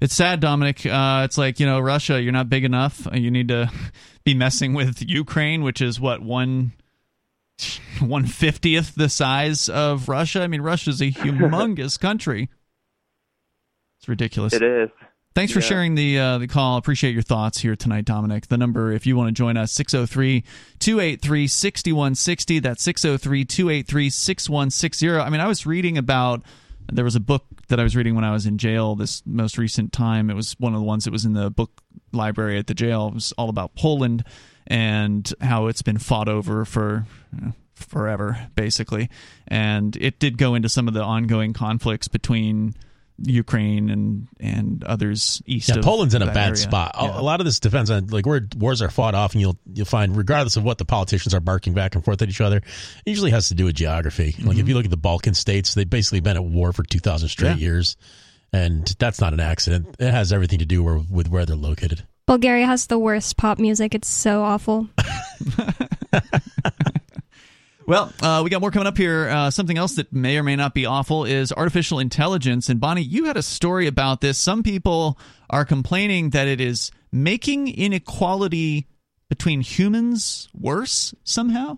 It's 0.00 0.14
sad, 0.14 0.40
Dominic. 0.40 0.84
Uh, 0.84 1.22
it's 1.24 1.38
like 1.38 1.60
you 1.60 1.66
know, 1.66 1.78
Russia. 1.78 2.20
You're 2.20 2.32
not 2.32 2.48
big 2.48 2.64
enough. 2.64 3.06
You 3.12 3.30
need 3.30 3.48
to 3.48 3.70
be 4.24 4.34
messing 4.34 4.74
with 4.74 5.02
Ukraine, 5.02 5.62
which 5.62 5.80
is 5.80 6.00
what 6.00 6.22
one 6.22 6.72
one 8.00 8.26
fiftieth 8.26 8.94
the 8.94 9.08
size 9.08 9.68
of 9.68 10.08
Russia. 10.08 10.42
I 10.42 10.46
mean, 10.48 10.62
Russia's 10.62 11.00
a 11.00 11.10
humongous 11.12 12.00
country. 12.00 12.48
It's 14.00 14.08
ridiculous. 14.08 14.52
It 14.54 14.62
is. 14.62 14.90
Thanks 15.34 15.52
for 15.52 15.60
Yeah. 15.60 15.66
sharing 15.66 15.94
the 15.94 16.18
uh, 16.18 16.38
the 16.38 16.46
call. 16.46 16.76
Appreciate 16.76 17.12
your 17.14 17.22
thoughts 17.22 17.58
here 17.60 17.74
tonight, 17.74 18.04
Dominic. 18.04 18.48
The 18.48 18.58
number, 18.58 18.92
if 18.92 19.06
you 19.06 19.16
want 19.16 19.28
to 19.28 19.32
join 19.32 19.56
us, 19.56 19.72
603 19.72 20.44
283 20.78 21.46
6160. 21.46 22.58
That's 22.58 22.82
603 22.82 23.44
283 23.44 24.10
6160. 24.10 25.10
I 25.10 25.30
mean, 25.30 25.40
I 25.40 25.46
was 25.46 25.64
reading 25.64 25.96
about, 25.96 26.42
there 26.92 27.04
was 27.04 27.16
a 27.16 27.20
book 27.20 27.44
that 27.68 27.80
I 27.80 27.82
was 27.82 27.96
reading 27.96 28.14
when 28.14 28.24
I 28.24 28.32
was 28.32 28.44
in 28.44 28.58
jail 28.58 28.94
this 28.94 29.22
most 29.24 29.56
recent 29.56 29.92
time. 29.92 30.28
It 30.28 30.34
was 30.34 30.54
one 30.58 30.74
of 30.74 30.80
the 30.80 30.84
ones 30.86 31.04
that 31.04 31.12
was 31.12 31.24
in 31.24 31.32
the 31.32 31.50
book 31.50 31.70
library 32.12 32.58
at 32.58 32.66
the 32.66 32.74
jail. 32.74 33.08
It 33.08 33.14
was 33.14 33.32
all 33.38 33.48
about 33.48 33.74
Poland 33.74 34.24
and 34.66 35.32
how 35.40 35.66
it's 35.68 35.82
been 35.82 35.98
fought 35.98 36.28
over 36.28 36.64
for. 36.64 37.06
you 37.34 37.46
know, 37.46 37.52
Forever, 37.74 38.46
basically, 38.54 39.10
and 39.48 39.96
it 39.96 40.20
did 40.20 40.38
go 40.38 40.54
into 40.54 40.68
some 40.68 40.86
of 40.86 40.94
the 40.94 41.02
ongoing 41.02 41.52
conflicts 41.52 42.06
between 42.06 42.74
Ukraine 43.24 43.88
and 43.90 44.26
and 44.40 44.82
others 44.84 45.40
east 45.46 45.68
Yeah, 45.68 45.76
of 45.78 45.84
Poland's 45.84 46.14
in 46.14 46.22
a 46.22 46.26
bad 46.26 46.36
area. 46.48 46.56
spot. 46.56 46.92
A- 46.98 47.04
Yeah. 47.04 47.20
A 47.20 47.22
lot 47.22 47.40
of 47.40 47.46
this 47.46 47.60
depends 47.60 47.90
on 47.90 48.08
like 48.08 48.26
where 48.26 48.46
wars 48.56 48.82
are 48.82 48.90
fought 48.90 49.14
off, 49.14 49.32
and 49.32 49.40
you'll 49.40 49.58
you'll 49.72 49.86
find 49.86 50.16
regardless 50.16 50.56
of 50.56 50.64
what 50.64 50.78
the 50.78 50.84
politicians 50.84 51.34
are 51.34 51.40
barking 51.40 51.72
back 51.74 51.94
and 51.94 52.04
forth 52.04 52.20
at 52.22 52.28
each 52.28 52.40
other, 52.40 52.56
it 52.58 52.64
usually 53.06 53.30
has 53.30 53.48
to 53.48 53.54
do 53.54 53.64
with 53.66 53.74
geography. 53.76 54.34
Like 54.42 54.58
if 54.58 54.68
you 54.68 54.74
look 54.74 54.84
at 54.84 54.90
the 54.90 54.96
Balkan 54.96 55.34
states, 55.34 55.74
they've 55.74 55.88
basically 55.88 56.20
been 56.20 56.36
at 56.36 56.44
war 56.44 56.72
for 56.72 56.82
two 56.82 56.98
thousand 56.98 57.28
straight 57.28 57.50
Mm-hmm. 57.52 57.58
Yeah. 57.60 57.64
years, 57.66 57.96
and 58.52 58.86
that's 58.98 59.20
not 59.20 59.32
an 59.32 59.40
accident. 59.40 59.94
It 59.98 60.10
has 60.10 60.32
everything 60.32 60.58
to 60.58 60.66
do 60.66 60.82
where, 60.82 60.98
with 60.98 61.28
where 61.28 61.46
they're 61.46 61.56
located. 61.56 62.06
Bulgaria 62.26 62.66
has 62.66 62.86
the 62.86 62.98
worst 62.98 63.36
pop 63.36 63.58
music. 63.58 63.94
It's 63.94 64.08
so 64.08 64.42
awful. 64.42 64.88
Well, 67.92 68.10
uh, 68.22 68.40
we 68.42 68.48
got 68.48 68.62
more 68.62 68.70
coming 68.70 68.86
up 68.86 68.96
here. 68.96 69.28
Uh, 69.28 69.50
something 69.50 69.76
else 69.76 69.96
that 69.96 70.10
may 70.14 70.38
or 70.38 70.42
may 70.42 70.56
not 70.56 70.72
be 70.72 70.86
awful 70.86 71.26
is 71.26 71.52
artificial 71.52 71.98
intelligence. 71.98 72.70
And 72.70 72.80
Bonnie, 72.80 73.02
you 73.02 73.26
had 73.26 73.36
a 73.36 73.42
story 73.42 73.86
about 73.86 74.22
this. 74.22 74.38
Some 74.38 74.62
people 74.62 75.18
are 75.50 75.66
complaining 75.66 76.30
that 76.30 76.48
it 76.48 76.58
is 76.58 76.90
making 77.12 77.68
inequality 77.68 78.86
between 79.28 79.60
humans 79.60 80.48
worse 80.58 81.14
somehow. 81.22 81.76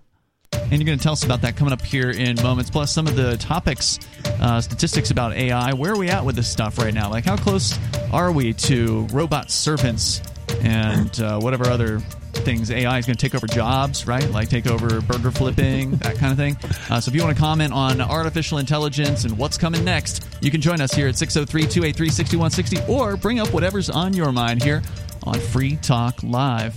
And 0.53 0.75
you're 0.75 0.87
going 0.87 0.99
to 0.99 1.03
tell 1.03 1.15
us 1.15 1.25
about 1.25 1.43
that 1.43 1.57
coming 1.57 1.73
up 1.73 1.83
here 1.83 2.11
in 2.11 2.41
moments. 2.41 2.71
Plus, 2.71 2.93
some 2.93 3.09
of 3.09 3.17
the 3.17 3.37
topics, 3.39 3.99
uh, 4.39 4.61
statistics 4.61 5.11
about 5.11 5.33
AI. 5.33 5.73
Where 5.73 5.95
are 5.95 5.99
we 5.99 6.11
at 6.11 6.25
with 6.25 6.37
this 6.37 6.49
stuff 6.49 6.79
right 6.79 6.95
now? 6.95 7.11
Like, 7.11 7.25
how 7.25 7.37
close 7.37 7.77
are 8.13 8.31
we 8.31 8.53
to 8.53 9.09
robot 9.11 9.51
servants 9.51 10.23
and 10.63 11.21
uh, 11.21 11.39
whatever 11.41 11.67
other 11.69 12.01
things. 12.33 12.71
AI 12.71 12.99
is 12.99 13.07
going 13.07 13.17
to 13.17 13.21
take 13.21 13.35
over 13.35 13.47
jobs, 13.47 14.07
right? 14.07 14.29
Like 14.31 14.49
take 14.49 14.67
over 14.67 15.01
burger 15.01 15.31
flipping, 15.31 15.91
that 15.99 16.17
kind 16.17 16.33
of 16.33 16.39
thing. 16.39 16.57
Uh, 16.91 17.01
so 17.01 17.11
if 17.11 17.15
you 17.15 17.23
want 17.23 17.37
to 17.37 17.41
comment 17.41 17.73
on 17.73 18.01
artificial 18.01 18.59
intelligence 18.59 19.25
and 19.25 19.37
what's 19.39 19.57
coming 19.57 19.85
next, 19.85 20.27
you 20.41 20.51
can 20.51 20.61
join 20.61 20.81
us 20.81 20.93
here 20.93 21.09
at 21.09 21.17
603 21.17 21.63
283 21.63 22.09
6160 22.09 22.93
or 22.93 23.17
bring 23.17 23.41
up 23.41 23.53
whatever's 23.53 23.91
on 23.91 24.13
your 24.13 24.33
mind 24.33 24.63
here 24.63 24.83
on 25.25 25.39
Free 25.39 25.77
Talk 25.77 26.23
Live. 26.23 26.77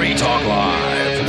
Free 0.00 0.14
Talk 0.14 0.42
Live. 0.46 1.26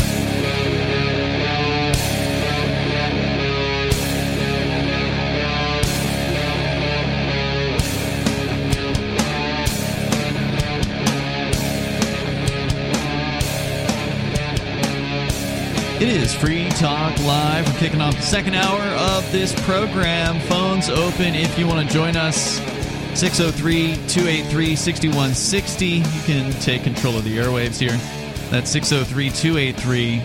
It 16.02 16.08
is 16.08 16.34
Free 16.34 16.70
Talk 16.70 17.20
Live. 17.26 17.68
We're 17.68 17.78
kicking 17.78 18.00
off 18.00 18.16
the 18.16 18.22
second 18.22 18.56
hour 18.56 18.80
of 18.80 19.30
this 19.34 19.54
program. 19.66 20.40
Phones 20.48 20.90
open 20.90 21.36
if 21.36 21.60
you 21.60 21.68
want 21.68 21.86
to 21.86 21.94
join 21.94 22.16
us. 22.16 22.60
603 23.20 23.96
283 24.08 24.76
6160. 24.78 25.88
You 25.88 26.04
can 26.24 26.54
take 26.62 26.84
control 26.84 27.18
of 27.18 27.26
the 27.26 27.38
airwaves 27.38 27.78
here. 27.78 28.00
That's 28.52 28.70
603 28.72 29.30
283 29.30 30.22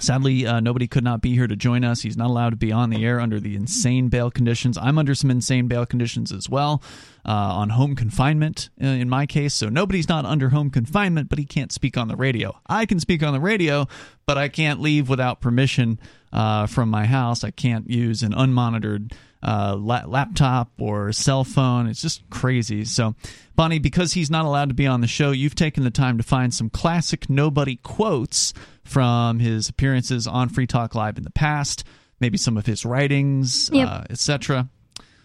Sadly, 0.00 0.46
uh, 0.46 0.60
nobody 0.60 0.86
could 0.86 1.04
not 1.04 1.20
be 1.20 1.34
here 1.34 1.46
to 1.46 1.56
join 1.56 1.84
us. 1.84 2.02
He's 2.02 2.16
not 2.16 2.28
allowed 2.28 2.50
to 2.50 2.56
be 2.56 2.72
on 2.72 2.90
the 2.90 3.04
air 3.04 3.20
under 3.20 3.40
the 3.40 3.56
insane 3.56 4.08
bail 4.08 4.30
conditions. 4.30 4.78
I'm 4.78 4.98
under 4.98 5.14
some 5.14 5.30
insane 5.30 5.68
bail 5.68 5.86
conditions 5.86 6.32
as 6.32 6.48
well 6.48 6.82
uh, 7.24 7.32
on 7.32 7.70
home 7.70 7.94
confinement 7.96 8.70
uh, 8.82 8.86
in 8.86 9.08
my 9.08 9.26
case. 9.26 9.54
So 9.54 9.68
nobody's 9.68 10.08
not 10.08 10.24
under 10.24 10.50
home 10.50 10.70
confinement, 10.70 11.28
but 11.28 11.38
he 11.38 11.44
can't 11.44 11.72
speak 11.72 11.96
on 11.96 12.08
the 12.08 12.16
radio. 12.16 12.58
I 12.66 12.86
can 12.86 13.00
speak 13.00 13.22
on 13.22 13.32
the 13.32 13.40
radio, 13.40 13.86
but 14.26 14.38
I 14.38 14.48
can't 14.48 14.80
leave 14.80 15.08
without 15.08 15.40
permission 15.40 15.98
uh, 16.32 16.66
from 16.66 16.88
my 16.90 17.06
house. 17.06 17.44
I 17.44 17.50
can't 17.50 17.88
use 17.90 18.22
an 18.22 18.32
unmonitored 18.32 19.12
uh, 19.42 19.76
la- 19.78 20.06
laptop 20.06 20.70
or 20.78 21.12
cell 21.12 21.44
phone. 21.44 21.86
It's 21.86 22.02
just 22.02 22.28
crazy. 22.30 22.84
So, 22.84 23.14
Bonnie, 23.58 23.80
because 23.80 24.12
he's 24.12 24.30
not 24.30 24.44
allowed 24.44 24.68
to 24.68 24.74
be 24.76 24.86
on 24.86 25.00
the 25.00 25.08
show, 25.08 25.32
you've 25.32 25.56
taken 25.56 25.82
the 25.82 25.90
time 25.90 26.16
to 26.16 26.22
find 26.22 26.54
some 26.54 26.70
classic 26.70 27.28
nobody 27.28 27.74
quotes 27.74 28.54
from 28.84 29.40
his 29.40 29.68
appearances 29.68 30.28
on 30.28 30.48
Free 30.48 30.68
Talk 30.68 30.94
Live 30.94 31.18
in 31.18 31.24
the 31.24 31.30
past, 31.30 31.82
maybe 32.20 32.38
some 32.38 32.56
of 32.56 32.66
his 32.66 32.84
writings, 32.84 33.68
Yep. 33.72 33.88
uh, 33.88 34.04
etc. 34.10 34.68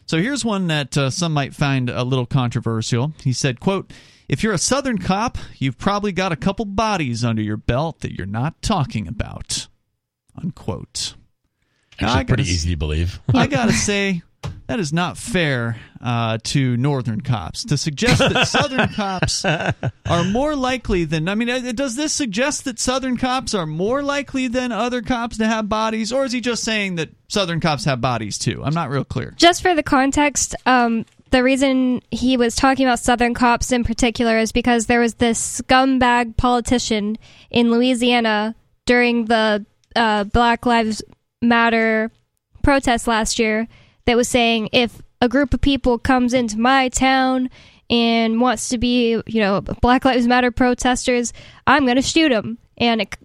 So 0.08 0.18
here's 0.18 0.44
one 0.44 0.66
that 0.66 0.98
uh, 0.98 1.12
some 1.12 1.32
might 1.32 1.54
find 1.54 1.92
a 1.92 2.04
little 2.04 2.26
controversial. 2.26 3.14
He 3.24 3.34
said, 3.34 3.60
"quote 3.60 3.94
If 4.28 4.42
you're 4.42 4.54
a 4.54 4.58
Southern 4.58 4.98
cop, 4.98 5.38
you've 5.60 5.78
probably 5.78 6.12
got 6.12 6.32
a 6.32 6.36
couple 6.36 6.66
bodies 6.66 7.24
under 7.24 7.44
your 7.44 7.58
belt 7.58 8.00
that 8.00 8.14
you're 8.14 8.26
not 8.26 8.64
talking 8.64 9.08
about." 9.08 9.68
Unquote. 10.42 11.14
Now, 12.02 12.08
Actually, 12.08 12.20
I 12.20 12.24
pretty 12.24 12.44
gotta- 12.44 12.52
easy 12.54 12.70
to 12.72 12.78
believe. 12.78 13.20
I 13.32 13.46
gotta 13.60 13.74
say, 13.74 14.24
that 14.68 14.80
is 14.80 14.94
not 14.94 15.18
fair 15.18 15.78
uh, 16.02 16.38
to 16.44 16.78
Northern 16.78 17.22
cops 17.22 17.64
to 17.66 17.78
suggest 17.78 18.20
that 18.20 18.48
Southern 18.48 18.90
cops 18.90 19.46
are 19.46 20.24
more 20.26 20.56
likely 20.56 21.06
than. 21.06 21.30
I 21.30 21.36
mean, 21.36 21.50
uh, 21.50 21.72
does 21.74 21.96
this 21.96 22.14
suggest 22.14 22.66
that 22.66 22.80
Southern 22.80 23.18
cops 23.18 23.54
are 23.54 23.66
more 23.66 24.02
likely 24.02 24.48
than 24.48 24.72
other 24.72 25.02
cops 25.02 25.38
to 25.38 25.46
have 25.46 25.70
bodies, 25.70 26.12
or 26.12 26.26
is 26.26 26.32
he 26.32 26.42
just 26.42 26.64
saying 26.64 26.96
that 26.96 27.10
Southern 27.28 27.60
cops 27.60 27.86
have 27.86 28.02
bodies 28.02 28.38
too? 28.38 28.62
I'm 28.64 28.74
not 28.74 28.90
real 28.90 29.04
clear. 29.04 29.34
Just 29.38 29.62
for 29.62 29.76
the 29.76 29.84
context, 29.84 30.56
um, 30.66 31.06
the 31.32 31.44
reason 31.44 32.02
he 32.12 32.38
was 32.38 32.56
talking 32.56 32.86
about 32.86 33.00
Southern 33.00 33.34
cops 33.34 33.72
in 33.72 33.84
particular 33.84 34.38
is 34.38 34.52
because 34.52 34.86
there 34.86 35.00
was 35.00 35.16
this 35.16 35.62
scumbag 35.62 36.38
politician 36.38 37.18
in 37.50 37.72
Louisiana 37.72 38.56
during 38.86 39.26
the 39.26 39.66
uh, 39.96 40.24
Black 40.26 40.66
Lives 40.66 41.02
Matter 41.42 42.12
protest 42.62 43.08
last 43.08 43.40
year 43.40 43.68
that 44.06 44.18
was 44.18 44.28
saying 44.28 44.70
if 44.72 45.02
a 45.22 45.30
group 45.30 45.54
of 45.54 45.62
people 45.62 45.98
comes 45.98 46.34
into 46.34 46.60
my 46.60 46.90
town 46.90 47.50
and 47.90 48.42
wants 48.42 48.70
to 48.70 48.78
be, 48.78 49.22
you 49.26 49.40
know, 49.42 49.62
Black 49.62 50.06
Lives 50.06 50.28
Matter 50.28 50.52
protesters, 50.52 51.32
I'm 51.68 51.86
going 51.86 51.96
to 51.96 52.02
shoot 52.02 52.30
them. 52.30 52.58
And 52.78 53.02
it, 53.02 53.16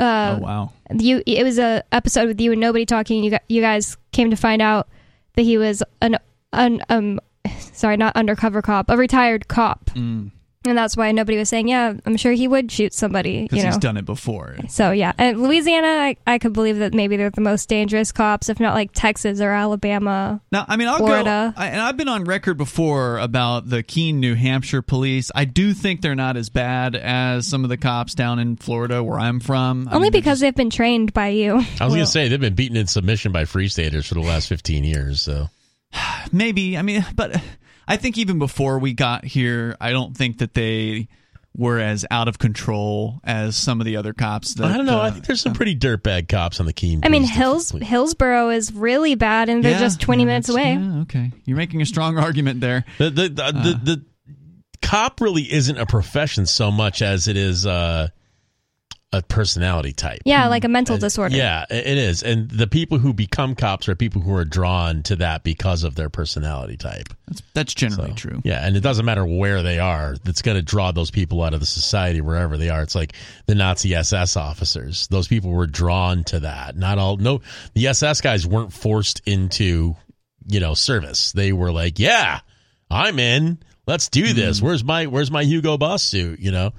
uh, 0.00 0.36
oh 0.38 0.42
wow. 0.42 0.72
you 0.98 1.22
it 1.26 1.42
was 1.44 1.58
a 1.58 1.82
episode 1.92 2.26
with 2.28 2.40
you 2.40 2.52
and 2.52 2.60
nobody 2.60 2.86
talking 2.86 3.22
you 3.22 3.30
gu- 3.30 3.38
you 3.48 3.60
guys 3.60 3.96
came 4.12 4.30
to 4.30 4.36
find 4.36 4.62
out 4.62 4.88
that 5.34 5.42
he 5.42 5.58
was 5.58 5.82
an, 6.00 6.16
an 6.54 6.82
um 6.88 7.20
sorry 7.72 7.98
not 7.98 8.16
undercover 8.16 8.62
cop 8.62 8.88
a 8.88 8.96
retired 8.96 9.48
cop 9.48 9.90
Mm. 9.90 10.30
And 10.64 10.76
that's 10.78 10.96
why 10.96 11.12
nobody 11.12 11.36
was 11.38 11.48
saying, 11.48 11.68
"Yeah, 11.68 11.94
I'm 12.06 12.16
sure 12.16 12.32
he 12.32 12.46
would 12.48 12.70
shoot 12.70 12.94
somebody." 12.94 13.42
because 13.42 13.58
You 13.58 13.64
know. 13.64 13.70
he's 13.70 13.78
done 13.78 13.96
it 13.96 14.04
before. 14.04 14.56
So 14.68 14.90
yeah, 14.92 15.12
and 15.18 15.42
Louisiana, 15.42 15.86
I, 15.88 16.16
I 16.26 16.38
could 16.38 16.52
believe 16.52 16.78
that 16.78 16.94
maybe 16.94 17.16
they're 17.16 17.30
the 17.30 17.40
most 17.40 17.68
dangerous 17.68 18.12
cops, 18.12 18.48
if 18.48 18.60
not 18.60 18.74
like 18.74 18.90
Texas 18.92 19.40
or 19.40 19.50
Alabama. 19.50 20.40
Now, 20.52 20.64
I 20.68 20.76
mean, 20.76 20.88
I'll 20.88 20.98
Florida. 20.98 21.52
go, 21.56 21.60
I, 21.62 21.66
and 21.68 21.80
I've 21.80 21.96
been 21.96 22.08
on 22.08 22.24
record 22.24 22.56
before 22.58 23.18
about 23.18 23.68
the 23.68 23.82
Keene, 23.82 24.20
New 24.20 24.34
Hampshire 24.34 24.82
police. 24.82 25.30
I 25.34 25.44
do 25.44 25.72
think 25.74 26.00
they're 26.02 26.14
not 26.14 26.36
as 26.36 26.48
bad 26.50 26.94
as 26.96 27.46
some 27.46 27.64
of 27.64 27.70
the 27.70 27.76
cops 27.76 28.14
down 28.14 28.38
in 28.38 28.56
Florida, 28.56 29.02
where 29.02 29.18
I'm 29.18 29.40
from. 29.40 29.88
I 29.88 29.94
Only 29.96 30.06
mean, 30.06 30.12
they're 30.12 30.20
because 30.20 30.40
they've 30.40 30.54
been 30.54 30.70
trained 30.70 31.12
by 31.12 31.28
you. 31.28 31.52
I 31.54 31.56
was 31.56 31.78
Well- 31.80 31.90
gonna 31.90 32.06
say 32.06 32.28
they've 32.28 32.40
been 32.40 32.54
beaten 32.54 32.76
in 32.76 32.86
submission 32.86 33.32
by 33.32 33.44
free 33.44 33.68
staters 33.68 34.06
for 34.06 34.14
the 34.14 34.20
last 34.20 34.48
fifteen 34.48 34.84
years. 34.84 35.20
So 35.20 35.48
maybe. 36.32 36.76
I 36.76 36.82
mean, 36.82 37.04
but 37.14 37.40
I 37.88 37.96
think 37.96 38.18
even 38.18 38.38
before 38.38 38.78
we 38.78 38.92
got 38.94 39.24
here, 39.24 39.76
I 39.80 39.90
don't 39.90 40.16
think 40.16 40.38
that 40.38 40.54
they 40.54 41.08
were 41.54 41.78
as 41.78 42.06
out 42.10 42.28
of 42.28 42.38
control 42.38 43.20
as 43.24 43.56
some 43.56 43.80
of 43.80 43.84
the 43.84 43.96
other 43.96 44.12
cops. 44.14 44.54
That, 44.54 44.70
I 44.72 44.76
don't 44.78 44.86
know. 44.86 45.00
uh, 45.00 45.04
I 45.04 45.10
think 45.10 45.26
there's 45.26 45.40
some 45.42 45.52
pretty 45.52 45.76
dirtbag 45.76 46.28
cops 46.28 46.60
on 46.60 46.66
the 46.66 46.72
Keene. 46.72 47.00
I 47.02 47.08
mean, 47.08 47.22
police 47.22 47.36
Hills 47.36 47.66
defense. 47.72 47.90
Hillsborough 47.90 48.50
is 48.50 48.72
really 48.72 49.14
bad, 49.16 49.48
and 49.50 49.62
they're 49.62 49.72
yeah, 49.72 49.78
just 49.80 50.00
20 50.00 50.22
yeah, 50.22 50.26
minutes 50.26 50.48
away. 50.48 50.72
yeah, 50.74 51.00
okay, 51.02 51.30
you're 51.44 51.58
making 51.58 51.82
a 51.82 51.86
strong 51.86 52.16
argument 52.18 52.60
there. 52.60 52.84
The 52.98 53.10
the 53.10 53.28
the, 53.28 53.44
Uh. 53.44 53.52
the 53.52 53.80
the 53.82 54.04
cop 54.80 55.20
really 55.20 55.52
isn't 55.52 55.76
a 55.78 55.86
profession 55.86 56.46
so 56.46 56.70
much 56.70 57.02
as 57.02 57.28
it 57.28 57.36
is 57.36 57.66
uh, 57.66 58.08
a 59.12 59.20
personality 59.20 59.92
type. 59.92 60.22
Yeah, 60.24 60.48
like 60.48 60.64
a 60.64 60.68
mental 60.68 60.96
disorder. 60.96 61.36
Yeah, 61.36 61.66
it 61.68 61.86
it 61.86 61.98
is. 61.98 62.22
And 62.22 62.48
the 62.50 62.66
people 62.66 62.98
who 62.98 63.12
become 63.12 63.54
cops 63.54 63.88
are 63.88 63.94
people 63.94 64.22
who 64.22 64.34
are 64.34 64.44
drawn 64.44 65.02
to 65.04 65.16
that 65.16 65.44
because 65.44 65.84
of 65.84 65.94
their 65.96 66.08
personality 66.08 66.76
type. 66.76 67.08
That's 67.28 67.42
that's 67.52 67.74
generally 67.74 68.10
So, 68.10 68.16
true. 68.16 68.40
Yeah, 68.44 68.66
and 68.66 68.76
it 68.76 68.80
doesn't 68.80 69.04
matter 69.04 69.24
where 69.26 69.62
they 69.62 69.78
are. 69.78 70.16
That's 70.24 70.40
going 70.40 70.56
to 70.56 70.62
draw 70.62 70.92
those 70.92 71.10
people 71.10 71.42
out 71.42 71.52
of 71.52 71.60
the 71.60 71.66
society 71.66 72.20
wherever 72.20 72.56
they 72.56 72.70
are. 72.70 72.82
It's 72.82 72.94
like 72.94 73.12
the 73.46 73.54
Nazi 73.54 73.94
SS 73.94 74.36
officers. 74.36 75.06
Those 75.08 75.28
people 75.28 75.50
were 75.50 75.66
drawn 75.66 76.24
to 76.24 76.40
that. 76.40 76.76
Not 76.76 76.98
all. 76.98 77.18
No, 77.18 77.42
the 77.74 77.88
SS 77.88 78.22
guys 78.22 78.46
weren't 78.46 78.72
forced 78.72 79.20
into, 79.26 79.94
you 80.46 80.60
know, 80.60 80.72
service. 80.74 81.32
They 81.32 81.52
were 81.52 81.70
like, 81.70 81.98
yeah, 81.98 82.40
I'm 82.90 83.18
in. 83.18 83.58
Let's 83.86 84.08
do 84.08 84.32
this. 84.32 84.56
Mm-hmm. 84.56 84.66
Where's 84.66 84.84
my 84.84 85.06
Where's 85.06 85.30
my 85.30 85.42
Hugo 85.44 85.76
Boss 85.76 86.02
suit? 86.02 86.40
You 86.40 86.50
know. 86.52 86.72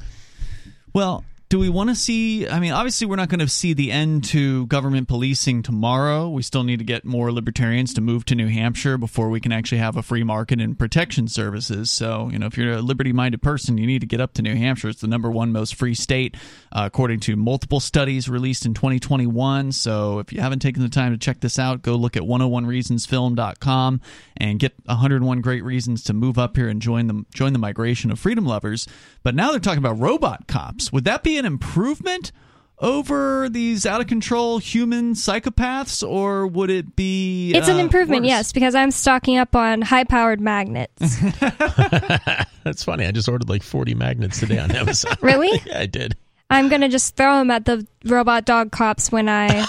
Well, 0.93 1.25
do 1.49 1.59
we 1.59 1.69
want 1.69 1.89
to 1.89 1.95
see? 1.95 2.47
I 2.47 2.59
mean, 2.59 2.71
obviously, 2.71 3.05
we're 3.05 3.15
not 3.15 3.29
going 3.29 3.39
to 3.39 3.47
see 3.47 3.73
the 3.73 3.91
end 3.91 4.23
to 4.25 4.65
government 4.67 5.07
policing 5.07 5.61
tomorrow. 5.61 6.27
We 6.29 6.41
still 6.41 6.63
need 6.63 6.79
to 6.79 6.85
get 6.85 7.05
more 7.05 7.31
libertarians 7.31 7.93
to 7.93 8.01
move 8.01 8.25
to 8.25 8.35
New 8.35 8.47
Hampshire 8.47 8.97
before 8.97 9.29
we 9.29 9.39
can 9.39 9.51
actually 9.51 9.77
have 9.77 9.95
a 9.95 10.01
free 10.01 10.23
market 10.23 10.59
and 10.59 10.77
protection 10.77 11.27
services. 11.27 11.91
So, 11.91 12.29
you 12.31 12.39
know, 12.39 12.47
if 12.47 12.57
you're 12.57 12.73
a 12.73 12.81
liberty 12.81 13.13
minded 13.13 13.43
person, 13.43 13.77
you 13.77 13.85
need 13.85 14.01
to 14.01 14.07
get 14.07 14.19
up 14.19 14.33
to 14.33 14.41
New 14.41 14.55
Hampshire. 14.55 14.89
It's 14.89 15.01
the 15.01 15.07
number 15.07 15.29
one 15.29 15.51
most 15.51 15.75
free 15.75 15.93
state, 15.93 16.35
uh, 16.71 16.83
according 16.85 17.19
to 17.21 17.35
multiple 17.35 17.79
studies 17.79 18.27
released 18.27 18.65
in 18.65 18.73
2021. 18.73 19.73
So, 19.73 20.17
if 20.17 20.33
you 20.33 20.41
haven't 20.41 20.59
taken 20.59 20.81
the 20.81 20.89
time 20.89 21.11
to 21.11 21.19
check 21.19 21.39
this 21.39 21.59
out, 21.59 21.83
go 21.83 21.95
look 21.95 22.17
at 22.17 22.23
101reasonsfilm.com 22.23 24.01
and 24.37 24.59
get 24.59 24.73
101 24.85 25.41
great 25.41 25.63
reasons 25.63 26.03
to 26.05 26.13
move 26.13 26.39
up 26.39 26.55
here 26.57 26.67
and 26.67 26.81
join 26.81 27.05
the 27.05 27.25
join 27.33 27.53
the 27.53 27.59
migration 27.59 28.09
of 28.09 28.19
freedom 28.19 28.45
lovers. 28.45 28.87
But 29.21 29.35
now 29.35 29.51
they're 29.51 29.59
talking 29.59 29.77
about 29.77 29.99
robot 29.99 30.47
cops. 30.47 30.91
Would 30.91 31.05
that 31.05 31.21
be 31.23 31.32
an 31.37 31.45
improvement 31.45 32.31
over 32.79 33.47
these 33.49 33.85
out 33.85 34.01
of 34.01 34.07
control 34.07 34.57
human 34.57 35.13
psychopaths, 35.13 36.07
or 36.07 36.45
would 36.47 36.69
it 36.69 36.95
be? 36.95 37.51
It's 37.53 37.67
an 37.67 37.77
uh, 37.77 37.79
improvement, 37.79 38.23
worse? 38.23 38.29
yes, 38.29 38.51
because 38.51 38.75
I'm 38.75 38.91
stocking 38.91 39.37
up 39.37 39.55
on 39.55 39.81
high 39.81 40.03
powered 40.03 40.41
magnets. 40.41 41.17
That's 42.63 42.83
funny. 42.83 43.05
I 43.05 43.11
just 43.11 43.29
ordered 43.29 43.49
like 43.49 43.63
40 43.63 43.95
magnets 43.95 44.39
today 44.39 44.59
on 44.59 44.71
Amazon. 44.71 45.15
Really? 45.21 45.61
yeah, 45.65 45.79
I 45.79 45.85
did. 45.85 46.17
I'm 46.49 46.67
going 46.69 46.81
to 46.81 46.89
just 46.89 47.15
throw 47.15 47.39
them 47.39 47.49
at 47.49 47.65
the 47.65 47.87
robot 48.05 48.45
dog 48.45 48.71
cops 48.71 49.11
when 49.11 49.29
I 49.29 49.65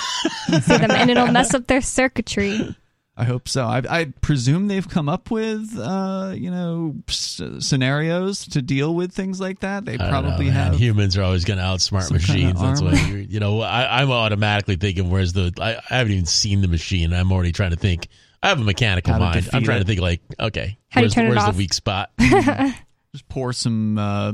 see 0.60 0.76
them, 0.76 0.90
and 0.90 1.10
it'll 1.10 1.28
mess 1.28 1.54
up 1.54 1.66
their 1.66 1.80
circuitry. 1.80 2.76
I 3.16 3.22
hope 3.24 3.48
so. 3.48 3.64
I, 3.64 3.80
I 3.88 4.04
presume 4.22 4.66
they've 4.66 4.88
come 4.88 5.08
up 5.08 5.30
with, 5.30 5.78
uh, 5.78 6.32
you 6.36 6.50
know, 6.50 6.96
s- 7.08 7.40
scenarios 7.60 8.44
to 8.48 8.60
deal 8.60 8.92
with 8.92 9.12
things 9.12 9.38
like 9.40 9.60
that. 9.60 9.84
They 9.84 9.94
I 9.94 10.08
probably 10.08 10.46
know, 10.46 10.52
have. 10.52 10.74
Humans 10.76 11.16
are 11.16 11.22
always 11.22 11.44
going 11.44 11.58
to 11.58 11.64
outsmart 11.64 12.02
some 12.08 12.18
kinda 12.18 12.32
machines. 12.54 12.60
That's 12.60 12.82
why 12.82 12.92
you're, 13.08 13.18
you 13.20 13.38
know 13.38 13.60
I, 13.60 14.00
I'm 14.02 14.10
automatically 14.10 14.74
thinking, 14.76 15.10
"Where's 15.10 15.32
the?" 15.32 15.52
I, 15.60 15.76
I 15.76 15.98
haven't 15.98 16.12
even 16.12 16.26
seen 16.26 16.60
the 16.60 16.66
machine. 16.68 17.12
I'm 17.12 17.30
already 17.30 17.52
trying 17.52 17.70
to 17.70 17.76
think. 17.76 18.08
I 18.42 18.48
have 18.48 18.60
a 18.60 18.64
mechanical 18.64 19.12
How 19.12 19.18
mind. 19.20 19.48
I'm 19.52 19.62
trying 19.62 19.76
it. 19.78 19.84
to 19.84 19.86
think 19.86 20.00
like, 20.00 20.20
okay, 20.40 20.76
How 20.90 21.00
where's, 21.00 21.14
turn 21.14 21.30
the, 21.30 21.36
where's 21.36 21.46
the 21.52 21.56
weak 21.56 21.72
spot? 21.72 22.10
Just 22.18 23.28
pour 23.28 23.52
some, 23.52 23.96
uh, 23.96 24.32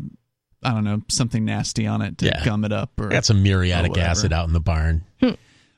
I 0.62 0.70
don't 0.72 0.84
know, 0.84 1.02
something 1.08 1.44
nasty 1.44 1.86
on 1.86 2.00
it 2.02 2.18
to 2.18 2.26
Yeah. 2.26 2.44
gum 2.44 2.64
it 2.64 2.72
up. 2.72 2.90
Or 2.98 3.08
I 3.08 3.10
got 3.12 3.24
some 3.26 3.42
muriatic 3.42 3.96
Or 3.96 4.00
acid 4.00 4.32
out 4.32 4.48
in 4.48 4.52
the 4.54 4.58
barn. 4.60 5.04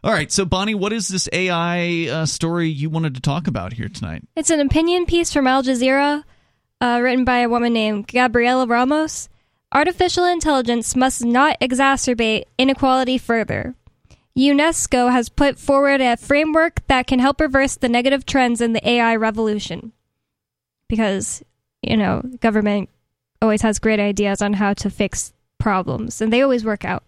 All 0.05 0.12
right, 0.12 0.32
so 0.32 0.44
Bonnie, 0.44 0.74
what 0.74 0.92
is 0.92 1.07
this 1.07 1.28
AI 1.32 2.09
uh, 2.11 2.26
story 2.26 2.68
you 2.68 2.90
wanted 2.90 3.14
to 3.14 3.20
talk 3.20 3.46
about 3.46 3.72
here 3.72 3.88
tonight? 3.88 4.24
It's 4.34 4.50
an 4.50 4.59
opinion 4.59 5.07
piece 5.07 5.32
from 5.32 5.46
Al 5.46 5.62
Jazeera, 5.62 6.24
uh, 6.80 7.00
written 7.00 7.24
by 7.24 7.38
a 7.38 7.48
woman 7.48 7.72
named 7.72 8.09
Gabriela 8.09 8.66
Ramos. 8.66 9.28
Artificial 9.72 10.24
intelligence 10.24 10.96
must 10.96 11.24
not 11.24 11.61
exacerbate 11.61 12.46
inequality 12.59 13.16
further. 13.16 13.76
UNESCO 14.36 15.12
has 15.12 15.28
put 15.28 15.57
forward 15.57 16.00
a 16.00 16.16
framework 16.16 16.84
that 16.88 17.07
can 17.07 17.20
help 17.20 17.40
reverse 17.40 17.76
the 17.76 17.88
negative 17.88 18.26
trends 18.26 18.61
in 18.61 18.72
the 18.72 18.88
AI 18.88 19.14
revolution. 19.14 19.92
Because, 20.88 21.44
you 21.80 21.96
know, 21.96 22.22
government 22.40 22.88
always 23.40 23.62
has 23.62 23.78
great 23.78 24.00
ideas 24.00 24.42
on 24.42 24.55
how 24.55 24.74
to 24.74 24.90
fix 24.90 25.32
problems, 25.61 26.20
and 26.20 26.32
they 26.32 26.42
always 26.42 26.64
work 26.64 26.84
out. 26.84 27.05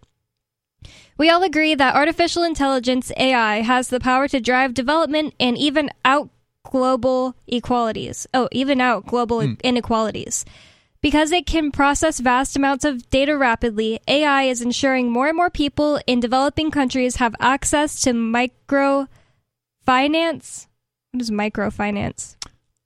We 1.17 1.31
all 1.31 1.43
agree 1.43 1.75
that 1.75 1.95
artificial 1.95 2.43
intelligence, 2.43 3.13
AI, 3.17 3.61
has 3.61 3.89
the 3.89 4.01
power 4.01 4.27
to 4.29 4.41
drive 4.41 4.75
development 4.75 5.35
and 5.39 5.57
even 5.57 5.91
out 6.05 6.29
global 6.65 7.37
equalities. 7.47 8.27
Oh, 8.35 8.49
even 8.51 8.81
out 8.81 9.07
global 9.07 9.41
hmm. 9.43 9.55
inequalities. 9.63 10.45
Because 11.01 11.31
it 11.33 11.47
can 11.47 11.71
process 11.71 12.19
vast 12.19 12.57
amounts 12.57 12.85
of 12.85 13.11
data 13.11 13.37
rapidly, 13.37 14.01
AI 14.09 14.45
is 14.45 14.63
ensuring 14.63 15.13
more 15.13 15.29
and 15.29 15.37
more 15.37 15.51
people 15.51 16.01
in 16.07 16.19
developing 16.19 16.71
countries 16.71 17.17
have 17.17 17.37
access 17.39 18.01
to 18.03 18.13
microfinance. 18.13 19.09
What 21.13 21.21
is 21.21 21.31
microfinance? 21.31 22.37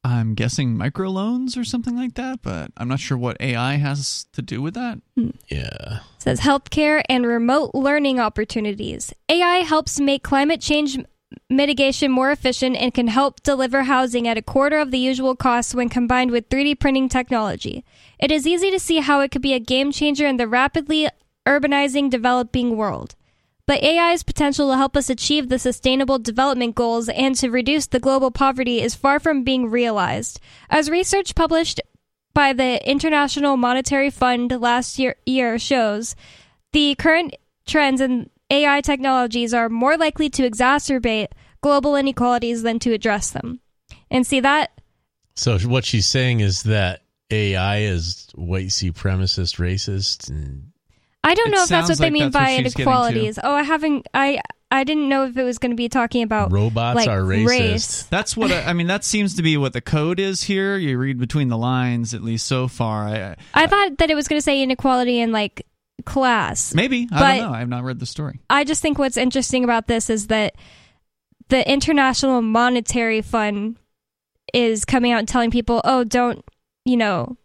I'm 0.05 0.35
guessing 0.35 0.77
microloans 0.77 1.57
or 1.57 1.65
something 1.65 1.97
like 1.97 2.15
that, 2.15 2.41
but 2.43 2.71
I'm 2.77 2.89
not 2.89 3.01
sure 3.01 3.19
what 3.19 3.41
AI 3.41 3.75
has 3.75 4.27
to 4.33 4.43
do 4.43 4.63
with 4.63 4.75
that. 4.75 5.01
Hmm. 5.17 5.31
Yeah. 5.49 6.01
It 6.17 6.23
says 6.23 6.41
healthcare 6.41 7.03
and 7.09 7.27
remote 7.27 7.73
learning 7.75 8.21
opportunities. 8.21 9.13
AI 9.29 9.59
helps 9.59 9.99
make 9.99 10.23
climate 10.23 10.61
change 10.61 10.99
mitigation 11.51 12.11
more 12.11 12.31
efficient 12.31 12.77
and 12.77 12.95
can 12.95 13.09
help 13.09 13.43
deliver 13.43 13.83
housing 13.83 14.27
at 14.27 14.39
a 14.39 14.43
quarter 14.43 14.79
of 14.79 14.91
the 14.91 14.99
usual 14.99 15.37
cost 15.37 15.75
when 15.75 15.89
combined 15.89 16.31
with 16.31 16.49
3D 16.49 16.79
printing 16.79 17.09
technology. 17.09 17.85
It 18.19 18.31
is 18.31 18.47
easy 18.47 18.71
to 18.71 18.79
see 18.79 19.01
how 19.01 19.21
it 19.21 19.31
could 19.31 19.43
be 19.43 19.53
a 19.53 19.61
game 19.61 19.93
changer 19.93 20.27
in 20.27 20.37
the 20.37 20.49
rapidly 20.49 21.09
urbanizing 21.47 22.11
developing 22.11 22.77
world. 22.77 23.15
But 23.69 23.85
AI's 23.85 24.23
potential 24.23 24.71
to 24.71 24.79
help 24.79 24.97
us 24.97 25.11
achieve 25.11 25.51
the 25.51 25.59
sustainable 25.59 26.19
development 26.19 26.75
goals 26.75 27.11
and 27.11 27.37
to 27.37 27.51
reduce 27.51 27.87
the 27.87 28.01
global 28.01 28.31
poverty 28.31 28.81
is 28.81 28.95
far 28.95 29.21
from 29.21 29.45
being 29.45 29.71
realized. 29.71 30.41
As 30.71 30.89
research 30.89 31.35
published 31.35 31.79
by 32.33 32.55
the 32.55 32.81
International 32.89 33.59
Monetary 33.59 34.09
Fund 34.09 34.59
last 34.59 34.99
year, 34.99 35.17
year 35.27 35.59
shows, 35.59 36.17
the 36.73 36.95
current 36.95 37.37
trends 37.67 38.01
in 38.01 38.31
AI 38.51 38.81
technologies 38.81 39.53
are 39.53 39.69
more 39.69 39.99
likely 39.99 40.31
to 40.31 40.49
exacerbate 40.49 41.29
global 41.61 41.95
inequalities 41.95 42.63
than 42.63 42.79
to 42.79 42.95
address 42.95 43.33
them. 43.33 43.61
And 44.11 44.27
see 44.27 44.41
that 44.41 44.81
So 45.35 45.59
what 45.59 45.85
she's 45.85 46.07
saying 46.07 46.41
is 46.41 46.63
that 46.63 47.03
AI 47.31 47.81
is 47.81 48.31
white 48.35 48.69
supremacist, 48.69 49.59
racist, 49.59 50.31
and 50.31 50.73
I 51.25 51.35
don't 51.35 51.49
It 51.49 51.51
know 51.57 51.63
if 51.65 51.69
that's 51.69 51.89
sounds 51.89 51.91
what 51.91 51.99
they 51.99 52.05
like 52.07 52.13
mean 52.13 52.31
by 52.31 52.47
she's 52.47 52.57
getting 52.57 52.71
to. 52.73 52.79
inequalities. 52.83 53.39
Oh, 53.43 53.53
I 53.55 53.63
haven't 53.63 54.07
I 54.15 54.41
I 54.71 54.85
didn't 54.85 55.09
know 55.09 55.25
if 55.25 55.37
it 55.37 55.43
was 55.45 55.59
going 55.59 55.71
to 55.71 55.77
be 55.77 55.89
talking 55.89 56.23
about 56.23 56.53
robots 56.53 56.97
like 56.97 57.09
are 57.09 57.23
racist. 57.23 57.47
race. 57.49 58.03
That's 58.05 58.37
what 58.37 58.53
I, 58.53 58.65
I 58.65 58.73
mean. 58.75 58.87
That 58.87 59.03
seems 59.05 59.35
to 59.37 59.43
be 59.43 59.57
what 59.57 59.73
the 59.73 59.81
code 59.81 60.21
is 60.21 60.43
here. 60.43 60.77
You 60.77 60.99
read 60.99 61.19
between 61.19 61.49
the 61.49 61.57
lines, 61.59 62.13
at 62.15 62.23
least 62.23 62.47
so 62.47 62.69
far. 62.69 63.07
I, 63.09 63.19
I, 63.31 63.37
I 63.55 63.67
thought 63.67 63.99
that 63.99 64.11
it 64.11 64.15
was 64.15 64.29
going 64.29 64.39
to 64.39 64.43
say 64.43 64.63
inequality 64.63 65.21
in 65.21 65.33
like 65.33 65.67
class. 66.05 66.75
maybe 66.75 67.09
I 67.11 67.19
But- 67.19 67.37
don't 67.39 67.49
know. 67.51 67.55
I 67.57 67.59
have 67.61 67.69
not 67.69 67.85
read 67.85 67.99
the 67.99 68.07
story. 68.07 68.41
I 68.51 68.65
just 68.65 68.81
think 68.83 68.99
what's 68.99 69.17
interesting 69.17 69.65
about 69.65 69.87
this 69.87 70.11
is 70.11 70.27
that 70.29 70.55
the 71.49 71.67
International 71.71 72.43
Monetary 72.43 73.23
Fund 73.23 73.77
is 74.55 74.85
coming 74.85 75.13
out 75.13 75.19
and 75.21 75.29
telling 75.29 75.51
people, 75.51 75.81
"Oh, 75.85 76.05
don't, 76.05 76.45
you 76.85 76.97
know, 76.99 77.37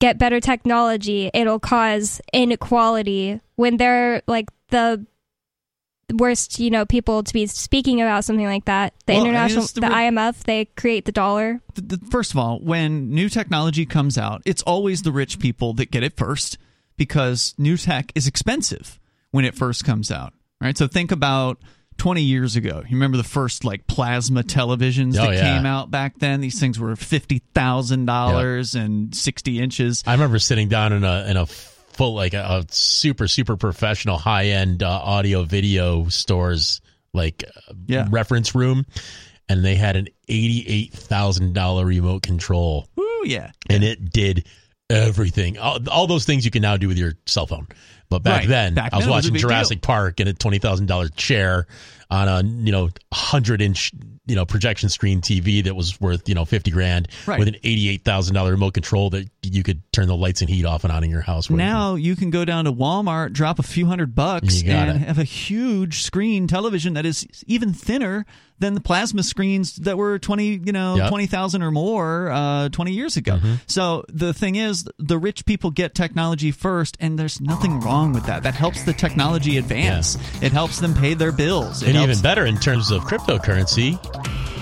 get 0.00 0.18
better 0.18 0.40
technology. 0.40 1.30
It'll 1.34 1.60
cause 1.60 2.20
inequality." 2.32 3.40
When 3.56 3.76
they're 3.76 4.22
like 4.26 4.48
the 4.68 5.06
worst, 6.12 6.58
you 6.60 6.70
know, 6.70 6.84
people 6.84 7.22
to 7.22 7.32
be 7.32 7.46
speaking 7.46 8.00
about 8.00 8.24
something 8.24 8.46
like 8.46 8.66
that. 8.66 8.92
The 9.06 9.14
Well, 9.14 9.24
international, 9.24 9.64
the 9.66 9.80
the, 9.80 9.86
IMF, 9.86 10.44
they 10.44 10.66
create 10.66 11.04
the 11.04 11.12
dollar. 11.12 11.60
th- 11.74 11.88
th- 11.88 12.00
first 12.10 12.32
of 12.32 12.38
all, 12.38 12.58
when 12.60 13.10
new 13.10 13.28
technology 13.28 13.86
comes 13.86 14.18
out, 14.18 14.42
it's 14.44 14.62
always 14.62 15.02
the 15.02 15.12
rich 15.12 15.38
people 15.38 15.72
that 15.74 15.90
get 15.90 16.02
it 16.02 16.16
first 16.16 16.58
because 16.96 17.54
new 17.58 17.76
tech 17.76 18.12
is 18.14 18.26
expensive 18.26 19.00
when 19.30 19.44
it 19.44 19.54
first 19.54 19.84
comes 19.84 20.10
out. 20.10 20.32
Right? 20.60 20.76
So 20.78 20.86
think 20.86 21.10
about 21.12 21.58
20 21.98 22.22
years 22.22 22.56
ago. 22.56 22.82
You 22.86 22.96
remember 22.96 23.16
the 23.16 23.24
first 23.24 23.64
like 23.64 23.86
plasma 23.86 24.42
televisions 24.42 25.16
Oh, 25.18 25.22
that 25.26 25.34
yeah. 25.34 25.56
came 25.56 25.66
out 25.66 25.90
back 25.90 26.18
then? 26.18 26.40
These 26.40 26.58
things 26.60 26.78
were 26.78 26.94
$50,000 26.96 28.74
and 28.84 29.14
60 29.14 29.60
inches. 29.60 30.02
I 30.06 30.12
remember 30.12 30.38
sitting 30.38 30.68
down 30.68 30.92
in 30.92 31.04
a 31.04 31.26
in 31.28 31.36
a 31.36 31.46
full 31.46 32.14
like 32.14 32.34
a, 32.34 32.38
a 32.42 32.64
super 32.72 33.28
super 33.28 33.56
professional 33.56 34.18
high 34.18 34.46
end 34.46 34.82
uh, 34.82 34.88
audio 34.90 35.44
video 35.44 36.08
stores 36.08 36.80
like 37.12 37.44
uh, 37.46 37.74
Yeah. 37.86 38.08
reference 38.10 38.54
room, 38.54 38.84
and 39.48 39.64
they 39.64 39.76
had 39.76 39.96
an 39.96 40.08
eighty 40.28 40.64
eight 40.66 40.92
thousand 40.92 41.52
dollar 41.54 41.86
remote 41.86 42.22
control, 42.22 42.88
Ooh, 42.98 43.22
yeah. 43.24 43.52
and 43.70 43.84
it 43.84 44.10
did 44.10 44.46
everything. 44.90 45.58
All, 45.58 45.78
all 45.90 46.06
those 46.06 46.24
things 46.24 46.44
you 46.44 46.50
can 46.50 46.62
now 46.62 46.76
do 46.76 46.88
with 46.88 46.98
your 46.98 47.12
cell 47.26 47.46
phone. 47.46 47.66
But 48.10 48.22
back 48.22 48.40
Right. 48.40 48.48
then, 48.48 48.74
Back 48.74 48.92
I 48.92 48.96
was 48.96 49.06
then 49.06 49.12
it 49.12 49.16
was 49.16 49.24
watching 49.30 49.36
Jurassic 49.40 49.80
Park 49.82 50.20
in 50.20 50.28
a 50.28 50.34
twenty 50.34 50.58
thousand 50.58 50.86
dollar 50.86 51.08
chair 51.08 51.66
on 52.10 52.28
a 52.28 52.42
you 52.46 52.70
know 52.70 52.90
hundred 53.12 53.62
inch 53.62 53.92
you 54.26 54.36
know 54.36 54.44
projection 54.44 54.88
screen 54.90 55.20
TV 55.22 55.64
that 55.64 55.74
was 55.74 55.98
worth 56.00 56.28
you 56.28 56.34
know 56.34 56.44
fifty 56.44 56.70
grand 56.70 57.08
Right. 57.26 57.38
with 57.38 57.48
an 57.48 57.56
eighty 57.64 57.88
eight 57.88 58.04
thousand 58.04 58.34
dollar 58.34 58.50
remote 58.52 58.74
control 58.74 59.08
that 59.10 59.28
you 59.42 59.62
could 59.62 59.82
turn 59.92 60.06
the 60.06 60.14
lights 60.16 60.42
and 60.42 60.50
heat 60.50 60.66
off 60.66 60.84
and 60.84 60.92
on 60.92 61.02
in 61.02 61.10
your 61.10 61.22
house. 61.22 61.48
with. 61.48 61.56
Now 61.58 61.94
you 61.94 62.14
can 62.14 62.28
go 62.30 62.44
down 62.44 62.66
to 62.66 62.72
Walmart, 62.72 63.32
drop 63.32 63.58
a 63.58 63.62
few 63.64 63.86
hundred 63.86 64.14
bucks, 64.14 64.62
and 64.62 65.02
it. 65.02 65.06
have 65.06 65.18
a 65.18 65.24
huge 65.24 66.02
screen 66.02 66.46
television 66.46 66.92
that 66.94 67.06
is 67.06 67.26
even 67.46 67.72
thinner 67.72 68.26
than 68.64 68.74
the 68.74 68.80
plasma 68.80 69.22
screens 69.22 69.76
that 69.76 69.98
were 69.98 70.18
twenty, 70.18 70.60
you 70.64 70.72
know, 70.72 70.96
Yep. 70.96 71.08
twenty 71.10 71.26
thousand 71.26 71.62
or 71.62 71.70
more 71.70 72.30
uh, 72.30 72.68
twenty 72.70 72.92
years 72.92 73.16
ago. 73.16 73.36
Mm-hmm. 73.36 73.54
So 73.66 74.04
the 74.08 74.32
thing 74.32 74.56
is, 74.56 74.88
the 74.98 75.18
rich 75.18 75.44
people 75.44 75.70
get 75.70 75.94
technology 75.94 76.50
first, 76.50 76.96
and 77.00 77.18
there's 77.18 77.40
nothing 77.40 77.80
wrong 77.80 78.12
with 78.12 78.26
that. 78.26 78.42
That 78.42 78.54
helps 78.54 78.84
the 78.84 78.92
technology 78.94 79.58
advance. 79.58 80.16
It 80.42 80.52
helps 80.52 80.80
them 80.80 80.94
pay 80.94 81.14
their 81.14 81.32
bills. 81.32 81.82
It 81.82 81.88
and 81.88 81.96
helps- 81.96 82.10
even 82.12 82.22
better 82.22 82.46
in 82.46 82.56
terms 82.58 82.90
of 82.90 83.02
cryptocurrency, 83.02 83.98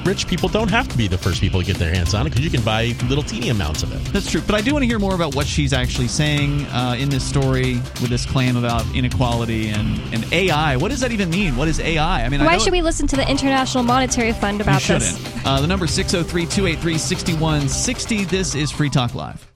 rich 0.04 0.26
people 0.26 0.48
don't 0.48 0.70
have 0.70 0.88
to 0.88 0.96
be 0.96 1.06
the 1.08 1.18
first 1.18 1.40
people 1.40 1.60
to 1.60 1.66
get 1.66 1.76
their 1.76 1.92
hands 1.94 2.14
on 2.14 2.26
it 2.26 2.30
because 2.30 2.44
you 2.44 2.50
can 2.50 2.62
buy 2.62 2.94
little 3.08 3.22
teeny 3.22 3.48
amounts 3.50 3.82
of 3.82 3.92
it. 3.94 4.12
That's 4.12 4.30
true, 4.30 4.40
but 4.46 4.54
I 4.54 4.60
do 4.60 4.72
want 4.72 4.82
to 4.82 4.86
hear 4.86 4.98
more 4.98 5.14
about 5.14 5.34
what 5.34 5.46
she's 5.46 5.72
actually 5.72 6.08
saying 6.08 6.64
uh, 6.66 6.96
in 6.98 7.08
this 7.08 7.24
story 7.24 7.74
with 8.00 8.08
this 8.08 8.26
claim 8.26 8.56
about 8.56 8.84
inequality 8.94 9.68
and, 9.68 9.98
and 10.14 10.30
AI. 10.32 10.76
What 10.76 10.90
does 10.90 11.00
that 11.00 11.12
even 11.12 11.30
mean? 11.30 11.56
What 11.56 11.68
is 11.68 11.80
AI? 11.80 12.24
I 12.24 12.28
mean, 12.28 12.44
Why 12.44 12.56
know 12.56 12.58
should 12.58 12.72
we 12.72 12.82
listen 12.82 13.06
to 13.08 13.16
the 13.16 13.28
International 13.28 13.84
Monetary 13.84 14.32
Fund 14.32 14.58
You 14.58 14.62
about 14.62 14.82
shouldn't. 14.82 15.02
this? 15.02 15.46
Uh, 15.46 15.60
the 15.60 15.66
number 15.66 15.86
603 15.86 16.46
283 16.46 16.98
6160. 16.98 18.24
This 18.24 18.54
is 18.54 18.70
Free 18.70 18.90
Talk 18.90 19.14
Live. 19.14 19.48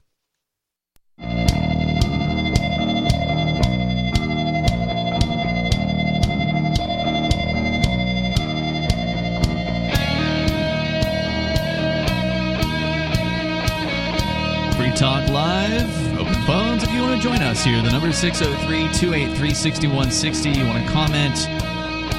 Talk 14.97 15.29
Live. 15.29 16.17
Open 16.17 16.33
phones 16.47 16.81
if 16.81 16.91
you 16.91 17.01
want 17.01 17.21
to 17.21 17.27
join 17.27 17.43
us 17.43 17.63
here. 17.63 17.79
The 17.83 17.91
number 17.91 18.07
is 18.07 18.17
603 18.17 18.91
283 18.99 19.53
6160. 19.53 20.49
You 20.49 20.65
want 20.65 20.83
to 20.83 20.91
comment 20.91 21.47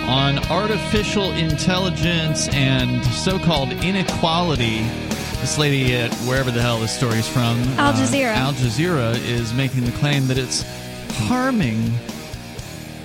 on 0.08 0.38
artificial 0.48 1.32
intelligence 1.32 2.46
and 2.50 3.04
so 3.06 3.36
called 3.40 3.72
inequality. 3.82 4.82
This 5.40 5.58
lady 5.58 5.92
at 5.96 6.14
wherever 6.18 6.52
the 6.52 6.62
hell 6.62 6.78
this 6.78 6.96
story 6.96 7.18
is 7.18 7.26
from, 7.26 7.58
Al 7.78 7.90
uh, 7.90 7.96
Jazeera. 7.96 8.36
Al 8.36 8.52
Jazeera, 8.52 9.16
is 9.24 9.52
making 9.54 9.84
the 9.84 9.92
claim 9.98 10.28
that 10.28 10.38
it's 10.38 10.64
harming 11.26 11.82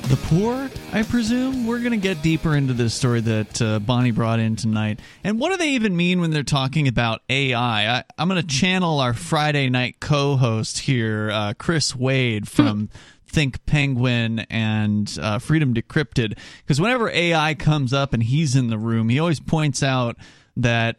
the 0.09 0.17
poor, 0.23 0.69
I 0.91 1.03
presume. 1.03 1.65
We're 1.65 1.79
going 1.79 1.91
to 1.91 1.97
get 1.97 2.21
deeper 2.21 2.55
into 2.55 2.73
this 2.73 2.93
story 2.93 3.21
that 3.21 3.61
uh, 3.61 3.79
Bonnie 3.79 4.11
brought 4.11 4.39
in 4.39 4.55
tonight. 4.55 4.99
And 5.23 5.39
what 5.39 5.51
do 5.51 5.57
they 5.57 5.69
even 5.69 5.95
mean 5.95 6.19
when 6.19 6.31
they're 6.31 6.43
talking 6.43 6.87
about 6.87 7.21
AI? 7.29 7.99
I, 7.99 8.03
I'm 8.17 8.27
going 8.27 8.41
to 8.41 8.47
channel 8.47 8.99
our 8.99 9.13
Friday 9.13 9.69
night 9.69 9.99
co 9.99 10.35
host 10.35 10.79
here, 10.79 11.31
uh, 11.31 11.53
Chris 11.57 11.95
Wade 11.95 12.47
from 12.47 12.89
Think 13.27 13.65
Penguin 13.65 14.39
and 14.49 15.17
uh, 15.21 15.39
Freedom 15.39 15.73
Decrypted. 15.73 16.37
Because 16.59 16.81
whenever 16.81 17.09
AI 17.09 17.53
comes 17.55 17.93
up 17.93 18.13
and 18.13 18.21
he's 18.21 18.55
in 18.55 18.67
the 18.67 18.77
room, 18.77 19.09
he 19.09 19.19
always 19.19 19.39
points 19.39 19.81
out 19.81 20.17
that 20.57 20.97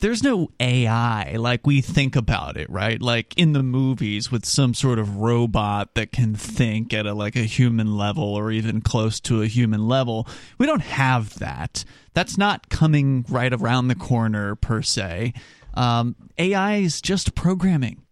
there's 0.00 0.22
no 0.22 0.50
AI 0.60 1.36
like 1.36 1.66
we 1.66 1.80
think 1.80 2.16
about 2.16 2.56
it, 2.56 2.68
right? 2.68 3.00
Like 3.00 3.36
in 3.38 3.52
the 3.52 3.62
movies 3.62 4.30
with 4.30 4.44
some 4.44 4.74
sort 4.74 4.98
of 4.98 5.16
robot 5.16 5.94
that 5.94 6.12
can 6.12 6.34
think 6.34 6.92
at 6.92 7.06
a 7.06 7.14
like 7.14 7.36
a 7.36 7.40
human 7.40 7.96
level 7.96 8.24
or 8.24 8.50
even 8.50 8.82
close 8.82 9.20
to 9.20 9.42
a 9.42 9.46
human 9.46 9.88
level. 9.88 10.28
We 10.58 10.66
don't 10.66 10.82
have 10.82 11.38
that. 11.38 11.84
That's 12.12 12.36
not 12.36 12.68
coming 12.68 13.24
right 13.28 13.52
around 13.52 13.88
the 13.88 13.94
corner 13.94 14.54
per 14.54 14.82
se. 14.82 15.32
Um, 15.74 16.16
AI 16.38 16.76
is 16.76 17.00
just 17.00 17.34
programming. 17.34 18.02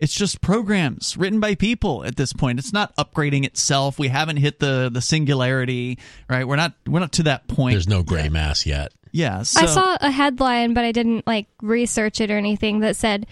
It's 0.00 0.14
just 0.14 0.40
programs 0.40 1.16
written 1.16 1.40
by 1.40 1.54
people 1.54 2.04
at 2.04 2.16
this 2.16 2.32
point. 2.32 2.58
It's 2.58 2.72
not 2.72 2.94
upgrading 2.96 3.44
itself. 3.44 3.98
We 3.98 4.08
haven't 4.08 4.38
hit 4.38 4.58
the 4.60 4.90
the 4.92 5.00
singularity, 5.00 5.98
right? 6.28 6.48
We're 6.48 6.56
not 6.56 6.74
we're 6.86 7.00
not 7.00 7.12
to 7.12 7.22
that 7.24 7.48
point. 7.48 7.74
There's 7.74 7.88
no 7.88 8.02
gray 8.02 8.28
mass 8.28 8.66
yet. 8.66 8.92
Yeah. 9.14 9.42
So, 9.42 9.60
I 9.60 9.66
saw 9.66 9.96
a 10.00 10.10
headline, 10.10 10.74
but 10.74 10.84
I 10.84 10.90
didn't 10.90 11.24
like 11.24 11.46
research 11.62 12.20
it 12.20 12.32
or 12.32 12.36
anything 12.36 12.80
that 12.80 12.96
said 12.96 13.26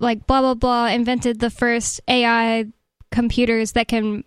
like 0.00 0.26
blah 0.26 0.42
blah 0.42 0.54
blah 0.54 0.86
invented 0.88 1.40
the 1.40 1.48
first 1.48 2.02
AI 2.06 2.66
computers 3.10 3.72
that 3.72 3.88
can 3.88 4.22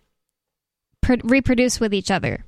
pr- 1.01 1.21
reproduce 1.23 1.79
with 1.79 1.93
each 1.93 2.09
other. 2.09 2.45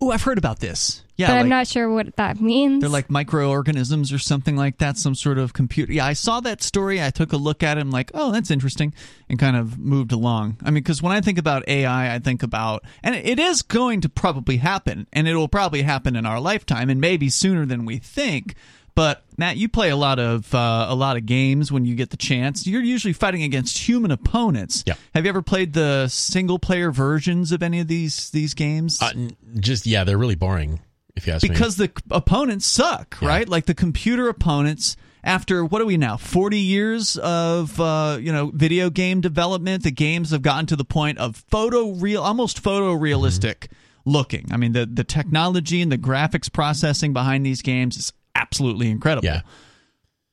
Oh, 0.00 0.10
I've 0.10 0.22
heard 0.22 0.38
about 0.38 0.60
this. 0.60 1.02
Yeah, 1.16 1.26
but 1.26 1.38
I'm 1.38 1.48
not 1.48 1.66
sure 1.66 1.92
what 1.92 2.14
that 2.14 2.40
means. 2.40 2.80
They're 2.80 2.88
like 2.88 3.10
microorganisms 3.10 4.12
or 4.12 4.20
something 4.20 4.56
like 4.56 4.78
that, 4.78 4.96
some 4.96 5.16
sort 5.16 5.38
of 5.38 5.52
computer. 5.52 5.92
Yeah, 5.92 6.06
I 6.06 6.12
saw 6.12 6.38
that 6.40 6.62
story. 6.62 7.02
I 7.02 7.10
took 7.10 7.32
a 7.32 7.36
look 7.36 7.64
at 7.64 7.76
it. 7.76 7.80
I'm 7.80 7.90
like, 7.90 8.12
oh, 8.14 8.30
that's 8.30 8.52
interesting, 8.52 8.94
and 9.28 9.36
kind 9.36 9.56
of 9.56 9.76
moved 9.76 10.12
along. 10.12 10.58
I 10.62 10.66
mean, 10.66 10.84
because 10.84 11.02
when 11.02 11.12
I 11.12 11.20
think 11.20 11.36
about 11.36 11.68
AI, 11.68 12.14
I 12.14 12.20
think 12.20 12.44
about, 12.44 12.84
and 13.02 13.16
it 13.16 13.40
is 13.40 13.62
going 13.62 14.00
to 14.02 14.08
probably 14.08 14.58
happen, 14.58 15.08
and 15.12 15.26
it 15.26 15.34
will 15.34 15.48
probably 15.48 15.82
happen 15.82 16.14
in 16.14 16.24
our 16.24 16.38
lifetime, 16.38 16.88
and 16.88 17.00
maybe 17.00 17.28
sooner 17.28 17.66
than 17.66 17.84
we 17.84 17.98
think. 17.98 18.54
But 18.98 19.22
Matt, 19.36 19.56
you 19.58 19.68
play 19.68 19.90
a 19.90 19.96
lot 19.96 20.18
of 20.18 20.52
uh, 20.52 20.86
a 20.88 20.94
lot 20.96 21.16
of 21.16 21.24
games 21.24 21.70
when 21.70 21.84
you 21.84 21.94
get 21.94 22.10
the 22.10 22.16
chance. 22.16 22.66
You're 22.66 22.82
usually 22.82 23.12
fighting 23.12 23.44
against 23.44 23.78
human 23.78 24.10
opponents. 24.10 24.82
Yeah. 24.88 24.94
Have 25.14 25.24
you 25.24 25.28
ever 25.28 25.40
played 25.40 25.72
the 25.72 26.08
single 26.08 26.58
player 26.58 26.90
versions 26.90 27.52
of 27.52 27.62
any 27.62 27.78
of 27.78 27.86
these 27.86 28.30
these 28.30 28.54
games? 28.54 29.00
Uh, 29.00 29.12
just 29.60 29.86
yeah, 29.86 30.02
they're 30.02 30.18
really 30.18 30.34
boring. 30.34 30.80
If 31.14 31.28
you 31.28 31.32
ask 31.32 31.44
me, 31.44 31.50
because 31.50 31.76
the 31.76 31.92
opponents 32.10 32.66
suck, 32.66 33.16
Yeah. 33.22 33.28
right? 33.28 33.48
Like 33.48 33.66
the 33.66 33.74
computer 33.74 34.28
opponents. 34.28 34.96
After 35.22 35.64
what 35.64 35.80
are 35.80 35.86
we 35.86 35.96
now? 35.96 36.16
Forty 36.16 36.58
years 36.58 37.16
of 37.18 37.78
uh, 37.80 38.18
you 38.20 38.32
know 38.32 38.50
video 38.52 38.90
game 38.90 39.20
development, 39.20 39.84
the 39.84 39.92
games 39.92 40.32
have 40.32 40.42
gotten 40.42 40.66
to 40.66 40.76
the 40.76 40.84
point 40.84 41.18
of 41.18 41.36
photo 41.50 41.90
real, 41.92 42.20
almost 42.22 42.60
photorealistic 42.64 43.68
Mm-hmm. 43.68 44.10
looking. 44.10 44.46
I 44.50 44.56
mean, 44.56 44.72
the 44.72 44.86
the 44.86 45.04
technology 45.04 45.82
and 45.82 45.92
the 45.92 45.98
graphics 45.98 46.50
processing 46.50 47.12
behind 47.12 47.44
these 47.46 47.62
games 47.62 47.96
is 47.96 48.12
absolutely 48.40 48.90
incredible. 48.90 49.26
yeah, 49.26 49.40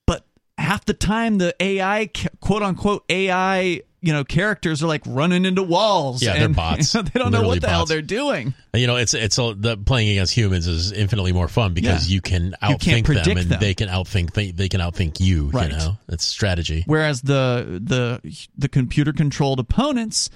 But 0.08 0.26
half 0.58 0.86
the 0.86 0.94
time, 0.94 1.38
the 1.38 1.56
AI, 1.60 2.10
quote 2.40 2.62
unquote 2.64 3.04
AI, 3.10 3.82
you 4.02 4.14
know, 4.14 4.24
characters 4.24 4.84
are 4.84 4.88
like 4.88 5.02
running 5.08 5.46
into 5.46 5.64
walls. 5.64 6.22
Yeah, 6.22 6.38
they're 6.38 6.50
bots. 6.64 6.94
you 6.94 7.02
know, 7.02 7.10
they 7.12 7.20
don't 7.20 7.32
know 7.32 7.48
what 7.48 7.60
the 7.62 7.68
hell 7.70 7.86
they're 7.88 8.04
doing. 8.04 8.54
you 8.74 8.86
know, 8.86 8.98
it's 8.98 9.16
it's 9.16 9.38
the 9.38 9.82
playing 9.84 10.10
against 10.10 10.32
humans 10.36 10.68
is 10.68 10.92
infinitely 10.92 11.34
more 11.34 11.48
fun 11.48 11.74
because 11.74 12.08
Yeah. 12.08 12.14
you 12.14 12.22
can 12.22 12.46
You 12.48 12.54
outthink 12.76 13.08
them 13.26 13.38
and 13.38 13.50
them. 13.50 13.60
they 13.60 13.74
can 13.74 13.90
outthink 13.90 14.34
they, 14.34 14.52
they 14.52 14.70
can 14.70 14.80
outthink 14.80 15.20
you. 15.20 15.48
Right. 15.50 15.72
You 15.72 15.78
know, 15.78 15.98
it's 16.08 16.24
strategy. 16.24 16.84
Whereas 16.86 17.22
the 17.24 17.82
the 17.84 18.22
the 18.56 18.70
computer 18.70 19.12
controlled 19.12 19.60
opponents, 19.60 20.30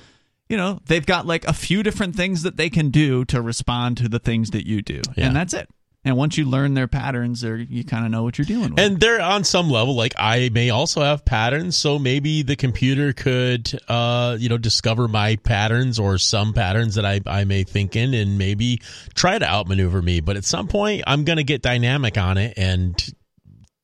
you 0.47 0.57
know, 0.57 0.79
they've 0.87 1.05
got 1.05 1.27
like 1.27 1.45
a 1.45 1.53
few 1.53 1.83
different 1.83 2.15
things 2.15 2.41
that 2.41 2.57
they 2.57 2.71
can 2.71 2.89
do 2.89 3.23
to 3.25 3.39
respond 3.39 3.97
to 3.97 4.09
the 4.09 4.17
things 4.17 4.49
that 4.49 4.65
you 4.65 4.81
do, 4.81 5.01
Yeah. 5.15 5.27
and 5.27 5.35
that's 5.35 5.53
it. 5.53 5.69
And 6.09 6.17
once 6.17 6.39
you 6.39 6.45
learn 6.45 6.73
their 6.73 6.87
patterns, 6.87 7.43
you 7.43 7.83
kind 7.83 8.03
of 8.03 8.09
know 8.09 8.23
what 8.23 8.39
you're 8.39 8.45
dealing 8.45 8.71
with. 8.71 8.79
And 8.79 8.99
they're 8.99 9.21
on 9.21 9.43
some 9.43 9.69
level, 9.69 9.95
like 9.95 10.15
I 10.17 10.49
may 10.51 10.71
also 10.71 11.01
have 11.01 11.23
patterns, 11.23 11.77
so 11.77 11.99
maybe 11.99 12.41
the 12.41 12.55
computer 12.55 13.13
could, 13.13 13.79
uh, 13.87 14.35
you 14.39 14.49
know, 14.49 14.57
discover 14.57 15.07
my 15.07 15.35
patterns 15.35 15.99
or 15.99 16.17
some 16.17 16.53
patterns 16.53 16.95
that 16.95 17.05
I, 17.05 17.21
I 17.27 17.43
may 17.43 17.63
think 17.63 17.95
in 17.95 18.15
and 18.15 18.39
maybe 18.39 18.81
try 19.13 19.37
to 19.37 19.45
outmaneuver 19.45 20.01
me. 20.01 20.19
But 20.19 20.35
at 20.35 20.45
some 20.45 20.67
point, 20.67 21.03
I'm 21.05 21.25
going 21.25 21.37
to 21.37 21.43
get 21.43 21.61
dynamic 21.61 22.17
on 22.17 22.39
it 22.39 22.55
and 22.57 22.95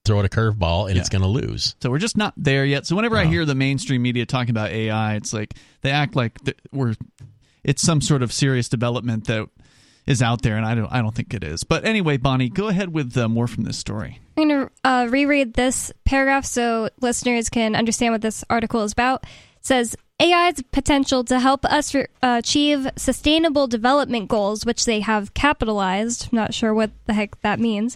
throw 0.03 0.19
it 0.19 0.25
a 0.25 0.29
curveball 0.29 0.89
and 0.89 0.97
it's 0.97 1.09
going 1.09 1.21
to 1.21 1.27
lose. 1.27 1.75
so 1.81 1.91
we're 1.91 1.99
just 1.99 2.17
not 2.17 2.33
there 2.37 2.65
yet. 2.65 2.87
So 2.87 2.95
whenever 2.95 3.17
I 3.17 3.25
hear 3.25 3.45
the 3.45 3.55
mainstream 3.55 4.01
media 4.01 4.25
talking 4.25 4.49
about 4.49 4.71
AI, 4.71 5.15
it's 5.15 5.31
like 5.31 5.53
they 5.81 5.91
act 5.91 6.15
like 6.15 6.37
we're 6.71 6.95
it's 7.63 7.81
some 7.81 8.01
sort 8.01 8.23
of 8.23 8.31
serious 8.33 8.69
development 8.69 9.25
that 9.25 9.47
is 10.07 10.21
out 10.21 10.41
there, 10.41 10.57
and 10.57 10.65
I 10.65 10.75
don't 10.75 10.91
I 10.91 11.01
don't 11.01 11.15
think 11.15 11.33
it 11.33 11.43
is. 11.43 11.63
But 11.63 11.85
anyway, 11.85 12.17
Bonnie, 12.17 12.49
go 12.49 12.67
ahead 12.67 12.93
with 12.93 13.15
uh, 13.17 13.27
more 13.27 13.47
from 13.47 13.63
this 13.63 13.77
story. 13.77 14.19
I'm 14.37 14.47
going 14.47 14.67
to 14.67 14.71
uh, 14.83 15.07
reread 15.09 15.53
this 15.53 15.91
paragraph 16.03 16.45
so 16.45 16.89
listeners 17.01 17.49
can 17.49 17.75
understand 17.75 18.13
what 18.13 18.21
this 18.21 18.43
article 18.49 18.81
is 18.83 18.91
about. 18.91 19.23
It 19.23 19.29
says 19.65 19.95
AI's 20.21 20.61
potential 20.71 21.23
to 21.25 21.39
help 21.39 21.65
us 21.65 21.93
re- 21.93 22.07
uh, 22.21 22.37
achieve 22.39 22.87
sustainable 22.97 23.67
development 23.67 24.27
goals, 24.29 24.65
which 24.65 24.85
they 24.85 24.99
have 25.01 25.33
capitalized. 25.33 26.29
I'm 26.31 26.35
not 26.37 26.53
sure 26.53 26.73
what 26.73 26.91
the 27.05 27.13
heck 27.13 27.39
that 27.41 27.59
means. 27.59 27.95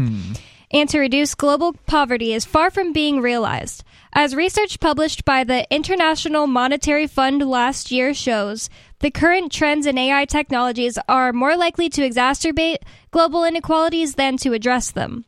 And 0.71 0.87
to 0.89 0.99
reduce 0.99 1.33
global 1.33 1.73
poverty 1.87 2.33
is 2.33 2.45
far 2.45 2.69
from 2.69 2.93
being 2.93 3.21
realized. 3.21 3.83
As 4.13 4.35
research 4.35 4.79
published 4.79 5.25
by 5.25 5.43
the 5.43 5.67
International 5.73 6.45
Monetary 6.45 7.07
Fund 7.07 7.41
last 7.47 7.91
year 7.91 8.13
shows, 8.13 8.69
the 8.99 9.11
current 9.11 9.51
trends 9.51 9.85
in 9.85 9.97
AI 9.97 10.25
technologies 10.25 10.97
are 11.07 11.31
more 11.31 11.55
likely 11.55 11.89
to 11.89 12.01
exacerbate 12.01 12.77
global 13.11 13.45
inequalities 13.45 14.15
than 14.15 14.37
to 14.37 14.53
address 14.53 14.91
them. 14.91 15.25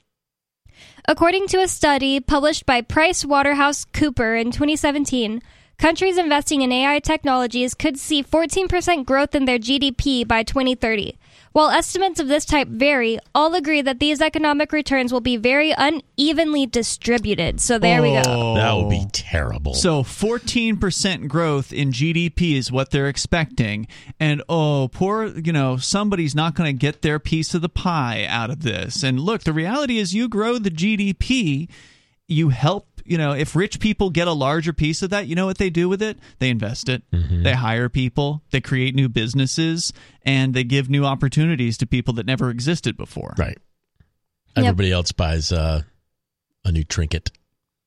According 1.08 1.48
to 1.48 1.62
a 1.62 1.68
study 1.68 2.20
published 2.20 2.66
by 2.66 2.82
Price 2.82 3.26
Waterhouse 3.26 3.86
Cooper 3.86 4.36
in 4.36 4.52
2017, 4.52 5.42
countries 5.78 6.18
investing 6.18 6.62
in 6.62 6.72
AI 6.72 7.00
technologies 7.00 7.74
could 7.74 7.98
see 7.98 8.24
14% 8.24 9.06
growth 9.06 9.34
in 9.34 9.46
their 9.46 9.58
GDP 9.58 10.28
by 10.28 10.44
2030. 10.44 11.18
While 11.54 11.70
estimates 11.70 12.22
of 12.22 12.30
this 12.30 12.46
type 12.46 12.70
vary, 12.70 13.20
all 13.36 13.54
agree 13.56 13.82
that 13.82 14.00
these 14.00 14.22
economic 14.22 14.72
returns 14.72 15.12
will 15.12 15.20
be 15.20 15.36
very 15.36 15.74
unevenly 15.78 16.66
distributed. 16.66 17.60
So 17.60 17.78
there 17.78 18.02
we 18.02 18.12
go. 18.12 18.22
Oh. 18.26 18.56
That 18.56 18.74
would 18.74 18.90
be 18.90 19.06
terrible. 19.12 19.74
So 19.74 20.04
14% 20.04 21.28
growth 21.28 21.74
in 21.74 21.92
GDP 21.92 22.56
is 22.56 22.72
what 22.72 22.92
they're 22.92 23.10
expecting. 23.10 23.88
And 24.18 24.42
oh, 24.48 24.90
poor, 24.94 25.28
you 25.28 25.52
know, 25.52 25.76
somebody's 25.76 26.36
not 26.36 26.56
going 26.56 26.68
to 26.68 26.80
get 26.80 27.02
their 27.02 27.20
piece 27.20 27.54
of 27.54 27.62
the 27.62 27.70
pie 27.70 28.26
out 28.30 28.50
of 28.50 28.62
this. 28.62 29.04
And 29.04 29.20
look, 29.20 29.44
the 29.44 29.54
reality 29.54 29.98
is 29.98 30.16
you 30.16 30.30
grow 30.30 30.58
the 30.58 30.72
GDP, 30.72 31.70
you 32.28 32.50
help 32.50 32.88
you 33.12 33.18
know, 33.18 33.34
if 33.34 33.56
rich 33.58 33.82
people 33.82 34.10
get 34.10 34.30
a 34.30 34.32
larger 34.32 34.72
piece 34.72 35.02
of 35.02 35.10
that, 35.10 35.28
you 35.28 35.36
know 35.36 35.46
what 35.46 35.58
they 35.58 35.70
do 35.70 35.90
with 35.90 36.02
it? 36.02 36.18
They 36.40 36.50
invest 36.50 36.88
it. 36.88 37.04
They 37.44 37.54
hire 37.54 37.90
people, 37.90 38.42
they 38.52 38.62
create 38.62 38.96
new 38.96 39.10
businesses, 39.10 39.92
and 40.24 40.54
they 40.54 40.64
give 40.64 40.90
new 40.90 41.04
opportunities 41.06 41.78
to 41.80 41.86
people 41.86 42.14
that 42.16 42.26
never 42.26 42.50
existed 42.50 42.96
before. 42.96 43.36
right. 43.38 43.58
Everybody 44.56 44.92
else 44.92 45.12
buys 45.12 45.52
uh, 45.52 45.82
a 46.66 46.72
new 46.72 46.84
trinket. 46.86 47.32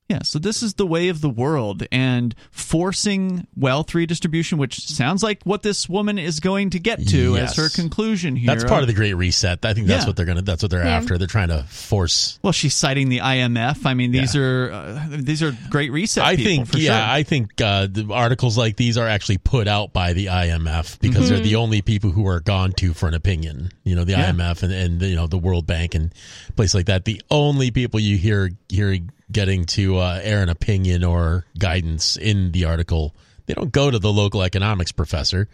Yeah, 0.09 0.19
so 0.23 0.39
this 0.39 0.63
is 0.63 0.75
the 0.75 0.87
way 0.87 1.09
of 1.09 1.23
the 1.23 1.31
world 1.31 1.87
and 1.91 2.35
forcing 2.51 3.47
wealth 3.57 3.95
redistribution, 3.95 4.59
which 4.59 4.87
sounds 4.87 5.23
like 5.23 5.43
what 5.45 5.63
this 5.63 5.89
woman 5.89 6.19
is 6.19 6.41
going 6.41 6.69
to 6.71 6.79
get 6.79 7.07
to 7.09 7.35
Yes. 7.37 7.53
as 7.53 7.57
her 7.57 7.69
conclusion 7.71 8.37
here. 8.37 8.49
That's 8.49 8.65
part 8.65 8.83
of 8.83 8.87
the 8.87 8.93
Great 8.93 9.15
Reset. 9.15 9.65
I 9.65 9.73
think 9.73 9.87
that's 9.87 10.03
Yeah. 10.03 10.07
what 10.09 10.17
they're 10.17 10.27
gonna. 10.27 10.43
That's 10.43 10.61
what 10.63 10.71
they're 10.71 10.85
Yeah. 10.85 10.97
after. 10.99 11.17
They're 11.17 11.27
trying 11.27 11.49
to 11.49 11.63
force. 11.69 12.39
Well, 12.43 12.53
she's 12.53 12.75
citing 12.75 13.09
the 13.09 13.21
IMF. 13.21 13.87
I 13.87 13.95
mean, 13.95 14.13
these 14.13 14.37
are 14.37 14.71
uh, 14.73 15.07
these 15.11 15.43
are 15.43 15.57
great 15.71 15.91
reset. 15.91 16.23
I 16.23 16.37
people, 16.37 16.53
think, 16.53 16.69
for 16.69 16.79
yeah, 16.79 16.99
sure. 17.07 17.15
I 17.15 17.23
think 17.23 17.61
uh, 17.63 17.87
the 17.91 18.07
articles 18.13 18.59
like 18.59 18.77
these 18.77 18.99
are 18.99 19.09
actually 19.09 19.39
put 19.39 19.67
out 19.69 19.95
by 19.95 20.13
the 20.13 20.27
IMF 20.27 20.99
because 21.01 21.31
they're 21.31 21.41
the 21.41 21.57
only 21.57 21.81
people 21.81 22.11
who 22.11 22.27
are 22.27 22.41
gone 22.41 22.73
to 22.73 22.93
for 22.93 23.09
an 23.09 23.15
opinion. 23.15 23.71
You 23.85 23.95
know, 23.97 24.05
the 24.05 24.13
Yeah. 24.13 24.31
IMF 24.33 24.63
and, 24.63 24.73
and 24.73 25.01
you 25.01 25.17
know 25.17 25.29
the 25.29 25.39
World 25.39 25.67
Bank 25.67 25.95
and 25.95 26.13
places 26.57 26.75
like 26.75 26.87
that. 26.87 27.07
The 27.07 27.23
only 27.31 27.71
people 27.71 28.01
you 28.01 28.19
hear 28.19 28.51
hear 28.69 28.99
getting 29.31 29.65
to 29.65 29.99
uh, 29.99 30.21
air 30.23 30.43
an 30.43 30.49
opinion 30.49 31.05
or 31.05 31.45
guidance 31.59 32.17
in 32.17 32.53
the 32.53 32.65
article, 32.65 33.15
they 33.47 33.55
don't 33.55 33.73
go 33.73 33.91
to 33.91 33.99
the 33.99 34.13
local 34.13 34.43
economics 34.43 34.93
professor 34.93 35.49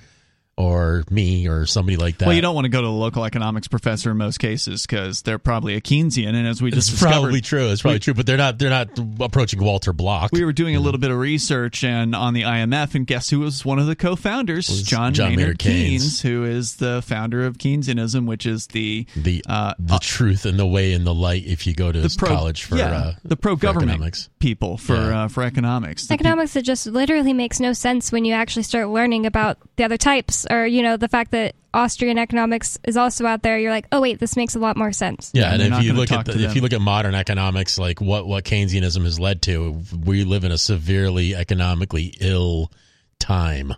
or 0.61 1.04
me 1.11 1.48
or 1.48 1.64
somebody 1.66 1.96
like 1.96 2.18
that. 2.18 2.26
Well, 2.26 2.34
you 2.34 2.42
don't 2.42 2.54
want 2.54 2.66
to 2.66 2.68
go 2.68 2.80
to 2.80 2.86
the 2.86 2.92
local 2.92 3.24
economics 3.24 3.66
professor 3.68 4.11
in 4.11 4.16
most 4.18 4.38
cases 4.38 4.86
because 4.86 5.22
they're 5.22 5.38
probably 5.38 5.74
a 5.74 5.80
Keynesian, 5.80 6.34
and 6.34 6.46
as 6.46 6.61
we 6.61 6.70
just 6.70 6.92
It's 6.92 7.02
probably 7.02 7.40
true. 7.40 7.68
It's 7.70 7.82
probably 7.82 7.98
true, 8.00 8.14
but 8.14 8.26
they're 8.26 8.36
not. 8.36 8.58
They're 8.58 8.70
not 8.70 8.88
approaching 9.20 9.62
Walter 9.62 9.92
Block. 9.92 10.30
we 10.32 10.44
were 10.44 10.52
doing 10.52 10.76
a 10.76 10.80
little 10.80 11.00
bit 11.00 11.11
of 11.11 11.18
research 11.18 11.82
and 11.84 12.14
on 12.14 12.34
the 12.34 12.42
IMF, 12.42 12.94
and 12.94 13.06
guess 13.06 13.30
who 13.30 13.40
was 13.40 13.64
one 13.64 13.78
of 13.78 13.86
the 13.86 13.96
co-founders? 13.96 14.82
John, 14.82 15.14
John 15.14 15.30
Maynard 15.30 15.38
Maynard 15.40 15.58
Keynes. 15.58 16.02
Keynes, 16.02 16.20
who 16.22 16.44
is 16.44 16.76
the 16.76 17.02
founder 17.06 17.46
of 17.46 17.58
Keynesianism, 17.58 18.26
which 18.26 18.46
is 18.46 18.66
the 18.68 19.06
the 19.16 19.42
uh, 19.48 19.74
the 19.78 19.98
truth 19.98 20.44
and 20.46 20.58
the 20.58 20.66
way 20.66 20.92
and 20.92 21.06
the 21.06 21.14
light 21.14 21.44
if 21.46 21.66
you 21.66 21.74
go 21.74 21.90
to 21.92 22.00
the 22.00 22.14
pro 22.18 22.28
college 22.28 22.64
for 22.64 22.76
yeah, 22.76 22.90
uh, 22.92 23.12
the 23.24 23.36
pro-government 23.36 23.90
economics. 23.90 24.28
people 24.38 24.76
for 24.76 24.94
Yeah. 24.94 25.24
uh, 25.24 25.28
for 25.28 25.42
economics. 25.42 26.06
The 26.06 26.14
Economics 26.14 26.52
that 26.54 26.62
just 26.62 26.86
literally 26.86 27.32
makes 27.32 27.61
no 27.61 27.72
sense 27.72 28.12
when 28.12 28.24
you 28.24 28.34
actually 28.34 28.62
start 28.64 28.88
learning 28.88 29.24
about 29.26 29.58
the 29.76 29.84
other 29.84 29.96
types, 29.96 30.46
or 30.51 30.66
you 30.66 30.82
know 30.82 30.96
the 30.96 31.09
fact 31.09 31.30
that 31.30 31.55
Austrian 31.72 32.18
economics 32.18 32.78
is 32.84 32.96
also 32.96 33.26
out 33.26 33.42
there. 33.42 33.59
You're 33.59 33.70
like, 33.70 33.86
oh 33.92 34.01
wait, 34.01 34.18
this 34.18 34.36
makes 34.36 34.55
a 34.55 34.59
lot 34.59 34.76
more 34.76 34.92
sense. 34.92 35.30
Yeah, 35.32 35.55
Yeah, 35.55 35.64
and 35.64 35.74
if 35.74 35.82
you 35.82 35.92
look 35.92 36.11
at 36.11 36.26
the, 36.26 36.44
if 36.44 36.55
you 36.55 36.61
look 36.61 36.72
at 36.72 36.80
modern 36.80 37.14
economics, 37.14 37.78
like 37.78 38.01
what 38.01 38.26
what 38.26 38.44
Keynesianism 38.44 39.05
has 39.05 39.20
led 39.20 39.42
to, 39.42 39.80
we 40.05 40.24
live 40.24 40.44
in 40.44 40.53
a 40.53 40.59
severely 40.59 41.34
economically 41.34 42.14
ill 42.20 42.70
time, 43.18 43.74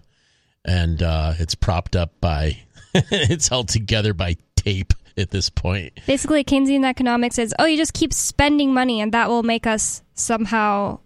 and 0.65 1.03
uh, 1.03 1.35
it's 1.39 1.55
propped 1.55 1.97
up 1.97 2.21
by 2.21 2.59
it's 2.95 3.49
held 3.49 3.69
together 3.69 4.15
by 4.15 4.37
tape 4.57 4.93
at 5.17 5.31
this 5.31 5.51
point. 5.51 5.93
Basically, 6.07 6.45
Keynesian 6.45 6.85
economics 6.85 7.39
is, 7.39 7.55
oh, 7.59 7.65
you 7.65 7.77
just 7.77 7.95
keep 7.95 8.13
spending 8.13 8.73
money, 8.73 9.01
and 9.01 9.13
that 9.13 9.29
will 9.29 9.43
make 9.43 9.67
us 9.67 10.03
somehow, 10.15 11.01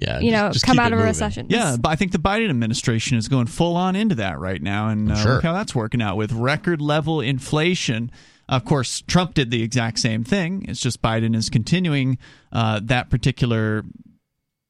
Yeah, 0.00 0.18
you 0.20 0.30
just- 0.30 0.42
know, 0.42 0.50
just 0.52 0.64
come 0.66 0.78
out 0.78 0.92
it 0.92 0.94
of 0.94 1.00
a 1.00 1.04
recession. 1.04 1.46
Yeah, 1.50 1.76
but 1.78 1.90
I 1.90 1.96
think 1.96 2.12
the 2.12 2.18
Biden 2.18 2.48
administration 2.50 3.18
is 3.18 3.28
going 3.28 3.46
full 3.46 3.76
on 3.76 3.94
into 3.96 4.14
that 4.16 4.38
right 4.38 4.62
now, 4.62 4.88
and 4.88 5.12
uh, 5.12 5.16
Sure. 5.16 5.34
look 5.34 5.42
how 5.42 5.52
that's 5.52 5.74
working 5.74 6.00
out 6.00 6.16
with 6.16 6.32
record 6.32 6.80
level 6.80 7.20
inflation. 7.20 8.10
Of 8.48 8.64
course, 8.64 9.02
Trump 9.06 9.34
did 9.34 9.50
the 9.50 9.62
exact 9.62 9.98
same 10.00 10.24
thing. 10.24 10.64
It's 10.68 10.80
just 10.80 11.00
Biden 11.02 11.36
is 11.36 11.50
continuing 11.50 12.18
uh, 12.50 12.80
that 12.84 13.10
particular 13.10 13.84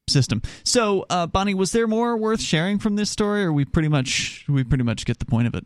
system. 0.09 0.43
So, 0.65 1.07
uh, 1.09 1.27
Bonnie, 1.29 1.55
was 1.55 1.73
there 1.73 1.87
more 1.87 2.17
worth 2.17 2.41
sharing 2.41 2.79
from 2.79 2.97
this 2.97 3.11
story, 3.11 3.45
or 3.45 3.53
we 3.53 3.65
pretty 3.65 3.89
much 3.89 4.45
we 4.49 4.65
pretty 4.65 4.85
much 4.85 5.07
get 5.07 5.19
the 5.21 5.25
point 5.25 5.47
of 5.47 5.55
it? 5.55 5.65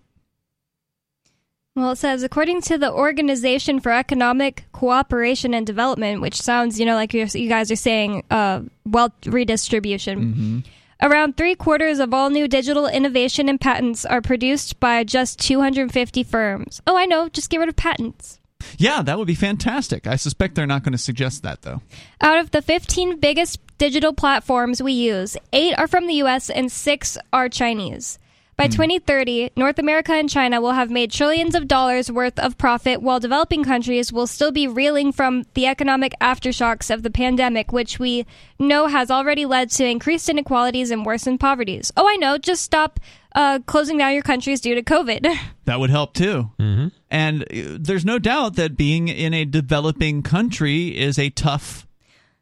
Well, 1.77 1.91
it 1.91 1.97
says 1.97 2.22
according 2.22 2.62
to 2.62 2.79
the 2.79 2.93
Organization 2.93 3.81
for 3.81 3.91
Economic 3.91 4.64
Cooperation 4.72 5.55
and 5.55 5.66
Development, 5.66 6.20
which 6.20 6.41
sounds, 6.41 6.79
you 6.79 6.87
know, 6.87 6.95
like 6.95 7.12
you 7.12 7.49
guys 7.49 7.70
are 7.70 7.77
saying, 7.77 8.22
uh, 8.31 8.61
wealth 8.87 9.27
redistribution. 9.27 10.62
Around 11.03 11.37
three 11.37 11.57
quarters 11.57 11.99
of 11.99 12.14
all 12.14 12.31
new 12.31 12.47
digital 12.47 12.87
innovation 12.87 13.49
and 13.49 13.61
patents 13.61 14.07
are 14.07 14.22
produced 14.22 14.79
by 14.79 15.03
just 15.03 15.41
250 15.41 16.22
firms. 16.22 16.81
Oh, 16.87 16.97
I 16.97 17.07
know. 17.07 17.29
Just 17.29 17.51
get 17.51 17.59
rid 17.59 17.68
of 17.68 17.77
patents. 17.77 18.39
Yeah, 18.79 19.03
that 19.03 19.18
would 19.18 19.27
be 19.27 19.35
fantastic. 19.35 20.07
I 20.07 20.16
suspect 20.16 20.55
they're 20.55 20.66
not 20.66 20.85
going 20.85 20.93
to 20.93 20.99
suggest 20.99 21.43
that 21.43 21.62
though. 21.62 21.83
Out 22.20 22.39
of 22.39 22.53
the 22.53 22.62
15 22.62 23.18
biggest 23.18 23.59
digital 23.79 24.12
platforms 24.12 24.81
we 24.81 24.93
use, 24.93 25.37
eight 25.53 25.77
are 25.77 25.89
from 25.89 26.07
the 26.07 26.14
US 26.22 26.49
and 26.51 26.70
six 26.70 27.18
are 27.33 27.49
Chinese. 27.49 28.18
By 28.57 28.68
2030, 28.68 29.50
North 29.57 29.80
America 29.80 30.12
and 30.12 30.30
China 30.30 30.61
will 30.61 30.72
have 30.72 30.88
made 30.88 31.11
trillions 31.11 31.57
of 31.57 31.66
dollars 31.66 32.11
worth 32.11 32.38
of 32.38 32.57
profit, 32.57 33.02
while 33.02 33.18
developing 33.18 33.64
countries 33.64 34.12
will 34.12 34.28
still 34.28 34.52
be 34.52 34.68
reeling 34.68 35.11
from 35.11 35.42
the 35.55 35.66
economic 35.66 36.14
aftershocks 36.20 36.92
of 36.92 37.02
the 37.02 37.11
pandemic, 37.11 37.72
which 37.72 37.98
we 37.98 38.26
know 38.61 38.86
has 38.86 39.11
already 39.11 39.44
led 39.44 39.70
to 39.70 39.84
increased 39.84 40.28
inequalities 40.28 40.92
and 40.92 41.05
worsened 41.05 41.40
poverties. 41.40 41.90
Oh, 41.96 42.09
I 42.09 42.14
know. 42.14 42.38
Just 42.38 42.62
stop 42.62 43.00
uh, 43.34 43.59
closing 43.66 43.98
down 43.98 44.14
your 44.14 44.22
countries 44.22 44.61
due 44.61 44.74
to 44.76 44.82
COVID. 44.82 45.36
That 45.66 45.80
would 45.80 45.88
help 45.88 46.12
too. 46.12 46.50
Mm-hmm. 46.61 46.88
And 47.11 47.42
uh, 47.42 47.78
there's 47.80 48.05
no 48.05 48.18
doubt 48.18 48.57
that 48.57 48.76
being 48.76 49.09
in 49.09 49.32
a 49.32 49.46
developing 49.46 50.22
country 50.22 50.88
is 50.88 51.18
a 51.18 51.30
tough 51.30 51.84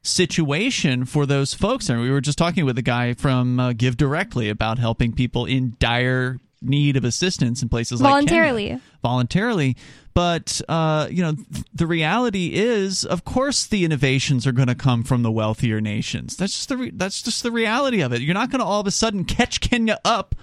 situation 0.03 1.05
for 1.05 1.27
those 1.27 1.55
folks. 1.55 1.89
And 1.89 2.01
we 2.01 2.11
were 2.11 2.21
just 2.21 2.39
talking 2.39 2.65
with 2.65 2.77
a 2.79 2.83
guy 2.83 3.15
from 3.15 3.59
uh, 3.61 3.73
Give 3.73 3.97
Directly 3.97 4.49
about 4.49 4.79
helping 4.79 5.13
people 5.13 5.47
in 5.47 5.77
dire 5.79 6.39
need 6.61 6.97
of 6.97 7.05
assistance 7.05 7.63
in 7.63 7.69
places 7.69 8.01
like 8.01 8.11
Voluntarily. 8.11 8.67
Kenya. 8.69 8.83
voluntarily. 9.03 9.77
But 10.15 10.61
uh, 10.69 11.09
you 11.11 11.23
know, 11.23 11.33
th- 11.35 11.65
the 11.75 11.87
reality 11.87 12.53
is, 12.55 13.05
of 13.05 13.25
course, 13.25 13.67
the 13.67 13.85
innovations 13.85 14.47
are 14.47 14.53
going 14.53 14.69
to 14.69 14.75
come 14.75 15.03
from 15.05 15.23
the 15.23 15.33
wealthier 15.33 15.81
nations. 15.81 16.37
That's 16.37 16.53
just 16.53 16.69
the 16.69 16.77
re- 16.77 16.93
that's 16.95 17.23
just 17.23 17.43
the 17.43 17.51
reality 17.51 18.03
of 18.03 18.13
it. 18.13 18.21
You're 18.21 18.35
not 18.35 18.51
going 18.51 18.61
to 18.61 18.65
all 18.65 18.81
of 18.81 18.87
a 18.87 18.91
sudden 18.91 19.25
catch 19.25 19.61
Kenya 19.61 19.99
up 20.05 20.35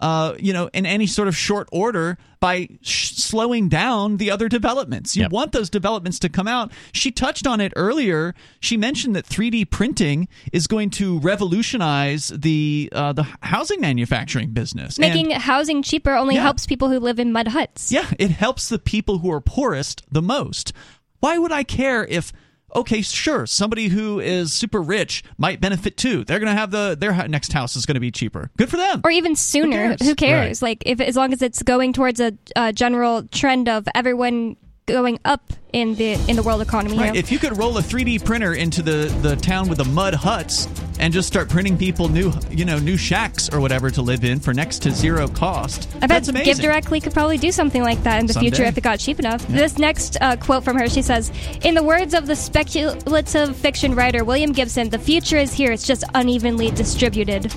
uh, 0.00 0.34
you 0.38 0.52
know, 0.52 0.70
in 0.72 0.86
any 0.86 1.06
sort 1.06 1.28
of 1.28 1.36
short 1.36 1.68
order 1.72 2.16
by 2.40 2.68
sh- 2.82 3.14
slowing 3.14 3.68
down 3.68 4.18
the 4.18 4.30
other 4.30 4.48
developments. 4.48 5.16
You 5.16 5.22
Yep. 5.22 5.32
want 5.32 5.52
those 5.52 5.68
developments 5.68 6.20
to 6.20 6.28
come 6.28 6.46
out. 6.46 6.70
She 6.92 7.10
touched 7.10 7.46
on 7.48 7.60
it 7.60 7.72
earlier. 7.74 8.32
She 8.60 8.76
mentioned 8.76 9.16
that 9.16 9.26
3D 9.26 9.64
printing 9.64 10.28
is 10.52 10.68
going 10.68 10.90
to 10.90 11.18
revolutionize 11.18 12.28
the 12.28 12.88
uh, 12.92 13.12
the 13.12 13.26
housing 13.42 13.80
manufacturing 13.80 14.50
business. 14.50 14.98
And- 14.98 15.12
Making 15.12 15.30
housing 15.32 15.82
cheaper 15.82 16.14
only 16.14 16.36
Yeah. 16.36 16.42
helps 16.42 16.66
people 16.66 16.88
who 16.90 17.00
live 17.00 17.18
in 17.18 17.32
mud 17.32 17.48
huts. 17.48 17.90
yeah, 17.90 18.06
it 18.18 18.30
helps 18.30 18.68
the 18.68 18.78
people 18.78 19.18
who 19.18 19.30
are 19.32 19.40
poorest 19.40 20.02
the 20.10 20.22
most. 20.22 20.72
Why 21.20 21.38
would 21.38 21.50
I 21.52 21.64
care 21.64 22.04
if 22.04 22.32
okay, 22.74 23.02
sure, 23.02 23.46
somebody 23.46 23.88
who 23.88 24.20
is 24.20 24.52
super 24.52 24.80
rich 24.80 25.24
might 25.36 25.60
benefit 25.60 25.96
too. 25.96 26.24
They're 26.24 26.38
going 26.38 26.52
to 26.52 26.58
have 26.58 26.70
the 26.70 26.96
their 26.98 27.28
next 27.28 27.52
house 27.52 27.76
is 27.76 27.86
going 27.86 27.94
to 27.94 28.00
be 28.00 28.10
cheaper. 28.10 28.50
Good 28.56 28.68
for 28.68 28.76
them. 28.76 29.00
Or 29.04 29.10
even 29.10 29.36
sooner. 29.36 29.96
cares? 29.96 30.06
Who 30.06 30.14
cares? 30.14 30.62
Like 30.62 30.82
if 30.86 31.00
as 31.00 31.16
long 31.16 31.32
as 31.32 31.42
it's 31.42 31.62
going 31.62 31.92
towards 31.92 32.20
a, 32.20 32.32
a 32.56 32.72
general 32.72 33.22
trend 33.24 33.68
of 33.68 33.88
everyone 33.94 34.56
going 34.88 35.20
up 35.24 35.52
in 35.72 35.94
the 35.96 36.14
in 36.28 36.36
the 36.36 36.42
world 36.42 36.62
economy. 36.62 36.96
Right. 36.96 37.06
you 37.06 37.12
know? 37.12 37.18
If 37.18 37.30
you 37.30 37.38
could 37.38 37.56
roll 37.56 37.76
a 37.78 37.82
3D 37.82 38.24
printer 38.24 38.54
into 38.54 38.82
the, 38.82 39.14
the 39.22 39.36
town 39.36 39.68
with 39.68 39.78
the 39.78 39.84
mud 39.84 40.14
huts 40.14 40.66
and 40.98 41.12
just 41.12 41.28
start 41.28 41.48
printing 41.48 41.76
people 41.76 42.08
new 42.08 42.32
you 42.50 42.64
know 42.64 42.78
new 42.78 42.96
shacks 42.96 43.48
or 43.52 43.60
whatever 43.60 43.90
to 43.90 44.02
live 44.02 44.24
in 44.24 44.40
for 44.40 44.52
next 44.54 44.80
to 44.82 44.90
zero 44.90 45.28
cost, 45.28 45.88
I 45.96 46.00
bet 46.00 46.08
that's 46.08 46.28
amazing. 46.28 46.54
Give 46.54 46.60
Directly 46.60 47.00
could 47.00 47.12
probably 47.12 47.38
do 47.38 47.52
something 47.52 47.82
like 47.82 48.02
that 48.02 48.20
in 48.20 48.26
the 48.26 48.34
future 48.34 48.64
if 48.64 48.76
it 48.76 48.80
got 48.82 48.98
cheap 48.98 49.18
enough. 49.18 49.46
This 49.46 49.78
next 49.78 50.16
uh, 50.20 50.36
quote 50.36 50.64
from 50.64 50.76
her, 50.78 50.88
she 50.88 51.02
says, 51.02 51.30
"In 51.62 51.74
the 51.74 51.82
words 51.82 52.14
of 52.14 52.26
the 52.26 52.34
speculative 52.34 53.56
fiction 53.56 53.94
writer 53.94 54.24
William 54.24 54.52
Gibson, 54.52 54.88
the 54.88 54.98
future 54.98 55.36
is 55.36 55.52
here. 55.52 55.70
It's 55.70 55.86
just 55.86 56.04
unevenly 56.14 56.70
distributed." 56.70 57.54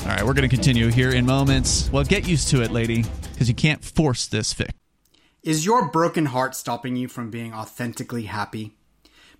All 0.00 0.08
right, 0.08 0.24
we're 0.24 0.34
going 0.34 0.48
to 0.48 0.54
continue 0.54 0.88
here 0.88 1.12
in 1.12 1.24
moments. 1.24 1.90
Well, 1.90 2.04
get 2.04 2.28
used 2.28 2.48
to 2.48 2.62
it, 2.62 2.70
lady, 2.70 3.04
because 3.32 3.48
you 3.48 3.54
can't 3.54 3.82
force 3.82 4.26
this 4.26 4.52
fix. 4.52 4.70
Is 5.44 5.66
your 5.66 5.90
broken 5.90 6.24
heart 6.24 6.54
stopping 6.54 6.96
you 6.96 7.06
from 7.06 7.28
being 7.28 7.52
authentically 7.52 8.22
happy? 8.22 8.72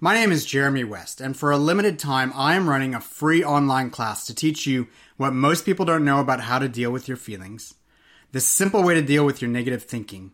My 0.00 0.12
name 0.12 0.32
is 0.32 0.44
Jeremy 0.44 0.84
West, 0.84 1.18
and 1.18 1.34
for 1.34 1.50
a 1.50 1.56
limited 1.56 1.98
time, 1.98 2.30
I 2.36 2.56
am 2.56 2.68
running 2.68 2.94
a 2.94 3.00
free 3.00 3.42
online 3.42 3.88
class 3.88 4.26
to 4.26 4.34
teach 4.34 4.66
you 4.66 4.88
what 5.16 5.32
most 5.32 5.64
people 5.64 5.86
don't 5.86 6.04
know 6.04 6.20
about 6.20 6.42
how 6.42 6.58
to 6.58 6.68
deal 6.68 6.90
with 6.90 7.08
your 7.08 7.16
feelings. 7.16 7.72
The 8.32 8.40
simple 8.40 8.82
way 8.82 8.92
to 8.92 9.00
deal 9.00 9.24
with 9.24 9.40
your 9.40 9.50
negative 9.50 9.84
thinking, 9.84 10.32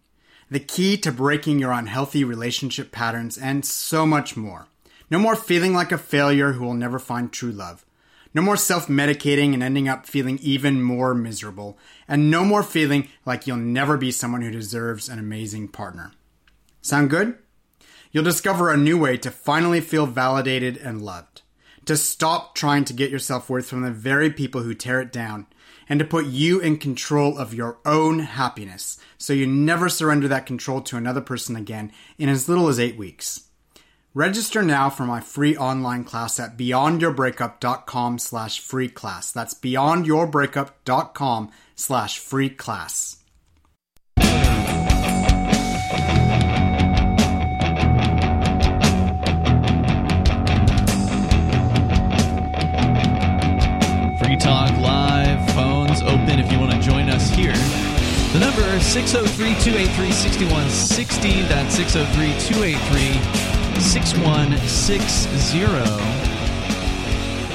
the 0.50 0.58
key 0.58 0.96
to 0.96 1.12
breaking 1.12 1.60
your 1.60 1.70
unhealthy 1.70 2.24
relationship 2.24 2.90
patterns, 2.90 3.38
and 3.38 3.64
so 3.64 4.04
much 4.04 4.36
more. 4.36 4.66
No 5.08 5.20
more 5.20 5.36
feeling 5.36 5.72
like 5.72 5.92
a 5.92 5.98
failure 5.98 6.54
who 6.54 6.64
will 6.64 6.74
never 6.74 6.98
find 6.98 7.32
true 7.32 7.52
love. 7.52 7.86
No 8.32 8.42
more 8.42 8.56
self 8.56 8.86
medicating 8.86 9.54
and 9.54 9.62
ending 9.62 9.88
up 9.88 10.06
feeling 10.06 10.38
even 10.40 10.82
more 10.82 11.14
miserable. 11.14 11.78
And 12.06 12.30
no 12.30 12.44
more 12.44 12.62
feeling 12.62 13.08
like 13.26 13.46
you'll 13.46 13.56
never 13.56 13.96
be 13.96 14.12
someone 14.12 14.42
who 14.42 14.50
deserves 14.50 15.08
an 15.08 15.18
amazing 15.18 15.68
partner. 15.68 16.12
Sound 16.80 17.10
good? 17.10 17.36
You'll 18.12 18.24
discover 18.24 18.70
a 18.70 18.76
new 18.76 18.98
way 18.98 19.16
to 19.18 19.30
finally 19.30 19.80
feel 19.80 20.06
validated 20.06 20.76
and 20.76 21.02
loved. 21.02 21.42
To 21.86 21.96
stop 21.96 22.54
trying 22.54 22.84
to 22.84 22.92
get 22.92 23.10
your 23.10 23.18
self 23.18 23.50
worth 23.50 23.66
from 23.66 23.82
the 23.82 23.90
very 23.90 24.30
people 24.30 24.62
who 24.62 24.74
tear 24.74 25.00
it 25.00 25.12
down. 25.12 25.46
And 25.88 25.98
to 25.98 26.04
put 26.04 26.26
you 26.26 26.60
in 26.60 26.76
control 26.76 27.36
of 27.36 27.52
your 27.52 27.78
own 27.84 28.20
happiness 28.20 29.00
so 29.18 29.32
you 29.32 29.44
never 29.44 29.88
surrender 29.88 30.28
that 30.28 30.46
control 30.46 30.80
to 30.82 30.96
another 30.96 31.20
person 31.20 31.56
again 31.56 31.90
in 32.16 32.28
as 32.28 32.48
little 32.48 32.68
as 32.68 32.78
eight 32.78 32.96
weeks. 32.96 33.49
Register 34.14 34.62
now 34.62 34.90
for 34.90 35.06
my 35.06 35.20
free 35.20 35.56
online 35.56 36.02
class 36.02 36.40
at 36.40 36.56
beyondyourbreakup.com 36.58 38.18
slash 38.18 38.58
free 38.58 38.88
class. 38.88 39.30
That's 39.30 39.54
beyondyourbreakup.com 39.54 41.50
slash 41.76 42.18
free 42.18 42.50
class. 42.50 43.18
Free 44.18 44.26
Talk 54.36 54.76
Live, 54.80 55.54
phones 55.54 56.02
open 56.02 56.40
if 56.40 56.50
you 56.50 56.58
want 56.58 56.72
to 56.72 56.80
join 56.80 57.08
us 57.10 57.30
here. 57.30 57.54
The 58.32 58.40
number 58.40 58.62
is 58.74 58.84
603 58.86 59.54
283 59.62 60.10
6160. 60.10 61.42
That's 61.42 61.76
603 61.76 62.34
283 62.56 63.59
6160. 63.80 65.64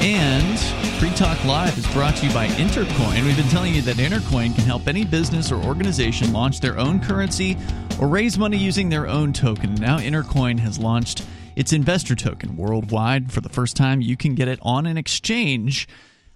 And 0.02 0.60
Free 1.00 1.12
Talk 1.12 1.44
Live 1.46 1.78
is 1.78 1.86
brought 1.94 2.16
to 2.18 2.26
you 2.26 2.34
by 2.34 2.48
Intercoin. 2.48 3.24
We've 3.24 3.38
been 3.38 3.48
telling 3.50 3.76
you 3.76 3.82
that 3.84 3.98
Intercoin 3.98 4.56
can 4.56 4.64
help 4.66 4.88
any 4.88 5.06
business 5.06 5.52
or 5.52 5.64
organization 5.64 6.34
launch 6.34 6.62
their 6.62 6.80
own 6.80 7.00
currency 7.00 7.58
or 8.00 8.08
raise 8.08 8.38
money 8.38 8.58
using 8.58 8.90
their 8.90 9.08
own 9.08 9.34
token. 9.34 9.76
Now 9.76 10.00
Intercoin 10.00 10.58
has 10.60 10.80
launched 10.80 11.24
its 11.56 11.72
investor 11.74 12.16
token 12.16 12.58
worldwide. 12.58 13.32
For 13.32 13.42
the 13.42 13.50
first 13.50 13.76
time, 13.76 14.02
you 14.02 14.18
can 14.18 14.34
get 14.36 14.48
it 14.48 14.60
on 14.64 14.86
an 14.86 14.98
exchange. 14.98 15.88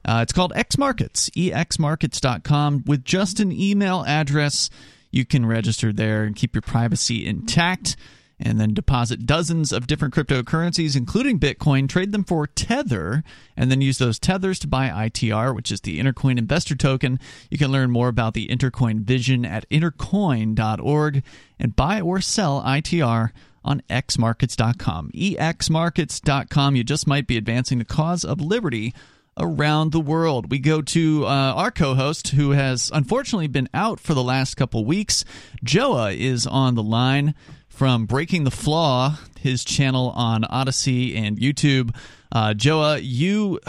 Uh, 0.05 0.19
it's 0.21 0.33
called 0.33 0.53
X 0.55 0.77
Markets, 0.77 1.29
exmarkets.com. 1.31 2.83
With 2.85 3.03
just 3.03 3.39
an 3.39 3.51
email 3.51 4.05
address, 4.05 4.69
you 5.09 5.25
can 5.25 5.45
register 5.45 5.91
there 5.91 6.23
and 6.23 6.35
keep 6.35 6.53
your 6.53 6.61
privacy 6.61 7.25
intact 7.25 7.97
and 8.39 8.59
then 8.59 8.73
deposit 8.73 9.25
dozens 9.25 9.71
of 9.71 9.87
different 9.87 10.13
cryptocurrencies, 10.13 10.95
including 10.95 11.39
Bitcoin, 11.39 11.89
trade 11.89 12.11
them 12.11 12.23
for 12.23 12.47
Tether, 12.47 13.23
and 13.57 13.69
then 13.69 13.81
use 13.81 13.97
those 13.97 14.19
tethers 14.19 14.59
to 14.59 14.67
buy 14.67 14.89
ITR, 14.89 15.53
which 15.53 15.71
is 15.71 15.81
the 15.81 15.99
Intercoin 15.99 16.37
Investor 16.37 16.75
Token. 16.75 17.19
You 17.49 17.57
can 17.57 17.71
learn 17.71 17.91
more 17.91 18.07
about 18.07 18.33
the 18.33 18.47
Intercoin 18.47 19.01
vision 19.01 19.45
at 19.45 19.69
intercoin.org 19.69 21.23
and 21.59 21.75
buy 21.75 21.99
or 22.01 22.21
sell 22.21 22.61
ITR 22.63 23.31
on 23.63 23.81
xmarkets.com. 23.89 25.11
exmarkets.com. 25.13 26.75
You 26.75 26.83
just 26.83 27.07
might 27.07 27.27
be 27.27 27.37
advancing 27.37 27.79
the 27.79 27.85
cause 27.85 28.23
of 28.23 28.39
liberty 28.39 28.93
around 29.37 29.91
the 29.91 29.99
world. 29.99 30.51
We 30.51 30.59
go 30.59 30.81
to 30.81 31.25
uh, 31.25 31.29
our 31.29 31.71
co 31.71 31.95
host, 31.95 32.29
who 32.29 32.51
has 32.51 32.91
unfortunately 32.93 33.47
been 33.47 33.69
out 33.73 33.99
for 33.99 34.13
the 34.13 34.23
last 34.23 34.55
couple 34.55 34.85
weeks. 34.85 35.25
Joa 35.63 36.11
is 36.11 36.45
on 36.45 36.75
the 36.75 36.83
line 36.83 37.35
from 37.79 38.05
Breaking 38.05 38.43
the 38.43 38.51
Flaw, 38.51 39.17
his 39.39 39.63
channel 39.63 40.09
on 40.09 40.43
Odysee 40.43 41.15
and 41.15 41.37
YouTube. 41.37 41.95
Uh, 42.29 42.53
Joa, 42.53 42.99
you. 43.01 43.61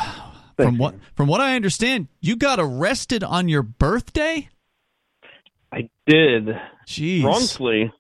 From 0.57 0.79
what 0.79 0.97
from 1.15 1.29
what 1.29 1.41
I 1.41 1.55
understand, 1.55 2.09
you 2.21 2.35
got 2.35 2.59
arrested 2.59 3.23
on 3.23 3.49
your 3.49 3.63
birthday. 3.63 4.49
I 5.73 5.89
did. 6.09 6.49
Jeez. 6.89 7.23
Wrongfully. 7.23 7.93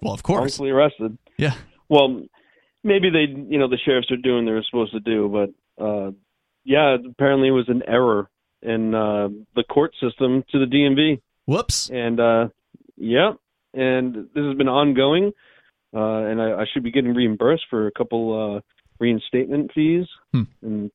Well, 0.00 0.14
of 0.14 0.22
course. 0.22 0.58
Wrongfully 0.58 0.70
arrested. 0.70 1.18
Yeah. 1.36 1.52
Well, 1.90 2.22
maybe 2.82 3.10
they, 3.10 3.26
you 3.30 3.58
know, 3.58 3.68
the 3.68 3.78
sheriffs 3.84 4.10
are 4.10 4.16
doing 4.16 4.46
what 4.46 4.52
they're 4.52 4.64
supposed 4.68 4.92
to 4.92 5.00
do, 5.00 5.28
but 5.28 5.84
uh, 5.84 6.12
yeah, 6.64 6.96
apparently 7.10 7.48
it 7.48 7.52
was 7.52 7.68
an 7.68 7.82
error 7.86 8.30
in 8.62 8.94
uh, 8.94 9.28
the 9.54 9.64
court 9.64 9.92
system 10.00 10.44
to 10.50 10.58
the 10.58 10.66
DMV. 10.66 11.20
Whoops. 11.44 11.90
And 11.90 12.18
uh, 12.18 12.48
yeah, 12.96 13.32
and 13.74 14.14
this 14.14 14.44
has 14.44 14.56
been 14.56 14.68
ongoing, 14.68 15.32
uh, 15.94 15.98
and 16.26 16.40
I, 16.40 16.52
I 16.60 16.64
should 16.72 16.82
be 16.82 16.90
getting 16.90 17.14
reimbursed 17.14 17.64
for 17.70 17.86
a 17.86 17.92
couple 17.92 18.56
uh, 18.56 18.60
reinstatement 19.00 19.70
fees. 19.74 20.06
Hmm. 20.32 20.42
And 20.62 20.90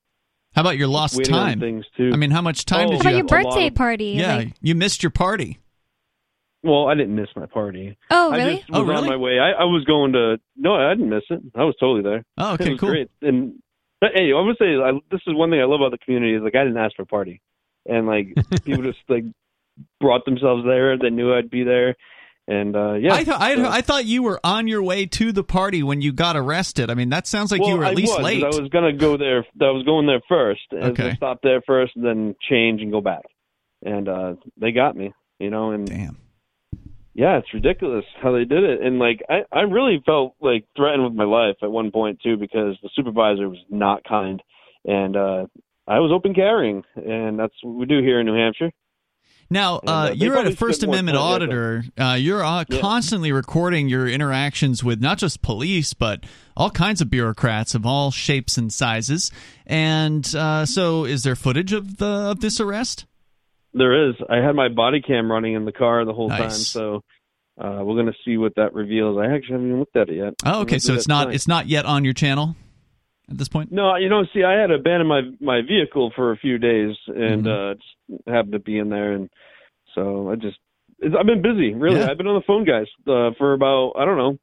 How 0.55 0.61
about 0.61 0.77
your 0.77 0.87
lost 0.87 1.23
time? 1.25 1.59
things 1.59 1.85
too. 1.97 2.11
I 2.13 2.17
mean, 2.17 2.31
how 2.31 2.41
much 2.41 2.65
time 2.65 2.87
Oh, 2.87 2.91
did 2.91 3.03
How 3.03 3.09
you 3.09 3.19
about 3.21 3.31
your 3.31 3.43
birthday 3.43 3.67
of- 3.67 3.75
party? 3.75 4.05
Yeah, 4.17 4.35
Like- 4.37 4.53
you 4.61 4.75
missed 4.75 5.01
your 5.03 5.09
party. 5.11 5.59
Well, 6.65 6.87
I 6.87 6.95
didn't 6.95 7.15
miss 7.15 7.27
my 7.35 7.45
party. 7.45 7.97
oh, 8.09 8.31
I 8.31 8.37
really? 8.37 8.57
just 8.59 8.69
was 8.69 8.79
Oh, 8.79 8.83
really? 8.85 9.01
on 9.03 9.07
my 9.09 9.17
way. 9.17 9.37
I, 9.37 9.51
I 9.51 9.63
was 9.65 9.83
going 9.83 10.13
to. 10.13 10.37
No, 10.55 10.75
I 10.75 10.93
didn't 10.93 11.09
miss 11.09 11.23
it. 11.29 11.41
I 11.55 11.65
was 11.65 11.75
totally 11.77 12.03
there. 12.03 12.23
Oh, 12.37 12.53
it 12.53 12.61
okay, 12.61 12.69
was 12.71 12.79
cool. 12.79 12.89
great. 12.89 13.11
And 13.21 13.55
but, 13.99 14.11
hey, 14.15 14.31
I 14.31 14.39
would 14.39 14.55
say 14.57 14.75
I, 14.75 14.91
this 15.11 15.19
is 15.27 15.33
one 15.35 15.49
thing 15.49 15.59
I 15.59 15.65
love 15.65 15.81
about 15.81 15.91
the 15.91 15.97
community 15.97 16.35
is 16.35 16.41
like 16.41 16.55
I 16.55 16.63
didn't 16.63 16.77
ask 16.77 16.95
for 16.95 17.01
a 17.01 17.05
party, 17.05 17.41
and 17.85 18.07
like 18.07 18.33
people 18.63 18.81
just 18.83 18.99
like 19.09 19.25
brought 19.99 20.23
themselves 20.23 20.63
there. 20.65 20.97
They 20.97 21.09
knew 21.09 21.33
I'd 21.33 21.49
be 21.49 21.63
there, 21.63 21.95
and 22.47 22.75
uh 22.75 22.93
yeah. 22.93 23.13
I, 23.13 23.23
th- 23.23 23.37
I, 23.37 23.77
I 23.77 23.81
thought 23.81 24.05
you 24.05 24.23
were 24.23 24.39
on 24.43 24.67
your 24.67 24.83
way 24.83 25.05
to 25.05 25.31
the 25.31 25.43
party 25.43 25.81
when 25.83 26.01
you 26.01 26.11
got 26.11 26.35
arrested. 26.35 26.89
I 26.89 26.93
mean, 26.93 27.09
that 27.09 27.27
sounds 27.27 27.51
like 27.51 27.61
well, 27.61 27.69
you 27.71 27.77
were 27.77 27.85
at 27.85 27.91
I 27.91 27.93
least 27.93 28.13
was, 28.13 28.23
late. 28.23 28.43
I 28.43 28.47
was 28.47 28.69
gonna 28.69 28.93
go 28.93 29.17
there. 29.17 29.45
I 29.61 29.71
was 29.71 29.83
going 29.85 30.07
there 30.07 30.21
first. 30.27 30.61
And 30.71 30.83
Okay. 30.91 31.11
I 31.11 31.15
stopped 31.15 31.43
there 31.43 31.61
first, 31.65 31.95
and 31.95 32.05
then 32.05 32.35
change 32.49 32.81
and 32.81 32.91
go 32.91 33.01
back. 33.01 33.23
And 33.85 34.07
uh 34.09 34.35
they 34.57 34.71
got 34.71 34.95
me, 34.95 35.13
you 35.39 35.49
know. 35.49 35.71
And 35.71 35.87
Damn. 35.87 36.17
yeah, 37.13 37.37
it's 37.37 37.53
ridiculous 37.53 38.05
how 38.21 38.31
they 38.33 38.45
did 38.45 38.63
it. 38.63 38.81
And 38.81 38.99
like 38.99 39.21
I, 39.29 39.43
I 39.51 39.61
really 39.61 40.01
felt 40.05 40.35
like 40.41 40.65
threatened 40.75 41.03
with 41.03 41.13
my 41.13 41.25
life 41.25 41.55
at 41.61 41.71
one 41.71 41.91
point 41.91 42.19
too 42.21 42.37
because 42.37 42.75
the 42.83 42.89
supervisor 42.93 43.47
was 43.49 43.59
not 43.69 44.03
kind, 44.03 44.41
and 44.85 45.15
uh 45.15 45.45
I 45.85 45.99
was 45.99 46.11
open 46.13 46.33
carrying, 46.33 46.83
and 46.95 47.37
that's 47.37 47.55
what 47.61 47.75
we 47.75 47.85
do 47.85 48.01
here 48.01 48.19
in 48.21 48.25
New 48.25 48.35
Hampshire. 48.35 48.71
Now, 49.53 49.79
And, 49.79 49.89
uh, 49.89 49.93
uh, 49.93 50.13
you're 50.15 50.35
a 50.35 50.51
First 50.51 50.81
Amendment 50.83 51.17
auditor. 51.17 51.83
Uh, 51.97 52.17
you're 52.19 52.43
uh, 52.43 52.65
Yeah. 52.67 52.81
constantly 52.81 53.31
recording 53.31 53.87
your 53.87 54.07
interactions 54.07 54.83
with 54.83 54.99
not 54.99 55.19
just 55.19 55.41
police, 55.43 55.93
but 55.93 56.25
all 56.57 56.71
kinds 56.71 57.01
of 57.01 57.09
bureaucrats 57.09 57.75
of 57.75 57.85
all 57.85 58.09
shapes 58.09 58.57
and 58.57 58.73
sizes. 58.73 59.31
And 59.67 60.25
uh, 60.35 60.65
so, 60.65 61.05
is 61.05 61.21
there 61.23 61.35
footage 61.35 61.71
of 61.71 61.97
the 61.97 62.05
of 62.05 62.39
this 62.41 62.59
arrest? 62.59 63.05
There 63.73 64.09
is. 64.09 64.15
I 64.29 64.37
had 64.37 64.55
my 64.55 64.69
body 64.69 65.01
cam 65.01 65.31
running 65.31 65.53
in 65.53 65.65
the 65.65 65.71
car 65.71 66.03
the 66.03 66.13
whole 66.13 66.29
time, 66.29 66.49
so 66.49 67.01
uh 67.61 67.81
we're 67.83 67.95
gonna 67.95 68.13
see 68.25 68.37
what 68.37 68.55
that 68.55 68.73
reveals. 68.73 69.17
I 69.19 69.25
actually 69.33 69.53
haven't 69.53 69.67
even 69.67 69.79
looked 69.79 69.95
at 69.95 70.09
it 70.09 70.15
yet. 70.15 70.33
Oh, 70.43 70.61
okay. 70.61 70.79
So 70.79 70.95
it's 70.95 71.07
not 71.07 71.25
tonight. 71.25 71.35
it's 71.35 71.47
not 71.47 71.67
yet 71.67 71.85
on 71.85 72.03
your 72.03 72.13
channel 72.13 72.55
at 73.29 73.37
this 73.37 73.47
point. 73.47 73.71
No, 73.71 73.95
you 73.95 74.09
know, 74.09 74.23
see, 74.33 74.43
I 74.43 74.53
had 74.59 74.71
abandoned 74.71 75.09
my 75.09 75.21
my 75.39 75.61
vehicle 75.61 76.11
for 76.15 76.31
a 76.31 76.37
few 76.37 76.57
days, 76.57 76.95
and 77.07 77.45
Mhm. 77.45 77.71
uh 77.71 77.73
just 77.75 78.27
happened 78.27 78.53
to 78.53 78.59
be 78.59 78.77
in 78.77 78.89
there, 78.89 79.13
and 79.13 79.29
so 79.95 80.29
I 80.29 80.35
just 80.35 80.57
I've 81.03 81.25
been 81.25 81.41
busy. 81.41 81.73
Really, 81.73 81.99
Yeah. 81.99 82.09
I've 82.11 82.17
been 82.17 82.27
on 82.27 82.35
the 82.35 82.45
phone, 82.45 82.63
guys, 82.65 82.87
uh, 83.07 83.31
for 83.37 83.53
about 83.53 83.93
I 83.97 84.05
don't 84.05 84.17
know 84.17 84.37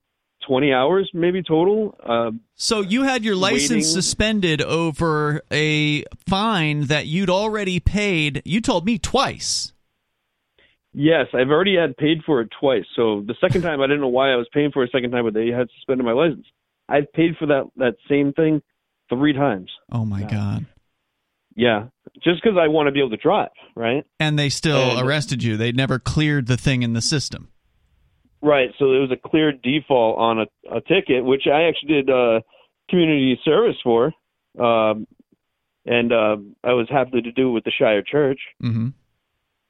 20 0.47 0.73
hours 0.73 1.11
maybe 1.13 1.43
total. 1.43 1.95
Uh, 2.03 2.31
So 2.55 2.81
you 2.81 3.03
had 3.03 3.25
your 3.25 3.37
license 3.37 3.71
Waiting. 3.71 3.83
suspended 3.85 4.63
over 4.63 5.43
a 5.53 6.05
fine 6.27 6.85
that 6.87 7.07
you'd 7.07 7.29
already 7.31 7.79
paid. 7.81 8.41
You 8.45 8.61
told 8.63 8.87
me 8.87 8.99
twice. 8.99 9.73
yes, 10.93 11.27
I've 11.35 11.51
already 11.51 11.77
had 11.77 11.97
paid 11.97 12.23
for 12.25 12.41
it 12.41 12.49
twice. 12.59 12.85
So 12.97 13.21
the 13.27 13.35
second 13.41 13.63
time 13.69 13.81
I 13.81 13.87
didn't 13.87 14.01
know 14.01 14.09
why 14.09 14.33
I 14.33 14.37
was 14.37 14.49
paying 14.53 14.71
for 14.73 14.83
it 14.83 14.89
a 14.89 14.91
second 14.91 15.11
time, 15.13 15.25
but 15.25 15.35
they 15.35 15.49
had 15.49 15.69
suspended 15.77 16.05
my 16.05 16.13
license. 16.13 16.47
I've 16.89 17.13
paid 17.13 17.37
for 17.37 17.47
that 17.47 17.65
that 17.77 17.97
same 18.09 18.33
thing 18.33 18.63
three 19.11 19.35
times. 19.35 19.71
Oh 19.93 20.05
my 20.07 20.23
god! 20.23 20.65
Yeah, 21.55 21.89
just 22.25 22.43
because 22.43 22.57
I 22.59 22.69
want 22.69 22.87
to 22.87 22.93
be 22.93 23.01
able 23.01 23.11
to 23.11 23.17
drive, 23.19 23.51
right? 23.75 24.05
And 24.19 24.39
they 24.39 24.49
still 24.49 24.79
And- 24.97 25.07
arrested 25.07 25.43
you. 25.43 25.57
They 25.59 25.73
never 25.73 25.99
cleared 25.99 26.47
the 26.47 26.57
thing 26.57 26.83
in 26.83 26.95
the 26.95 27.03
system. 27.03 27.49
Right. 28.43 28.71
So 28.79 28.93
it 28.95 29.01
was 29.01 29.11
a 29.13 29.29
clear 29.29 29.53
default 29.53 30.19
on 30.19 30.39
a, 30.41 30.47
a 30.75 30.81
ticket, 30.81 31.23
which 31.27 31.43
I 31.47 31.65
actually 31.65 31.93
did 31.93 32.09
uh, 32.11 32.41
community 32.89 33.39
service 33.45 33.77
for, 33.85 34.15
um, 34.59 35.07
and 35.85 36.11
uh, 36.11 36.37
I 36.65 36.73
was 36.73 36.87
happy 36.89 37.21
to 37.21 37.33
do 37.33 37.49
it 37.51 37.53
with 37.53 37.65
the 37.65 37.71
Shire 37.79 38.01
Church. 38.03 38.41
hmm 38.61 38.89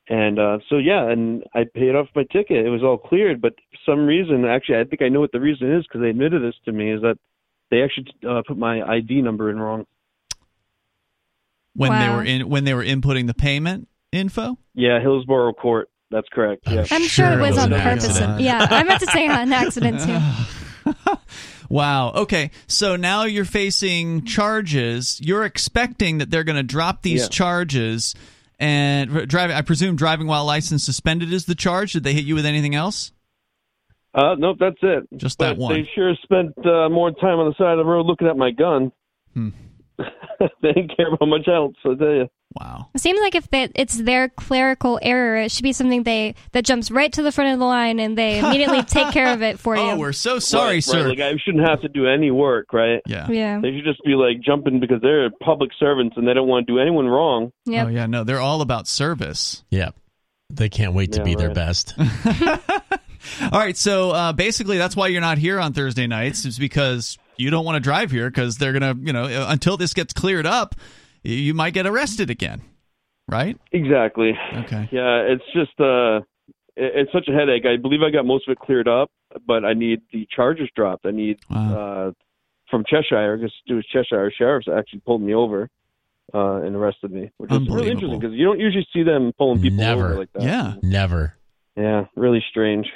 And 0.08 0.38
uh, 0.38 0.58
so 0.68 0.76
yeah, 0.78 1.08
and 1.10 1.42
I 1.52 1.64
paid 1.74 1.96
off 1.96 2.06
my 2.14 2.22
ticket. 2.30 2.64
It 2.64 2.70
was 2.70 2.84
all 2.84 2.96
cleared, 2.98 3.40
but 3.40 3.54
for 3.56 3.78
some 3.92 4.06
reason, 4.06 4.44
actually, 4.44 4.78
I 4.78 4.84
think 4.84 5.02
I 5.02 5.08
know 5.08 5.20
what 5.20 5.32
the 5.32 5.40
reason 5.40 5.72
is 5.74 5.84
because 5.88 6.00
they 6.02 6.10
admitted 6.10 6.40
this 6.42 6.54
to 6.66 6.72
me 6.72 6.92
is 6.92 7.02
that 7.02 7.18
they 7.70 7.82
actually 7.82 8.06
uh, 8.28 8.42
put 8.46 8.56
my 8.58 8.82
ID 8.82 9.22
number 9.22 9.50
in 9.50 9.58
wrong. 9.58 9.86
When 11.74 11.92
they 11.98 12.08
were 12.08 12.24
in 12.24 12.48
when 12.48 12.64
they 12.64 12.74
were 12.74 12.84
inputting 12.84 13.26
the 13.26 13.34
payment 13.34 13.88
info. 14.12 14.58
Yeah, 14.74 15.00
Hillsborough 15.00 15.52
Court. 15.54 15.88
That's 16.10 16.26
correct. 16.32 16.62
Yeah. 16.68 16.84
I'm 16.90 17.02
sure, 17.04 17.30
it 17.30 17.40
was 17.40 17.56
on 17.56 17.72
an 17.72 17.80
purpose. 17.80 18.06
accident. 18.06 18.40
Yeah, 18.40 18.66
I 18.68 18.82
meant 18.82 18.98
to 19.00 19.06
say 19.06 19.26
an 19.28 19.52
accident 19.52 20.00
too. 20.00 20.92
Wow. 21.70 22.10
Okay. 22.14 22.50
So 22.66 22.96
now 22.96 23.22
you're 23.24 23.44
facing 23.44 24.24
charges. 24.24 25.20
You're 25.22 25.44
expecting 25.44 26.18
that 26.18 26.28
they're 26.28 26.42
going 26.42 26.56
to 26.56 26.64
drop 26.64 27.02
these 27.02 27.22
Yeah. 27.22 27.28
charges 27.28 28.16
and 28.58 29.28
driving. 29.28 29.54
I 29.56 29.62
presume 29.62 29.94
driving 29.94 30.26
while 30.26 30.44
license 30.44 30.82
suspended 30.82 31.32
is 31.32 31.44
the 31.44 31.54
charge. 31.54 31.92
Did 31.92 32.02
they 32.02 32.12
hit 32.12 32.24
you 32.24 32.34
with 32.34 32.44
anything 32.44 32.74
else? 32.74 33.12
Uh, 34.14 34.34
nope, 34.38 34.56
that's 34.58 34.78
it. 34.82 35.06
Just 35.16 35.38
But 35.38 35.50
that 35.50 35.58
one. 35.58 35.74
They 35.74 35.88
sure 35.94 36.14
spent 36.22 36.52
uh, 36.66 36.88
more 36.88 37.10
time 37.12 37.38
on 37.38 37.48
the 37.48 37.54
side 37.56 37.72
of 37.72 37.78
the 37.78 37.84
road 37.84 38.06
looking 38.06 38.26
at 38.26 38.36
my 38.36 38.50
gun. 38.50 38.90
Hmm. 39.34 39.50
they 40.62 40.72
didn't 40.72 40.96
care 40.96 41.12
about 41.12 41.28
much 41.28 41.46
else. 41.48 41.74
I 41.84 41.94
tell 41.94 42.14
you. 42.14 42.28
Wow. 42.58 42.88
It 42.94 43.00
seems 43.00 43.20
like 43.20 43.36
if 43.36 43.48
that 43.50 43.70
it's 43.76 43.96
their 43.96 44.28
clerical 44.28 44.98
error, 45.02 45.36
it 45.36 45.52
should 45.52 45.62
be 45.62 45.72
something 45.72 46.02
they 46.02 46.34
that 46.50 46.64
jumps 46.64 46.90
right 46.90 47.12
to 47.12 47.22
the 47.22 47.30
front 47.30 47.52
of 47.52 47.60
the 47.60 47.64
line 47.64 48.00
and 48.00 48.18
they 48.18 48.40
immediately 48.40 48.82
take 48.82 49.12
care 49.12 49.32
of 49.32 49.40
it 49.42 49.60
for 49.60 49.76
you. 49.76 49.82
Oh, 49.82 49.96
we're 49.98 50.12
so 50.12 50.40
sorry, 50.40 50.76
right, 50.76 50.84
sir. 50.84 51.06
Right. 51.06 51.18
Like 51.18 51.20
I 51.20 51.36
shouldn't 51.44 51.68
have 51.68 51.82
to 51.82 51.88
do 51.88 52.08
any 52.08 52.32
work, 52.32 52.72
right? 52.72 53.00
yeah. 53.06 53.28
yeah. 53.30 53.60
They 53.60 53.72
should 53.76 53.84
just 53.84 54.02
be 54.04 54.14
like 54.14 54.40
jumping 54.40 54.80
because 54.80 55.00
they're 55.00 55.30
public 55.42 55.70
servants 55.78 56.16
and 56.16 56.26
they 56.26 56.34
don't 56.34 56.48
want 56.48 56.66
to 56.66 56.72
do 56.72 56.80
anyone 56.80 57.06
wrong. 57.06 57.52
Yep. 57.66 57.86
Oh 57.86 57.90
yeah. 57.90 58.06
No, 58.06 58.24
they're 58.24 58.40
all 58.40 58.62
about 58.62 58.88
service. 58.88 59.62
Yeah. 59.70 59.90
They 60.48 60.68
can't 60.68 60.94
wait 60.94 61.12
to 61.12 61.18
Yeah, 61.18 61.24
be 61.24 61.34
their 61.36 61.54
best. 61.54 61.94
All 63.42 63.58
right. 63.58 63.76
So 63.76 64.10
uh, 64.10 64.32
basically, 64.32 64.78
that's 64.78 64.96
why 64.96 65.08
you're 65.08 65.20
not 65.20 65.38
here 65.38 65.58
on 65.60 65.72
Thursday 65.72 66.06
nights. 66.06 66.44
Is 66.44 66.58
because 66.58 67.18
you 67.36 67.50
don't 67.50 67.64
want 67.64 67.76
to 67.76 67.80
drive 67.80 68.10
here 68.10 68.28
because 68.30 68.58
they're 68.58 68.72
gonna, 68.72 68.94
you 69.00 69.12
know, 69.12 69.24
uh, 69.24 69.46
until 69.48 69.76
this 69.76 69.94
gets 69.94 70.12
cleared 70.12 70.46
up, 70.46 70.74
you 71.22 71.54
might 71.54 71.74
get 71.74 71.86
arrested 71.86 72.30
again. 72.30 72.62
Right. 73.28 73.56
Exactly. 73.72 74.32
Okay. 74.64 74.88
Yeah, 74.90 75.20
it's 75.22 75.44
just 75.54 75.78
uh, 75.80 76.20
it's 76.76 77.12
such 77.12 77.28
a 77.28 77.32
headache. 77.32 77.64
I 77.66 77.76
believe 77.76 78.00
I 78.02 78.10
got 78.10 78.26
most 78.26 78.48
of 78.48 78.52
it 78.52 78.58
cleared 78.58 78.88
up, 78.88 79.10
but 79.46 79.64
I 79.64 79.74
need 79.74 80.02
the 80.12 80.26
charges 80.34 80.68
dropped. 80.74 81.06
I 81.06 81.12
need 81.12 81.38
Wow. 81.48 82.08
uh, 82.08 82.12
from 82.70 82.84
Cheshire 82.88 83.36
because 83.36 83.52
it 83.66 83.72
was 83.74 83.86
Cheshire 83.86 84.32
sheriffs 84.36 84.66
actually 84.68 85.00
pulled 85.00 85.22
me 85.22 85.34
over. 85.34 85.68
Uh, 86.32 86.62
and 86.62 86.76
arrested 86.76 87.10
me, 87.10 87.28
which 87.38 87.50
is 87.50 87.68
really 87.68 87.90
interesting 87.90 88.20
because 88.20 88.32
you 88.36 88.44
don't 88.44 88.60
usually 88.60 88.86
see 88.92 89.02
them 89.02 89.32
pulling 89.36 89.60
people 89.60 89.78
Never. 89.78 90.10
over 90.10 90.18
like 90.20 90.32
that. 90.34 90.42
Yeah. 90.44 90.74
Never. 90.80 91.34
Yeah, 91.76 92.04
really 92.14 92.40
strange. 92.48 92.86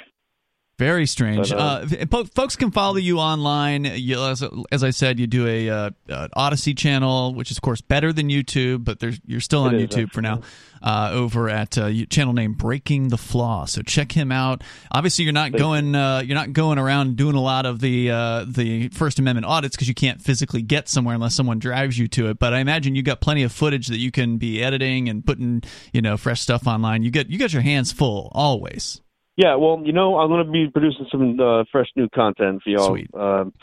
Very 0.77 1.05
strange. 1.05 1.51
But, 1.51 1.57
uh, 1.57 2.05
uh, 2.11 2.23
folks 2.33 2.57
can 2.57 2.71
follow 2.71 2.97
you 2.97 3.19
online. 3.19 3.85
You, 3.85 4.21
as, 4.25 4.43
as 4.73 4.83
I 4.83 4.89
said, 4.89 5.21
you 5.21 5.27
do 5.27 5.47
a 5.47 5.69
uh, 5.69 5.89
uh, 6.09 6.27
Odysee 6.35 6.73
channel, 6.73 7.33
which 7.33 7.49
is 7.49 7.57
of 7.57 7.61
course 7.61 7.79
better 7.79 8.11
than 8.11 8.27
YouTube, 8.27 8.83
but 8.83 8.99
there's, 8.99 9.19
you're 9.25 9.39
still 9.39 9.63
on 9.63 9.73
YouTube 9.73 10.11
for 10.11 10.21
now. 10.21 10.41
Uh, 10.83 11.09
over 11.13 11.49
at 11.49 11.77
uh, 11.79 11.89
channel 12.11 12.33
name 12.33 12.53
Breaking 12.53 13.07
the 13.07 13.17
Flaw. 13.17 13.65
So 13.65 13.81
check 13.81 14.11
him 14.11 14.31
out. 14.31 14.63
Obviously, 14.91 15.23
you're 15.23 15.33
not 15.33 15.51
going 15.51 15.95
uh, 15.95 16.21
you're 16.23 16.35
not 16.35 16.53
going 16.53 16.77
around 16.77 17.15
doing 17.15 17.35
a 17.35 17.41
lot 17.41 17.65
of 17.65 17.79
the 17.79 18.11
uh, 18.11 18.45
the 18.47 18.89
First 18.89 19.17
Amendment 19.17 19.47
audits 19.47 19.75
because 19.75 19.87
you 19.87 19.95
can't 19.95 20.21
physically 20.21 20.61
get 20.61 20.87
somewhere 20.87 21.15
unless 21.15 21.33
someone 21.33 21.57
drives 21.57 21.97
you 21.97 22.07
to 22.09 22.29
it. 22.29 22.37
But 22.37 22.53
I 22.53 22.59
imagine 22.59 22.93
you've 22.93 23.05
got 23.05 23.19
plenty 23.19 23.41
of 23.41 23.51
footage 23.51 23.87
that 23.87 23.97
you 23.97 24.11
can 24.11 24.37
be 24.37 24.61
editing 24.61 25.09
and 25.09 25.25
putting 25.25 25.63
you 25.91 26.03
know 26.03 26.17
fresh 26.17 26.41
stuff 26.41 26.67
online. 26.67 27.01
You 27.01 27.09
get 27.09 27.31
you 27.31 27.39
got 27.39 27.51
your 27.51 27.63
hands 27.63 27.91
full 27.91 28.29
always. 28.33 29.01
Yeah, 29.37 29.55
well, 29.55 29.81
you 29.83 29.91
know, 29.91 30.17
I'm 30.17 30.29
going 30.29 30.45
to 30.45 30.51
be 30.51 30.67
producing 30.71 31.07
some 31.11 31.39
uh, 31.39 31.63
fresh 31.71 31.87
new 31.95 32.07
content 32.09 32.61
for 32.63 32.69
y'all. 32.69 32.87
Sweet. 32.89 33.09
Um, 33.13 33.53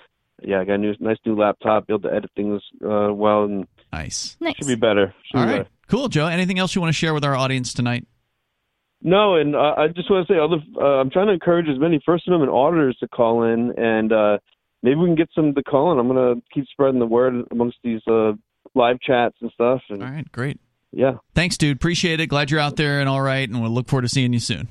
yeah, 0.42 0.60
I 0.60 0.64
got 0.64 0.74
a 0.74 0.78
new, 0.78 0.94
nice 1.00 1.16
new 1.24 1.34
laptop, 1.36 1.86
be 1.86 1.94
able 1.94 2.08
to 2.08 2.14
edit 2.14 2.30
things 2.36 2.60
uh, 2.84 3.12
well, 3.12 3.44
and 3.44 3.66
Nice. 3.92 4.36
Nice. 4.40 4.56
should 4.56 4.66
be 4.66 4.74
better. 4.74 5.14
Should 5.30 5.38
All 5.38 5.44
be 5.46 5.50
right, 5.52 5.58
better. 5.60 5.70
cool, 5.88 6.08
Joe. 6.08 6.26
Anything 6.26 6.58
else 6.58 6.74
you 6.74 6.80
want 6.80 6.90
to 6.90 6.98
share 6.98 7.14
with 7.14 7.24
our 7.24 7.34
audience 7.34 7.72
tonight? 7.72 8.06
No, 9.02 9.36
and 9.36 9.56
uh, 9.56 9.74
I 9.78 9.88
just 9.88 10.10
want 10.10 10.26
to 10.28 10.32
say, 10.32 10.38
other, 10.38 10.56
uh, 10.80 11.00
I'm 11.00 11.10
trying 11.10 11.26
to 11.26 11.32
encourage 11.32 11.68
as 11.68 11.78
many 11.78 12.00
First 12.04 12.26
Amendment 12.28 12.52
auditors 12.52 12.96
to 13.00 13.08
call 13.08 13.42
in, 13.44 13.72
and 13.76 14.12
uh, 14.12 14.38
maybe 14.82 14.96
we 14.96 15.06
can 15.06 15.14
get 15.16 15.28
some 15.34 15.54
to 15.54 15.62
call 15.62 15.92
in. 15.92 15.98
I'm 15.98 16.08
going 16.08 16.36
to 16.36 16.42
keep 16.52 16.66
spreading 16.70 17.00
the 17.00 17.06
word 17.06 17.34
amongst 17.50 17.78
these 17.82 18.00
uh, 18.06 18.32
live 18.74 19.00
chats 19.00 19.36
and 19.40 19.50
stuff. 19.52 19.80
And 19.90 20.02
All 20.02 20.08
right, 20.10 20.30
great. 20.32 20.60
yeah, 20.92 21.14
Thanks, 21.34 21.56
dude. 21.56 21.76
Appreciate 21.76 22.20
it. 22.20 22.26
Glad 22.28 22.50
you're 22.50 22.60
out 22.60 22.76
there 22.76 23.00
and 23.00 23.08
all 23.08 23.22
right, 23.22 23.48
and 23.48 23.60
we'll 23.60 23.70
look 23.72 23.88
forward 23.88 24.02
to 24.02 24.08
seeing 24.08 24.32
you 24.32 24.38
soon. 24.40 24.68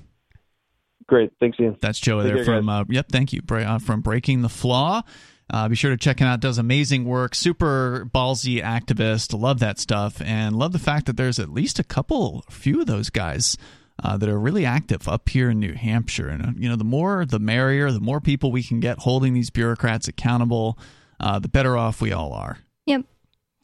Great. 1.08 1.32
Thanks, 1.40 1.60
Ian. 1.60 1.78
That's 1.82 2.00
Joe 2.00 2.22
Take 2.22 2.28
there 2.28 2.36
care, 2.38 2.46
from. 2.46 2.70
Uh, 2.70 2.84
yep, 2.90 3.08
thank 3.12 3.34
you. 3.34 3.42
Uh, 3.50 3.80
from 3.80 4.02
Breaking 4.02 4.42
the 4.42 4.50
Flaw. 4.50 5.02
Uh, 5.50 5.68
be 5.68 5.76
sure 5.76 5.92
to 5.92 5.98
check 5.98 6.20
him 6.20 6.28
out. 6.28 6.40
Does 6.40 6.58
amazing 6.58 7.04
work. 7.04 7.36
Super 7.36 8.08
ballsy 8.14 8.64
activist. 8.64 9.38
Love 9.38 9.60
that 9.60 9.80
stuff, 9.80 10.22
and 10.22 10.56
love 10.56 10.72
the 10.72 10.80
fact 10.80 11.08
that 11.08 11.18
there's 11.18 11.40
at 11.40 11.50
least 11.50 11.78
a 11.80 11.84
couple, 11.84 12.46
a 12.48 12.52
few 12.52 12.80
of 12.80 12.88
those 12.88 13.10
guys 13.10 13.58
uh, 14.02 14.16
that 14.18 14.30
are 14.30 14.40
really 14.40 14.66
active 14.66 15.08
up 15.10 15.28
here 15.28 15.50
in 15.50 15.60
New 15.60 15.74
Hampshire. 15.74 16.30
And 16.30 16.42
uh, 16.42 16.52
you 16.56 16.70
know, 16.70 16.78
the 16.78 16.86
more 16.86 17.26
the 17.26 17.40
merrier. 17.40 17.92
The 17.92 18.00
more 18.00 18.22
people 18.22 18.52
we 18.52 18.64
can 18.64 18.80
get 18.80 19.00
holding 19.00 19.34
these 19.34 19.50
bureaucrats 19.50 20.08
accountable, 20.08 20.80
uh, 21.20 21.40
the 21.40 21.50
better 21.50 21.78
off 21.78 22.00
we 22.02 22.14
all 22.14 22.32
are. 22.34 22.60
Yep. 22.86 23.06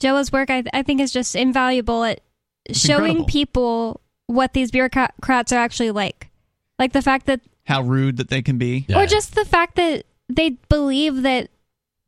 Joa's 0.03 0.31
work, 0.31 0.49
I, 0.49 0.63
I 0.73 0.83
think, 0.83 0.99
is 1.01 1.11
just 1.11 1.35
invaluable 1.35 2.03
at 2.03 2.19
It's 2.65 2.79
showing 2.79 3.03
incredible. 3.03 3.25
people 3.27 4.01
what 4.27 4.53
these 4.53 4.71
bureaucrats 4.71 5.53
are 5.53 5.57
actually 5.59 5.91
like. 5.91 6.26
Like 6.79 6.93
the 6.93 7.01
fact 7.01 7.25
that, 7.27 7.41
How 7.65 7.81
rude 7.81 8.17
that 8.17 8.29
they 8.29 8.41
can 8.41 8.57
be. 8.57 8.85
Yeah. 8.87 8.99
or 9.01 9.05
just 9.07 9.35
the 9.35 9.45
fact 9.45 9.75
that 9.75 10.05
they 10.29 10.51
believe 10.69 11.23
that 11.23 11.49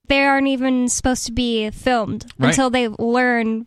they 0.08 0.24
aren't 0.24 0.48
even 0.48 0.90
supposed 0.90 1.26
to 1.28 1.32
be 1.32 1.70
filmed 1.72 2.26
Right. 2.38 2.50
until 2.50 2.70
they 2.70 2.88
learn 2.88 3.66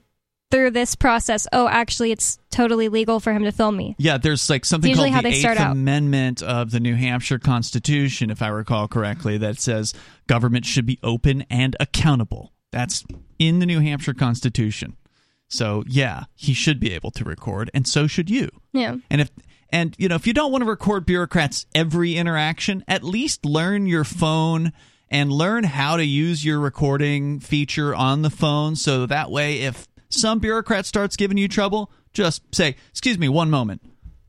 through 0.51 0.71
this 0.73 0.95
process. 0.95 1.47
Oh, 1.53 1.67
actually, 1.69 2.13
it's 2.13 2.39
totally 2.51 2.89
legal 2.91 3.21
for 3.21 3.33
him 3.33 3.43
to 3.45 3.53
film 3.53 3.77
me. 3.77 3.95
Yeah, 3.99 4.19
there's 4.19 4.51
like 4.51 4.65
something 4.67 4.91
Usually 4.91 5.09
called 5.09 5.15
how 5.15 5.23
the 5.23 5.29
they 5.31 5.35
Eighth 5.37 5.41
start 5.41 5.59
out. 5.59 5.73
Amendment 5.73 6.43
of 6.43 6.73
the 6.73 6.81
New 6.81 6.95
Hampshire 6.95 7.39
Constitution, 7.39 8.29
if 8.31 8.43
I 8.43 8.49
recall 8.49 8.87
correctly, 8.87 9.39
that 9.39 9.59
says 9.59 9.95
government 10.27 10.67
should 10.67 10.85
be 10.85 10.99
open 11.03 11.45
and 11.49 11.75
accountable. 11.81 12.53
That's 12.71 13.05
in 13.39 13.61
the 13.61 13.67
New 13.67 13.81
Hampshire 13.81 14.13
Constitution. 14.15 14.97
So 15.49 15.85
yeah, 15.87 16.25
he 16.35 16.53
should 16.55 16.81
be 16.81 16.93
able 16.93 17.11
to 17.13 17.25
record, 17.25 17.71
and 17.73 17.87
so 17.87 18.07
should 18.07 18.29
you. 18.29 18.51
Yeah. 18.73 18.97
And 19.11 19.21
if 19.23 19.31
and 19.73 19.97
you 19.99 20.09
know 20.09 20.14
if 20.14 20.27
you 20.27 20.33
don't 20.33 20.53
want 20.53 20.62
to 20.62 20.68
record 20.70 21.07
bureaucrats 21.07 21.66
every 21.75 22.16
interaction, 22.16 22.85
at 22.87 23.03
least 23.03 23.45
learn 23.45 23.87
your 23.87 24.05
phone 24.05 24.73
and 25.11 25.33
learn 25.33 25.64
how 25.64 25.97
to 25.97 26.05
use 26.05 26.45
your 26.45 26.61
recording 26.61 27.41
feature 27.41 27.95
on 27.95 28.23
the 28.23 28.31
phone, 28.31 28.77
so 28.77 29.07
that 29.07 29.31
way 29.31 29.61
if 29.61 29.89
some 30.11 30.39
bureaucrat 30.39 30.86
starts 30.86 31.16
giving 31.16 31.39
you 31.39 31.49
trouble, 31.49 31.90
just 32.12 32.43
say, 32.55 32.77
"Excuse 32.90 33.19
me, 33.19 33.28
one 33.28 33.51
moment." 33.51 33.82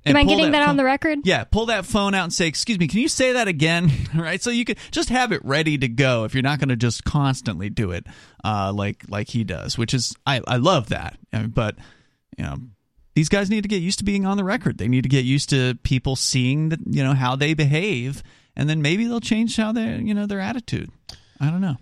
Am 0.06 0.18
I 0.18 0.26
getting 0.26 0.52
that, 0.52 0.62
on 0.62 0.68
phone- 0.70 0.78
the 0.78 0.84
record? 0.84 1.20
yeah, 1.24 1.46
pull 1.46 1.68
that 1.68 1.86
phone 1.86 2.14
out 2.14 2.26
and 2.26 2.34
say, 2.34 2.48
"Excuse 2.48 2.78
me, 2.78 2.88
can 2.88 3.00
you 3.00 3.08
say 3.08 3.34
that 3.34 3.48
again?" 3.48 3.90
right, 4.16 4.42
so 4.42 4.50
you 4.50 4.66
could 4.66 4.78
just 4.92 5.08
have 5.10 5.32
it 5.32 5.44
ready 5.46 5.78
to 5.78 5.88
go 5.88 6.26
if 6.26 6.34
you're 6.34 6.44
not 6.44 6.60
going 6.60 6.70
to 6.70 6.76
just 6.76 7.06
constantly 7.06 7.70
do 7.70 7.92
it, 7.92 8.06
uh, 8.44 8.74
like 8.74 9.04
like 9.08 9.30
he 9.30 9.44
does, 9.46 9.78
which 9.78 9.94
is 9.94 10.14
I 10.26 10.42
I 10.48 10.58
love 10.58 10.90
that, 10.90 11.18
mean, 11.32 11.50
but 11.50 11.78
you 12.38 12.44
know 12.44 12.58
these 13.16 13.30
guys 13.30 13.50
need 13.50 13.62
to 13.62 13.68
get 13.68 13.82
used 13.82 14.00
to 14.00 14.06
being 14.06 14.26
on 14.26 14.38
the 14.38 14.44
record. 14.44 14.78
They 14.78 14.88
need 14.88 15.04
to 15.04 15.10
get 15.10 15.26
used 15.26 15.50
to 15.50 15.76
people 15.84 16.16
seeing 16.16 16.70
that 16.70 16.80
you 16.86 17.04
know 17.04 17.14
how 17.14 17.36
they 17.36 17.54
behave, 17.54 18.24
and 18.56 18.70
then 18.70 18.82
maybe 18.82 19.06
they'll 19.06 19.20
change 19.20 19.56
how 19.58 19.72
they 19.72 19.98
you 19.98 20.14
know 20.14 20.26
their 20.26 20.40
attitude. 20.40 20.90
I 21.40 21.50
don't 21.50 21.62
know. 21.62 21.78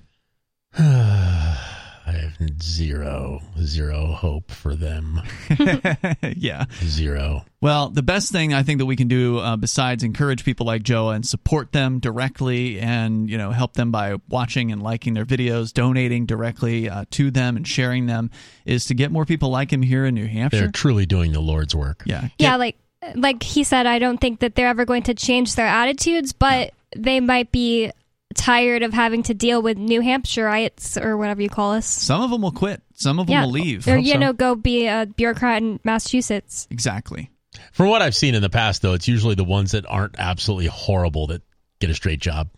I 2.41 2.43
I 2.43 2.45
have 2.45 2.61
zero, 2.61 3.41
zero 3.61 4.07
hope 4.07 4.51
for 4.51 4.75
them. 4.75 5.21
yeah. 6.35 6.65
Zero. 6.83 7.45
Well, 7.61 7.89
the 7.89 8.01
best 8.01 8.31
thing 8.31 8.53
I 8.53 8.63
think 8.63 8.79
that 8.79 8.85
we 8.85 8.95
can 8.95 9.07
do 9.07 9.37
uh, 9.37 9.55
besides 9.57 10.03
encourage 10.03 10.43
people 10.43 10.65
like 10.65 10.83
Joe 10.83 11.09
and 11.09 11.25
support 11.25 11.71
them 11.71 11.99
directly 11.99 12.79
and, 12.79 13.29
you 13.29 13.37
know, 13.37 13.51
help 13.51 13.73
them 13.73 13.91
by 13.91 14.15
watching 14.29 14.71
and 14.71 14.81
liking 14.81 15.13
their 15.13 15.25
videos, 15.25 15.71
donating 15.73 16.25
directly 16.25 16.89
uh, 16.89 17.05
to 17.11 17.29
them 17.29 17.57
and 17.57 17.67
sharing 17.67 18.07
them 18.07 18.31
is 18.65 18.85
to 18.85 18.93
get 18.93 19.11
more 19.11 19.25
people 19.25 19.49
like 19.49 19.71
him 19.71 19.81
here 19.81 20.05
in 20.05 20.15
New 20.15 20.27
Hampshire. 20.27 20.59
They're 20.59 20.71
truly 20.71 21.05
doing 21.05 21.33
the 21.33 21.41
Lord's 21.41 21.75
work. 21.75 22.03
Yeah. 22.05 22.29
Yeah, 22.39 22.55
like 22.55 22.77
like 23.15 23.43
he 23.43 23.63
said, 23.63 23.87
I 23.87 23.99
don't 23.99 24.19
think 24.19 24.39
that 24.39 24.55
they're 24.55 24.67
ever 24.67 24.85
going 24.85 25.03
to 25.03 25.13
change 25.13 25.55
their 25.55 25.67
attitudes, 25.67 26.33
but 26.33 26.73
they 26.95 27.19
might 27.19 27.51
be 27.51 27.91
tired 28.35 28.83
of 28.83 28.93
having 28.93 29.23
to 29.23 29.33
deal 29.33 29.61
with 29.61 29.77
New 29.77 30.01
Hampshireites 30.01 31.01
or 31.03 31.17
whatever 31.17 31.41
you 31.41 31.49
call 31.49 31.73
us. 31.73 31.85
Some 31.85 32.21
of 32.21 32.29
them 32.31 32.41
will 32.41 32.51
quit. 32.51 32.81
Some 32.93 33.19
of 33.19 33.27
them 33.27 33.33
yeah, 33.33 33.43
will 33.45 33.51
leave. 33.51 33.87
or 33.87 33.97
you 33.97 34.17
know, 34.17 34.33
go 34.33 34.55
be 34.55 34.87
a 34.87 35.05
bureaucrat 35.15 35.61
in 35.61 35.79
Massachusetts. 35.83 36.67
Exactly. 36.69 37.29
From 37.73 37.87
what 37.89 38.01
I've 38.01 38.15
seen 38.15 38.35
in 38.35 38.41
the 38.41 38.49
past, 38.49 38.81
though, 38.81 38.93
it's 38.93 39.07
usually 39.07 39.35
the 39.35 39.43
ones 39.43 39.71
that 39.71 39.85
aren't 39.87 40.15
absolutely 40.17 40.67
horrible 40.67 41.27
that 41.27 41.41
get 41.79 41.89
a 41.89 41.93
straight 41.95 42.19
job. 42.19 42.49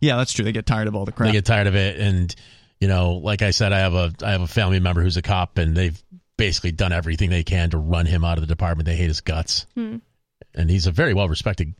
Yeah, 0.00 0.16
that's 0.16 0.32
true. 0.32 0.44
They 0.44 0.52
get 0.52 0.66
tired 0.66 0.88
of 0.88 0.96
all 0.96 1.04
the 1.04 1.12
crap. 1.12 1.28
They 1.28 1.32
get 1.32 1.44
tired 1.44 1.66
of 1.66 1.76
it, 1.76 1.98
and 2.00 2.34
you 2.80 2.88
know, 2.88 3.12
like 3.14 3.42
I 3.42 3.50
said, 3.52 3.72
I 3.72 3.78
have 3.80 3.94
a 3.94 4.12
I 4.22 4.32
have 4.32 4.40
a 4.40 4.46
family 4.48 4.80
member 4.80 5.02
who's 5.02 5.16
a 5.16 5.22
cop, 5.22 5.58
and 5.58 5.76
they've 5.76 6.02
basically 6.36 6.72
done 6.72 6.92
everything 6.92 7.30
they 7.30 7.44
can 7.44 7.70
to 7.70 7.78
run 7.78 8.06
him 8.06 8.24
out 8.24 8.38
of 8.38 8.42
the 8.42 8.48
department. 8.48 8.86
They 8.86 8.96
hate 8.96 9.08
his 9.08 9.20
guts, 9.20 9.66
Hmm. 9.74 9.98
and 10.54 10.68
he's 10.70 10.86
a 10.86 10.90
very 10.90 11.14
well 11.14 11.28
respected 11.28 11.74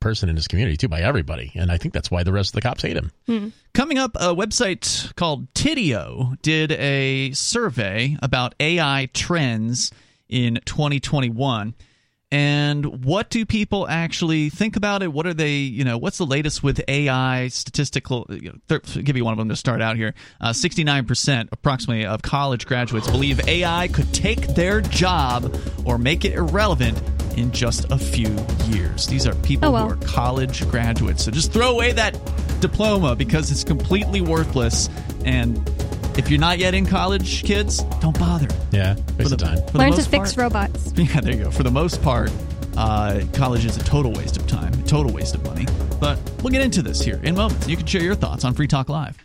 person 0.00 0.28
in 0.28 0.36
his 0.36 0.48
community 0.48 0.76
too 0.76 0.88
by 0.88 1.00
everybody, 1.00 1.52
and 1.54 1.70
I 1.70 1.78
think 1.78 1.94
that's 1.94 2.10
why 2.10 2.22
the 2.22 2.32
rest 2.32 2.50
of 2.50 2.54
the 2.54 2.60
cops 2.62 2.82
hate 2.82 2.96
him. 2.96 3.12
Hmm. 3.26 3.48
Coming 3.74 3.98
up, 3.98 4.14
a 4.16 4.34
website 4.34 5.14
called 5.14 5.52
Tidio 5.54 6.40
did 6.42 6.72
a 6.72 7.32
survey 7.32 8.16
about 8.22 8.54
AI 8.60 9.08
trends 9.12 9.92
in 10.28 10.60
2021. 10.64 11.74
And 12.30 13.06
what 13.06 13.30
do 13.30 13.46
people 13.46 13.88
actually 13.88 14.50
think 14.50 14.76
about 14.76 15.02
it? 15.02 15.10
What 15.10 15.26
are 15.26 15.32
they, 15.32 15.54
you 15.54 15.82
know, 15.82 15.96
what's 15.96 16.18
the 16.18 16.26
latest 16.26 16.62
with 16.62 16.78
AI 16.86 17.48
statistical? 17.48 18.26
You 18.28 18.52
know, 18.52 18.78
th- 18.78 19.02
give 19.02 19.16
you 19.16 19.24
one 19.24 19.32
of 19.32 19.38
them 19.38 19.48
to 19.48 19.56
start 19.56 19.80
out 19.80 19.96
here. 19.96 20.12
Uh, 20.38 20.50
69% 20.50 21.48
approximately 21.52 22.04
of 22.04 22.20
college 22.20 22.66
graduates 22.66 23.08
believe 23.10 23.46
AI 23.48 23.88
could 23.88 24.12
take 24.12 24.46
their 24.48 24.82
job 24.82 25.58
or 25.86 25.96
make 25.96 26.26
it 26.26 26.34
irrelevant 26.34 27.00
in 27.38 27.50
just 27.52 27.90
a 27.90 27.98
few 27.98 28.34
years. 28.66 29.06
These 29.06 29.26
are 29.26 29.34
people 29.36 29.68
Oh, 29.68 29.72
well. 29.72 29.86
who 29.88 29.92
are 29.94 30.06
college 30.06 30.68
graduates. 30.70 31.24
So 31.24 31.30
just 31.30 31.52
throw 31.52 31.70
away 31.72 31.92
that 31.92 32.18
diploma 32.60 33.14
because 33.16 33.50
it's 33.50 33.64
completely 33.64 34.20
worthless. 34.20 34.88
And 35.24 35.56
if 36.18 36.30
you're 36.30 36.40
not 36.40 36.58
yet 36.58 36.74
in 36.74 36.84
college, 36.86 37.44
kids, 37.44 37.82
don't 38.00 38.18
bother. 38.18 38.48
Yeah, 38.72 38.96
waste 39.18 39.32
of 39.32 39.38
time. 39.38 39.58
Learn 39.74 39.92
to 39.92 40.02
fix 40.02 40.34
part- 40.34 40.52
robots. 40.52 40.92
Yeah, 40.96 41.20
there 41.20 41.32
you 41.34 41.44
go. 41.44 41.50
For 41.50 41.62
the 41.62 41.70
most 41.70 42.02
part, 42.02 42.30
uh, 42.76 43.20
college 43.32 43.64
is 43.64 43.76
a 43.76 43.84
total 43.84 44.12
waste 44.12 44.36
of 44.36 44.46
time, 44.46 44.72
a 44.74 44.82
total 44.82 45.12
waste 45.12 45.34
of 45.34 45.44
money. 45.44 45.66
But 46.00 46.18
we'll 46.42 46.50
get 46.52 46.62
into 46.62 46.82
this 46.82 47.00
here 47.00 47.20
in 47.22 47.34
moments. 47.36 47.68
You 47.68 47.76
can 47.76 47.86
share 47.86 48.02
your 48.02 48.14
thoughts 48.14 48.44
on 48.44 48.54
Free 48.54 48.66
Talk 48.68 48.88
Live. 48.88 49.16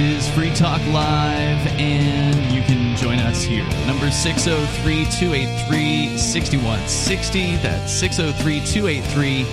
Is 0.00 0.28
Free 0.30 0.52
Talk 0.54 0.80
Live, 0.88 1.66
and 1.78 2.52
you 2.52 2.62
can 2.62 2.96
join 2.96 3.18
us 3.18 3.42
here. 3.42 3.64
Number 3.86 4.10
603 4.10 5.04
283 5.04 6.16
6160. 6.16 7.56
That's 7.56 7.92
603 7.92 8.64
283 8.64 9.44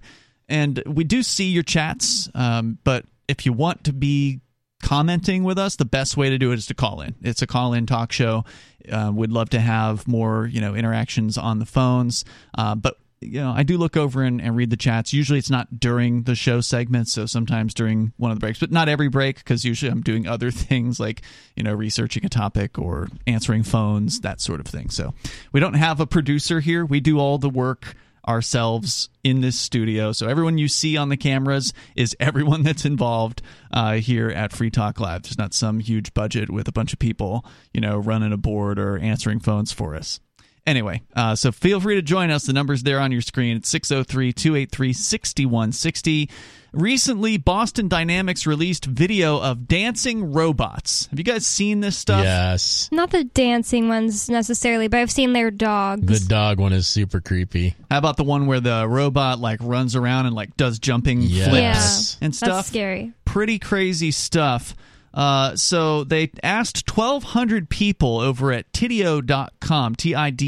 And 0.49 0.81
we 0.85 1.03
do 1.03 1.23
see 1.23 1.49
your 1.49 1.63
chats, 1.63 2.29
um, 2.33 2.77
but 2.85 3.03
if 3.27 3.45
you 3.45 3.53
want 3.53 3.83
to 3.85 3.93
be 3.93 4.41
commenting 4.81 5.43
with 5.43 5.57
us, 5.57 5.75
the 5.75 5.85
best 5.85 6.17
way 6.17 6.29
to 6.29 6.37
do 6.37 6.51
it 6.51 6.59
is 6.59 6.67
to 6.67 6.73
call 6.73 7.01
in. 7.01 7.15
It's 7.21 7.41
a 7.41 7.47
call 7.47 7.73
in 7.73 7.85
talk 7.85 8.11
show. 8.11 8.45
Uh, 8.89 9.11
we'd 9.13 9.31
love 9.31 9.49
to 9.49 9.59
have 9.59 10.07
more, 10.07 10.47
you 10.47 10.61
know, 10.61 10.75
interactions 10.75 11.37
on 11.37 11.59
the 11.59 11.65
phones. 11.65 12.23
Uh, 12.57 12.75
but 12.75 12.97
you 13.19 13.39
know, 13.39 13.51
I 13.51 13.63
do 13.63 13.77
look 13.77 13.97
over 13.97 14.21
and, 14.21 14.39
and 14.39 14.55
read 14.55 14.69
the 14.69 14.77
chats. 14.77 15.11
Usually, 15.11 15.39
it's 15.39 15.49
not 15.49 15.79
during 15.79 16.23
the 16.23 16.35
show 16.35 16.61
segments, 16.61 17.11
so 17.11 17.25
sometimes 17.25 17.73
during 17.73 18.13
one 18.17 18.31
of 18.31 18.37
the 18.37 18.39
breaks, 18.39 18.59
but 18.59 18.71
not 18.71 18.89
every 18.89 19.07
break 19.07 19.37
because 19.37 19.65
usually 19.65 19.91
I'm 19.91 20.01
doing 20.01 20.27
other 20.27 20.51
things 20.51 20.99
like 20.99 21.23
you 21.55 21.63
know 21.63 21.73
researching 21.73 22.25
a 22.25 22.29
topic 22.29 22.77
or 22.77 23.09
answering 23.25 23.63
phones, 23.63 24.19
that 24.21 24.39
sort 24.39 24.59
of 24.59 24.67
thing. 24.67 24.89
So 24.89 25.15
we 25.51 25.59
don't 25.59 25.73
have 25.73 25.99
a 25.99 26.05
producer 26.05 26.59
here. 26.59 26.85
We 26.85 26.99
do 26.99 27.19
all 27.19 27.39
the 27.39 27.49
work 27.49 27.95
ourselves 28.27 29.09
in 29.23 29.41
this 29.41 29.59
studio. 29.59 30.11
So 30.11 30.27
everyone 30.27 30.57
you 30.57 30.67
see 30.67 30.97
on 30.97 31.09
the 31.09 31.17
cameras 31.17 31.73
is 31.95 32.15
everyone 32.19 32.63
that's 32.63 32.85
involved 32.85 33.41
uh, 33.71 33.93
here 33.93 34.29
at 34.29 34.53
Free 34.53 34.69
Talk 34.69 34.99
Live. 34.99 35.23
There's 35.23 35.37
not 35.37 35.53
some 35.53 35.79
huge 35.79 36.13
budget 36.13 36.49
with 36.49 36.67
a 36.67 36.71
bunch 36.71 36.93
of 36.93 36.99
people, 36.99 37.45
you 37.73 37.81
know, 37.81 37.97
running 37.97 38.33
a 38.33 38.37
board 38.37 38.79
or 38.79 38.97
answering 38.97 39.39
phones 39.39 39.71
for 39.71 39.95
us. 39.95 40.19
Anyway, 40.67 41.01
uh, 41.15 41.33
so 41.33 41.51
feel 41.51 41.79
free 41.79 41.95
to 41.95 42.01
join 42.01 42.29
us. 42.29 42.43
The 42.45 42.51
number's 42.53 42.83
there 42.83 42.99
on 42.99 43.11
your 43.13 43.21
screen. 43.21 43.55
It's 43.57 43.69
603 43.69 44.33
283 44.33 44.91
6160. 44.93 46.29
Recently, 46.73 47.37
Boston 47.37 47.87
Dynamics 47.87 48.45
released 48.45 48.83
video 48.85 49.39
of 49.41 49.67
dancing 49.69 50.33
robots. 50.33 51.07
Have 51.07 51.17
you 51.17 51.23
guys 51.23 51.47
seen 51.47 51.79
this 51.79 51.97
stuff? 51.97 52.21
Yes. 52.23 52.89
Not 52.91 53.09
the 53.11 53.23
dancing 53.23 53.87
ones 53.87 54.29
necessarily, 54.29 54.89
but 54.89 54.99
I've 54.99 55.09
seen 55.09 55.31
their 55.31 55.49
dogs. 55.49 56.21
The 56.21 56.27
dog 56.27 56.59
one 56.59 56.73
is 56.73 56.85
super 56.85 57.21
creepy. 57.21 57.73
How 57.89 57.97
about 57.99 58.17
the 58.17 58.25
one 58.25 58.45
where 58.45 58.59
the 58.59 58.85
robot 58.87 59.39
like 59.39 59.59
runs 59.63 59.95
around 59.95 60.25
and 60.25 60.35
like 60.35 60.57
does 60.57 60.77
jumping 60.79 61.21
Yes. 61.21 61.47
flips 61.49 62.17
and 62.21 62.33
That's 62.33 62.37
stuff? 62.39 62.65
scary. 62.67 63.13
Pretty 63.23 63.57
crazy 63.57 64.11
stuff. 64.11 64.75
Uh, 65.17 65.55
so 65.55 66.03
they 66.03 66.29
asked 66.43 66.95
1,200 66.95 67.69
people 67.69 68.19
over 68.19 68.51
at 68.51 68.71
tidio.com, 68.71 69.95
T-I-D-I-O.com, 69.95 70.43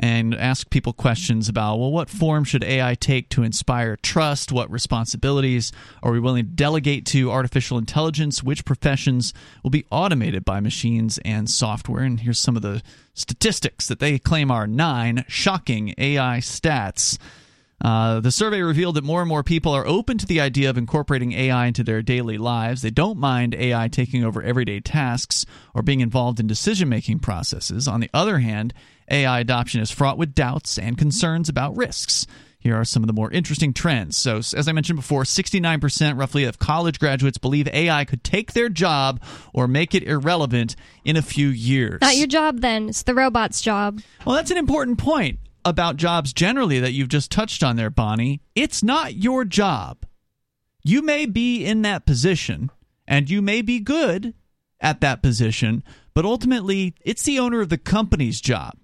and 0.00 0.34
asked 0.34 0.70
people 0.70 0.92
questions 0.92 1.48
about, 1.48 1.78
well, 1.78 1.92
what 1.92 2.10
form 2.10 2.42
should 2.42 2.64
AI 2.64 2.96
take 2.96 3.28
to 3.28 3.44
inspire 3.44 3.94
trust? 3.94 4.50
What 4.50 4.68
responsibilities 4.72 5.70
are 6.02 6.10
we 6.10 6.18
willing 6.18 6.46
to 6.46 6.50
delegate 6.50 7.06
to 7.06 7.30
artificial 7.30 7.78
intelligence? 7.78 8.42
Which 8.42 8.64
professions 8.64 9.32
will 9.62 9.70
be 9.70 9.86
automated 9.92 10.44
by 10.44 10.58
machines 10.58 11.18
and 11.24 11.48
software? 11.48 12.02
And 12.02 12.18
here's 12.18 12.40
some 12.40 12.56
of 12.56 12.62
the 12.62 12.82
statistics 13.14 13.86
that 13.86 14.00
they 14.00 14.18
claim 14.18 14.50
are 14.50 14.66
nine 14.66 15.24
shocking 15.28 15.94
AI 15.96 16.38
stats. 16.38 17.18
Uh, 17.84 18.18
the 18.18 18.32
survey 18.32 18.62
revealed 18.62 18.94
that 18.94 19.04
more 19.04 19.20
and 19.20 19.28
more 19.28 19.42
people 19.42 19.76
are 19.76 19.86
open 19.86 20.16
to 20.16 20.24
the 20.24 20.40
idea 20.40 20.70
of 20.70 20.78
incorporating 20.78 21.32
AI 21.32 21.66
into 21.66 21.84
their 21.84 22.00
daily 22.00 22.38
lives. 22.38 22.80
They 22.80 22.90
don't 22.90 23.18
mind 23.18 23.54
AI 23.54 23.88
taking 23.88 24.24
over 24.24 24.42
everyday 24.42 24.80
tasks 24.80 25.44
or 25.74 25.82
being 25.82 26.00
involved 26.00 26.40
in 26.40 26.46
decision 26.46 26.88
making 26.88 27.18
processes. 27.18 27.86
On 27.86 28.00
the 28.00 28.08
other 28.14 28.38
hand, 28.38 28.72
AI 29.10 29.40
adoption 29.40 29.82
is 29.82 29.90
fraught 29.90 30.16
with 30.16 30.34
doubts 30.34 30.78
and 30.78 30.96
concerns 30.96 31.50
about 31.50 31.76
risks. 31.76 32.26
Here 32.58 32.74
are 32.74 32.86
some 32.86 33.02
of 33.02 33.06
the 33.06 33.12
more 33.12 33.30
interesting 33.30 33.74
trends. 33.74 34.16
So, 34.16 34.38
as 34.38 34.66
I 34.66 34.72
mentioned 34.72 34.96
before, 34.96 35.24
69% 35.24 36.18
roughly 36.18 36.44
of 36.44 36.58
college 36.58 36.98
graduates 36.98 37.36
believe 37.36 37.68
AI 37.68 38.06
could 38.06 38.24
take 38.24 38.54
their 38.54 38.70
job 38.70 39.22
or 39.52 39.68
make 39.68 39.94
it 39.94 40.04
irrelevant 40.04 40.74
in 41.04 41.18
a 41.18 41.22
few 41.22 41.48
years. 41.48 42.00
Not 42.00 42.16
your 42.16 42.28
job 42.28 42.62
then. 42.62 42.88
It's 42.88 43.02
the 43.02 43.14
robot's 43.14 43.60
job. 43.60 44.00
Well, 44.24 44.36
that's 44.36 44.50
an 44.50 44.56
important 44.56 44.96
point 44.96 45.38
about 45.64 45.96
jobs 45.96 46.32
generally 46.32 46.80
that 46.80 46.92
you've 46.92 47.08
just 47.08 47.30
touched 47.30 47.62
on 47.62 47.76
there, 47.76 47.90
Bonnie. 47.90 48.40
It's 48.54 48.82
not 48.82 49.14
your 49.14 49.44
job. 49.44 50.04
You 50.82 51.02
may 51.02 51.26
be 51.26 51.64
in 51.64 51.82
that 51.82 52.06
position 52.06 52.70
and 53.06 53.30
you 53.30 53.40
may 53.40 53.62
be 53.62 53.80
good 53.80 54.34
at 54.80 55.00
that 55.00 55.22
position, 55.22 55.82
but 56.12 56.24
ultimately 56.24 56.94
it's 57.00 57.22
the 57.22 57.38
owner 57.38 57.60
of 57.60 57.70
the 57.70 57.78
company's 57.78 58.40
job. 58.40 58.76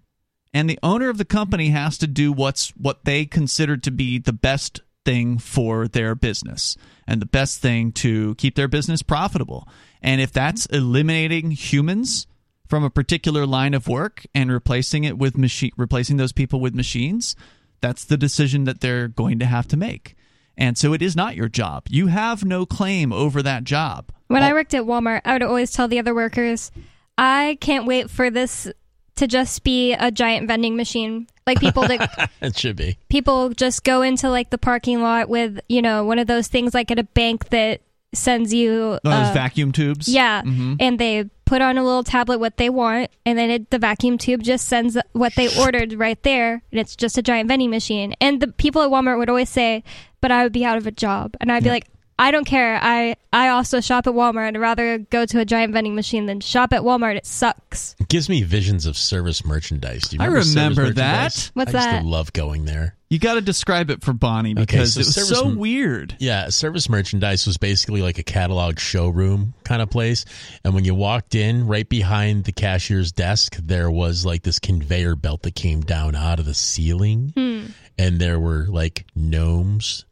And 0.53 0.69
the 0.69 0.79
owner 0.83 1.09
of 1.09 1.19
the 1.19 1.25
company 1.25 1.69
has 1.69 1.97
to 1.99 2.07
do 2.07 2.33
what's 2.33 2.71
what 2.71 3.05
they 3.05 3.25
consider 3.25 3.77
to 3.77 3.91
be 3.91 4.19
the 4.19 4.33
best 4.33 4.81
thing 5.05 5.39
for 5.39 5.87
their 5.87 6.15
business 6.15 6.77
and 7.07 7.23
the 7.23 7.27
best 7.27 7.61
thing 7.61 7.93
to 7.93 8.35
keep 8.35 8.57
their 8.57 8.69
business 8.69 9.03
profitable. 9.03 9.69
And 10.03 10.21
if 10.21 10.33
that's 10.33 10.67
eliminating 10.67 11.53
humans 11.53 12.27
from 12.71 12.85
a 12.85 12.91
particular 12.91 13.45
line 13.47 13.75
of 13.75 13.89
work 13.89 14.25
and 14.35 14.51
replacing 14.51 15.05
it 15.05 15.19
with 15.19 15.37
machine 15.37 15.73
replacing 15.77 16.17
those 16.17 16.33
people 16.33 16.61
with 16.61 16.75
machines, 16.75 17.35
that's 17.81 18.05
the 18.05 18.17
decision 18.17 18.65
that 18.65 18.81
they're 18.81 19.09
going 19.09 19.41
to 19.41 19.47
have 19.47 19.67
to 19.69 19.77
make. 19.77 20.17
And 20.57 20.79
so 20.79 20.93
it 20.93 21.03
is 21.03 21.17
not 21.17 21.37
your 21.37 21.49
job. 21.49 21.87
You 21.89 22.07
have 22.07 22.45
no 22.45 22.65
claim 22.67 23.13
over 23.13 23.43
that 23.43 23.65
job. 23.65 24.13
When 24.29 24.43
I 24.43 24.53
worked 24.53 24.75
at 24.75 24.85
Walmart, 24.85 25.23
I 25.25 25.33
would 25.33 25.43
always 25.43 25.73
tell 25.73 25.89
the 25.89 25.99
other 25.99 26.15
workers, 26.15 26.71
I 27.19 27.59
can't 27.61 27.87
wait 27.87 28.09
for 28.11 28.31
this 28.31 28.71
to 29.17 29.27
just 29.27 29.65
be 29.65 29.93
a 29.95 30.11
giant 30.11 30.47
vending 30.47 30.77
machine. 30.77 31.27
Like 31.47 31.59
people 31.59 31.83
that 31.89 32.31
it 32.41 32.57
should 32.57 32.77
be. 32.77 32.97
people 33.09 33.49
just 33.51 33.83
go 33.83 34.03
into 34.03 34.31
like 34.31 34.51
the 34.51 34.59
parking 34.59 35.03
lot 35.03 35.29
with, 35.29 35.61
you 35.69 35.83
know, 35.83 36.05
one 36.05 36.19
of 36.21 36.29
those 36.29 36.47
things 36.47 36.75
like 36.75 36.91
at 36.91 36.99
a 36.99 37.05
bank 37.05 37.49
that 37.49 37.81
sends 38.13 38.53
you 38.53 38.99
Those 39.05 39.13
uh, 39.13 39.31
vacuum 39.35 39.73
tubes. 39.73 40.09
Yeah, 40.09 40.43
Mhm. 40.43 40.77
and 40.81 40.99
they 40.99 41.25
put 41.45 41.63
on 41.63 41.77
a 41.79 41.85
little 41.85 42.05
tablet 42.05 42.39
what 42.39 42.57
they 42.57 42.71
want, 42.71 43.11
and 43.27 43.37
then 43.39 43.51
it, 43.51 43.71
the 43.71 43.79
vacuum 43.79 44.19
tube 44.19 44.43
just 44.43 44.69
sends 44.69 44.97
what 45.13 45.35
they 45.35 45.49
ordered 45.59 45.95
right 45.95 46.21
there, 46.23 46.63
and 46.71 46.81
it's 46.81 46.95
just 46.97 47.19
a 47.19 47.23
giant 47.23 47.49
vending 47.49 47.71
machine. 47.71 48.15
And 48.21 48.41
the 48.41 48.49
people 48.49 48.83
at 48.83 48.91
Walmart 48.91 49.19
would 49.19 49.29
always 49.29 49.49
say, 49.51 49.83
"But 50.21 50.31
I 50.31 50.43
would 50.45 50.53
be 50.53 50.65
out 50.65 50.77
of 50.79 50.87
a 50.87 50.93
job," 50.93 51.35
and 51.41 51.51
I'd 51.51 51.65
be 51.65 51.71
like. 51.71 51.87
I 52.21 52.33
don't 52.33 52.45
care. 52.45 52.79
I, 52.83 53.17
I 53.33 53.49
also 53.49 53.81
shop 53.81 54.07
at 54.07 54.13
Walmart. 54.13 54.49
I'd 54.49 54.59
rather 54.59 54.99
go 54.99 55.25
to 55.25 55.41
a 55.41 55.47
giant 55.47 55.73
vending 55.73 55.95
machine 55.95 56.27
than 56.27 56.41
shop 56.41 56.75
at 56.75 56.83
Walmart. 56.83 57.17
It 57.17 57.25
sucks. 57.25 57.97
It 57.99 58.09
gives 58.09 58.29
me 58.29 58.43
visions 58.43 58.85
of 58.85 58.99
service 58.99 59.43
merchandise. 59.43 60.03
Do 60.03 60.17
you 60.17 60.23
I 60.23 60.27
remember, 60.27 60.43
service 60.43 60.55
remember 60.55 60.83
merchandise? 60.83 61.47
that. 61.47 61.51
What's 61.55 61.75
I 61.75 61.79
used 61.79 61.89
that? 61.89 62.03
to 62.03 62.07
love 62.07 62.33
going 62.35 62.67
there. 62.67 62.95
You 63.09 63.19
got 63.19 63.35
to 63.35 63.41
describe 63.41 63.91
it 63.91 64.05
for 64.05 64.13
Bonnie 64.13 64.53
because 64.53 64.93
so 64.95 65.01
it 65.01 65.07
was 65.07 65.15
service 65.15 65.31
so 65.31 65.49
m- 65.49 65.57
weird. 65.57 66.15
Yeah, 66.21 66.51
service 66.51 66.91
merchandise 66.91 67.47
was 67.47 67.57
basically 67.57 68.03
like 68.03 68.19
a 68.19 68.23
catalog 68.23 68.79
showroom 68.79 69.55
kind 69.65 69.81
of 69.81 69.89
place. 69.89 70.27
And 70.63 70.75
when 70.75 70.85
you 70.85 70.95
walked 70.95 71.35
in, 71.35 71.67
right 71.67 71.89
behind 71.89 72.45
the 72.45 72.53
cashier's 72.53 73.13
desk, 73.13 73.57
there 73.57 73.91
was 73.91 74.27
like 74.27 74.43
this 74.43 74.59
conveyor 74.59 75.17
belt 75.17 75.41
that 75.45 75.55
came 75.55 75.81
down 75.81 76.15
out 76.15 76.39
of 76.39 76.45
the 76.45 76.55
ceiling. 76.55 77.33
Hmm. 77.35 77.67
And 77.99 78.19
there 78.21 78.39
were 78.39 78.67
like 78.69 79.07
gnomes 79.17 80.05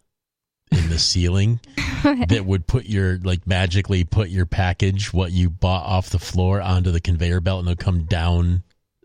in 0.73 0.89
the 0.89 0.99
ceiling 0.99 1.61
that 2.29 2.45
would 2.45 2.67
put 2.67 2.87
your 2.87 3.19
like 3.19 3.47
magically 3.47 4.05
put 4.05 4.29
your 4.29 4.47
package 4.47 5.13
what 5.13 5.33
you 5.33 5.49
bought 5.51 5.85
off 5.87 6.11
the 6.11 6.19
floor 6.19 6.61
onto 6.61 6.91
the 6.91 7.01
conveyor 7.01 7.41
belt 7.41 7.61
and 7.61 7.69
it'll 7.69 7.83
come 7.83 8.05
down 8.05 8.63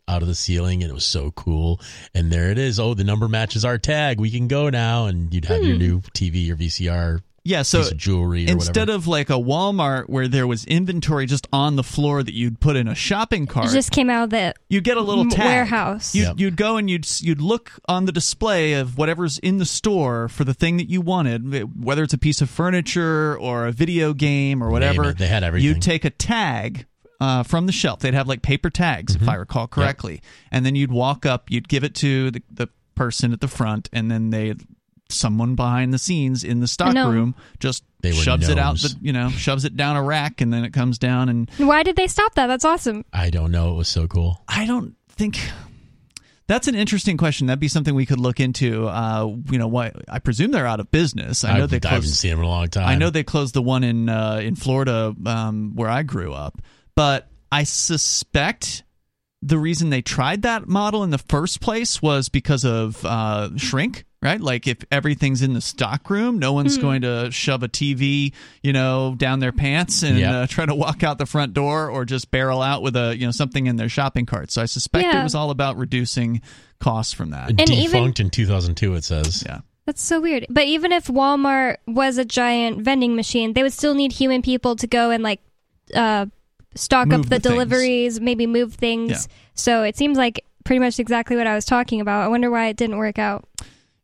out 0.07 0.22
of 0.22 0.27
the 0.27 0.35
ceiling 0.35 0.84
and 0.84 0.91
it 0.91 0.94
was 0.94 1.06
so 1.06 1.31
cool. 1.31 1.80
And 2.14 2.30
there 2.30 2.52
it 2.52 2.57
is. 2.57 2.77
Oh 2.80 2.94
the 2.94 3.06
number 3.06 3.30
matches 3.30 3.64
our 3.64 3.77
tag. 3.77 4.19
We 4.19 4.30
can 4.30 4.49
go 4.49 4.69
now 4.69 5.06
and 5.06 5.34
you'd 5.34 5.45
have 5.45 5.64
your 5.64 5.76
Hmm. 5.76 5.80
new 5.81 6.02
tv 6.02 6.49
or 6.49 6.56
vcr 6.57 7.22
Yeah, 7.45 7.64
so 7.64 7.80
piece 7.80 7.91
of 7.91 7.98
jewelry 7.98 8.48
or 8.48 8.52
instead 8.52 8.88
whatever 8.88 8.95
of 8.95 9.07
like 9.07 9.30
a 9.30 9.34
Walmart 9.34 10.07
where 10.07 10.30
there 10.30 10.48
was 10.48 10.64
inventory 10.64 11.26
just 11.26 11.45
on 11.52 11.76
the 11.76 11.84
floor 11.84 12.24
that 12.24 12.34
you'd 12.34 12.61
put 12.61 12.78
in 12.78 12.88
a 12.88 12.95
shopping 12.95 13.44
It 13.44 13.49
cart, 13.49 13.70
just 13.72 13.91
came 13.91 14.10
out 14.10 14.24
of 14.26 14.30
the 14.30 14.53
you'd 14.70 14.86
get 14.86 14.95
a 14.95 15.02
little 15.02 15.26
tag. 15.26 15.45
warehouse. 15.45 16.15
You'd, 16.15 16.24
Yep. 16.24 16.40
you'd 16.40 16.56
go 16.56 16.78
and 16.78 16.90
you'd 16.90 17.06
you'd 17.22 17.41
look 17.41 17.74
on 17.90 18.06
the 18.06 18.14
display 18.14 18.74
of 18.74 18.98
whatever's 18.98 19.40
in 19.40 19.57
the 19.57 19.65
store 19.65 20.30
for 20.30 20.45
the 20.45 20.53
thing 20.53 20.78
that 20.78 20.90
you 20.90 21.02
wanted, 21.02 21.76
whether 21.84 22.03
it's 22.03 22.14
a 22.14 22.18
piece 22.18 22.40
of 22.41 22.49
furniture 22.49 23.38
or 23.38 23.68
a 23.68 23.74
video 23.74 24.14
game 24.14 24.64
or 24.64 24.70
whatever. 24.70 25.10
it, 25.10 25.18
they 25.18 25.28
had 25.28 25.44
everything. 25.44 25.68
You'd 25.68 25.82
take 25.82 26.06
a 26.06 26.10
tag 26.11 26.86
uh, 27.20 27.44
from 27.44 27.65
the 27.65 27.72
shelf. 27.74 27.99
They'd 27.99 28.14
have 28.14 28.28
like 28.28 28.41
paper 28.41 28.70
tags, 28.70 29.15
Mm-hmm. 29.15 29.24
if 29.26 29.30
I 29.30 29.36
recall 29.36 29.68
correctly, 29.68 30.22
and 30.49 30.65
then 30.65 30.76
you'd 30.76 30.91
walk 30.94 31.26
up, 31.26 31.52
you'd 31.52 31.68
give 31.68 31.84
it 31.84 31.94
to 31.95 32.32
the, 32.32 32.41
the 32.49 32.68
person 32.95 33.34
at 33.34 33.41
the 33.41 33.48
front, 33.49 33.90
and 33.91 34.10
then 34.10 34.30
they 34.30 34.53
someone 35.09 35.55
behind 35.55 35.93
the 35.93 35.97
scenes 35.99 36.43
in 36.43 36.59
the 36.59 36.67
stock 36.67 36.93
gnome. 36.93 37.13
room 37.13 37.35
just 37.59 37.84
They 38.01 38.09
were 38.11 38.17
shoves 38.17 38.49
it 38.49 38.57
out 38.57 38.75
gnomes. 38.81 38.95
the 38.95 39.05
you 39.05 39.13
know 39.13 39.30
shoves 39.30 39.63
it 39.65 39.75
down 39.75 39.95
a 39.95 40.03
rack 40.03 40.41
and 40.41 40.51
then 40.51 40.63
it 40.65 40.73
comes 40.73 40.97
down 40.97 41.30
and 41.30 41.49
Why 41.57 41.84
did 41.84 41.95
they 41.95 42.07
stop 42.07 42.34
that? 42.35 42.47
That's 42.47 42.65
awesome. 42.65 43.05
i 43.13 43.30
don't 43.30 43.51
know 43.51 43.71
it 43.71 43.75
was 43.75 43.88
so 43.88 44.07
cool 44.07 44.41
I 44.47 44.65
don't 44.65 44.95
think 45.09 45.38
that's 46.45 46.67
an 46.67 46.75
interesting 46.75 47.15
question. 47.15 47.47
That'd 47.47 47.61
be 47.61 47.69
something 47.69 47.95
we 47.95 48.05
could 48.05 48.19
look 48.19 48.41
into. 48.41 48.85
Uh, 48.88 49.34
you 49.49 49.57
know, 49.57 49.69
what 49.69 49.95
I 50.09 50.19
presume 50.19 50.51
they're 50.51 50.67
out 50.67 50.81
of 50.81 50.91
business. 50.91 51.45
I 51.45 51.57
know 51.57 51.63
I've- 51.63 51.80
they 51.80 51.88
I 51.88 51.93
haven't 51.93 52.09
seen 52.09 52.31
them 52.31 52.39
in 52.39 52.45
a 52.45 52.49
long 52.49 52.67
time 52.67 52.89
I 52.89 52.95
know 52.95 53.09
they 53.09 53.23
closed 53.23 53.53
the 53.55 53.61
one 53.61 53.85
in 53.85 54.09
uh, 54.09 54.41
in 54.43 54.55
Florida 54.57 55.15
um, 55.25 55.71
where 55.73 55.89
I 55.89 56.03
grew 56.03 56.34
up, 56.34 56.61
but 56.95 57.30
I 57.49 57.63
suspect 57.63 58.84
the 59.41 59.57
reason 59.57 59.89
they 59.89 60.01
tried 60.01 60.41
that 60.41 60.67
model 60.67 61.03
in 61.03 61.11
the 61.11 61.17
first 61.17 61.61
place 61.61 62.01
was 62.01 62.27
because 62.30 62.65
of 62.65 63.03
uh, 63.05 63.55
shrink. 63.57 64.03
Right, 64.24 64.40
like 64.41 64.68
if 64.68 64.78
everything's 64.91 65.41
in 65.41 65.54
the 65.54 65.62
stock 65.62 66.10
room, 66.10 66.40
no 66.40 66.54
one's 66.54 66.78
going 66.78 67.02
to 67.02 67.30
shove 67.32 67.62
a 67.64 67.68
TV, 67.68 68.34
you 68.62 68.72
know, 68.74 69.16
down 69.18 69.40
their 69.40 69.52
pants 69.52 70.02
and 70.04 70.18
Yep. 70.18 70.32
uh, 70.34 70.48
try 70.50 70.66
to 70.66 70.74
walk 70.76 71.04
out 71.04 71.18
the 71.18 71.26
front 71.26 71.54
door, 71.54 71.90
or 71.90 72.06
just 72.06 72.32
barrel 72.32 72.62
out 72.62 72.82
with 72.82 72.95
a, 72.95 73.16
you 73.18 73.26
know, 73.26 73.32
something 73.32 73.68
in 73.68 73.76
their 73.76 73.90
shopping 73.90 74.26
cart. 74.26 74.50
So 74.52 74.62
I 74.62 74.66
suspect 74.66 75.14
it 75.14 75.24
was 75.24 75.36
all 75.36 75.50
about 75.52 75.78
reducing 75.78 76.41
costs 76.80 77.14
from 77.14 77.32
that. 77.32 77.50
And 77.50 77.62
even- 77.70 77.91
defunct 77.91 78.20
in 78.20 78.30
2002 78.30 78.95
it 78.95 79.04
says 79.04 79.44
Yeah. 79.45 79.60
That's 79.86 80.02
so 80.02 80.22
weird. 80.22 80.45
But 80.50 80.64
even 80.66 80.94
if 80.94 81.08
Walmart 81.08 81.78
was 81.86 82.18
a 82.18 82.24
giant 82.24 82.82
vending 82.82 83.18
machine, 83.18 83.52
they 83.52 83.64
would 83.64 83.74
still 83.74 83.94
need 83.94 84.14
human 84.14 84.41
people 84.41 84.78
to 84.78 84.88
go 84.88 85.12
and 85.12 85.22
like 85.24 85.41
uh, 85.94 86.28
stock 86.76 87.10
Move 87.10 87.20
up 87.20 87.24
the, 87.24 87.30
the 87.32 87.40
things. 87.41 87.54
deliveries, 87.54 88.22
maybe 88.22 88.48
move 88.48 88.76
things. 88.76 89.12
Yeah. 89.12 89.18
So 89.56 89.84
it 89.84 89.98
seems 89.98 90.18
like 90.18 90.45
pretty 90.64 90.80
much 90.80 91.00
exactly 91.00 91.36
what 91.36 91.48
I 91.48 91.56
was 91.56 91.66
talking 91.66 92.00
about. 92.00 92.24
I 92.24 92.30
wonder 92.30 92.50
why 92.50 92.68
it 92.68 92.78
didn't 92.78 92.98
work 92.98 93.20
out. 93.20 93.45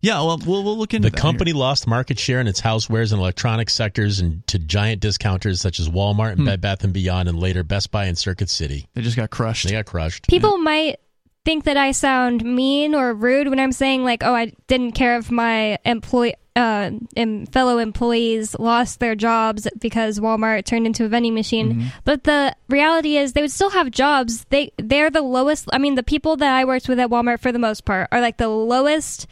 Yeah, 0.01 0.21
well, 0.21 0.38
we'll, 0.45 0.63
we'll 0.63 0.77
look 0.77 0.93
into 0.93 1.09
The 1.09 1.15
that 1.15 1.21
company 1.21 1.51
here. 1.51 1.57
lost 1.59 1.85
market 1.85 2.17
share 2.19 2.39
in 2.39 2.47
its 2.47 2.61
housewares 2.61 3.11
and 3.11 3.19
electronics 3.19 3.73
sectors 3.73 4.19
and 4.19 4.45
to 4.47 4.57
giant 4.57 5.01
discounters 5.01 5.59
such 5.59 5.80
as 5.80 5.89
Walmart 5.89 6.34
Hmm. 6.35 6.39
and 6.41 6.45
Bed 6.45 6.61
Bath 6.61 6.84
and 6.85 6.93
Beyond 6.93 7.27
and 7.27 7.38
later 7.39 7.63
Best 7.63 7.91
Buy 7.91 8.05
and 8.05 8.17
Circuit 8.17 8.49
City. 8.49 8.88
They 8.93 9.01
just 9.01 9.17
got 9.17 9.30
crushed. 9.30 9.65
They 9.67 9.73
got 9.73 9.85
crushed. 9.85 10.27
People 10.30 10.57
might 10.57 10.99
think 11.43 11.65
that 11.65 11.76
I 11.77 11.91
sound 11.91 12.43
mean 12.45 12.95
or 12.95 13.13
rude 13.13 13.49
when 13.49 13.59
I'm 13.59 13.71
saying 13.71 14.03
like, 14.03 14.23
"Oh, 14.23 14.34
I 14.34 14.53
didn't 14.67 14.91
care 14.93 15.17
if 15.17 15.30
my 15.31 15.77
employee." 15.85 16.35
Uh, 16.55 16.91
em- 17.15 17.45
fellow 17.45 17.77
employees 17.77 18.53
lost 18.59 18.99
their 18.99 19.15
jobs 19.15 19.65
because 19.80 20.19
Walmart 20.19 20.65
turned 20.65 20.85
into 20.85 21.05
a 21.05 21.07
vending 21.07 21.34
machine. 21.34 21.71
Mm-hmm. 21.71 21.88
But 22.03 22.26
the 22.26 22.53
reality 22.67 23.15
is, 23.15 23.31
they 23.31 23.41
would 23.41 23.51
still 23.51 23.69
have 23.69 23.89
jobs. 23.91 24.45
They 24.49 24.71
they're 24.77 25.09
the 25.09 25.21
lowest. 25.21 25.69
I 25.71 25.77
mean, 25.77 25.95
the 25.95 26.03
people 26.03 26.35
that 26.38 26.53
I 26.53 26.65
worked 26.65 26.89
with 26.89 26.99
at 26.99 27.09
Walmart 27.09 27.39
for 27.39 27.53
the 27.53 27.59
most 27.59 27.85
part 27.85 28.09
are 28.11 28.19
like 28.19 28.38
the 28.38 28.49
lowest. 28.49 29.26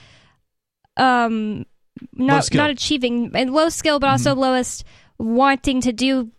Um, 0.98 1.66
not 2.14 2.54
not 2.54 2.70
achieving 2.70 3.32
and 3.34 3.54
low 3.54 3.70
skill, 3.70 4.00
but 4.00 4.10
also 4.10 4.32
mm-hmm. 4.32 4.42
lowest 4.42 4.84
wanting 5.18 5.82
to 5.82 5.92
do 5.92 6.32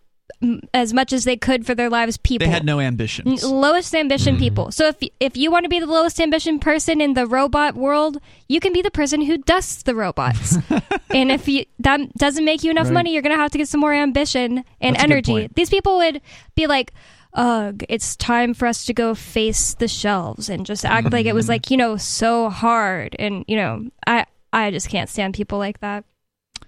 as 0.73 0.93
much 0.93 1.11
as 1.11 1.25
they 1.25 1.35
could 1.35 1.65
for 1.65 1.75
their 1.75 1.89
lives. 1.89 2.17
People 2.17 2.47
They 2.47 2.51
had 2.51 2.65
no 2.65 2.79
N- 2.79 2.87
ambitions. 2.87 3.43
lowest 3.43 3.93
ambition 3.93 4.35
mm-hmm. 4.35 4.43
people. 4.43 4.71
So 4.71 4.87
if 4.87 4.95
if 5.19 5.35
you 5.35 5.51
want 5.51 5.65
to 5.65 5.69
be 5.69 5.79
the 5.79 5.85
lowest 5.85 6.19
ambition 6.21 6.59
person 6.59 7.01
in 7.01 7.13
the 7.13 7.27
robot 7.27 7.75
world, 7.75 8.19
you 8.47 8.59
can 8.59 8.71
be 8.71 8.81
the 8.81 8.91
person 8.91 9.21
who 9.21 9.37
dusts 9.37 9.83
the 9.83 9.95
robots. 9.95 10.57
and 11.09 11.31
if 11.31 11.47
you 11.47 11.65
that 11.79 12.13
doesn't 12.13 12.45
make 12.45 12.63
you 12.63 12.71
enough 12.71 12.85
Right. 12.85 12.93
money, 12.93 13.13
you're 13.13 13.21
going 13.21 13.35
to 13.35 13.41
have 13.41 13.51
to 13.51 13.57
get 13.57 13.67
some 13.67 13.81
more 13.81 13.93
ambition 13.93 14.63
and 14.79 14.95
That's 14.95 15.03
energy. 15.03 15.49
These 15.55 15.69
people 15.69 15.97
would 15.97 16.21
be 16.55 16.67
like, 16.67 16.93
"Ugh, 17.33 17.83
it's 17.89 18.15
time 18.15 18.53
for 18.53 18.65
us 18.67 18.85
to 18.85 18.93
go 18.93 19.15
face 19.15 19.73
the 19.73 19.87
shelves 19.89 20.49
and 20.49 20.65
just 20.65 20.85
act 20.85 21.11
like 21.11 21.25
it 21.25 21.35
was 21.35 21.45
mm-hmm. 21.45 21.51
like, 21.51 21.71
you 21.71 21.75
know, 21.77 21.97
so 21.97 22.49
hard." 22.49 23.15
And, 23.19 23.43
you 23.47 23.57
know, 23.57 23.89
I 24.07 24.25
I 24.53 24.71
just 24.71 24.89
can't 24.89 25.09
stand 25.09 25.33
people 25.33 25.57
like 25.59 25.79
that. 25.81 26.03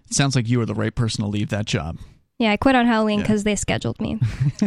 It 0.10 0.14
sounds 0.14 0.36
like 0.36 0.48
you 0.49 0.60
were 0.60 0.66
the 0.66 0.74
right 0.76 0.94
person 0.94 1.24
to 1.24 1.30
leave 1.30 1.49
that 1.49 1.66
job. 1.66 1.98
Yeah, 2.38 2.52
I 2.52 2.58
quit 2.58 2.76
on 2.76 2.86
Halloween 2.88 3.20
Yeah. 3.20 3.24
because 3.24 3.44
they 3.44 3.56
scheduled 3.56 3.99
me. 4.02 4.20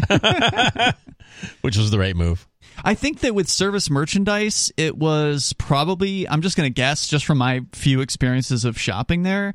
Which 1.63 1.77
was 1.77 1.91
the 1.91 1.99
right 1.99 2.15
move. 2.15 2.47
I 2.85 2.95
think 2.95 3.21
that 3.21 3.35
with 3.35 3.49
service 3.49 3.91
merchandise, 3.91 4.73
it 4.77 4.97
was 4.97 5.53
probably, 5.55 6.29
I'm 6.29 6.43
just 6.43 6.57
going 6.57 6.69
to 6.69 6.73
guess, 6.75 7.09
just 7.09 7.25
from 7.25 7.39
my 7.39 7.63
few 7.73 8.01
experiences 8.01 8.65
of 8.65 8.79
shopping 8.79 9.23
there, 9.23 9.55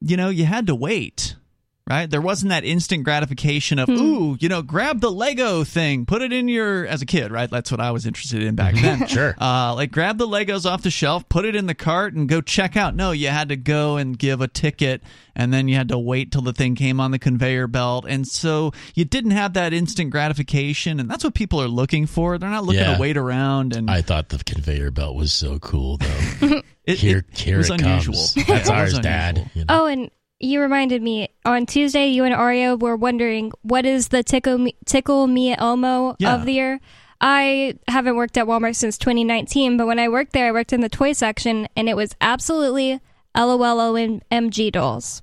you 0.00 0.16
know, 0.16 0.28
you 0.28 0.44
had 0.44 0.66
to 0.68 0.74
wait. 0.74 1.36
Right? 1.86 2.08
There 2.08 2.22
wasn't 2.22 2.48
that 2.48 2.64
instant 2.64 3.04
gratification 3.04 3.78
of, 3.78 3.90
ooh, 3.90 4.38
you 4.40 4.48
know, 4.48 4.62
grab 4.62 5.00
the 5.02 5.10
Lego 5.12 5.64
thing, 5.64 6.06
put 6.06 6.22
it 6.22 6.32
in 6.32 6.48
your, 6.48 6.86
as 6.86 7.02
a 7.02 7.06
kid, 7.06 7.30
right? 7.30 7.50
That's 7.50 7.70
what 7.70 7.78
I 7.78 7.90
was 7.90 8.06
interested 8.06 8.42
in 8.42 8.54
back 8.54 8.74
then. 8.74 9.06
Sure. 9.14 9.34
Uh, 9.38 9.74
like 9.74 9.92
grab 9.92 10.16
the 10.16 10.26
Legos 10.26 10.64
off 10.64 10.80
the 10.82 10.90
shelf, 10.90 11.28
put 11.28 11.44
it 11.44 11.54
in 11.54 11.66
the 11.66 11.74
cart, 11.74 12.14
and 12.14 12.26
go 12.26 12.40
check 12.40 12.74
out. 12.74 12.96
No, 12.96 13.10
you 13.10 13.28
had 13.28 13.50
to 13.50 13.56
go 13.56 13.98
and 13.98 14.18
give 14.18 14.40
a 14.40 14.48
ticket, 14.48 15.02
and 15.36 15.52
then 15.52 15.68
you 15.68 15.76
had 15.76 15.88
to 15.88 15.98
wait 15.98 16.32
till 16.32 16.40
the 16.40 16.54
thing 16.54 16.74
came 16.74 17.00
on 17.00 17.10
the 17.10 17.18
conveyor 17.18 17.66
belt, 17.66 18.06
and 18.08 18.26
so 18.26 18.72
you 18.94 19.04
didn't 19.04 19.32
have 19.32 19.52
that 19.52 19.74
instant 19.74 20.10
gratification, 20.10 20.98
and 20.98 21.10
that's 21.10 21.22
what 21.22 21.34
people 21.34 21.60
are 21.60 21.68
looking 21.68 22.06
for. 22.06 22.38
They're 22.38 22.48
not 22.48 22.64
looking 22.64 22.80
Yeah. 22.80 22.94
to 22.94 23.00
wait 23.00 23.18
around 23.18 23.76
and 23.76 23.90
I 23.90 24.00
thought 24.00 24.30
the 24.30 24.38
conveyor 24.42 24.90
belt 24.90 25.16
was 25.16 25.34
so 25.34 25.58
cool, 25.58 25.98
though. 25.98 26.62
it, 26.86 26.96
here, 26.98 27.18
it- 27.30 27.38
here 27.38 27.56
it 27.56 27.58
was 27.58 27.68
it 27.70 27.82
unusual. 27.82 28.14
comes. 28.14 28.36
It 28.38 28.46
That's 28.46 28.70
ours, 28.70 28.92
unusual. 28.94 29.02
Dad. 29.02 29.50
You 29.52 29.64
know? 29.66 29.82
Oh, 29.82 29.86
and 29.86 30.10
you 30.44 30.60
reminded 30.60 31.02
me 31.02 31.28
on 31.44 31.66
Tuesday, 31.66 32.08
you 32.08 32.24
and 32.24 32.34
Aria 32.34 32.76
were 32.76 32.96
wondering 32.96 33.50
what 33.62 33.84
is 33.86 34.08
the 34.08 34.22
tickle 34.22 34.58
me, 34.58 34.76
tickle 34.86 35.26
me 35.26 35.54
Elmo 35.56 36.16
Yeah. 36.18 36.34
of 36.34 36.44
the 36.44 36.52
year. 36.52 36.80
I 37.20 37.74
haven't 37.88 38.16
worked 38.16 38.36
at 38.36 38.46
Walmart 38.46 38.76
since 38.76 38.98
2019, 38.98 39.76
but 39.76 39.86
when 39.86 39.98
I 39.98 40.08
worked 40.08 40.32
there, 40.32 40.48
I 40.48 40.52
worked 40.52 40.72
in 40.72 40.80
the 40.82 40.88
toy 40.88 41.12
section, 41.12 41.68
and 41.76 41.88
it 41.88 41.96
was 41.96 42.14
absolutely 42.20 43.00
LOLOMG 43.34 44.70
dolls. 44.72 45.22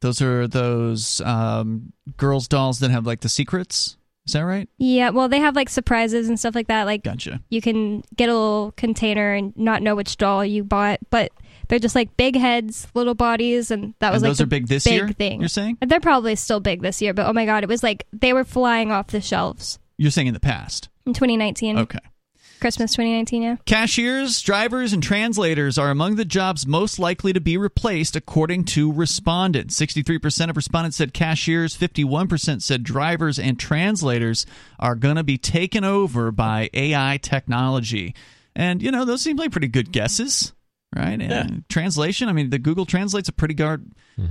Those 0.00 0.22
are 0.22 0.48
those 0.48 1.20
um, 1.22 1.92
girls' 2.16 2.48
dolls 2.48 2.78
that 2.80 2.90
have 2.90 3.06
like 3.06 3.20
the 3.20 3.28
secrets. 3.28 3.96
Is 4.26 4.32
that 4.34 4.40
right? 4.44 4.68
Yeah, 4.78 5.10
well, 5.10 5.28
they 5.28 5.40
have 5.40 5.56
like 5.56 5.68
surprises 5.68 6.28
and 6.28 6.38
stuff 6.38 6.54
like 6.54 6.68
that. 6.68 6.84
Like 6.84 7.02
Gotcha. 7.02 7.40
you 7.50 7.60
can 7.60 8.02
get 8.16 8.28
a 8.28 8.32
little 8.32 8.72
container 8.76 9.32
and 9.34 9.54
not 9.56 9.82
know 9.82 9.94
which 9.96 10.16
doll 10.16 10.44
you 10.44 10.62
bought, 10.64 11.00
but 11.10 11.32
they're 11.70 11.78
just 11.78 11.94
like 11.94 12.14
big 12.18 12.36
heads, 12.36 12.86
little 12.92 13.14
bodies, 13.14 13.70
and 13.70 13.94
that 14.00 14.12
was 14.12 14.22
and 14.22 14.28
like 14.28 14.36
those 14.36 14.40
are 14.42 14.46
big 14.46 14.66
this 14.68 14.84
big 14.84 14.92
year. 14.92 15.08
thing. 15.08 15.40
You're 15.40 15.48
saying? 15.48 15.78
They're 15.80 16.00
probably 16.00 16.36
still 16.36 16.60
big 16.60 16.82
this 16.82 17.00
year, 17.00 17.14
but 17.14 17.26
oh 17.26 17.32
my 17.32 17.46
god, 17.46 17.62
it 17.62 17.68
was 17.68 17.82
like 17.82 18.06
they 18.12 18.34
were 18.34 18.44
flying 18.44 18.92
off 18.92 19.06
the 19.06 19.22
shelves 19.22 19.78
You're 19.96 20.10
saying 20.10 20.26
in 20.26 20.34
the 20.34 20.40
past. 20.40 20.90
in 21.06 21.14
2019, 21.14 21.78
Okay. 21.78 21.98
Christmas 22.60 22.90
2019. 22.92 23.42
Yeah. 23.42 23.56
Cashiers, 23.64 24.42
drivers, 24.42 24.92
and 24.92 25.02
translators 25.02 25.78
are 25.78 25.88
among 25.88 26.16
the 26.16 26.26
jobs 26.26 26.66
most 26.66 26.98
likely 26.98 27.32
to 27.32 27.40
be 27.40 27.56
replaced, 27.56 28.16
according 28.16 28.64
to 28.64 28.92
respondents. 28.92 29.80
63% 29.80 30.50
of 30.50 30.56
respondents 30.58 30.98
said 30.98 31.14
cashiers, 31.14 31.74
51% 31.74 32.60
said 32.60 32.82
drivers 32.82 33.38
and 33.38 33.58
translators 33.58 34.44
are 34.78 34.94
going 34.94 35.16
to 35.16 35.24
be 35.24 35.38
taken 35.38 35.84
over 35.84 36.30
by 36.30 36.68
AI 36.74 37.18
technology. 37.22 38.14
And, 38.54 38.82
you 38.82 38.90
know, 38.90 39.06
those 39.06 39.22
seem 39.22 39.36
like 39.38 39.52
pretty 39.52 39.68
good 39.68 39.90
guesses, 39.90 40.52
right? 40.94 41.20
And 41.20 41.30
Yeah. 41.30 41.46
translation, 41.68 42.28
I 42.28 42.32
mean, 42.32 42.50
the 42.50 42.58
Google 42.58 42.86
Translate's 42.86 43.28
a 43.28 43.32
pretty, 43.32 43.54
gar- 43.54 43.80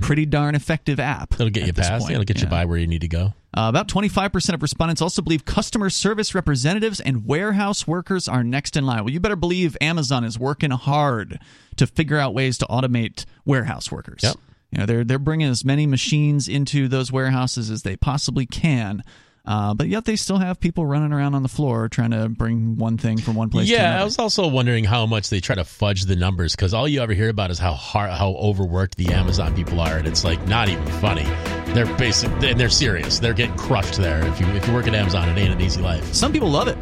pretty 0.00 0.26
darn 0.26 0.54
effective 0.54 1.00
app. 1.00 1.34
It'll 1.34 1.50
get 1.50 1.66
you 1.66 1.72
past. 1.72 2.02
point. 2.02 2.12
It'll 2.12 2.24
get 2.24 2.40
you 2.40 2.46
by 2.46 2.64
where 2.64 2.78
you 2.78 2.86
need 2.86 3.00
to 3.00 3.08
go. 3.08 3.34
Uh, 3.52 3.66
about 3.68 3.88
25% 3.88 4.54
of 4.54 4.62
respondents 4.62 5.02
also 5.02 5.20
believe 5.22 5.44
customer 5.44 5.90
service 5.90 6.34
representatives 6.34 7.00
and 7.00 7.26
warehouse 7.26 7.86
workers 7.86 8.28
are 8.28 8.44
next 8.44 8.76
in 8.76 8.86
line. 8.86 9.02
Well, 9.04 9.12
you 9.12 9.18
better 9.18 9.34
believe 9.34 9.76
Amazon 9.80 10.22
is 10.22 10.38
working 10.38 10.70
hard 10.70 11.40
to 11.76 11.86
figure 11.88 12.18
out 12.18 12.32
ways 12.34 12.58
to 12.58 12.66
automate 12.66 13.24
warehouse 13.44 13.90
workers. 13.90 14.20
Yep. 14.22 14.36
You 14.70 14.78
know, 14.78 14.86
they're 14.86 15.02
they're 15.02 15.18
bringing 15.18 15.48
as 15.48 15.64
many 15.64 15.84
machines 15.84 16.46
into 16.46 16.86
those 16.86 17.10
warehouses 17.10 17.70
as 17.70 17.82
they 17.82 17.96
possibly 17.96 18.46
can. 18.46 19.02
Uh, 19.50 19.74
but 19.74 19.88
yet 19.88 20.04
they 20.04 20.14
still 20.14 20.38
have 20.38 20.60
people 20.60 20.86
running 20.86 21.12
around 21.12 21.34
on 21.34 21.42
the 21.42 21.48
floor 21.48 21.88
trying 21.88 22.12
to 22.12 22.28
bring 22.28 22.76
one 22.76 22.96
thing 22.96 23.18
from 23.18 23.34
one 23.34 23.50
place 23.50 23.66
to 23.66 23.72
Yeah. 23.74 24.00
I 24.00 24.04
was 24.04 24.16
also 24.16 24.46
wondering 24.46 24.84
how 24.84 25.06
much 25.06 25.28
they 25.28 25.40
try 25.40 25.56
to 25.56 25.64
fudge 25.64 26.04
the 26.04 26.14
numbers 26.14 26.54
because 26.54 26.72
all 26.72 26.86
you 26.86 27.02
ever 27.02 27.14
hear 27.14 27.30
about 27.30 27.50
is 27.50 27.58
how 27.58 27.72
hard, 27.72 28.12
how 28.12 28.30
overworked 28.30 28.96
the 28.96 29.12
Amazon 29.12 29.56
people 29.56 29.80
are, 29.80 29.96
and 29.96 30.06
it's 30.06 30.22
like 30.22 30.46
not 30.46 30.68
even 30.68 30.86
funny. 30.86 31.26
They're 31.66 31.86
basic 31.96 32.30
and 32.42 32.58
they're 32.58 32.68
serious. 32.68 33.18
They're 33.18 33.34
getting 33.34 33.56
crushed 33.56 33.96
there. 33.96 34.24
If 34.26 34.40
you 34.40 34.46
if 34.48 34.66
you 34.66 34.74
work 34.74 34.86
at 34.86 34.94
Amazon, 34.94 35.28
it 35.28 35.38
ain't 35.38 35.52
an 35.52 35.60
easy 35.60 35.80
life. 35.80 36.12
Some 36.14 36.32
people 36.32 36.50
love 36.50 36.68
it. 36.68 36.76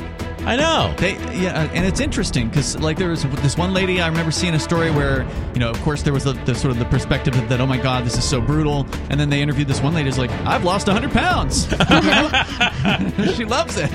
I 0.48 0.56
know. 0.56 0.94
They 0.96 1.12
yeah, 1.36 1.68
and 1.74 1.84
it's 1.84 2.00
interesting 2.00 2.48
because 2.48 2.78
like 2.78 2.96
there 2.96 3.10
was 3.10 3.24
this 3.42 3.56
one 3.56 3.74
lady 3.74 4.00
I 4.00 4.08
remember 4.08 4.30
seeing 4.30 4.54
a 4.54 4.58
story 4.58 4.90
where 4.90 5.26
you 5.52 5.60
know 5.60 5.68
of 5.68 5.78
course 5.82 6.02
there 6.02 6.12
was 6.12 6.24
the, 6.24 6.32
the 6.32 6.54
sort 6.54 6.70
of 6.70 6.78
the 6.78 6.86
perspective 6.86 7.34
that, 7.34 7.48
that 7.50 7.60
oh 7.60 7.66
my 7.66 7.76
god 7.76 8.04
this 8.06 8.16
is 8.16 8.24
so 8.24 8.40
brutal 8.40 8.86
and 9.10 9.20
then 9.20 9.28
they 9.28 9.42
interviewed 9.42 9.68
this 9.68 9.82
one 9.82 9.92
lady 9.92 10.08
who's 10.08 10.18
like 10.18 10.30
I've 10.46 10.64
lost 10.64 10.88
hundred 10.88 11.10
pounds 11.10 11.64
she 13.36 13.44
loves 13.44 13.76
it. 13.76 13.92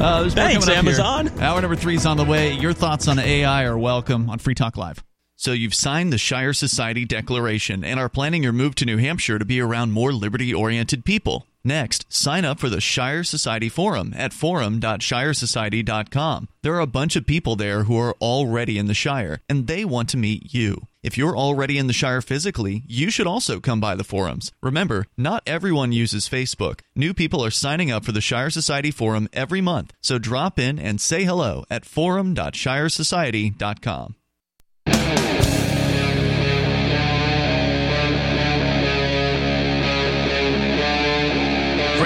Uh, 0.00 0.28
Thanks, 0.30 0.64
up 0.64 0.70
here. 0.70 0.78
Amazon. 0.78 1.28
Hour 1.40 1.60
number 1.60 1.76
three 1.76 1.96
is 1.96 2.06
on 2.06 2.16
the 2.16 2.24
way. 2.24 2.52
Your 2.52 2.72
thoughts 2.72 3.08
on 3.08 3.18
AI 3.18 3.64
are 3.64 3.78
welcome 3.78 4.30
on 4.30 4.38
Free 4.38 4.54
Talk 4.54 4.76
Live. 4.76 5.02
So 5.40 5.52
you've 5.52 5.72
signed 5.72 6.12
the 6.12 6.18
Shire 6.18 6.52
Society 6.52 7.04
Declaration 7.04 7.84
and 7.84 8.00
are 8.00 8.08
planning 8.08 8.42
your 8.42 8.52
move 8.52 8.74
to 8.74 8.84
New 8.84 8.96
Hampshire 8.96 9.38
to 9.38 9.44
be 9.44 9.60
around 9.60 9.92
more 9.92 10.12
liberty-oriented 10.12 11.04
people. 11.04 11.46
Next, 11.62 12.06
sign 12.08 12.44
up 12.44 12.58
for 12.58 12.68
the 12.68 12.80
Shire 12.80 13.22
Society 13.22 13.68
Forum 13.68 14.12
at 14.16 14.32
forum.shiresociety.com. 14.32 16.48
There 16.62 16.74
are 16.74 16.80
a 16.80 16.88
bunch 16.88 17.14
of 17.14 17.24
people 17.24 17.54
there 17.54 17.84
who 17.84 17.96
are 17.98 18.16
already 18.20 18.78
in 18.78 18.86
the 18.86 18.94
Shire, 18.94 19.38
and 19.48 19.68
they 19.68 19.84
want 19.84 20.08
to 20.08 20.16
meet 20.16 20.52
you. 20.52 20.88
If 21.04 21.16
you're 21.16 21.36
already 21.36 21.78
in 21.78 21.86
the 21.86 21.92
Shire 21.92 22.20
physically, 22.20 22.82
you 22.88 23.08
should 23.08 23.28
also 23.28 23.60
come 23.60 23.80
by 23.80 23.94
the 23.94 24.02
forums. 24.02 24.50
Remember, 24.60 25.06
not 25.16 25.44
everyone 25.46 25.92
uses 25.92 26.28
Facebook. 26.28 26.80
New 26.96 27.14
people 27.14 27.44
are 27.44 27.52
signing 27.52 27.92
up 27.92 28.04
for 28.04 28.10
the 28.10 28.20
Shire 28.20 28.50
Society 28.50 28.90
Forum 28.90 29.28
every 29.32 29.60
month, 29.60 29.92
so 30.00 30.18
drop 30.18 30.58
in 30.58 30.80
and 30.80 31.00
say 31.00 31.22
hello 31.22 31.64
at 31.70 31.84
forum.shiresociety.com. 31.84 34.16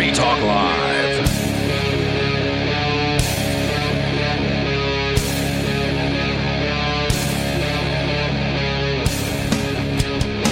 Free 0.03 0.11
Talk 0.11 0.43
Live. 0.43 1.21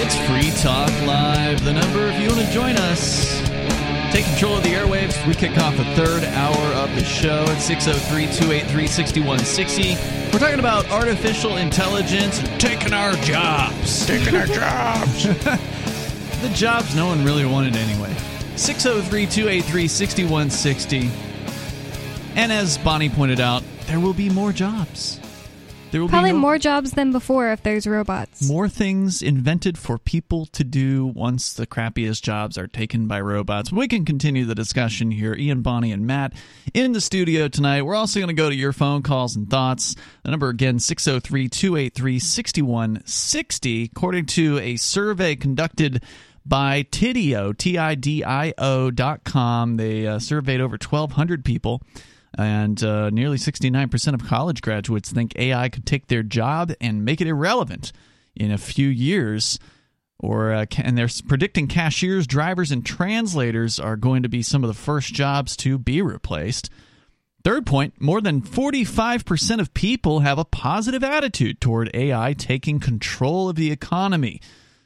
It's 0.01 0.15
Free 0.25 0.51
Talk 0.61 0.89
Live. 1.05 1.65
The 1.65 1.73
number, 1.73 2.07
if 2.07 2.21
you 2.21 2.29
want 2.29 2.39
to 2.39 2.53
join 2.53 2.77
us, 2.77 3.41
take 4.13 4.23
control 4.23 4.55
of 4.55 4.63
the 4.63 4.69
airwaves. 4.69 5.27
We 5.27 5.33
kick 5.33 5.57
off 5.57 5.75
the 5.75 5.83
third 5.95 6.23
hour 6.23 6.73
of 6.75 6.95
the 6.95 7.03
show 7.03 7.43
at 7.49 7.57
603 7.57 8.27
283 8.27 8.87
6160. 8.87 10.31
We're 10.31 10.39
talking 10.39 10.59
about 10.59 10.89
artificial 10.89 11.57
intelligence 11.57 12.39
taking 12.57 12.93
our 12.93 13.11
jobs. 13.15 14.05
Taking 14.05 14.33
our 14.33 14.47
jobs. 14.47 15.23
the 16.41 16.51
jobs 16.53 16.95
no 16.95 17.07
one 17.07 17.25
really 17.25 17.43
wanted 17.43 17.75
anyway. 17.75 18.15
603 18.61 19.25
283 19.25 19.87
6160. 19.87 21.09
And 22.35 22.51
as 22.51 22.77
Bonnie 22.77 23.09
pointed 23.09 23.39
out, 23.39 23.63
there 23.87 23.99
will 23.99 24.13
be 24.13 24.29
more 24.29 24.53
jobs. 24.53 25.19
There 25.89 25.99
will 25.99 26.07
Probably 26.07 26.29
be 26.29 26.35
no- 26.35 26.39
more 26.41 26.57
jobs 26.59 26.91
than 26.91 27.11
before 27.11 27.51
if 27.51 27.63
there's 27.63 27.85
robots. 27.85 28.47
more 28.47 28.69
things 28.69 29.21
invented 29.21 29.77
for 29.77 29.97
people 29.97 30.45
to 30.53 30.63
do 30.63 31.07
once 31.07 31.51
the 31.51 31.65
crappiest 31.67 32.21
jobs 32.21 32.57
are 32.57 32.67
taken 32.67 33.07
by 33.07 33.19
robots. 33.19 33.73
We 33.73 33.89
can 33.89 34.05
continue 34.05 34.45
the 34.45 34.55
discussion 34.55 35.09
here. 35.11 35.33
Ian, 35.33 35.61
Bonnie, 35.63 35.91
and 35.91 36.05
Matt 36.07 36.31
in 36.73 36.93
the 36.93 37.01
studio 37.01 37.47
tonight. 37.49 37.81
We're 37.81 37.95
also 37.95 38.19
going 38.21 38.29
to 38.29 38.33
go 38.41 38.49
to 38.49 38.55
your 38.55 38.71
phone 38.71 39.01
calls 39.01 39.35
and 39.35 39.49
thoughts. 39.49 39.95
The 40.23 40.31
number 40.31 40.47
again, 40.47 40.79
603 40.79 41.49
283 41.49 42.19
6160. 42.19 43.83
According 43.93 44.25
to 44.27 44.59
a 44.59 44.75
survey 44.77 45.35
conducted 45.35 46.03
by 46.45 46.83
Tidio, 46.83 47.57
T 47.57 47.77
I 47.77 47.95
D 47.95 48.23
I 48.23 48.53
O 48.57 48.91
dot 48.91 49.23
com, 49.23 49.77
they 49.77 50.07
uh, 50.07 50.19
surveyed 50.19 50.61
over 50.61 50.77
1,200 50.77 51.45
people. 51.45 51.81
And 52.37 52.81
uh, 52.81 53.09
nearly 53.09 53.37
69% 53.37 54.13
of 54.13 54.25
college 54.25 54.61
graduates 54.61 55.11
think 55.11 55.37
AI 55.37 55.67
could 55.69 55.85
take 55.85 56.07
their 56.07 56.23
job 56.23 56.71
and 56.79 57.03
make 57.03 57.19
it 57.19 57.27
irrelevant 57.27 57.91
in 58.35 58.51
a 58.51 58.57
few 58.57 58.87
years. 58.87 59.59
Or 60.17 60.53
uh, 60.53 60.65
and 60.77 60.97
they're 60.97 61.09
predicting 61.27 61.67
cashiers, 61.67 62.27
drivers, 62.27 62.71
and 62.71 62.85
translators 62.85 63.79
are 63.79 63.97
going 63.97 64.23
to 64.23 64.29
be 64.29 64.43
some 64.43 64.63
of 64.63 64.67
the 64.67 64.73
first 64.73 65.13
jobs 65.13 65.57
to 65.57 65.77
be 65.77 66.01
replaced. 66.01 66.69
Third 67.43 67.65
point 67.65 67.99
more 67.99 68.21
than 68.21 68.41
45% 68.41 69.59
of 69.59 69.73
people 69.73 70.19
have 70.19 70.37
a 70.37 70.45
positive 70.45 71.03
attitude 71.03 71.59
toward 71.59 71.89
AI 71.93 72.33
taking 72.33 72.79
control 72.79 73.49
of 73.49 73.55
the 73.55 73.71
economy. 73.71 74.39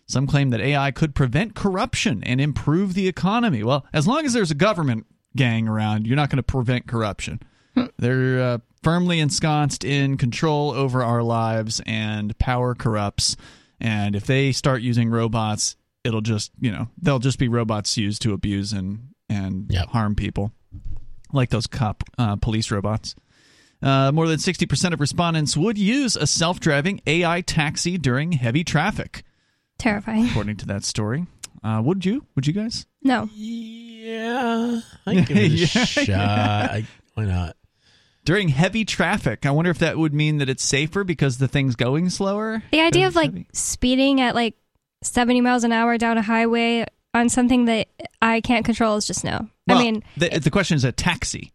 Some 0.07 0.27
claim 0.27 0.51
that 0.51 0.61
AI 0.61 0.91
could 0.91 1.15
prevent 1.15 1.55
corruption 1.55 2.23
and 2.23 2.39
improve 2.39 2.93
the 2.93 3.07
economy. 3.07 3.63
Well, 3.63 3.85
as 3.91 4.07
long 4.07 4.25
as 4.25 4.33
there's 4.33 4.51
a 4.51 4.55
government 4.55 5.05
gang 5.35 5.67
around, 5.67 6.05
you're 6.05 6.15
not 6.15 6.29
going 6.29 6.37
to 6.37 6.43
prevent 6.43 6.87
corruption. 6.87 7.41
They're 7.97 8.39
uh, 8.41 8.57
firmly 8.83 9.19
ensconced 9.19 9.83
in 9.83 10.15
control 10.17 10.71
over 10.71 11.03
our 11.03 11.23
lives, 11.23 11.81
and 11.85 12.37
power 12.37 12.73
corrupts. 12.75 13.35
And 13.81 14.15
if 14.15 14.25
they 14.25 14.51
start 14.53 14.81
using 14.81 15.09
robots, 15.09 15.75
it'll 16.05 16.21
just, 16.21 16.51
you 16.61 16.71
know, 16.71 16.87
they'll 17.01 17.19
just 17.19 17.37
be 17.39 17.47
robots 17.49 17.97
used 17.97 18.21
to 18.21 18.33
abuse 18.33 18.71
and 18.71 19.09
and 19.27 19.65
Yep. 19.71 19.87
harm 19.89 20.15
people, 20.15 20.51
like 21.33 21.49
those 21.49 21.67
cop 21.67 22.03
uh, 22.17 22.35
police 22.37 22.69
robots. 22.71 23.15
Uh, 23.81 24.11
more 24.13 24.27
than 24.27 24.37
60% 24.37 24.93
of 24.93 25.01
respondents 25.01 25.57
would 25.57 25.77
use 25.77 26.15
a 26.15 26.27
self 26.27 26.59
driving 26.59 27.01
AI 27.07 27.41
taxi 27.41 27.97
during 27.97 28.33
heavy 28.33 28.63
traffic, 28.63 29.23
Terrifying. 29.77 30.27
according 30.27 30.57
to 30.57 30.65
that 30.67 30.83
story. 30.83 31.25
Uh, 31.63 31.81
would 31.83 32.05
you? 32.05 32.25
Would 32.35 32.45
you 32.47 32.53
guys? 32.53 32.85
No. 33.03 33.29
Yeah, 33.33 34.81
I 35.05 35.13
can 35.15 35.23
give 35.25 35.37
it 35.37 35.43
a 35.43 35.47
Yeah. 35.47 35.65
shot. 35.85 36.09
I, 36.71 36.85
why 37.15 37.25
not? 37.25 37.57
During 38.23 38.49
heavy 38.49 38.85
traffic, 38.85 39.45
I 39.45 39.51
wonder 39.51 39.69
if 39.71 39.77
that 39.79 39.97
would 39.97 40.13
mean 40.13 40.37
that 40.39 40.49
it's 40.49 40.63
safer 40.63 41.03
because 41.03 41.37
the 41.37 41.47
thing's 41.47 41.75
going 41.75 42.09
slower. 42.09 42.63
The 42.71 42.81
idea 42.81 43.03
Because 43.03 43.11
of 43.11 43.15
like 43.15 43.31
heavy. 43.31 43.47
speeding 43.53 44.21
at 44.21 44.33
like 44.33 44.55
70 45.03 45.41
miles 45.41 45.63
an 45.63 45.71
hour 45.71 45.97
down 45.97 46.17
a 46.17 46.23
highway 46.23 46.85
on 47.13 47.29
something 47.29 47.65
that 47.65 47.87
I 48.21 48.41
can't 48.41 48.65
control 48.65 48.97
is 48.97 49.05
just 49.05 49.23
no. 49.23 49.47
Well, 49.67 49.77
I 49.77 49.81
mean, 49.83 50.03
the, 50.17 50.29
the 50.39 50.49
question 50.51 50.75
is 50.75 50.83
a 50.83 50.91
taxi. 50.91 51.51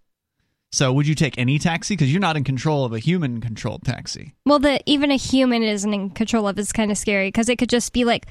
So, 0.72 0.92
would 0.92 1.06
you 1.06 1.14
take 1.16 1.36
any 1.36 1.58
taxi? 1.58 1.94
Because 1.94 2.12
you're 2.12 2.20
not 2.20 2.36
in 2.36 2.44
control 2.44 2.84
of 2.84 2.92
a 2.92 2.98
human 2.98 3.40
controlled 3.40 3.82
taxi. 3.84 4.34
well, 4.46 4.58
the 4.60 4.80
even 4.86 5.10
a 5.10 5.16
human 5.16 5.62
isn't 5.62 5.92
in 5.92 6.10
control 6.10 6.46
of 6.46 6.58
is 6.58 6.72
kind 6.72 6.90
of 6.90 6.98
scary 6.98 7.28
because 7.28 7.48
it 7.48 7.56
could 7.58 7.68
just 7.70 7.92
be 7.92 8.04
like, 8.04 8.26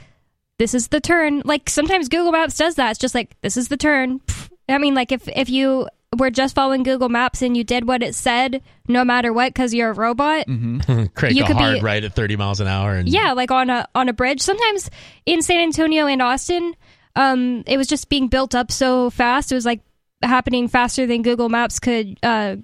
this 0.58 0.74
is 0.74 0.88
the 0.90 1.02
turn. 1.02 1.42
Like 1.46 1.70
sometimes 1.70 2.08
Google 2.10 2.32
Maps 2.32 2.58
does 2.58 2.76
that. 2.76 2.92
It's 2.92 3.00
just 3.00 3.16
like 3.16 3.36
this 3.42 3.58
is 3.58 3.68
the 3.68 3.78
turn. 3.78 4.22
I 4.70 4.78
mean, 4.78 4.94
like 4.96 5.12
if 5.12 5.28
if 5.28 5.50
you 5.50 5.88
were 6.18 6.32
just 6.32 6.56
following 6.56 6.84
Google 6.84 7.10
Maps 7.10 7.42
and 7.42 7.56
you 7.56 7.64
did 7.64 7.88
what 7.88 8.02
it 8.02 8.16
said, 8.16 8.62
no 8.88 9.04
matter 9.04 9.32
what, 9.34 9.54
because 9.54 9.74
you're 9.74 9.92
a 9.92 9.94
robot. 9.94 10.46
Crank 11.14 11.36
You 11.36 11.44
a 11.44 11.48
could 11.48 11.58
be- 11.58 11.64
hard 11.64 11.84
right 11.84 12.04
at 12.04 12.14
30 12.16 12.36
miles 12.38 12.60
an 12.62 12.68
hour. 12.68 12.96
And 12.96 13.08
Yeah, 13.10 13.34
like 13.34 13.52
on 13.52 13.70
a 13.70 13.88
on 13.96 14.08
a 14.10 14.14
bridge. 14.14 14.42
Sometimes 14.42 14.90
in 15.26 15.42
San 15.42 15.60
Antonio 15.60 16.08
and 16.08 16.22
Austin, 16.22 16.74
um, 17.16 17.64
it 17.68 17.78
was 17.78 17.88
just 17.88 18.10
being 18.10 18.28
built 18.28 18.56
up 18.56 18.72
so 18.72 19.10
fast. 19.10 19.52
It 19.52 19.56
was 19.56 19.66
like 19.66 19.82
happening 20.22 20.68
faster 20.68 21.06
than 21.06 21.22
Google 21.22 21.50
Maps 21.50 21.80
could, 21.80 22.18
uh, 22.24 22.58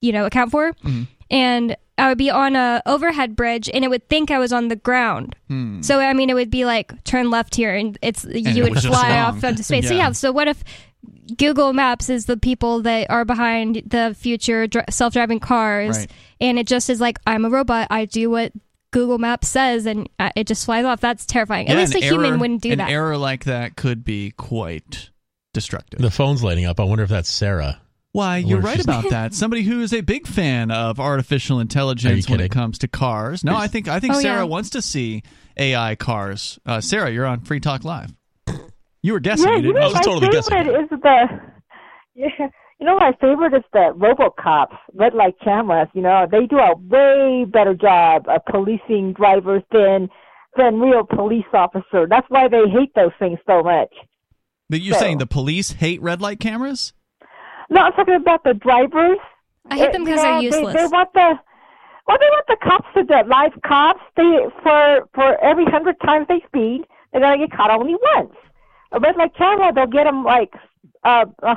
you 0.00 0.12
know, 0.12 0.26
account 0.26 0.50
for. 0.50 0.72
And 1.30 1.76
I 1.96 2.08
would 2.08 2.18
be 2.18 2.30
on 2.30 2.56
a 2.56 2.82
overhead 2.86 3.36
bridge, 3.36 3.68
and 3.72 3.84
it 3.84 3.88
would 3.88 4.08
think 4.08 4.30
I 4.30 4.38
was 4.38 4.52
on 4.52 4.68
the 4.68 4.76
ground. 4.76 5.36
So 5.82 6.00
I 6.00 6.12
mean, 6.12 6.30
it 6.30 6.34
would 6.34 6.50
be 6.50 6.64
like 6.64 7.04
turn 7.04 7.30
left 7.30 7.54
here, 7.54 7.74
and 7.74 7.98
it's 8.02 8.24
it 8.24 8.40
you 8.56 8.62
would 8.64 8.80
fly 8.80 9.18
off 9.20 9.44
into 9.44 9.62
space. 9.70 9.86
So 9.88 9.94
Yeah. 9.94 10.06
yeah. 10.08 10.12
So 10.12 10.32
what 10.32 10.48
if 10.48 10.64
Google 11.36 11.72
Maps 11.72 12.08
is 12.08 12.26
the 12.26 12.36
people 12.36 12.82
that 12.82 13.08
are 13.10 13.24
behind 13.24 13.82
the 13.86 14.16
future 14.18 14.66
dr- 14.66 14.86
self-driving 14.90 15.40
cars, 15.40 15.98
Right. 15.98 16.10
and 16.40 16.58
it 16.58 16.66
just 16.66 16.90
is 16.90 17.00
like 17.00 17.18
I'm 17.26 17.44
a 17.44 17.50
robot. 17.50 17.86
I 17.90 18.06
do 18.06 18.30
what 18.30 18.52
Google 18.90 19.18
Maps 19.18 19.46
says, 19.48 19.86
and 19.86 20.08
uh, 20.18 20.30
it 20.34 20.46
just 20.48 20.64
flies 20.64 20.84
off. 20.84 21.00
That's 21.00 21.24
terrifying. 21.26 21.68
At 21.68 21.76
least 21.76 21.94
an 21.94 22.02
a 22.02 22.06
human 22.06 22.40
wouldn't 22.40 22.62
do 22.62 22.72
an 22.72 22.78
that. 22.78 22.90
error 22.90 23.16
like 23.16 23.44
that 23.44 23.76
could 23.76 24.04
be 24.04 24.32
quite 24.32 25.10
destructive. 25.52 26.00
the 26.00 26.10
phone's 26.10 26.42
lighting 26.42 26.64
up. 26.66 26.78
I 26.80 26.84
wonder 26.84 27.04
if 27.04 27.10
that's 27.10 27.30
Sarah. 27.30 27.80
Why, 28.12 28.38
you're 28.38 28.60
right 28.60 28.82
about 28.82 29.08
that. 29.10 29.34
Somebody 29.34 29.62
who 29.62 29.80
is 29.82 29.92
a 29.92 30.00
big 30.00 30.26
fan 30.26 30.70
of 30.70 30.98
artificial 30.98 31.60
intelligence 31.60 32.28
when 32.28 32.40
it 32.40 32.50
comes 32.50 32.78
to 32.78 32.88
cars. 32.88 33.44
No, 33.44 33.54
I 33.56 33.68
think 33.68 33.86
I 33.88 34.00
think 34.00 34.14
Oh, 34.14 34.20
Sarah 34.20 34.38
yeah. 34.38 34.44
wants 34.44 34.70
to 34.70 34.82
see 34.82 35.22
AI 35.56 35.94
cars. 35.94 36.58
Uh, 36.66 36.80
Sarah, 36.80 37.10
you're 37.10 37.26
on 37.26 37.40
Free 37.40 37.60
Talk 37.60 37.84
Live. 37.84 38.12
You 39.02 39.12
were 39.14 39.20
guessing. 39.20 39.48
Yeah, 39.48 39.56
you 39.56 39.62
you 39.68 39.72
didn't 39.72 39.80
know, 39.80 39.86
was 39.88 39.94
my 39.94 40.02
totally 40.02 40.28
guessing. 40.28 40.56
favorite 40.56 40.82
is 40.82 40.90
the. 40.90 41.40
Yeah, 42.16 42.48
you 42.80 42.86
know, 42.86 42.98
my 42.98 43.12
favorite 43.20 43.54
is 43.54 43.62
the 43.72 43.94
RoboCops, 43.96 44.76
red 44.94 45.14
light 45.14 45.36
cameras. 45.42 45.88
You 45.94 46.02
know, 46.02 46.26
they 46.30 46.46
do 46.46 46.58
a 46.58 46.74
way 46.76 47.44
better 47.48 47.72
job 47.72 48.26
of 48.28 48.44
policing 48.50 49.12
drivers 49.14 49.62
than 49.70 50.08
than 50.56 50.80
real 50.80 51.04
police 51.04 51.46
officer. 51.54 52.06
That's 52.10 52.26
why 52.28 52.48
they 52.48 52.68
hate 52.68 52.92
those 52.96 53.12
things 53.18 53.38
so 53.46 53.62
much. 53.62 53.94
But 54.70 54.80
you're 54.80 54.94
So- 54.94 55.00
saying 55.00 55.18
the 55.18 55.26
police 55.26 55.72
hate 55.72 56.00
red 56.00 56.22
light 56.22 56.40
cameras? 56.40 56.94
No, 57.68 57.82
I'm 57.82 57.92
talking 57.92 58.14
about 58.14 58.42
the 58.44 58.54
drivers. 58.54 59.18
I 59.70 59.76
hate 59.76 59.92
them 59.92 60.02
Uh, 60.02 60.04
because 60.06 60.22
they're 60.22 60.40
useless. 60.40 60.74
They, 60.74 60.80
they 60.82 60.86
want 60.86 61.12
the 61.12 61.38
well, 62.08 62.18
they 62.18 62.26
want 62.30 62.46
the 62.48 62.56
cops 62.62 62.88
to 62.94 63.04
the 63.04 63.22
live 63.28 63.52
cops. 63.64 64.00
They 64.16 64.38
for 64.62 65.08
for 65.14 65.36
every 65.44 65.64
hundred 65.66 65.96
times 66.00 66.26
they 66.28 66.40
speed, 66.46 66.84
they're 67.12 67.20
gonna 67.20 67.38
get 67.38 67.52
caught 67.56 67.70
only 67.70 67.94
once. 68.16 68.32
A 68.92 68.98
red 68.98 69.16
light 69.16 69.34
camera, 69.36 69.72
they'll 69.72 69.86
get 69.86 70.04
them 70.04 70.24
like 70.24 70.52
uh, 71.04 71.26
a 71.42 71.56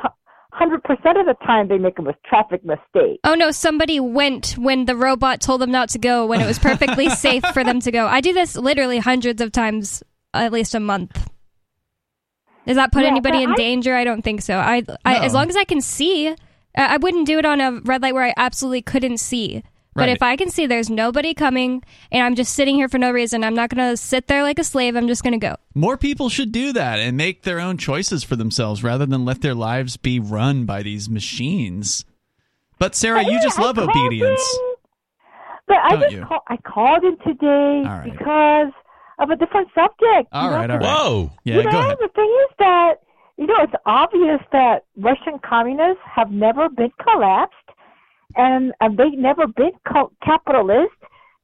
hundred 0.52 0.84
percent 0.84 1.18
of 1.18 1.26
the 1.26 1.36
time. 1.46 1.70
They 1.70 1.80
make 1.80 1.96
them 1.96 2.08
a 2.08 2.14
traffic 2.26 2.64
mistake. 2.64 3.20
Oh 3.24 3.34
no, 3.34 3.50
somebody 3.50 4.00
went 4.00 4.52
when 4.58 4.86
the 4.86 4.96
robot 4.96 5.42
told 5.42 5.62
them 5.62 5.72
not 5.72 5.90
to 5.90 5.98
go 6.00 6.28
when 6.28 6.42
it 6.42 6.46
was 6.46 6.60
perfectly 6.60 7.10
safe 7.26 7.44
for 7.54 7.64
them 7.64 7.80
to 7.80 7.92
go. 7.92 8.06
I 8.06 8.22
do 8.22 8.34
this 8.34 8.56
literally 8.56 9.00
hundreds 9.00 9.42
of 9.42 9.52
times, 9.52 10.04
at 10.36 10.52
least 10.52 10.76
a 10.76 10.80
month. 10.80 11.28
Does 12.66 12.76
that 12.78 12.92
put 12.92 13.04
Yeah, 13.04 13.10
anybody 13.10 13.44
in 13.44 13.52
I- 13.52 13.56
danger? 13.56 13.96
I 13.96 14.04
don't 14.04 14.22
think 14.22 14.42
so. 14.42 14.58
I, 14.58 14.84
I 15.06 15.18
as 15.26 15.34
long 15.34 15.50
as 15.50 15.56
I 15.56 15.64
can 15.66 15.82
see, 15.82 16.34
I 16.76 16.98
wouldn't 16.98 17.28
do 17.28 17.38
it 17.40 17.46
on 17.46 17.62
a 17.62 17.80
red 17.84 18.02
light 18.02 18.14
where 18.14 18.24
I 18.26 18.34
absolutely 18.38 18.82
couldn't 18.82 19.18
see. 19.20 19.64
But 19.96 20.08
Right. 20.08 20.10
if 20.10 20.24
I 20.24 20.36
can 20.38 20.50
see 20.50 20.66
there's 20.66 20.90
nobody 20.90 21.36
coming 21.36 21.84
and 22.12 22.24
I'm 22.24 22.34
just 22.34 22.56
sitting 22.56 22.74
here 22.74 22.90
for 22.90 22.98
no 22.98 23.12
reason, 23.12 23.44
I'm 23.44 23.54
not 23.54 23.70
going 23.70 23.92
to 23.92 23.96
sit 23.96 24.26
there 24.28 24.42
like 24.42 24.58
a 24.58 24.64
slave. 24.64 24.96
I'm 24.96 25.08
just 25.08 25.22
going 25.22 25.40
to 25.40 25.48
go. 25.48 25.56
More 25.76 25.98
people 25.98 26.30
should 26.30 26.52
do 26.52 26.74
that 26.74 26.98
and 26.98 27.16
make 27.16 27.44
their 27.44 27.60
own 27.60 27.78
choices 27.78 28.24
for 28.24 28.36
themselves 28.36 28.84
rather 28.84 29.06
than 29.06 29.24
let 29.24 29.42
their 29.42 29.54
lives 29.54 29.96
be 29.98 30.20
run 30.20 30.66
by 30.66 30.82
these 30.82 31.08
machines. 31.10 32.06
But 32.80 32.96
Sarah, 32.96 33.24
you 33.24 33.40
just 33.44 33.60
I 33.60 33.62
love 33.62 33.78
obedience. 33.78 34.42
but 35.68 35.78
I 35.78 35.96
just 35.98 36.12
you? 36.12 36.26
call, 36.26 36.40
I 36.48 36.58
called 36.58 37.04
in 37.04 37.18
today 37.20 37.88
All 37.88 37.98
right. 38.00 38.12
because 38.12 38.72
of 39.24 39.30
a 39.30 39.36
different 39.36 39.70
subject. 39.74 40.30
All 40.32 40.46
you 40.46 40.68
know, 40.68 40.74
all 40.74 40.80
right. 40.80 40.82
Whoa. 40.82 41.32
Yeah, 41.44 41.56
you 41.58 41.64
go 41.64 41.72
know, 41.72 41.80
ahead. 41.80 41.98
the 42.00 42.10
thing 42.10 42.38
is 42.50 42.56
that 42.60 42.94
you 43.38 43.48
know 43.48 43.56
it's 43.62 43.74
obvious 43.86 44.40
that 44.52 44.84
Russian 44.98 45.40
communists 45.40 46.04
have 46.16 46.30
never 46.32 46.70
been 46.70 46.92
collapsed, 47.02 47.56
and 48.36 48.74
and 48.82 48.98
they've 48.98 49.18
never 49.18 49.48
been 49.48 49.72
co- 49.92 50.12
capitalist 50.24 50.94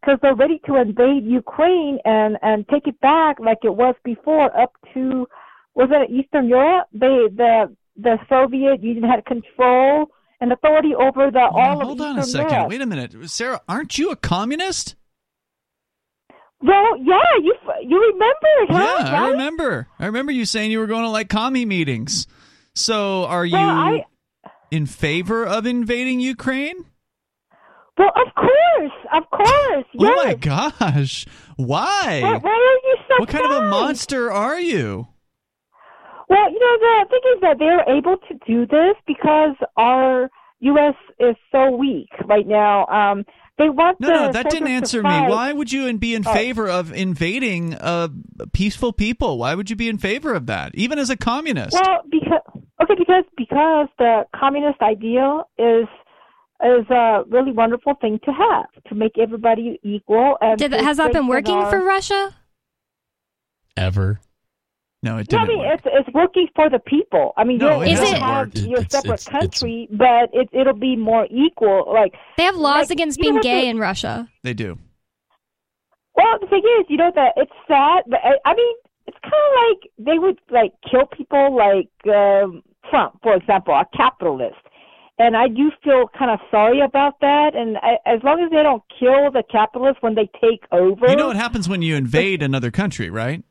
because 0.01 0.17
they're 0.21 0.35
ready 0.35 0.59
to 0.67 0.75
invade 0.75 1.23
Ukraine 1.25 1.99
and 2.05 2.37
and 2.41 2.67
take 2.69 2.87
it 2.87 2.99
back 3.01 3.39
like 3.39 3.59
it 3.63 3.75
was 3.75 3.95
before 4.03 4.47
up 4.59 4.73
to 4.93 5.27
was 5.75 5.89
it 5.91 6.09
Eastern 6.11 6.47
Europe? 6.47 6.87
They 6.93 7.27
the 7.35 7.75
the 7.97 8.17
Soviet 8.29 8.81
Union 8.81 9.03
had 9.03 9.25
control 9.25 10.07
and 10.41 10.53
authority 10.53 10.95
over 10.95 11.29
the 11.31 11.39
Now, 11.39 11.49
all 11.49 11.81
hold 11.81 11.99
of 11.99 12.07
on 12.07 12.19
a 12.19 12.23
second. 12.23 12.51
Europe. 12.51 12.69
Wait 12.69 12.81
a 12.81 12.85
minute. 12.85 13.13
Sarah, 13.29 13.59
aren't 13.67 13.97
you 13.97 14.09
a 14.11 14.15
communist? 14.15 14.95
Well, 16.61 16.97
yeah, 17.01 17.19
you 17.41 17.53
you 17.83 18.01
remember, 18.13 18.73
huh? 18.73 19.03
Yeah, 19.07 19.21
I 19.23 19.29
remember. 19.29 19.87
I 19.97 20.05
remember 20.07 20.31
you 20.31 20.45
saying 20.45 20.71
you 20.71 20.79
were 20.79 20.87
going 20.87 21.03
to 21.03 21.09
like 21.09 21.29
commie 21.29 21.65
meetings. 21.65 22.27
So, 22.75 23.25
are 23.25 23.45
you 23.45 23.53
Well, 23.53 23.69
I- 23.69 24.05
in 24.71 24.85
favor 24.85 25.45
of 25.45 25.65
invading 25.65 26.19
Ukraine? 26.19 26.85
Well, 27.97 28.11
of 28.15 28.33
course, 28.35 28.91
of 29.13 29.29
course. 29.29 29.85
Yes. 29.93 30.13
Oh 30.17 30.23
my 30.25 30.33
gosh. 30.35 31.25
Why? 31.57 32.19
Why, 32.21 32.37
why 32.37 32.51
are 32.51 32.89
you 32.89 32.97
so 33.09 33.15
What 33.19 33.29
kind 33.29 33.45
of 33.45 33.51
a 33.51 33.69
monster 33.69 34.31
are 34.31 34.59
you? 34.59 35.07
Well, 36.29 36.51
you 36.51 36.59
know, 36.59 36.77
the 36.79 37.05
thing 37.09 37.19
is 37.35 37.41
that 37.41 37.57
they're 37.59 37.97
able 37.97 38.17
to 38.17 38.33
do 38.47 38.65
this 38.67 38.95
because 39.07 39.55
our 39.77 40.29
U.S. 40.59 40.93
is 41.19 41.35
so 41.51 41.71
weak 41.71 42.09
right 42.25 42.47
now. 42.47 42.85
Um, 42.87 43.25
they 43.59 43.69
want 43.69 43.99
No, 43.99 44.07
the 44.07 44.13
no, 44.13 44.31
that 44.31 44.49
didn't 44.49 44.69
answer 44.69 45.03
me. 45.03 45.09
Why 45.09 45.51
would 45.53 45.71
you 45.71 45.95
be 45.97 46.15
in 46.15 46.23
Oh. 46.25 46.33
favor 46.33 46.67
of 46.67 46.91
invading 46.91 47.75
uh, 47.75 48.07
peaceful 48.53 48.91
people? 48.93 49.37
Why 49.37 49.53
would 49.53 49.69
you 49.69 49.75
be 49.75 49.89
in 49.89 49.97
favor 49.99 50.33
of 50.33 50.47
that, 50.47 50.73
even 50.73 50.97
as 50.97 51.09
a 51.11 51.17
communist? 51.17 51.73
Well, 51.73 51.99
because 52.09 52.41
okay, 52.81 52.95
because 52.97 53.25
because 53.37 53.87
the 53.99 54.23
communist 54.35 54.81
ideal 54.81 55.43
is 55.59 55.85
is 56.63 56.89
a 56.89 57.23
really 57.27 57.51
wonderful 57.51 57.93
thing 58.01 58.19
to 58.25 58.31
have 58.31 58.65
to 58.87 58.95
make 58.95 59.17
everybody 59.19 59.79
equal. 59.83 60.37
And 60.41 60.57
Did, 60.57 60.71
has 60.73 60.97
that 60.97 61.13
been 61.13 61.27
working 61.27 61.55
our- 61.55 61.69
for 61.69 61.83
Russia? 61.83 62.33
Ever. 63.77 64.19
No, 65.01 65.17
it 65.17 65.31
No, 65.31 65.37
I 65.39 65.45
didn't. 65.45 65.47
mean 65.47 65.59
work. 65.67 65.79
it's 65.85 65.87
it's 66.07 66.13
working 66.15 66.47
for 66.55 66.69
the 66.69 66.79
people. 66.79 67.33
I 67.37 67.43
mean, 67.43 67.57
No, 67.57 67.75
you're, 67.77 67.83
it 67.85 67.89
you 67.91 67.95
hasn't 67.97 68.17
have 68.21 68.37
worked. 68.47 68.57
your 68.59 68.79
It's- 68.79 68.91
separate 68.91 69.13
it's- 69.21 69.27
it's- 69.27 69.41
country, 69.41 69.87
but 69.91 70.29
it 70.33 70.49
it'll 70.51 70.73
be 70.73 70.95
more 70.95 71.27
equal. 71.31 71.85
Like 71.91 72.13
They 72.37 72.43
have 72.43 72.55
laws 72.55 72.89
Like, 72.89 72.91
against 72.97 73.19
being 73.19 73.39
gay 73.41 73.61
to- 73.61 73.67
in 73.67 73.79
Russia. 73.79 74.27
They 74.43 74.53
do. 74.53 74.77
Well, 76.15 76.37
the 76.41 76.47
thing 76.47 76.63
is, 76.79 76.85
you 76.89 76.97
know 76.97 77.11
that 77.15 77.33
it's 77.37 77.51
sad, 77.67 78.03
but 78.07 78.19
I, 78.23 78.33
I 78.45 78.53
mean, 78.53 78.75
it's 79.07 79.17
kind 79.21 79.33
of 79.33 79.51
like 79.69 79.91
they 79.97 80.19
would 80.19 80.39
like 80.51 80.73
kill 80.89 81.05
people 81.05 81.55
like 81.55 81.89
um, 82.13 82.61
Trump, 82.89 83.19
for 83.23 83.35
example, 83.35 83.73
a 83.73 83.85
capitalist. 83.95 84.57
And 85.21 85.35
I 85.35 85.49
do 85.49 85.69
feel 85.83 86.09
kind 86.17 86.31
of 86.31 86.39
sorry 86.49 86.79
about 86.79 87.19
that. 87.19 87.53
And 87.53 87.77
I, 87.77 87.97
as 88.05 88.21
long 88.23 88.41
as 88.41 88.49
they 88.51 88.63
don't 88.63 88.83
kill 88.99 89.29
the 89.31 89.43
capitalists 89.51 90.01
when 90.01 90.15
they 90.15 90.29
take 90.41 90.63
over, 90.71 91.09
You 91.09 91.15
know 91.17 91.27
what 91.27 91.35
happens 91.35 91.67
when 91.67 91.81
you 91.81 91.95
invade 91.95 92.41
another 92.41 92.71
country, 92.71 93.09
right? 93.09 93.43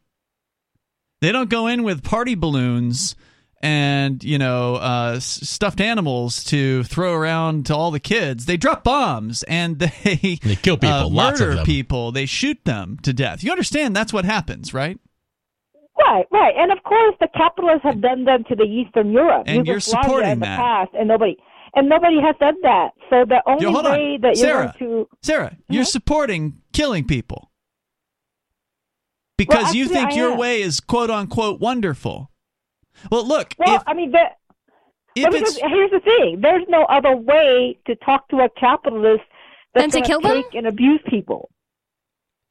They 1.20 1.32
don't 1.32 1.50
go 1.50 1.66
in 1.66 1.82
with 1.82 2.02
party 2.04 2.34
balloons 2.34 3.16
and 3.60 4.22
you 4.22 4.38
know 4.38 4.76
uh, 4.76 5.14
s- 5.16 5.24
stuffed 5.48 5.80
animals 5.80 6.44
to 6.44 6.84
throw 6.84 7.12
around 7.12 7.66
to 7.66 7.74
all 7.74 7.90
the 7.90 7.98
kids. 8.00 8.46
They 8.46 8.56
drop 8.56 8.84
bombs 8.84 9.42
and 9.44 9.78
they 9.80 10.38
They 10.42 10.56
kill 10.56 10.76
people, 10.76 10.88
uh, 10.94 11.08
lots 11.08 11.40
of 11.40 11.46
murder 11.48 11.56
them. 11.56 11.66
people. 11.66 12.12
They 12.12 12.26
shoot 12.26 12.58
them 12.64 12.98
to 13.02 13.12
death. 13.12 13.42
You 13.42 13.50
understand? 13.50 13.96
That's 13.96 14.12
what 14.12 14.24
happens, 14.24 14.72
right? 14.72 14.98
right, 15.98 16.24
right. 16.30 16.54
And 16.56 16.70
of 16.70 16.78
course, 16.84 17.16
the 17.20 17.28
capitalists 17.36 17.82
have 17.82 18.00
done 18.00 18.24
them 18.24 18.44
to 18.48 18.54
the 18.54 18.62
Eastern 18.62 19.10
Europe, 19.10 19.42
And 19.46 19.66
you're 19.66 19.80
supporting 19.80 20.30
in 20.30 20.38
the 20.40 20.46
that. 20.46 20.58
past, 20.58 20.90
and 20.94 21.08
nobody. 21.08 21.36
and 21.74 21.88
nobody 21.88 22.20
has 22.22 22.36
done 22.38 22.54
that. 22.62 22.90
So 23.10 23.24
the 23.28 23.42
only 23.46 23.64
Yo, 23.64 23.72
hold 23.72 23.86
on. 23.86 23.92
way 23.92 24.18
that 24.22 24.36
you're 24.36 24.46
Sarah. 24.46 24.74
going 24.78 25.04
to 25.04 25.08
Sarah, 25.22 25.56
you're 25.68 25.84
supporting 25.84 26.58
killing 26.72 27.04
people 27.04 27.47
because 29.39 29.65
Well, 29.65 29.74
you 29.77 29.89
think 29.89 30.10
I 30.12 30.15
your 30.16 30.32
am. 30.32 30.39
way 30.39 30.60
is 30.60 30.81
quote 30.81 31.09
unquote 31.10 31.60
wonderful. 31.60 32.31
Well, 33.10 33.27
look, 33.27 33.55
well, 33.59 33.77
if, 33.77 33.82
I 33.86 33.94
mean 33.94 34.10
that. 34.12 34.36
if 35.15 35.23
Well, 35.23 35.32
because 35.32 35.56
here's 35.56 35.90
the 35.90 36.01
thing: 36.01 36.40
there's 36.43 36.65
no 36.69 36.82
other 36.85 37.16
way 37.16 37.78
to 37.86 37.94
talk 37.97 38.28
to 38.28 38.40
a 38.40 38.48
capitalist 38.60 39.23
that's 39.74 39.94
Than 39.94 40.02
to 40.02 40.09
gonna 40.09 40.09
kill 40.09 40.20
them? 40.20 40.43
take 40.43 40.55
and 40.55 40.66
abuse 40.66 41.01
people. 41.09 41.48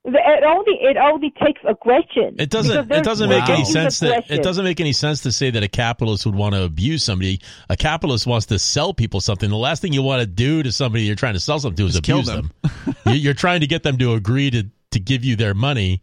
It 0.10 0.44
only 0.46 0.72
it 0.80 0.96
only 0.96 1.32
takes 1.32 1.60
aggression. 1.68 2.38
It 2.40 2.50
doesn't. 2.50 2.90
It 2.90 3.04
doesn't 3.04 3.30
no 3.30 3.38
make 3.40 3.50
any 3.50 3.66
sense 3.66 4.00
that 4.00 4.32
it 4.32 4.42
doesn't 4.42 4.64
make 4.64 4.80
any 4.80 4.94
sense 4.94 5.20
to 5.24 5.34
say 5.34 5.50
that 5.50 5.64
a 5.64 5.68
capitalist 5.68 6.26
would 6.26 6.36
want 6.36 6.56
to 6.56 6.64
abuse 6.64 7.04
somebody. 7.04 7.42
A 7.70 7.76
capitalist 7.76 8.26
wants 8.26 8.46
to 8.46 8.58
sell 8.58 8.94
people 8.94 9.20
something. 9.20 9.50
The 9.50 9.58
last 9.58 9.82
thing 9.82 9.92
you 9.92 10.02
want 10.02 10.22
to 10.22 10.26
do 10.26 10.64
to 10.64 10.72
somebody 10.72 11.04
you're 11.04 11.16
trying 11.18 11.34
to 11.34 11.42
sell 11.42 11.60
something 11.60 11.76
to 11.76 11.88
is 11.88 11.94
Just 11.96 12.06
kill 12.06 12.20
abuse 12.20 12.28
them. 12.34 12.52
them. 12.64 12.96
You- 13.08 13.14
you're 13.20 13.34
trying 13.34 13.60
to 13.62 13.68
get 13.68 13.84
them 13.84 13.98
to 13.98 14.14
agree 14.14 14.50
to 14.52 14.64
to 14.92 15.00
give 15.02 15.26
you 15.26 15.36
their 15.36 15.54
money. 15.54 16.02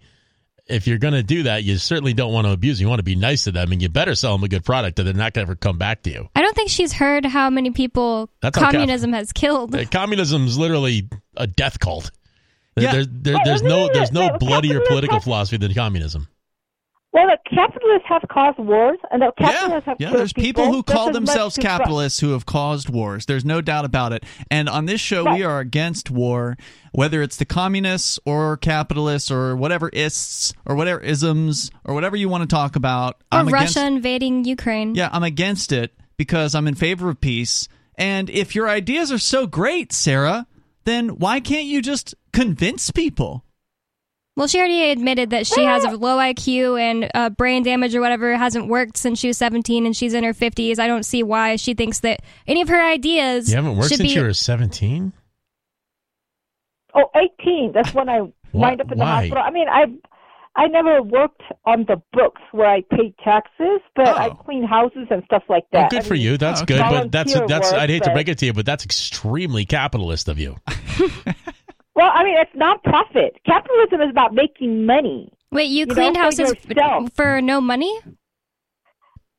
If 0.66 0.86
you're 0.86 0.98
going 0.98 1.12
to 1.14 1.22
do 1.22 1.42
that, 1.42 1.62
you 1.62 1.76
certainly 1.76 2.14
don't 2.14 2.32
want 2.32 2.46
to 2.46 2.52
abuse. 2.52 2.78
them. 2.78 2.84
You 2.84 2.88
want 2.88 2.98
to 3.00 3.04
be 3.04 3.16
nice 3.16 3.44
to 3.44 3.52
them, 3.52 3.70
and 3.72 3.82
you 3.82 3.90
better 3.90 4.14
sell 4.14 4.32
them 4.32 4.44
a 4.44 4.48
good 4.48 4.64
product, 4.64 4.98
or 4.98 5.02
they're 5.02 5.12
not 5.12 5.34
going 5.34 5.46
to 5.46 5.50
ever 5.52 5.56
come 5.56 5.76
back 5.76 6.02
to 6.04 6.10
you. 6.10 6.28
I 6.34 6.40
don't 6.40 6.56
think 6.56 6.70
she's 6.70 6.92
heard 6.92 7.26
how 7.26 7.50
many 7.50 7.70
people 7.70 8.30
That's 8.40 8.56
how 8.56 8.64
cap- 8.66 8.72
communism 8.72 9.12
has 9.12 9.30
killed. 9.32 9.74
Uh, 9.74 9.84
Communism's 9.84 10.56
literally 10.56 11.08
a 11.36 11.46
death 11.46 11.78
cult. 11.78 12.10
Yeah. 12.76 12.92
there, 12.92 13.04
there- 13.04 13.34
Well, 13.34 13.42
there's 13.44 13.62
no 13.62 13.88
there's 13.92 14.12
no 14.12 14.38
bloodier 14.38 14.80
political 14.88 15.20
philosophy 15.20 15.58
than 15.58 15.74
communism. 15.74 16.28
Well, 17.14 17.28
the 17.28 17.38
capitalists 17.48 18.08
have 18.08 18.22
caused 18.28 18.58
wars, 18.58 18.98
and 19.12 19.22
the 19.22 19.30
yeah, 19.38 19.52
capitalists 19.52 19.86
have 19.86 19.96
yeah, 20.00 20.08
killed 20.08 20.18
there's 20.18 20.32
people 20.32 20.72
who 20.72 20.82
call 20.82 21.12
themselves 21.12 21.56
capitalists 21.56 22.18
who 22.18 22.32
have 22.32 22.44
caused 22.44 22.88
wars. 22.88 23.26
There's 23.26 23.44
no 23.44 23.60
doubt 23.60 23.84
about 23.84 24.12
it. 24.12 24.24
And 24.50 24.68
on 24.68 24.86
this 24.86 25.00
show, 25.00 25.32
we 25.32 25.44
are 25.44 25.60
against 25.60 26.10
war, 26.10 26.56
whether 26.90 27.22
it's 27.22 27.36
the 27.36 27.44
communists 27.44 28.18
or 28.26 28.56
capitalists 28.56 29.30
or 29.30 29.54
whatever 29.54 29.90
ists 29.90 30.54
or 30.66 30.74
whatever 30.74 30.98
isms 30.98 31.70
or 31.84 31.94
whatever 31.94 32.16
you 32.16 32.28
want 32.28 32.42
to 32.42 32.52
talk 32.52 32.74
about. 32.74 33.22
Or 33.30 33.38
I'm 33.38 33.46
Russia 33.46 33.78
against 33.78 33.78
invading 33.78 34.44
Ukraine. 34.44 34.96
Yeah, 34.96 35.08
I'm 35.12 35.22
against 35.22 35.70
it 35.70 35.94
because 36.16 36.56
I'm 36.56 36.66
in 36.66 36.74
favor 36.74 37.10
of 37.10 37.20
peace. 37.20 37.68
And 37.94 38.28
if 38.28 38.56
your 38.56 38.68
ideas 38.68 39.12
are 39.12 39.18
so 39.18 39.46
great, 39.46 39.92
Sarah, 39.92 40.48
then 40.82 41.10
why 41.10 41.38
can't 41.38 41.66
you 41.66 41.80
just 41.80 42.16
convince 42.32 42.90
people? 42.90 43.44
Well, 44.36 44.48
she 44.48 44.58
already 44.58 44.90
admitted 44.90 45.30
that 45.30 45.46
she 45.46 45.62
has 45.62 45.84
a 45.84 45.90
low 45.90 46.16
IQ 46.18 46.80
and 46.80 47.08
uh, 47.14 47.30
brain 47.30 47.62
damage 47.62 47.94
or 47.94 48.00
whatever 48.00 48.36
hasn't 48.36 48.66
worked 48.66 48.96
since 48.96 49.20
she 49.20 49.28
was 49.28 49.38
17 49.38 49.86
and 49.86 49.96
she's 49.96 50.12
in 50.12 50.24
her 50.24 50.32
50s. 50.32 50.80
I 50.80 50.88
don't 50.88 51.04
see 51.04 51.22
why 51.22 51.54
she 51.54 51.74
thinks 51.74 52.00
that 52.00 52.20
any 52.46 52.60
of 52.60 52.68
her 52.68 52.84
ideas 52.84 53.48
You 53.48 53.54
haven't 53.56 53.76
worked 53.76 53.90
should 53.90 53.98
since 53.98 54.08
be. 54.12 54.14
you 54.18 54.22
were 54.24 54.32
17. 54.34 55.12
Oh, 56.96 57.04
18. 57.40 57.72
That's 57.72 57.94
when 57.94 58.08
I 58.08 58.22
wind 58.52 58.80
up 58.80 58.90
in 58.90 58.98
the 58.98 59.04
why? 59.04 59.20
hospital. 59.28 59.42
I 59.44 59.50
mean, 59.50 59.68
I 59.68 59.84
I 60.56 60.66
never 60.68 61.02
worked 61.02 61.42
on 61.64 61.84
the 61.88 62.00
books 62.12 62.40
where 62.52 62.68
I 62.68 62.82
paid 62.90 63.14
taxes, 63.24 63.80
but 63.96 64.06
I 64.08 64.28
Oh. 64.28 64.34
cleaned 64.34 64.66
houses 64.68 65.08
and 65.10 65.22
stuff 65.24 65.42
like 65.48 65.64
Well, 65.72 65.82
that. 65.82 65.90
good 65.90 66.00
I 66.02 66.06
for 66.06 66.14
mean, 66.14 66.22
you. 66.22 66.36
That's 66.38 66.62
Oh, 66.62 66.64
good, 66.64 66.78
but 66.80 67.10
that's 67.12 67.34
that's. 67.34 67.72
work, 67.72 67.80
I'd 67.80 67.90
hate 67.90 68.02
to 68.04 68.10
but- 68.10 68.14
break 68.14 68.28
it 68.28 68.38
to 68.38 68.46
you, 68.46 68.52
but 68.52 68.64
that's 68.66 68.84
extremely 68.84 69.64
capitalist 69.64 70.28
of 70.28 70.38
you. 70.40 70.56
Well, 71.94 72.10
I 72.12 72.24
mean, 72.24 72.36
it's 72.36 72.50
non-profit. 72.54 73.36
Capitalism 73.46 74.00
is 74.00 74.10
about 74.10 74.34
making 74.34 74.84
money. 74.84 75.32
Wait, 75.52 75.66
you, 75.70 75.80
You 75.80 75.86
cleaned 75.86 76.16
for 76.16 76.22
houses 76.22 76.52
f- 76.52 76.68
yourself. 76.68 77.12
for 77.14 77.40
no 77.40 77.60
money? 77.60 77.96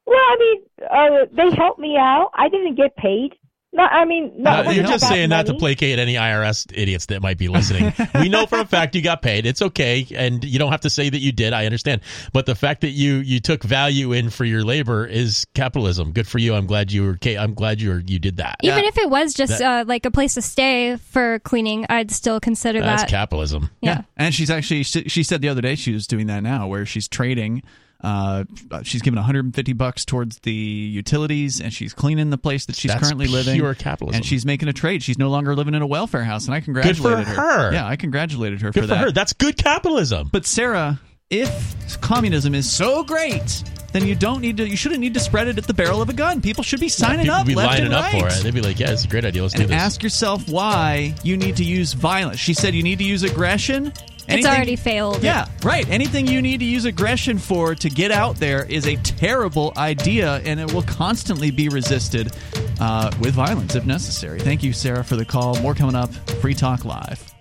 Well, 0.06 0.18
I 0.18 0.38
mean, 0.40 0.62
uh, 0.90 1.26
they 1.36 1.56
helped 1.56 1.80
me 1.80 1.98
out. 1.98 2.30
I 2.36 2.48
didn't 2.48 2.76
get 2.76 2.96
paid. 2.96 3.36
No, 3.76 3.84
I 3.84 4.06
mean, 4.06 4.32
no, 4.38 4.50
Uh, 4.52 4.72
you're 4.72 4.84
just 4.86 5.04
about 5.04 5.14
saying 5.14 5.30
that 5.30 5.46
to 5.48 5.54
placate 5.56 6.00
any 6.00 6.14
IRS 6.16 6.66
idiots 6.74 7.08
that 7.08 7.22
might 7.22 7.38
be 7.38 7.48
listening. 7.50 7.94
we 8.16 8.30
know 8.30 8.46
for 8.46 8.58
a 8.60 8.66
fact 8.66 8.96
you 8.96 9.02
got 9.02 9.22
paid. 9.22 9.46
It's 9.46 9.62
okay, 9.62 10.08
and 10.16 10.44
you 10.44 10.58
don't 10.60 10.72
have 10.72 10.82
to 10.82 10.90
say 10.90 11.10
that 11.10 11.20
you 11.20 11.32
did. 11.32 11.52
I 11.54 11.66
understand, 11.66 12.02
but 12.34 12.46
the 12.46 12.56
fact 12.56 12.82
that 12.82 12.92
you 12.92 13.16
you 13.16 13.40
took 13.40 13.64
value 13.64 14.14
in 14.14 14.30
for 14.30 14.46
your 14.46 14.64
labor 14.64 15.06
is 15.06 15.46
capitalism. 15.54 16.12
Good 16.14 16.28
for 16.28 16.38
you. 16.40 16.54
I'm 16.56 16.66
glad 16.68 16.92
you 16.92 17.04
were. 17.04 17.18
ca- 17.22 17.38
I'm 17.38 17.54
glad 17.54 17.82
you 17.82 17.90
were, 17.90 18.00
you 18.00 18.18
did 18.20 18.38
that. 18.38 18.56
Even 18.62 18.86
if 18.86 18.98
it 18.98 19.10
was 19.10 19.34
just 19.34 19.60
That- 19.60 19.82
uh, 19.82 19.86
like 19.86 20.06
a 20.06 20.12
place 20.12 20.36
to 20.36 20.42
stay 20.42 20.96
for 20.98 21.40
cleaning, 21.40 21.86
I'd 21.90 22.12
still 22.12 22.40
consider 22.40 22.80
That's 22.80 23.04
that. 23.04 23.10
capitalism. 23.10 23.72
yeah. 23.82 24.04
And 24.16 24.34
she's 24.34 24.50
actually 24.50 24.84
she 24.84 25.04
she 25.10 25.24
said 25.24 25.42
the 25.42 25.50
other 25.50 25.62
day 25.62 25.76
she 25.76 25.92
was 25.92 26.08
doing 26.08 26.28
that 26.28 26.44
now 26.44 26.68
where 26.68 26.86
she's 26.86 27.08
trading 27.10 27.62
uh 28.02 28.44
she's 28.84 29.02
given 29.02 29.16
150 29.16 29.74
bucks 29.74 30.06
towards 30.06 30.40
the 30.40 30.52
utilities 30.54 31.62
and 31.62 31.74
she's 31.74 31.94
cleaning 31.94 32.30
the 32.30 32.38
place 32.38 32.66
that 32.66 32.76
she's 32.76 32.92
That's 32.92 33.04
currently 33.04 33.28
living 33.28 33.56
pure 33.56 33.74
capitalism. 33.74 34.18
and 34.18 34.26
she's 34.26 34.46
making 34.46 34.68
a 34.68 34.74
trade 34.74 35.02
she's 35.02 35.18
no 35.18 35.30
longer 35.30 35.56
living 35.56 35.74
in 35.74 35.82
a 35.82 35.88
welfare 35.88 36.24
house 36.24 36.46
and 36.46 36.54
i 36.54 36.60
congratulated 36.60 37.26
her. 37.28 37.72
yeah 37.74 37.88
i 37.88 37.96
congratulated 37.96 38.62
her 38.62 38.72
Good 38.72 38.82
for 38.84 38.88
for 38.90 38.96
that 38.96 38.98
her. 39.06 39.12
That's 39.12 39.34
good 39.34 39.58
capitalism. 39.58 40.30
but 40.32 40.46
sarah 40.46 41.00
if 41.30 42.00
communism 42.02 42.54
is 42.54 42.70
so 42.72 43.04
great 43.04 43.64
then 43.94 44.06
you 44.06 44.14
don't 44.14 44.42
need 44.42 44.58
to 44.58 44.68
you 44.68 44.76
shouldn't 44.76 45.00
need 45.00 45.14
to 45.14 45.20
spread 45.22 45.48
it 45.48 45.58
at 45.58 45.66
the 45.66 45.74
barrel 45.74 46.02
of 46.02 46.10
a 46.10 46.14
gun 46.14 46.42
people 46.42 46.64
should 46.66 46.82
be 46.82 46.90
signing 46.90 47.22
People 47.22 47.36
up 47.36 47.48
be 47.48 47.56
left 47.56 47.80
and 47.80 47.94
up 47.94 48.04
right. 48.12 48.22
for 48.22 48.28
it. 48.28 48.44
They'd 48.44 48.54
be 48.54 48.62
like, 48.62 48.78
"Yeah, 48.78 48.92
it's 48.92 49.06
a 49.06 49.08
great 49.08 49.24
idea. 49.24 49.42
Let's 49.42 49.54
do 49.54 49.62
and 49.62 49.70
this." 49.72 49.82
ask 49.82 50.04
yourself 50.04 50.50
why 50.50 51.16
you 51.24 51.38
need 51.38 51.56
to 51.56 51.64
use 51.64 51.94
violence 51.94 52.38
she 52.38 52.54
said 52.54 52.76
you 52.76 52.84
need 52.84 52.98
to 52.98 53.06
use 53.06 53.24
aggression 53.24 53.94
It's 54.28 54.48
already 54.48 54.76
failed. 54.76 55.24
yeah, 55.24 55.48
right. 55.64 55.88
Anything 55.90 56.28
you 56.28 56.42
need 56.42 56.60
to 56.60 56.66
use 56.66 56.86
aggression 56.86 57.38
for 57.38 57.76
to 57.76 57.90
get 57.90 58.12
out 58.12 58.38
there 58.38 58.66
is 58.66 58.88
a 58.88 58.96
terrible 58.98 59.74
idea, 59.78 60.38
and 60.46 60.60
it 60.60 60.74
will 60.74 60.84
constantly 60.84 61.52
be 61.52 61.70
resisted 61.70 62.32
uh, 62.80 63.12
with 63.20 63.34
violence 63.34 63.76
if 63.76 63.86
necessary. 63.86 64.40
Thank 64.40 64.64
you, 64.64 64.74
Sarah, 64.74 65.04
for 65.04 65.16
the 65.16 65.26
call. 65.26 65.60
More 65.62 65.76
coming 65.76 65.96
up. 65.96 66.14
Free 66.42 66.54
Talk 66.54 66.86
Live. 66.86 67.35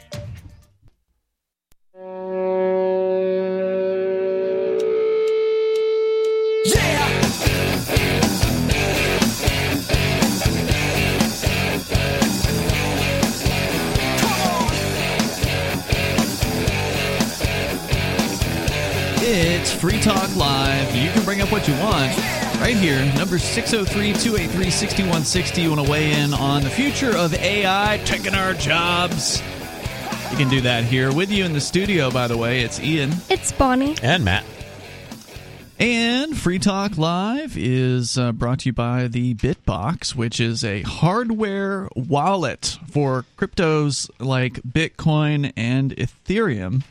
Free 19.85 20.01
Talk 20.01 20.35
Live. 20.35 20.97
You 20.97 21.11
can 21.11 21.27
bring 21.27 21.43
up 21.43 21.53
what 21.53 21.69
you 21.69 21.75
want 21.75 22.17
right 22.59 22.75
here. 22.75 23.05
Number 23.17 23.39
603 23.39 24.15
283 24.15 24.71
6160. 24.71 25.61
You 25.61 25.69
want 25.69 25.85
to 25.85 25.91
weigh 25.91 26.13
in 26.13 26.33
on 26.33 26.63
the 26.63 26.71
future 26.71 27.15
of 27.15 27.35
AI 27.35 28.01
taking 28.07 28.35
our 28.35 28.55
jobs? 28.55 29.43
You 30.31 30.39
can 30.39 30.49
do 30.49 30.63
that 30.63 30.85
here 30.85 31.13
with 31.13 31.31
you 31.31 31.45
in 31.45 31.53
the 31.53 31.61
studio, 31.61 32.11
by 32.11 32.29
the 32.29 32.37
way. 32.39 32.63
It's 32.63 32.81
Ian. 32.81 33.13
It's 33.29 33.53
Bonnie. 33.53 33.95
and 34.03 34.25
Matt. 34.25 34.47
And 35.79 36.35
Free 36.35 36.59
Talk 36.59 36.97
Live 36.97 37.55
is 37.59 38.17
uh, 38.17 38.33
brought 38.33 38.61
to 38.61 38.71
you 38.71 38.73
by 38.73 39.07
the 39.07 39.35
Bitbox, 39.35 40.15
which 40.15 40.41
is 40.41 40.65
a 40.65 40.81
hardware 40.81 41.91
wallet 41.95 42.79
for 42.91 43.27
cryptos 43.37 44.09
like 44.19 44.63
Bitcoin 44.63 45.53
and 45.59 45.95
Ethereum. 45.97 46.85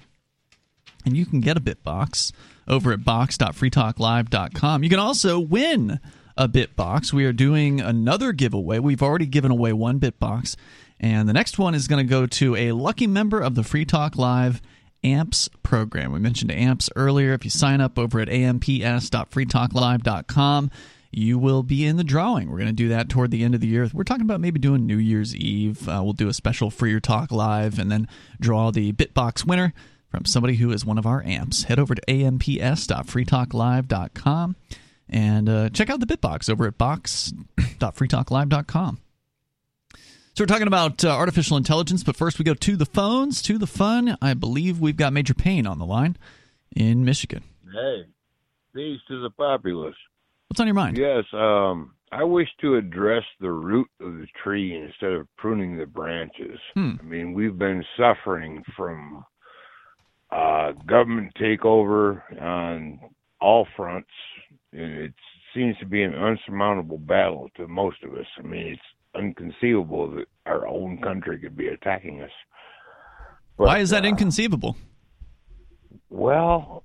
And 1.07 1.17
you 1.17 1.25
can 1.25 1.41
get 1.41 1.57
a 1.57 1.59
Bitbox 1.59 2.31
over 2.67 2.91
at 2.91 3.03
box.freetalklive.com. 3.03 4.83
You 4.83 4.89
can 4.89 4.99
also 4.99 5.39
win 5.39 5.99
a 6.37 6.47
Bitbox. 6.47 7.11
We 7.13 7.25
are 7.25 7.33
doing 7.33 7.81
another 7.81 8.31
giveaway. 8.31 8.79
We've 8.79 9.03
already 9.03 9.25
given 9.25 9.51
away 9.51 9.73
one 9.73 9.99
Bitbox, 9.99 10.55
and 10.99 11.29
the 11.29 11.33
next 11.33 11.59
one 11.59 11.75
is 11.75 11.87
going 11.87 12.03
to 12.05 12.09
go 12.09 12.25
to 12.25 12.55
a 12.55 12.71
lucky 12.71 13.05
member 13.07 13.39
of 13.39 13.55
the 13.55 13.63
Free 13.63 13.85
Talk 13.85 14.15
Live 14.15 14.61
AMPS 15.03 15.49
program. 15.63 16.11
We 16.11 16.19
mentioned 16.19 16.51
AMPS 16.51 16.89
earlier. 16.95 17.33
If 17.33 17.43
you 17.43 17.51
sign 17.51 17.81
up 17.81 17.99
over 17.99 18.19
at 18.19 18.29
amps.freetalklive.com, 18.29 20.71
you 21.11 21.37
will 21.37 21.61
be 21.61 21.85
in 21.85 21.97
the 21.97 22.03
drawing. 22.03 22.49
We're 22.49 22.57
going 22.57 22.67
to 22.67 22.73
do 22.73 22.89
that 22.89 23.09
toward 23.09 23.29
the 23.29 23.43
end 23.43 23.53
of 23.53 23.61
the 23.61 23.67
year. 23.67 23.87
We're 23.93 24.03
talking 24.03 24.25
about 24.25 24.41
maybe 24.41 24.59
doing 24.59 24.87
New 24.87 24.97
Year's 24.97 25.35
Eve. 25.35 25.87
Uh, 25.87 26.01
we'll 26.03 26.13
do 26.13 26.27
a 26.27 26.33
special 26.33 26.71
Free 26.71 26.99
Talk 26.99 27.31
Live 27.31 27.77
and 27.77 27.91
then 27.91 28.07
draw 28.39 28.71
the 28.71 28.93
Bitbox 28.93 29.45
winner 29.45 29.73
from 30.13 30.25
somebody 30.25 30.55
who 30.57 30.71
is 30.71 30.85
one 30.85 30.99
of 30.99 31.07
our 31.07 31.23
amps. 31.25 31.63
Head 31.63 31.79
over 31.79 31.95
to 31.95 32.09
amps.freetalklive.com 32.09 34.55
and 35.09 35.49
uh, 35.49 35.69
check 35.69 35.89
out 35.89 35.99
the 35.99 36.05
Bitbox 36.05 36.51
over 36.51 36.67
at 36.67 36.77
box.freetalklive.com. 36.77 38.99
So 40.35 40.43
we're 40.43 40.45
talking 40.45 40.67
about 40.67 41.03
uh, 41.03 41.09
artificial 41.09 41.57
intelligence, 41.57 42.03
but 42.03 42.15
first 42.15 42.37
we 42.37 42.45
go 42.45 42.53
to 42.53 42.75
the 42.75 42.85
phones, 42.85 43.41
to 43.41 43.57
the 43.57 43.65
fun. 43.65 44.15
I 44.21 44.35
believe 44.35 44.79
we've 44.79 44.97
got 44.97 45.13
Major 45.13 45.33
Payne 45.33 45.65
on 45.65 45.79
the 45.79 45.85
line 45.85 46.15
in 46.75 47.03
Michigan. 47.03 47.41
Hey, 47.71 48.03
peace 48.75 48.99
to 49.07 49.19
the 49.19 49.31
populace. 49.31 49.95
What's 50.47 50.59
on 50.59 50.67
your 50.67 50.75
mind? 50.75 50.99
Yes, 50.99 51.23
um, 51.33 51.95
I 52.11 52.23
wish 52.23 52.49
to 52.61 52.75
address 52.75 53.23
the 53.39 53.51
root 53.51 53.87
of 53.99 54.13
the 54.13 54.27
tree 54.43 54.75
instead 54.75 55.13
of 55.13 55.27
pruning 55.37 55.75
the 55.75 55.87
branches. 55.87 56.59
Hmm. 56.75 56.97
I 56.99 57.03
mean, 57.03 57.33
we've 57.33 57.57
been 57.57 57.83
suffering 57.97 58.61
from 58.77 59.25
uh, 60.33 60.71
government 60.87 61.33
takeover 61.39 62.21
on 62.41 62.99
all 63.39 63.67
fronts. 63.75 64.09
It 64.71 65.13
seems 65.53 65.77
to 65.79 65.85
be 65.85 66.01
an 66.01 66.13
unsurmountable 66.15 66.97
battle 66.97 67.49
to 67.57 67.67
most 67.67 67.97
of 68.03 68.13
us. 68.13 68.25
I 68.39 68.41
mean, 68.41 68.67
it's 68.73 68.81
inconceivable 69.17 70.11
that 70.15 70.25
our 70.45 70.67
own 70.67 70.99
country 71.01 71.39
could 71.39 71.55
be 71.55 71.67
attacking 71.67 72.21
us. 72.21 72.31
But, 73.57 73.67
Why 73.67 73.79
is 73.79 73.91
that 73.91 74.03
uh, 74.03 74.07
inconceivable? 74.07 74.75
Well, 76.09 76.83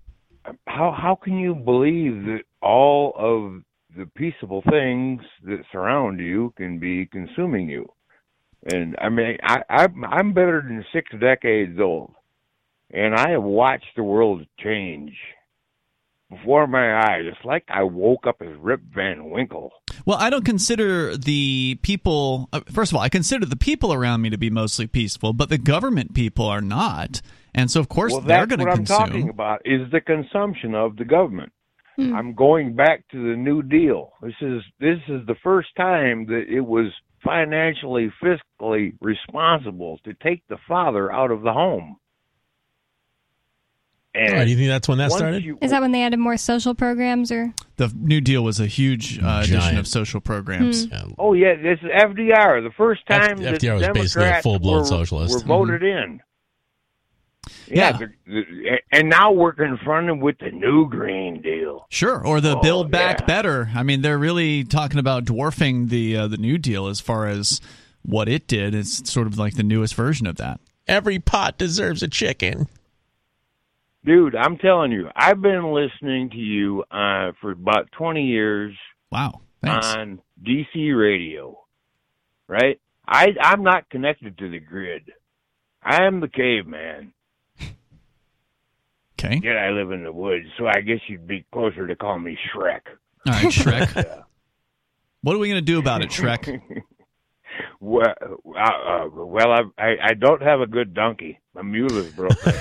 how 0.67 0.95
how 0.97 1.19
can 1.23 1.39
you 1.39 1.55
believe 1.55 2.25
that 2.25 2.43
all 2.63 3.15
of 3.17 3.63
the 3.97 4.07
peaceable 4.15 4.63
things 4.71 5.23
that 5.45 5.65
surround 5.73 6.21
you 6.21 6.53
can 6.57 6.79
be 6.79 7.07
consuming 7.07 7.69
you? 7.69 7.87
And 8.71 8.97
I 9.01 9.09
mean, 9.09 9.39
I 9.43 9.63
I'm, 9.71 10.05
I'm 10.05 10.33
better 10.35 10.63
than 10.63 10.85
six 10.93 11.11
decades 11.21 11.79
old, 11.81 12.13
and 12.91 13.15
I 13.15 13.31
have 13.31 13.43
watched 13.43 13.97
the 13.97 14.03
world 14.03 14.47
change 14.59 15.13
before 16.31 16.67
my 16.67 16.97
eyes. 16.97 17.23
It's 17.25 17.45
like 17.45 17.65
I 17.69 17.83
woke 17.83 18.27
up 18.27 18.43
as 18.43 18.55
Rip 18.59 18.81
Van 18.95 19.31
Winkle. 19.31 19.73
Well, 20.05 20.19
I 20.19 20.31
don't 20.31 20.45
consider 20.45 21.17
the 21.17 21.79
people. 21.83 22.49
Uh, 22.53 22.61
first 22.73 22.93
of 22.93 22.97
all, 22.97 23.03
I 23.03 23.09
consider 23.09 23.47
the 23.47 23.57
people 23.57 23.93
around 23.93 24.23
me 24.23 24.31
to 24.31 24.39
be 24.39 24.51
mostly 24.51 24.87
peaceful, 24.87 25.33
but 25.33 25.49
the 25.49 25.59
government 25.59 26.15
people 26.15 26.47
are 26.47 26.61
not, 26.61 27.21
and 27.55 27.71
so 27.71 27.81
of 27.81 27.89
course 27.89 28.13
well, 28.13 28.23
they're 28.23 28.47
going 28.47 28.61
to 28.61 28.67
consume. 28.67 28.97
what. 28.97 29.03
I'm 29.03 29.09
talking 29.09 29.29
about 29.29 29.63
is 29.65 29.91
the 29.91 30.01
consumption 30.01 30.75
of 30.75 30.97
the 30.97 31.05
government. 31.05 31.53
Hmm. 31.97 32.15
I'm 32.15 32.35
going 32.35 32.75
back 32.77 33.09
to 33.11 33.31
the 33.31 33.37
New 33.37 33.63
Deal. 33.63 34.13
This 34.23 34.35
is 34.41 34.63
this 34.79 34.99
is 35.09 35.27
the 35.27 35.37
first 35.43 35.69
time 35.77 36.27
that 36.27 36.45
it 36.49 36.61
was 36.61 36.93
financially, 37.25 38.13
fiscally 38.23 38.93
responsible 39.01 39.99
to 40.05 40.15
take 40.23 40.47
the 40.49 40.59
father 40.69 41.13
out 41.13 41.31
of 41.31 41.43
the 41.43 41.53
home. 41.53 41.97
And 44.19 44.35
Oh, 44.35 44.45
do 44.45 44.51
you 44.51 44.57
think 44.57 44.69
that's 44.69 44.89
when 44.89 44.99
that 44.99 45.13
started? 45.13 45.45
you- 45.45 45.59
Is 45.63 45.71
that 45.71 45.81
when 45.81 45.93
they 45.93 46.03
added 46.03 46.19
more 46.19 46.37
social 46.37 46.75
programs 46.75 47.31
or? 47.31 47.53
The 47.77 47.93
New 47.97 48.21
Deal 48.21 48.43
was 48.43 48.59
a 48.59 48.67
huge 48.67 49.19
uh, 49.23 49.43
addition 49.45 49.79
of 49.79 49.87
social 49.87 50.21
programs. 50.21 50.87
Hmm. 50.87 50.93
Yeah. 50.93 51.05
oh 51.19 51.33
yeah, 51.35 51.55
this 51.55 51.79
is 51.83 51.89
FDR. 51.91 52.63
The 52.63 52.73
first 52.77 53.07
time 53.07 53.37
that 53.39 53.61
FDR 53.61 53.75
was 53.75 53.87
basically 53.89 54.01
a 54.01 54.25
Democrats 54.25 54.43
full-blown 54.43 54.79
were, 54.81 54.85
socialist. 54.87 55.35
were 55.35 55.41
voted 55.47 55.83
in. 55.85 56.21
Yeah. 57.69 57.93
the- 57.99 58.09
the- 58.27 58.79
and 58.93 59.09
now 59.09 59.31
we're 59.33 59.53
confronted 59.53 60.21
with 60.21 60.39
the 60.39 60.51
new 60.51 60.89
Green 60.89 61.41
Deal. 61.41 61.87
Sure, 61.91 62.25
or 62.25 62.41
the 62.41 62.57
Oh, 62.57 62.61
Build 62.61 62.91
Back 62.91 63.21
yeah. 63.21 63.27
Better. 63.27 63.71
I 63.75 63.83
mean, 63.83 64.03
they're 64.03 64.19
really 64.19 64.65
talking 64.65 64.99
about 64.99 65.25
dwarfing 65.25 65.89
the 65.89 66.17
uh, 66.17 66.29
the 66.29 66.37
New 66.39 66.59
Deal 66.59 66.89
as 66.89 67.01
far 67.01 67.27
as 67.27 67.61
what 68.03 68.29
it 68.29 68.47
did. 68.49 68.75
It's 68.75 69.11
sort 69.11 69.27
of 69.27 69.39
like 69.39 69.55
the 69.55 69.63
newest 69.63 69.95
version 69.95 70.27
of 70.27 70.37
that. 70.37 70.61
Every 70.87 71.19
pot 71.19 71.59
deserves 71.59 72.03
a 72.03 72.09
chicken. 72.09 72.69
Dude, 74.09 74.35
I'm 74.35 74.57
telling 74.57 74.91
you, 74.91 75.11
I've 75.15 75.43
been 75.43 75.71
listening 75.75 76.31
to 76.31 76.39
you 76.39 76.83
uh, 76.91 77.33
for 77.43 77.51
about 77.51 77.93
20 77.93 78.25
years 78.25 78.75
Wow, 79.13 79.43
thanks. 79.63 79.87
on 79.87 80.23
DC 80.43 80.99
radio, 80.99 81.59
right? 82.47 82.81
I 83.07 83.29
I'm 83.39 83.63
not 83.63 83.91
connected 83.91 84.39
to 84.39 84.51
the 84.51 84.61
grid. 84.61 85.13
I 85.83 86.05
am 86.05 86.21
the 86.21 86.29
caveman. 86.29 87.13
Okay, 89.21 89.41
Yet 89.43 89.57
I 89.59 89.71
live 89.71 89.91
in 89.91 90.05
the 90.05 90.13
woods, 90.13 90.47
so 90.57 90.69
I 90.69 90.81
guess 90.81 91.01
you'd 91.09 91.27
be 91.27 91.45
closer 91.53 91.89
to 91.89 91.97
call 91.97 92.19
me 92.21 92.39
Shrek. 92.55 92.83
all 93.27 93.33
right, 93.33 93.47
Shrek. 93.47 94.23
what 95.23 95.35
are 95.35 95.39
we 95.41 95.49
going 95.49 95.59
to 95.61 95.61
do 95.61 95.81
about 95.81 96.03
it, 96.03 96.11
Shrek? 96.11 96.47
well, 97.81 98.15
uh, 98.23 98.61
uh, 98.61 99.09
well, 99.13 99.53
I, 99.53 99.63
I 99.79 99.97
I 100.11 100.15
don't 100.15 100.43
have 100.43 100.61
a 100.61 100.67
good 100.67 100.95
donkey. 100.95 101.41
My 101.55 101.63
mule 101.63 101.97
is 101.97 102.13
broken. 102.13 102.53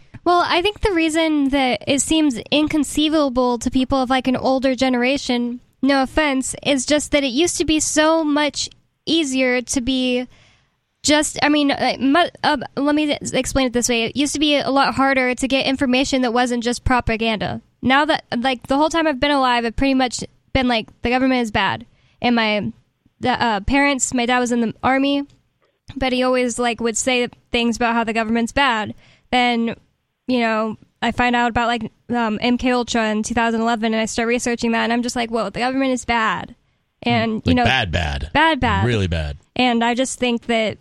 Well, 0.24 0.44
I 0.46 0.60
think 0.60 0.80
the 0.80 0.92
reason 0.92 1.48
that 1.48 1.82
it 1.86 2.02
seems 2.02 2.38
inconceivable 2.50 3.58
to 3.58 3.70
people 3.70 4.02
of 4.02 4.10
like 4.10 4.28
an 4.28 4.36
older 4.36 4.74
generation, 4.74 5.60
no 5.82 6.02
offense, 6.02 6.54
is 6.62 6.84
just 6.84 7.10
that 7.12 7.24
it 7.24 7.32
used 7.32 7.56
to 7.56 7.64
be 7.64 7.80
so 7.80 8.22
much 8.22 8.68
easier 9.06 9.62
to 9.62 9.80
be 9.80 10.28
just 11.02 11.38
I 11.42 11.48
mean, 11.48 11.70
uh, 11.70 12.28
uh, 12.44 12.58
let 12.76 12.94
me 12.94 13.16
explain 13.32 13.68
it 13.68 13.72
this 13.72 13.88
way. 13.88 14.04
It 14.04 14.16
used 14.16 14.34
to 14.34 14.38
be 14.38 14.56
a 14.56 14.70
lot 14.70 14.94
harder 14.94 15.34
to 15.34 15.48
get 15.48 15.64
information 15.64 16.20
that 16.22 16.34
wasn't 16.34 16.62
just 16.62 16.84
propaganda. 16.84 17.62
Now 17.80 18.04
that 18.04 18.24
like 18.36 18.66
the 18.66 18.76
whole 18.76 18.90
time 18.90 19.06
I've 19.06 19.20
been 19.20 19.30
alive, 19.30 19.64
I've 19.64 19.76
pretty 19.76 19.94
much 19.94 20.22
been 20.52 20.68
like 20.68 20.88
the 21.00 21.08
government 21.08 21.40
is 21.40 21.50
bad. 21.50 21.86
And 22.20 22.36
my 22.36 22.70
the, 23.20 23.30
uh, 23.42 23.60
parents, 23.60 24.12
my 24.14 24.26
dad 24.26 24.38
was 24.38 24.52
in 24.52 24.60
the 24.60 24.74
army, 24.82 25.26
but 25.96 26.12
he 26.12 26.22
always 26.22 26.58
like 26.58 26.80
would 26.80 26.96
say 26.96 27.28
things 27.52 27.76
about 27.76 27.94
how 27.94 28.04
the 28.04 28.12
government's 28.12 28.52
bad. 28.52 28.94
Then, 29.30 29.76
you 30.26 30.40
know, 30.40 30.76
I 31.02 31.12
find 31.12 31.34
out 31.34 31.50
about 31.50 31.68
like 31.68 31.82
um, 32.10 32.38
MK 32.38 32.72
Ultra 32.72 33.10
in 33.10 33.22
2011, 33.22 33.94
and 33.94 34.00
I 34.00 34.06
start 34.06 34.28
researching 34.28 34.72
that, 34.72 34.84
and 34.84 34.92
I'm 34.92 35.02
just 35.02 35.16
like, 35.16 35.30
whoa, 35.30 35.50
the 35.50 35.60
government 35.60 35.92
is 35.92 36.04
bad, 36.04 36.54
and 37.02 37.42
you 37.44 37.54
know, 37.54 37.64
bad, 37.64 37.90
bad, 37.90 38.30
bad, 38.32 38.60
bad, 38.60 38.86
really 38.86 39.06
bad. 39.06 39.38
and 39.56 39.82
I 39.82 39.94
just 39.94 40.18
think 40.18 40.46
that 40.46 40.78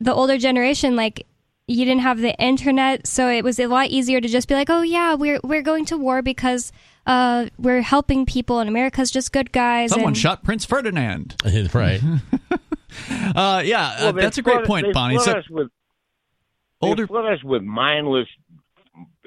the 0.00 0.12
older 0.12 0.38
generation, 0.38 0.96
like, 0.96 1.26
you 1.68 1.84
didn't 1.84 2.00
have 2.00 2.18
the 2.18 2.34
internet, 2.42 3.06
so 3.06 3.28
it 3.28 3.44
was 3.44 3.60
a 3.60 3.66
lot 3.66 3.88
easier 3.90 4.20
to 4.20 4.26
just 4.26 4.48
be 4.48 4.54
like, 4.54 4.70
"Oh 4.70 4.82
yeah, 4.82 5.14
we're 5.14 5.40
we're 5.44 5.62
going 5.62 5.84
to 5.86 5.96
war 5.96 6.20
because 6.20 6.72
uh, 7.10 7.46
we're 7.58 7.82
helping 7.82 8.24
people, 8.26 8.58
and 8.60 8.68
America's 8.68 9.10
just 9.10 9.32
good 9.32 9.52
guys." 9.52 9.90
Someone 9.90 10.08
and, 10.10 10.16
shot 10.18 10.42
Prince 10.44 10.64
Ferdinand. 10.64 11.36
right. 11.74 12.00
Uh, 13.08 13.62
yeah, 13.64 13.82
uh, 13.86 13.96
Well, 14.00 14.12
they 14.14 14.22
that's 14.22 14.38
a 14.38 14.42
great 14.42 14.56
flood- 14.56 14.66
point, 14.66 14.86
they 14.86 14.92
Bonnie. 14.92 15.14
flood 15.16 15.24
So, 15.26 15.38
us 15.38 15.44
with, 15.48 15.68
older- 16.82 17.04
they 17.04 17.06
flood 17.06 17.32
us 17.32 17.42
with 17.44 17.62
mindless 17.62 18.26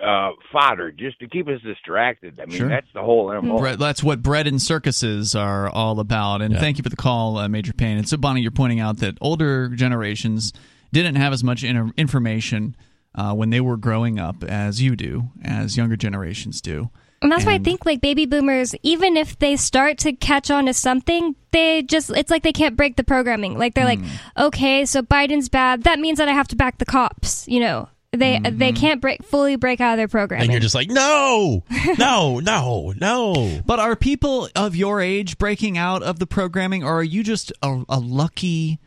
uh, 0.06 0.32
fodder 0.52 0.92
just 0.92 1.18
to 1.20 1.28
keep 1.30 1.48
us 1.48 1.62
distracted. 1.62 2.38
I 2.42 2.46
mean, 2.46 2.58
Sure. 2.58 2.68
that's 2.68 2.88
the 2.94 3.02
whole 3.02 3.32
MO. 3.42 3.60
Bre- 3.60 3.76
that's 3.76 4.04
what 4.04 4.22
bread 4.22 4.48
and 4.48 4.62
circuses 4.62 5.34
are 5.34 5.70
all 5.70 6.02
about. 6.02 6.42
And 6.42 6.54
Yeah. 6.54 6.60
thank 6.60 6.78
you 6.78 6.84
for 6.84 6.90
the 6.90 6.98
call, 6.98 7.38
uh, 7.38 7.48
Major 7.48 7.72
Payne. 7.72 7.98
And 7.98 8.08
so, 8.10 8.18
Bonnie, 8.18 8.42
you're 8.42 8.52
pointing 8.52 8.82
out 8.82 8.98
that 8.98 9.18
older 9.22 9.70
generations 9.70 10.52
didn't 10.92 11.16
have 11.16 11.32
as 11.32 11.42
much 11.44 11.64
in- 11.64 11.94
information 11.96 12.76
uh, 13.16 13.34
when 13.34 13.50
they 13.50 13.62
were 13.62 13.78
growing 13.78 14.20
up 14.20 14.44
as 14.44 14.82
you 14.82 14.98
do, 14.98 15.30
as 15.46 15.78
younger 15.78 15.96
generations 15.96 16.60
do. 16.60 16.90
And 17.24 17.32
that's 17.32 17.46
why 17.46 17.54
I 17.54 17.58
think 17.58 17.86
like 17.86 18.02
baby 18.02 18.26
boomers, 18.26 18.76
even 18.84 19.16
if 19.16 19.40
they 19.40 19.56
start 19.56 19.98
to 20.00 20.12
catch 20.12 20.52
on 20.52 20.66
to 20.66 20.74
something, 20.74 21.36
they 21.52 21.82
just 21.82 22.10
it's 22.10 22.30
like 22.30 22.44
they 22.44 22.52
can't 22.52 22.76
break 22.76 22.98
the 22.98 23.04
programming. 23.04 23.58
Like 23.58 23.74
they're 23.74 23.86
like, 23.86 24.02
mm. 24.02 24.10
okay, 24.38 24.86
so 24.86 25.02
Biden's 25.02 25.48
bad. 25.48 25.84
That 25.84 26.00
means 26.00 26.18
that 26.18 26.28
I 26.28 26.34
have 26.34 26.50
to 26.50 26.58
back 26.58 26.80
the 26.80 26.86
cops. 26.86 27.48
You 27.48 27.62
know, 27.62 27.90
they 28.12 28.36
mm-hmm. 28.36 28.58
they 28.58 28.74
can't 28.74 29.00
break 29.00 29.24
fully 29.24 29.56
break 29.56 29.80
out 29.80 29.94
of 29.94 29.98
their 29.98 30.10
programming. 30.10 30.44
And 30.44 30.52
you're 30.52 30.60
just 30.60 30.76
like, 30.76 30.90
no, 30.90 31.64
no, 31.98 32.40
no, 32.40 32.94
no. 33.00 33.62
But 33.66 33.80
are 33.80 33.96
people 33.96 34.50
of 34.54 34.76
your 34.76 35.00
age 35.00 35.38
breaking 35.38 35.78
out 35.78 36.04
of 36.04 36.20
the 36.20 36.28
programming, 36.28 36.84
or 36.84 37.00
are 37.00 37.04
you 37.04 37.24
just 37.24 37.54
a, 37.62 37.84
a 37.88 38.00
lucky, 38.00 38.80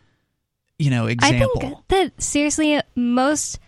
you 0.79 0.91
know, 0.91 1.07
example? 1.07 1.51
I 1.57 1.61
think 1.61 1.89
that 1.89 2.23
seriously, 2.23 2.81
most 2.95 3.59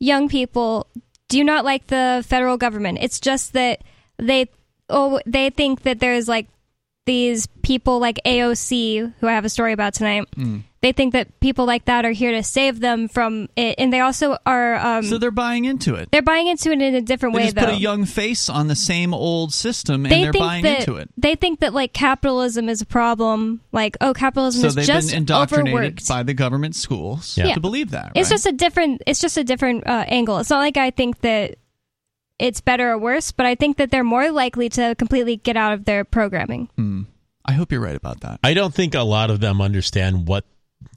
young 0.00 0.28
people 0.28 0.88
do 1.28 1.44
not 1.44 1.64
like 1.64 1.86
the 1.86 2.24
federal 2.26 2.56
government. 2.56 2.98
It's 3.00 3.20
just 3.20 3.52
that 3.52 3.82
they 4.18 4.48
oh 4.88 5.20
they 5.26 5.50
think 5.50 5.82
that 5.82 5.98
there's 6.00 6.28
like 6.28 6.48
these 7.06 7.46
people 7.62 8.00
like 8.00 8.18
AOC 8.26 9.14
who 9.20 9.26
I 9.28 9.32
have 9.32 9.44
a 9.44 9.48
story 9.48 9.72
about 9.72 9.94
tonight. 9.94 10.26
Hmm. 10.34 10.58
They 10.82 10.92
think 10.92 11.14
that 11.14 11.40
people 11.40 11.64
like 11.64 11.86
that 11.86 12.04
are 12.04 12.12
here 12.12 12.30
to 12.32 12.44
save 12.44 12.78
them 12.78 13.08
from 13.08 13.48
it, 13.56 13.74
and 13.78 13.92
they 13.92 13.98
also 14.00 14.36
are. 14.46 14.74
Um, 14.76 15.02
so 15.04 15.18
they're 15.18 15.32
buying 15.32 15.64
into 15.64 15.94
it. 15.96 16.08
they're 16.12 16.22
buying 16.22 16.46
into 16.46 16.70
it 16.70 16.80
in 16.80 16.94
a 16.94 17.00
different 17.00 17.34
They 17.34 17.38
way, 17.40 17.44
just 17.46 17.56
though. 17.56 17.62
put 17.64 17.74
a 17.74 17.78
young 17.78 18.04
face 18.04 18.48
on 18.48 18.68
the 18.68 18.76
same 18.76 19.12
old 19.12 19.52
system, 19.52 20.04
and 20.04 20.12
they 20.12 20.22
they're 20.22 20.32
think 20.32 20.44
buying 20.44 20.62
that 20.62 20.80
into 20.80 20.96
it. 20.96 21.08
they 21.16 21.34
think 21.34 21.58
that 21.60 21.74
like 21.74 21.92
capitalism 21.92 22.68
is 22.68 22.82
a 22.82 22.86
problem. 22.86 23.62
Like 23.72 23.96
oh, 24.00 24.14
capitalism 24.14 24.64
is 24.64 24.74
a 24.74 24.76
problem. 24.76 24.76
So 24.76 24.80
is 24.80 24.86
they've 24.86 24.94
just 24.96 25.08
been 25.10 25.18
indoctrinated 25.18 25.74
overworked. 25.74 26.08
by 26.08 26.22
the 26.22 26.34
government 26.34 26.76
schools 26.76 27.36
Yeah. 27.36 27.52
to 27.54 27.60
believe 27.60 27.90
that. 27.90 28.12
It's 28.14 28.28
just 28.30 28.46
a 28.46 28.52
different. 28.52 29.02
It's 29.08 29.20
just 29.20 29.36
a 29.38 29.44
different 29.44 29.86
uh, 29.88 30.04
angle. 30.06 30.38
It's 30.38 30.50
not 30.50 30.58
like 30.58 30.76
I 30.76 30.90
think 30.90 31.20
that 31.22 31.56
it's 32.38 32.60
better 32.60 32.90
or 32.92 32.98
worse, 32.98 33.32
but 33.32 33.46
I 33.46 33.54
think 33.54 33.76
that 33.78 33.90
they're 33.90 34.04
more 34.04 34.30
likely 34.30 34.68
to 34.70 34.94
completely 34.96 35.36
get 35.36 35.56
out 35.56 35.72
of 35.72 35.84
their 35.84 36.04
programming. 36.04 36.68
Hmm. 36.76 37.02
I 37.44 37.52
hope 37.52 37.70
you're 37.72 37.80
right 37.80 37.96
about 37.96 38.20
that. 38.22 38.40
I 38.42 38.54
don't 38.54 38.74
think 38.74 38.94
a 38.94 39.02
lot 39.02 39.30
of 39.30 39.40
them 39.40 39.60
understand 39.60 40.26
what 40.26 40.44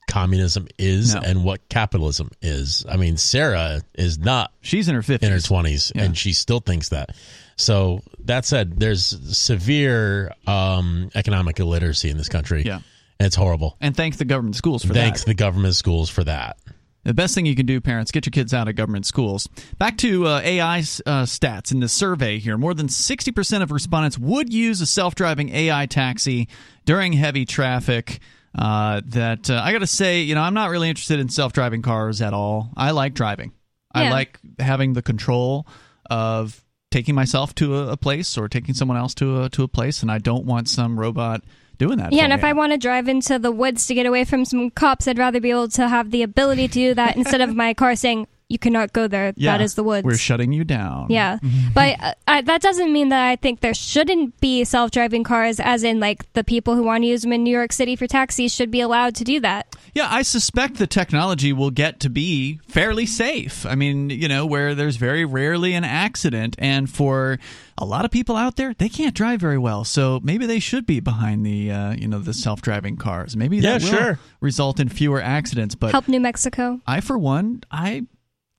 communism 0.09 0.67
is 0.79 1.13
No. 1.13 1.21
and 1.21 1.43
what 1.43 1.69
capitalism 1.69 2.31
is. 2.41 2.83
I 2.89 2.97
mean, 2.97 3.17
Sarah 3.17 3.81
is 3.93 4.17
not 4.17 4.51
She's 4.61 4.89
in 4.89 4.95
her 4.95 5.01
50s. 5.01 5.21
in 5.23 5.31
her 5.31 5.37
20s 5.37 5.91
Yeah. 5.95 6.03
and 6.03 6.17
she 6.17 6.33
still 6.33 6.59
thinks 6.59 6.89
that. 6.89 7.15
So, 7.57 8.01
that 8.25 8.45
said, 8.45 8.79
there's 8.79 9.05
severe 9.37 10.33
um, 10.47 11.09
economic 11.13 11.59
illiteracy 11.59 12.09
in 12.09 12.17
this 12.17 12.29
country. 12.29 12.63
Yeah. 12.65 12.79
And 13.19 13.27
it's 13.27 13.35
horrible. 13.35 13.77
And 13.81 13.95
thank 13.95 14.17
the 14.17 14.25
government 14.25 14.55
schools 14.55 14.81
for 14.83 14.93
that. 14.93 14.99
Thanks 14.99 15.23
the 15.25 15.33
government 15.33 15.75
schools 15.75 16.09
for 16.09 16.23
that. 16.23 16.57
The 17.03 17.13
best 17.13 17.33
thing 17.33 17.45
you 17.45 17.55
can 17.55 17.65
do, 17.65 17.79
parents, 17.79 18.11
get 18.11 18.25
your 18.25 18.31
kids 18.31 18.53
out 18.53 18.67
of 18.67 18.75
government 18.75 19.05
schools. 19.05 19.47
Back 19.77 19.97
to 19.99 20.27
uh, 20.27 20.41
AI 20.43 20.79
uh, 20.79 21.23
stats 21.23 21.71
in 21.71 21.79
the 21.79 21.87
survey 21.87 22.39
here. 22.39 22.57
More 22.57 22.73
than 22.73 22.87
60% 22.87 23.61
of 23.61 23.71
respondents 23.71 24.17
would 24.17 24.53
use 24.53 24.81
a 24.81 24.85
self 24.85 25.15
driving 25.15 25.49
AI 25.49 25.85
taxi 25.85 26.49
during 26.85 27.13
heavy 27.13 27.45
traffic. 27.45 28.19
Uh, 28.57 29.01
that 29.05 29.49
uh, 29.49 29.61
I 29.63 29.71
got 29.71 29.79
to 29.79 29.87
say, 29.87 30.21
you 30.21 30.33
know, 30.33 30.41
I'm 30.41 30.55
not 30.55 30.71
really 30.71 30.89
interested 30.89 31.19
in 31.19 31.29
self 31.29 31.53
driving 31.53 31.81
cars 31.83 32.21
at 32.21 32.33
all. 32.33 32.71
I 32.75 32.91
like 32.91 33.13
driving, 33.13 33.53
I 33.93 34.09
like 34.09 34.39
having 34.57 34.93
the 34.93 35.03
control 35.03 35.67
of 36.09 36.63
taking 36.91 37.13
myself 37.13 37.53
to 37.55 37.75
a, 37.77 37.91
a 37.91 37.97
place 37.97 38.37
or 38.37 38.49
taking 38.49 38.73
someone 38.73 38.97
else 38.97 39.13
to 39.15 39.43
a, 39.43 39.49
to 39.49 39.63
a 39.63 39.67
place, 39.67 40.01
and 40.01 40.11
I 40.11 40.17
don't 40.17 40.45
want 40.45 40.67
some 40.67 40.99
robot 40.99 41.43
doing 41.79 41.97
that. 41.97 42.13
Yeah, 42.13 42.25
and 42.25 42.33
if 42.33 42.43
I 42.43 42.53
want 42.53 42.73
to 42.73 42.77
drive 42.77 43.07
into 43.07 43.39
the 43.39 43.51
woods 43.51 43.87
to 43.87 43.95
get 43.95 44.05
away 44.05 44.25
from 44.25 44.45
some 44.45 44.69
cops, 44.69 45.07
I'd 45.07 45.17
rather 45.17 45.39
be 45.39 45.49
able 45.49 45.69
to 45.69 45.87
have 45.89 46.11
the 46.11 46.21
ability 46.21 46.67
to 46.67 46.73
do 46.73 46.93
that 46.93 47.15
instead 47.17 47.41
of 47.41 47.55
my 47.55 47.73
car 47.73 47.95
saying, 47.95 48.27
you 48.49 48.57
cannot 48.57 48.91
go 48.93 49.07
there. 49.07 49.31
yeah, 49.37 49.55
that 49.57 49.63
is 49.63 49.75
the 49.75 49.83
woods. 49.83 50.03
We're 50.03 50.17
shutting 50.17 50.51
you 50.51 50.63
down. 50.63 51.07
Yeah, 51.09 51.37
but 51.73 52.01
uh, 52.01 52.13
I, 52.27 52.41
that 52.41 52.61
doesn't 52.61 52.91
mean 52.91 53.09
that 53.09 53.29
I 53.29 53.35
think 53.35 53.59
there 53.61 53.75
shouldn't 53.75 54.39
be 54.41 54.63
self-driving 54.63 55.23
cars, 55.23 55.59
as 55.59 55.83
in 55.83 55.99
like 55.99 56.31
the 56.33 56.43
people 56.43 56.75
who 56.75 56.83
want 56.83 57.03
to 57.03 57.07
use 57.07 57.21
them 57.21 57.31
in 57.31 57.43
New 57.43 57.51
York 57.55 57.71
City 57.71 57.95
for 57.95 58.07
taxis 58.07 58.53
should 58.53 58.71
be 58.71 58.81
allowed 58.81 59.15
to 59.15 59.23
do 59.23 59.39
that. 59.41 59.75
Yeah, 59.93 60.07
I 60.09 60.23
suspect 60.23 60.75
the 60.77 60.87
technology 60.87 61.53
will 61.53 61.69
get 61.71 61.99
to 62.01 62.09
be 62.09 62.59
fairly 62.67 63.05
safe. 63.05 63.65
I 63.65 63.75
mean, 63.75 64.09
you 64.09 64.27
know, 64.27 64.45
where 64.45 64.73
there's 64.75 64.95
very 64.97 65.25
rarely 65.25 65.73
an 65.75 65.83
accident, 65.83 66.55
and 66.57 66.89
for 66.89 67.37
a 67.77 67.85
lot 67.85 68.03
of 68.03 68.11
people 68.11 68.35
out 68.35 68.55
there, 68.55 68.73
they 68.73 68.89
can't 68.89 69.13
drive 69.13 69.39
very 69.39 69.57
well, 69.59 69.83
so 69.83 70.19
maybe 70.23 70.45
they 70.47 70.59
should 70.59 70.85
be 70.87 70.99
behind 70.99 71.45
the, 71.45 71.71
uh, 71.71 71.91
you 71.93 72.07
know, 72.07 72.19
the 72.19 72.33
self-driving 72.33 72.97
cars. 72.97 73.37
Maybe 73.37 73.59
that 73.59 73.81
Yeah, 73.83 73.91
will 73.91 73.97
sure. 73.97 74.19
result 74.41 74.79
in 74.79 74.89
fewer 74.89 75.21
accidents. 75.21 75.75
But 75.75 75.91
Help 75.91 76.07
New 76.07 76.19
Mexico. 76.19 76.81
I, 76.87 76.99
for 77.01 77.17
one, 77.17 77.63
I 77.71 78.05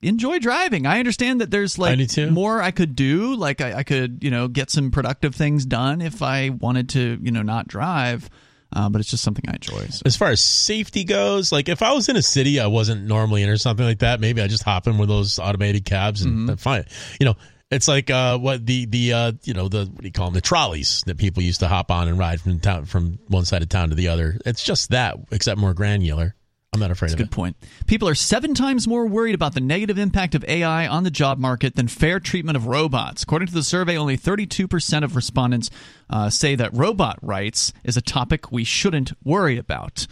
enjoy 0.01 0.39
driving. 0.39 0.85
I 0.85 0.99
understand 0.99 1.41
that 1.41 1.51
there's 1.51 1.77
like 1.77 1.99
I 2.17 2.25
more 2.25 2.61
I 2.61 2.71
could 2.71 2.95
do. 2.95 3.35
Like 3.35 3.61
I, 3.61 3.79
I 3.79 3.83
could, 3.83 4.23
you 4.23 4.31
know, 4.31 4.47
get 4.47 4.69
some 4.69 4.91
productive 4.91 5.35
things 5.35 5.65
done 5.65 6.01
if 6.01 6.21
I 6.21 6.49
wanted 6.49 6.89
to, 6.89 7.19
you 7.21 7.31
know, 7.31 7.41
not 7.41 7.67
drive. 7.67 8.29
Uh, 8.73 8.87
but 8.89 9.01
it's 9.01 9.09
just 9.11 9.21
something 9.21 9.43
I 9.49 9.55
enjoy. 9.55 9.85
So. 9.87 10.01
As 10.05 10.15
far 10.15 10.29
as 10.29 10.39
safety 10.39 11.03
goes, 11.03 11.51
like 11.51 11.67
if 11.67 11.81
I 11.81 11.91
was 11.91 12.07
in 12.07 12.15
a 12.15 12.21
city 12.21 12.57
I 12.59 12.67
wasn't 12.67 13.05
normally 13.05 13.43
in 13.43 13.49
or 13.49 13.57
something 13.57 13.85
like 13.85 13.99
that, 13.99 14.21
maybe 14.21 14.41
I 14.41 14.47
just 14.47 14.63
hop 14.63 14.87
in 14.87 14.97
with 14.97 15.09
those 15.09 15.39
automated 15.39 15.83
cabs 15.83 16.21
and 16.21 16.47
Mm-hmm. 16.47 16.55
fine. 16.55 16.85
You 17.19 17.25
know, 17.25 17.35
it's 17.69 17.89
like 17.89 18.09
uh, 18.09 18.37
what 18.37 18.65
the 18.65 18.85
the 18.85 19.11
uh, 19.13 19.31
you 19.43 19.53
know 19.53 19.67
the 19.67 19.85
what 19.85 19.97
do 19.99 20.05
you 20.05 20.11
call 20.13 20.27
them 20.27 20.35
the 20.35 20.41
trolleys 20.41 21.03
that 21.05 21.17
people 21.17 21.43
used 21.43 21.59
to 21.59 21.67
hop 21.67 21.91
on 21.91 22.07
and 22.07 22.17
ride 22.17 22.39
from 22.39 22.59
town 22.61 22.85
from 22.85 23.19
one 23.27 23.43
side 23.43 23.61
of 23.61 23.67
town 23.67 23.89
to 23.89 23.95
the 23.95 24.07
other. 24.07 24.37
It's 24.45 24.63
just 24.63 24.91
that, 24.91 25.17
except 25.31 25.59
more 25.59 25.73
granular. 25.73 26.33
I'm 26.73 26.79
not 26.79 26.89
afraid 26.89 27.07
That's 27.09 27.19
a 27.19 27.23
of 27.23 27.29
good 27.29 27.33
it. 27.33 27.35
point. 27.35 27.57
People 27.85 28.07
are 28.07 28.15
seven 28.15 28.53
times 28.53 28.87
more 28.87 29.05
worried 29.05 29.35
about 29.35 29.53
the 29.53 29.59
negative 29.59 29.97
impact 29.97 30.35
of 30.35 30.45
AI 30.45 30.87
on 30.87 31.03
the 31.03 31.11
job 31.11 31.37
market 31.37 31.75
than 31.75 31.89
fair 31.89 32.17
treatment 32.21 32.55
of 32.55 32.65
robots. 32.65 33.23
According 33.23 33.49
to 33.49 33.53
the 33.53 33.61
survey, 33.63 33.97
only 33.97 34.17
32% 34.17 35.03
of 35.03 35.17
respondents 35.17 35.69
uh, 36.09 36.29
say 36.29 36.55
that 36.55 36.73
robot 36.73 37.19
rights 37.21 37.73
is 37.83 37.97
a 37.97 38.01
topic 38.01 38.53
we 38.53 38.63
shouldn't 38.63 39.11
worry 39.25 39.57
about. 39.57 40.07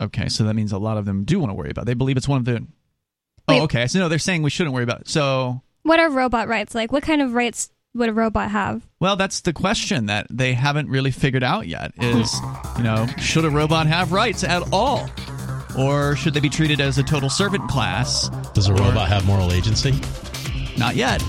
Okay, 0.00 0.28
so 0.28 0.44
that 0.44 0.54
means 0.54 0.70
a 0.70 0.78
lot 0.78 0.96
of 0.96 1.06
them 1.06 1.24
do 1.24 1.40
want 1.40 1.50
to 1.50 1.54
worry 1.54 1.70
about. 1.70 1.82
it. 1.82 1.86
They 1.86 1.94
believe 1.94 2.16
it's 2.16 2.28
one 2.28 2.38
of 2.38 2.44
the. 2.44 2.64
Wait. 3.48 3.60
Oh, 3.60 3.64
okay. 3.64 3.88
So 3.88 3.98
no, 3.98 4.08
they're 4.08 4.20
saying 4.20 4.42
we 4.42 4.50
shouldn't 4.50 4.74
worry 4.74 4.84
about 4.84 5.00
it. 5.02 5.08
So 5.08 5.60
What 5.82 5.98
are 5.98 6.08
robot 6.08 6.46
rights 6.46 6.76
like? 6.76 6.92
What 6.92 7.02
kind 7.02 7.20
of 7.20 7.32
rights 7.34 7.70
would 7.94 8.08
a 8.08 8.12
robot 8.12 8.52
have? 8.52 8.86
Well, 9.00 9.16
that's 9.16 9.40
the 9.40 9.52
question 9.52 10.06
that 10.06 10.28
they 10.30 10.52
haven't 10.54 10.88
really 10.88 11.10
figured 11.10 11.42
out 11.42 11.66
yet 11.66 11.92
is, 12.00 12.32
you 12.76 12.84
know, 12.84 13.06
should 13.18 13.44
a 13.44 13.50
robot 13.50 13.88
have 13.88 14.12
rights 14.12 14.44
at 14.44 14.62
all? 14.72 15.10
Or 15.76 16.16
should 16.16 16.34
they 16.34 16.40
be 16.40 16.48
treated 16.48 16.80
as 16.80 16.98
a 16.98 17.02
total 17.02 17.28
servant 17.30 17.68
class? 17.68 18.28
Does 18.54 18.68
a 18.68 18.72
Or- 18.72 18.76
robot 18.76 19.08
have 19.08 19.26
moral 19.26 19.52
agency? 19.52 19.98
Not 20.76 20.96
yet. 20.96 21.22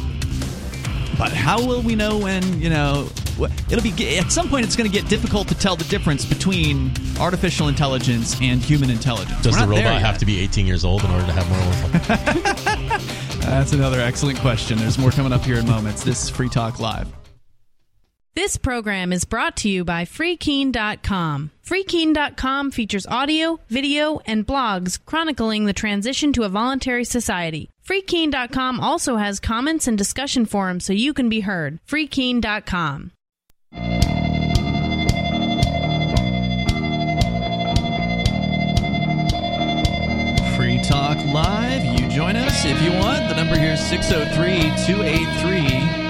But 1.18 1.32
how 1.32 1.64
will 1.66 1.82
we 1.82 1.96
know 1.96 2.18
when, 2.18 2.62
you 2.62 2.70
know, 2.70 3.08
it'll 3.70 3.82
be 3.84 4.18
at 4.18 4.32
some 4.32 4.50
point 4.50 4.66
it's 4.66 4.76
going 4.76 4.90
to 4.90 4.94
get 4.96 5.08
difficult 5.10 5.48
to 5.48 5.56
tell 5.56 5.76
the 5.76 5.84
difference 5.86 6.26
between 6.26 6.92
artificial 7.20 7.68
intelligence 7.70 8.36
and 8.42 8.62
human 8.62 8.90
intelligence. 8.90 9.42
Does 9.42 9.58
the 9.58 9.68
robot 9.68 10.02
have 10.02 10.18
to 10.20 10.26
be 10.26 10.40
18 10.40 10.66
years 10.68 10.84
old 10.84 11.04
in 11.06 11.12
order 11.12 11.26
to 11.26 11.32
have 11.32 11.50
moral? 11.50 13.00
That's 13.40 13.72
another 13.74 14.02
excellent 14.02 14.40
question. 14.40 14.78
There's 14.78 14.98
more 14.98 15.12
coming 15.12 15.32
up 15.32 15.44
here 15.44 15.58
in 15.58 15.68
moments. 15.68 16.04
This 16.04 16.24
is 16.24 16.30
Free 16.30 16.50
Talk 16.50 16.80
Live. 16.80 17.08
This 18.36 18.58
program 18.58 19.14
is 19.14 19.24
brought 19.24 19.56
to 19.58 19.70
you 19.70 19.86
by 19.86 20.04
FreeKeene.com. 20.04 21.52
FreeKeene.com 21.66 22.72
features 22.72 23.08
audio, 23.08 23.62
video, 23.70 24.20
and 24.26 24.46
blogs 24.46 25.00
chronicling 25.06 25.64
the 25.64 25.72
transition 25.72 26.34
to 26.34 26.44
a 26.44 26.50
voluntary 26.50 27.06
society. 27.06 27.70
FreeKeene.com 27.88 28.82
also 28.82 29.16
has 29.16 29.40
comments 29.40 29.88
and 29.88 29.98
discussion 29.98 30.46
forums 30.46 30.84
so 30.84 30.92
you 30.92 31.14
can 31.14 31.30
be 31.30 31.40
heard. 31.40 31.80
FreeKeene.com. 31.88 33.14
Free 40.58 40.82
Talk 40.82 41.18
Live. 41.28 41.86
You 41.86 42.10
join 42.10 42.36
us 42.36 42.66
if 42.66 42.82
you 42.82 42.92
want. 43.00 43.30
The 43.30 43.36
number 43.36 43.58
here 43.58 43.76
is 43.76 43.86
603 43.88 44.60
283 44.94 46.05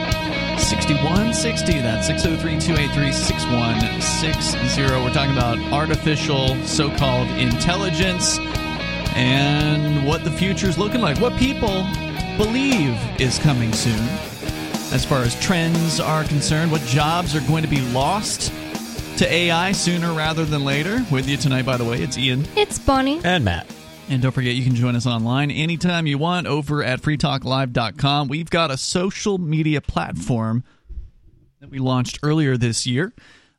6160. 0.65 1.73
That's 1.81 2.07
603 2.07 2.59
283 2.59 3.11
6160. 3.11 4.81
We're 4.81 5.13
talking 5.13 5.31
about 5.37 5.59
artificial 5.71 6.55
so 6.65 6.89
called 6.97 7.27
intelligence 7.37 8.39
and 9.15 10.07
what 10.07 10.23
the 10.23 10.31
future 10.31 10.67
is 10.67 10.79
looking 10.79 11.01
like. 11.01 11.19
What 11.19 11.33
people 11.37 11.83
believe 12.37 12.97
is 13.21 13.37
coming 13.37 13.73
soon. 13.73 13.99
As 14.91 15.05
far 15.05 15.21
as 15.21 15.39
trends 15.39 15.99
are 15.99 16.23
concerned, 16.23 16.71
what 16.71 16.81
jobs 16.81 17.35
are 17.35 17.41
going 17.47 17.61
to 17.63 17.69
be 17.69 17.81
lost 17.91 18.51
to 19.19 19.31
AI 19.31 19.71
sooner 19.71 20.13
rather 20.13 20.45
than 20.45 20.65
later. 20.65 21.05
With 21.11 21.29
you 21.29 21.37
tonight, 21.37 21.65
by 21.65 21.77
the 21.77 21.85
way, 21.85 22.01
it's 22.01 22.17
Ian. 22.17 22.43
It's 22.55 22.79
Bonnie. 22.79 23.21
and 23.23 23.45
Matt. 23.45 23.67
And 24.07 24.21
don't 24.21 24.31
forget, 24.31 24.53
you 24.53 24.63
can 24.63 24.75
join 24.75 24.95
us 24.95 25.07
online 25.07 25.49
anytime 25.49 26.05
you 26.05 26.19
want 26.19 26.45
over 26.45 26.83
at 26.83 27.01
freetalklive.com. 27.01 28.27
We've 28.27 28.49
got 28.49 28.69
a 28.69 28.77
social 28.77 29.39
media 29.39 29.81
platform 29.81 30.63
that 31.59 31.71
we 31.71 31.79
launched 31.79 32.19
earlier 32.21 32.55
this 32.55 32.85
year 32.85 33.13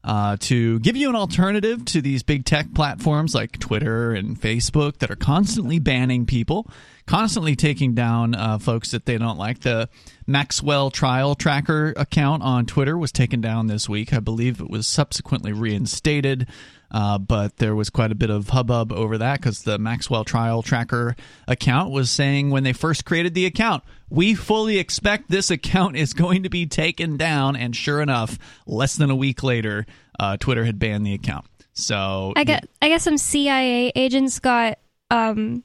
uh, 0.04 0.36
to 0.38 0.78
give 0.80 0.96
you 0.96 1.08
an 1.08 1.16
alternative 1.16 1.84
to 1.86 2.00
these 2.00 2.22
big 2.22 2.44
tech 2.44 2.72
platforms 2.74 3.34
like 3.34 3.58
Twitter 3.58 4.12
and 4.12 4.40
Facebook 4.40 4.98
that 4.98 5.10
are 5.10 5.16
constantly 5.16 5.80
banning 5.80 6.26
people, 6.26 6.70
constantly 7.06 7.56
taking 7.56 7.92
down 7.94 8.36
uh, 8.36 8.58
folks 8.58 8.92
that 8.92 9.04
they 9.04 9.18
don't 9.18 9.36
like. 9.36 9.60
The 9.60 9.88
Maxwell 10.28 10.92
Trial 10.92 11.34
Tracker 11.34 11.92
account 11.96 12.44
on 12.44 12.66
Twitter 12.66 12.96
was 12.96 13.10
taken 13.10 13.40
down 13.40 13.66
this 13.66 13.88
week. 13.88 14.12
I 14.12 14.20
believe 14.20 14.60
it 14.60 14.70
was 14.70 14.86
subsequently 14.86 15.52
reinstated. 15.52 16.46
Uh, 16.90 17.18
but 17.18 17.56
there 17.56 17.74
was 17.74 17.90
quite 17.90 18.12
a 18.12 18.14
bit 18.14 18.30
of 18.30 18.50
hubbub 18.50 18.92
over 18.92 19.18
that 19.18 19.40
because 19.40 19.62
the 19.64 19.78
Maxwell 19.78 20.24
Trial 20.24 20.62
Tracker 20.62 21.16
account 21.48 21.90
was 21.90 22.10
saying 22.10 22.50
when 22.50 22.62
they 22.62 22.72
first 22.72 23.04
created 23.04 23.34
the 23.34 23.44
account, 23.46 23.82
we 24.08 24.34
fully 24.34 24.78
expect 24.78 25.28
this 25.28 25.50
account 25.50 25.96
is 25.96 26.12
going 26.12 26.44
to 26.44 26.48
be 26.48 26.64
taken 26.66 27.16
down. 27.16 27.56
And 27.56 27.74
sure 27.74 28.00
enough, 28.00 28.38
less 28.66 28.94
than 28.96 29.10
a 29.10 29.16
week 29.16 29.42
later, 29.42 29.84
uh, 30.20 30.36
Twitter 30.36 30.64
had 30.64 30.78
banned 30.78 31.04
the 31.04 31.14
account. 31.14 31.44
So 31.72 32.32
I 32.36 32.44
get. 32.44 32.68
I 32.80 32.88
guess 32.88 33.02
some 33.02 33.18
CIA 33.18 33.92
agents 33.94 34.38
got 34.38 34.78
um, 35.10 35.64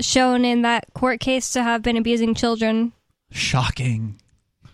shown 0.00 0.44
in 0.44 0.62
that 0.62 0.86
court 0.94 1.20
case 1.20 1.50
to 1.52 1.62
have 1.62 1.82
been 1.82 1.96
abusing 1.96 2.34
children. 2.34 2.92
shocking. 3.30 4.20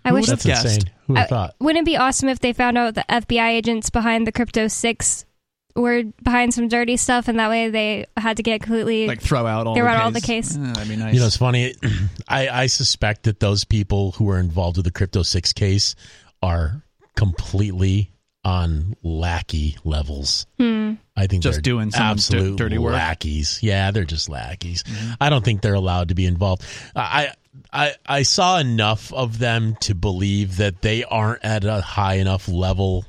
I 0.04 0.08
Who 0.08 0.14
wish 0.16 0.28
would've 0.28 0.42
That's 0.42 0.62
guessed? 0.62 0.76
insane. 0.78 0.94
Who 1.06 1.12
would 1.12 1.18
have 1.20 1.28
thought? 1.28 1.54
Wouldn't 1.60 1.82
it 1.82 1.90
be 1.90 1.96
awesome 1.96 2.28
if 2.28 2.40
they 2.40 2.52
found 2.52 2.78
out 2.78 2.94
the 2.94 3.04
FBI 3.08 3.48
agents 3.50 3.90
behind 3.90 4.26
the 4.26 4.32
Crypto 4.32 4.66
Six 4.68 5.24
were 5.74 6.02
behind 6.22 6.52
some 6.54 6.68
dirty 6.68 6.96
stuff, 6.96 7.28
and 7.28 7.38
that 7.38 7.48
way 7.48 7.70
they 7.70 8.06
had 8.16 8.36
to 8.38 8.42
get 8.42 8.62
completely 8.62 9.06
Like 9.06 9.20
throw 9.22 9.46
out 9.46 9.66
all 9.66 9.74
Throw 9.74 9.84
the 9.84 9.90
out 9.90 10.02
all 10.02 10.12
case. 10.12 10.20
the 10.22 10.26
case. 10.26 10.56
Eh, 10.56 10.72
that'd 10.74 10.88
be 10.88 10.96
nice. 10.96 11.14
You 11.14 11.20
know, 11.20 11.26
it's 11.26 11.36
funny. 11.36 11.74
I, 12.28 12.48
I 12.48 12.66
suspect 12.66 13.24
that 13.24 13.40
those 13.40 13.64
people 13.64 14.12
who 14.12 14.24
were 14.24 14.38
involved 14.38 14.76
with 14.76 14.84
the 14.84 14.92
Crypto 14.92 15.22
Six 15.22 15.52
case 15.52 15.94
are 16.42 16.82
completely 17.16 18.10
on 18.44 18.94
lackey 19.02 19.76
levels. 19.84 20.46
Hmm. 20.58 20.94
I 21.16 21.26
think 21.28 21.42
Just 21.44 21.56
they're 21.56 21.62
doing 21.62 21.90
someone's 21.90 22.26
di- 22.28 22.36
absolute 22.38 22.58
dirty 22.58 22.78
work. 22.78 22.94
lackeys. 22.94 23.60
Yeah, 23.62 23.90
they're 23.92 24.04
just 24.04 24.28
lackeys. 24.28 24.82
Mm-hmm. 24.82 25.12
I 25.20 25.30
don't 25.30 25.44
think 25.44 25.62
they're 25.62 25.74
allowed 25.74 26.08
to 26.08 26.14
be 26.14 26.26
involved. 26.26 26.62
I 26.96 27.30
I 27.72 27.94
I 28.04 28.22
saw 28.22 28.58
enough 28.58 29.12
of 29.12 29.38
them 29.38 29.76
to 29.82 29.94
believe 29.94 30.56
that 30.56 30.82
they 30.82 31.04
aren't 31.04 31.44
at 31.44 31.64
a 31.64 31.80
high 31.80 32.14
enough 32.14 32.48
level 32.48 33.04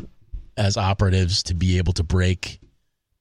as 0.57 0.77
operatives 0.77 1.43
to 1.43 1.53
be 1.53 1.77
able 1.77 1.93
to 1.93 2.03
break 2.03 2.59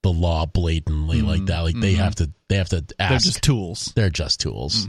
the 0.02 0.10
law 0.12 0.46
blatantly 0.46 1.22
like 1.22 1.46
that. 1.46 1.60
Like 1.60 1.78
they 1.78 1.94
mhm. 1.94 1.98
have 1.98 2.14
to 2.16 2.30
they 2.48 2.56
have 2.56 2.68
to 2.70 2.84
ask. 2.98 3.10
They're 3.10 3.18
just 3.18 3.42
tools. 3.42 3.92
They're 3.94 4.10
just 4.10 4.40
tools. 4.40 4.88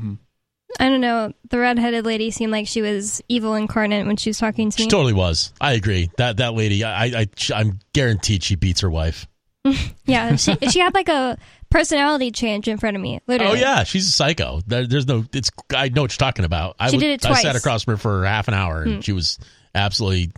I 0.80 0.90
don't 0.90 1.02
know. 1.02 1.32
The 1.50 1.60
redheaded 1.60 2.04
lady 2.06 2.32
seemed 2.32 2.52
like 2.52 2.68
she 2.68 2.82
was 2.82 3.22
evil 3.30 3.54
incarnate 3.54 4.08
when 4.08 4.18
she 4.18 4.32
was 4.32 4.40
talking 4.40 4.72
to 4.72 4.78
She 4.78 4.86
me. 4.86 4.90
totally 4.90 5.14
was. 5.14 5.54
I 5.62 5.74
agree. 5.74 6.10
That 6.18 6.38
that 6.38 6.56
lady, 6.56 6.84
I, 6.84 7.06
I, 7.06 7.28
I'm 7.54 7.80
guaranteed 7.94 8.44
she 8.44 8.56
beats 8.56 8.82
her 8.82 8.90
wife. 8.90 9.28
yeah, 10.06 10.36
she, 10.36 10.56
she 10.72 10.80
had 10.80 10.94
like 10.96 11.10
a 11.10 11.38
personality 11.70 12.32
change 12.32 12.68
in 12.68 12.78
front 12.80 12.98
of 12.98 13.02
me. 13.04 13.22
Literally. 13.28 13.60
Oh 13.60 13.62
yeah, 13.62 13.84
she's 13.84 14.08
a 14.08 14.12
psycho. 14.12 14.62
There, 14.66 14.88
there's 14.88 15.08
no. 15.08 15.26
It's. 15.32 15.52
I 15.76 15.90
know 15.90 16.02
what 16.02 16.12
you're 16.12 16.18
talking 16.18 16.44
about. 16.44 16.76
I 16.80 16.90
She 16.90 16.98
would- 16.98 17.02
did 17.02 17.24
it 17.24 17.26
I 17.30 17.42
sat 17.42 17.56
across 17.56 17.84
from 17.84 17.94
her 17.94 17.98
for 17.98 18.26
half 18.26 18.48
an 18.48 18.56
hour, 18.56 18.82
and 18.82 18.96
Hmm. 18.96 19.00
she 19.02 19.12
was 19.14 19.38
absolutely 19.76 20.32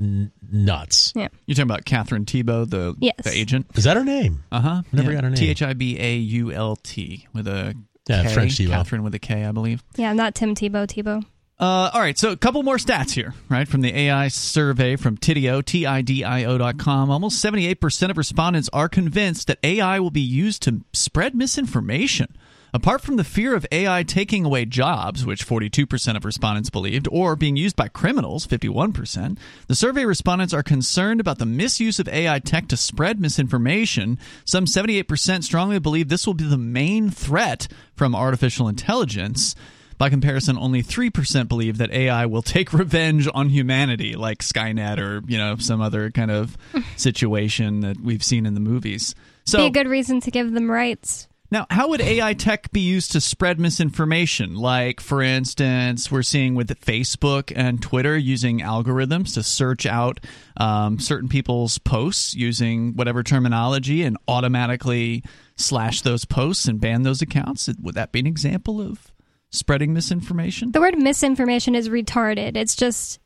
n- 0.00 0.32
nuts. 0.50 1.12
Yeah. 1.16 1.28
You're 1.46 1.54
talking 1.54 1.70
about 1.70 1.84
Catherine 1.84 2.24
Thibault, 2.24 2.66
the 2.66 2.94
Yes. 3.00 3.14
the 3.22 3.32
agent. 3.36 3.66
Is 3.74 3.84
that 3.84 3.96
her 3.96 4.04
name? 4.04 4.44
Uh 4.52 4.60
huh. 4.60 4.82
Never 4.92 5.12
got 5.12 5.24
her 5.24 5.30
name. 5.30 5.36
T 5.36 5.48
H 5.50 5.62
I 5.62 5.72
B 5.74 5.98
A 5.98 6.16
U 6.16 6.52
L 6.52 6.76
T 6.76 7.26
with 7.32 7.46
a 7.48 7.74
Yeah, 8.08 8.24
K. 8.24 8.34
French 8.34 8.56
Thibault. 8.56 8.72
Catherine 8.72 9.02
with 9.02 9.14
a 9.14 9.18
K, 9.18 9.44
I 9.44 9.52
believe. 9.52 9.82
Yeah, 9.96 10.12
not 10.12 10.34
Tim 10.34 10.54
Tebow. 10.54 10.86
Tebow. 10.86 11.24
Uh, 11.58 11.90
all 11.94 12.00
right, 12.00 12.18
so 12.18 12.32
a 12.32 12.36
couple 12.36 12.62
more 12.62 12.76
stats 12.76 13.12
here, 13.12 13.32
right? 13.48 13.66
From 13.66 13.80
the 13.80 13.96
AI 13.98 14.28
survey 14.28 14.94
from 14.94 15.16
Tidio, 15.16 15.64
T-I-D-I-O 15.64 16.58
dot 16.58 16.76
com. 16.76 17.10
Almost 17.10 17.42
78% 17.42 18.10
of 18.10 18.18
respondents 18.18 18.68
are 18.74 18.90
convinced 18.90 19.46
that 19.46 19.58
AI 19.64 19.98
will 19.98 20.10
be 20.10 20.20
used 20.20 20.60
to 20.64 20.82
spread 20.92 21.34
misinformation. 21.34 22.36
Apart 22.74 23.00
from 23.00 23.16
the 23.16 23.24
fear 23.24 23.54
of 23.54 23.66
AI 23.70 24.02
taking 24.02 24.44
away 24.44 24.64
jobs, 24.64 25.24
which 25.24 25.46
42% 25.46 26.16
of 26.16 26.24
respondents 26.24 26.70
believed, 26.70 27.08
or 27.10 27.36
being 27.36 27.56
used 27.56 27.76
by 27.76 27.88
criminals, 27.88 28.46
51%, 28.46 29.38
the 29.66 29.74
survey 29.74 30.04
respondents 30.04 30.52
are 30.52 30.62
concerned 30.62 31.20
about 31.20 31.38
the 31.38 31.46
misuse 31.46 31.98
of 31.98 32.08
AI 32.08 32.38
tech 32.38 32.68
to 32.68 32.76
spread 32.76 33.20
misinformation. 33.20 34.18
Some 34.44 34.66
78% 34.66 35.44
strongly 35.44 35.78
believe 35.78 36.08
this 36.08 36.26
will 36.26 36.34
be 36.34 36.44
the 36.44 36.58
main 36.58 37.10
threat 37.10 37.68
from 37.94 38.14
artificial 38.14 38.68
intelligence. 38.68 39.54
By 39.98 40.10
comparison, 40.10 40.58
only 40.58 40.82
3% 40.82 41.48
believe 41.48 41.78
that 41.78 41.90
AI 41.90 42.26
will 42.26 42.42
take 42.42 42.72
revenge 42.74 43.28
on 43.32 43.48
humanity, 43.48 44.14
like 44.14 44.40
Skynet 44.40 44.98
or, 44.98 45.22
you 45.26 45.38
know, 45.38 45.56
some 45.56 45.80
other 45.80 46.10
kind 46.10 46.30
of 46.30 46.56
situation 46.96 47.80
that 47.80 48.00
we've 48.00 48.22
seen 48.22 48.44
in 48.44 48.54
the 48.54 48.60
movies. 48.60 49.14
So, 49.46 49.58
be 49.58 49.66
a 49.66 49.70
good 49.70 49.88
reason 49.88 50.20
to 50.20 50.30
give 50.30 50.52
them 50.52 50.70
rights. 50.70 51.28
Now, 51.56 51.66
how 51.70 51.88
would 51.88 52.02
AI 52.02 52.34
tech 52.34 52.70
be 52.70 52.80
used 52.80 53.12
to 53.12 53.20
spread 53.20 53.58
misinformation? 53.58 54.56
Like, 54.56 55.00
for 55.00 55.22
instance, 55.22 56.12
we're 56.12 56.22
seeing 56.22 56.54
with 56.54 56.68
Facebook 56.80 57.50
and 57.56 57.80
Twitter 57.80 58.14
using 58.14 58.60
algorithms 58.60 59.32
to 59.34 59.42
search 59.42 59.86
out 59.86 60.20
um, 60.58 60.98
certain 60.98 61.30
people's 61.30 61.78
posts 61.78 62.34
using 62.34 62.94
whatever 62.94 63.22
terminology 63.22 64.02
and 64.02 64.18
automatically 64.28 65.24
slash 65.56 66.02
those 66.02 66.26
posts 66.26 66.66
and 66.66 66.78
ban 66.78 67.04
those 67.04 67.22
accounts. 67.22 67.70
Would 67.80 67.94
that 67.94 68.12
be 68.12 68.20
an 68.20 68.26
example 68.26 68.78
of 68.78 69.10
spreading 69.48 69.94
misinformation? 69.94 70.72
The 70.72 70.80
word 70.82 70.98
misinformation 70.98 71.74
is 71.74 71.88
retarded. 71.88 72.54
It's 72.58 72.76
just 72.76 73.18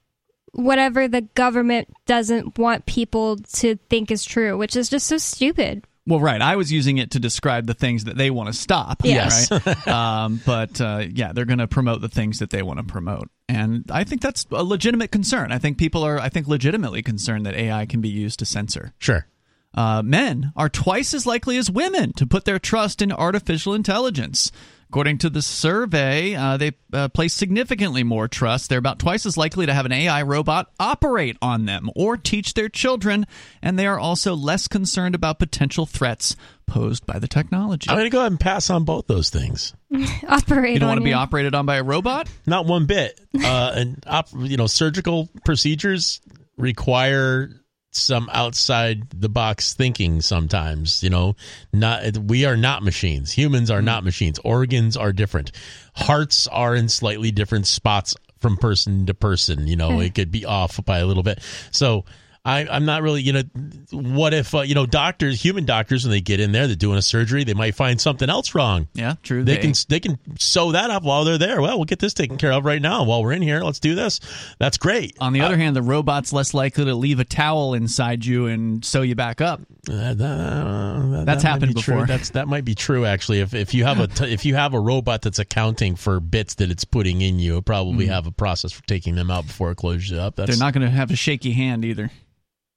whatever 0.52 1.08
the 1.08 1.22
government 1.22 1.88
doesn't 2.06 2.58
want 2.58 2.86
people 2.86 3.38
to 3.54 3.74
think 3.88 4.12
is 4.12 4.24
true, 4.24 4.56
which 4.56 4.76
is 4.76 4.88
just 4.88 5.08
so 5.08 5.18
stupid. 5.18 5.84
Well, 6.10 6.20
right. 6.20 6.42
I 6.42 6.56
was 6.56 6.72
using 6.72 6.98
it 6.98 7.12
to 7.12 7.20
describe 7.20 7.66
the 7.66 7.74
things 7.74 8.04
that 8.04 8.16
they 8.16 8.30
want 8.30 8.48
to 8.48 8.52
stop. 8.52 9.02
Yes. 9.04 9.48
Right? 9.48 9.88
um, 9.88 10.40
but 10.44 10.80
uh, 10.80 11.04
yeah, 11.08 11.32
they're 11.32 11.44
going 11.44 11.60
to 11.60 11.68
promote 11.68 12.00
the 12.00 12.08
things 12.08 12.40
that 12.40 12.50
they 12.50 12.62
want 12.62 12.80
to 12.80 12.84
promote, 12.84 13.30
and 13.48 13.84
I 13.92 14.02
think 14.02 14.20
that's 14.20 14.44
a 14.50 14.64
legitimate 14.64 15.12
concern. 15.12 15.52
I 15.52 15.58
think 15.58 15.78
people 15.78 16.02
are, 16.02 16.18
I 16.18 16.28
think, 16.28 16.48
legitimately 16.48 17.02
concerned 17.02 17.46
that 17.46 17.54
AI 17.54 17.86
can 17.86 18.00
be 18.00 18.08
used 18.08 18.40
to 18.40 18.44
censor. 18.44 18.92
Sure. 18.98 19.26
Uh, 19.72 20.02
men 20.02 20.52
are 20.56 20.68
twice 20.68 21.14
as 21.14 21.26
likely 21.26 21.56
as 21.56 21.70
women 21.70 22.12
to 22.14 22.26
put 22.26 22.44
their 22.44 22.58
trust 22.58 23.00
in 23.00 23.12
artificial 23.12 23.72
intelligence. 23.72 24.50
According 24.90 25.18
to 25.18 25.30
the 25.30 25.40
survey, 25.40 26.34
uh, 26.34 26.56
they 26.56 26.72
uh, 26.92 27.08
place 27.10 27.32
significantly 27.32 28.02
more 28.02 28.26
trust. 28.26 28.68
They're 28.68 28.80
about 28.80 28.98
twice 28.98 29.24
as 29.24 29.36
likely 29.36 29.66
to 29.66 29.72
have 29.72 29.86
an 29.86 29.92
AI 29.92 30.22
robot 30.22 30.66
operate 30.80 31.36
on 31.40 31.64
them 31.64 31.90
or 31.94 32.16
teach 32.16 32.54
their 32.54 32.68
children, 32.68 33.24
and 33.62 33.78
they 33.78 33.86
are 33.86 34.00
also 34.00 34.34
less 34.34 34.66
concerned 34.66 35.14
about 35.14 35.38
potential 35.38 35.86
threats 35.86 36.34
posed 36.66 37.06
by 37.06 37.20
the 37.20 37.28
technology. 37.28 37.88
I'm 37.88 37.98
going 37.98 38.06
to 38.06 38.10
go 38.10 38.18
ahead 38.18 38.32
and 38.32 38.40
pass 38.40 38.68
on 38.68 38.82
both 38.82 39.06
those 39.06 39.30
things. 39.30 39.74
Operate. 40.28 40.74
You 40.74 40.80
don't 40.80 40.88
want 40.88 40.98
to 40.98 41.04
be 41.04 41.12
operated 41.12 41.54
on 41.54 41.66
by 41.66 41.76
a 41.76 41.84
robot? 41.84 42.28
Not 42.44 42.66
one 42.66 42.86
bit. 42.86 43.20
Uh, 43.32 43.72
and 43.76 44.04
op, 44.08 44.26
you 44.36 44.56
know, 44.56 44.66
surgical 44.66 45.28
procedures 45.44 46.20
require 46.56 47.59
some 47.92 48.30
outside 48.32 49.10
the 49.10 49.28
box 49.28 49.74
thinking 49.74 50.20
sometimes 50.20 51.02
you 51.02 51.10
know? 51.10 51.36
Not 51.72 52.16
we 52.18 52.44
are 52.44 52.56
not 52.56 52.82
machines. 52.82 53.32
Humans 53.32 53.70
are 53.70 53.82
not 53.82 54.04
machines. 54.04 54.38
Organs 54.44 54.96
are 54.96 55.12
different. 55.12 55.52
Hearts 55.94 56.46
are 56.46 56.74
in 56.74 56.88
slightly 56.88 57.30
different 57.30 57.66
spots 57.66 58.14
from 58.38 58.56
person 58.56 59.06
to 59.06 59.14
person 59.14 59.66
you 59.66 59.76
know? 59.76 59.92
Hmm. 59.92 60.02
It 60.02 60.14
could 60.14 60.30
be 60.30 60.44
off 60.44 60.84
by 60.84 60.98
a 60.98 61.06
little 61.06 61.22
bit. 61.22 61.40
So 61.70 62.04
I, 62.42 62.66
I'm 62.66 62.86
not 62.86 63.02
really, 63.02 63.20
you 63.20 63.34
know, 63.34 63.42
what 63.90 64.32
if, 64.32 64.54
uh, 64.54 64.62
you 64.62 64.74
know, 64.74 64.86
doctors, 64.86 65.42
human 65.44 65.66
doctors, 65.66 66.04
when 66.04 66.10
they 66.10 66.22
get 66.22 66.40
in 66.40 66.52
there, 66.52 66.66
they're 66.66 66.74
doing 66.74 66.96
a 66.96 67.02
surgery, 67.02 67.44
they 67.44 67.52
might 67.52 67.74
find 67.74 68.00
something 68.00 68.30
else 68.30 68.54
wrong. 68.54 68.88
Yeah, 68.94 69.16
true. 69.22 69.44
They, 69.44 69.58
can 69.58 69.74
they 69.90 70.00
can 70.00 70.18
sew 70.38 70.72
that 70.72 70.88
up 70.88 71.02
while 71.02 71.24
they're 71.24 71.36
there. 71.36 71.60
Well, 71.60 71.76
we'll 71.76 71.84
get 71.84 71.98
this 71.98 72.14
taken 72.14 72.38
care 72.38 72.52
of 72.52 72.64
right 72.64 72.80
now 72.80 73.04
while 73.04 73.22
we're 73.22 73.32
in 73.32 73.42
here. 73.42 73.60
Let's 73.60 73.78
do 73.78 73.94
this. 73.94 74.20
That's 74.58 74.78
great. 74.78 75.18
On 75.20 75.34
the 75.34 75.42
other 75.42 75.58
hand, 75.58 75.76
the 75.76 75.82
robot's 75.82 76.32
less 76.32 76.54
likely 76.54 76.86
to 76.86 76.94
leave 76.94 77.20
a 77.20 77.24
towel 77.24 77.74
inside 77.74 78.24
you 78.24 78.46
and 78.46 78.82
sew 78.82 79.02
you 79.02 79.14
back 79.14 79.42
up. 79.42 79.60
Uh, 79.86 80.14
that- 80.14 80.18
that- 80.18 81.22
That's 81.26 81.42
that 81.42 81.48
happened 81.48 81.74
be 81.74 81.82
true. 81.82 81.94
before. 81.96 82.06
That's 82.06 82.30
that 82.30 82.48
might 82.48 82.64
be 82.64 82.74
true 82.74 83.04
actually. 83.04 83.40
If 83.40 83.52
if 83.52 83.74
you 83.74 83.84
have 83.84 84.00
a 84.00 84.06
t- 84.06 84.32
if 84.32 84.46
you 84.46 84.54
have 84.54 84.72
a 84.72 84.80
robot 84.80 85.20
that's 85.22 85.38
accounting 85.38 85.94
for 85.96 86.20
bits 86.20 86.54
that 86.54 86.70
it's 86.70 86.84
putting 86.86 87.20
in 87.20 87.38
you, 87.38 87.58
it 87.58 87.66
probably 87.66 88.06
have 88.06 88.26
a 88.26 88.30
process 88.32 88.72
for 88.72 88.82
taking 88.84 89.14
them 89.14 89.30
out 89.30 89.46
before 89.46 89.70
it 89.72 89.76
closes 89.76 90.10
you 90.10 90.18
up. 90.18 90.36
That's 90.36 90.50
Mm. 90.50 90.54
They're 90.58 90.66
not 90.66 90.72
going 90.74 90.86
to 90.86 90.90
have 90.90 91.10
a 91.10 91.16
shaky 91.16 91.52
hand 91.52 91.84
either. 91.84 92.10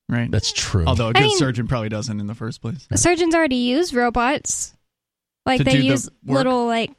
Right? 0.09 0.29
That's 0.29 0.51
true. 0.51 0.85
Although 0.85 1.09
a 1.09 1.13
good 1.13 1.23
mean- 1.23 1.37
surgeon 1.37 1.67
probably 1.67 1.89
doesn't 1.89 2.19
in 2.19 2.27
the 2.27 2.35
first 2.35 2.61
place. 2.61 2.87
Surgeons 2.95 3.33
already 3.33 3.55
use 3.55 3.93
robots. 3.93 4.73
Like 5.45 5.59
To 5.59 5.63
they 5.63 5.71
do 5.73 5.77
the 5.79 5.83
use 5.85 6.09
work? 6.25 6.37
little 6.37 6.65
like 6.67 6.91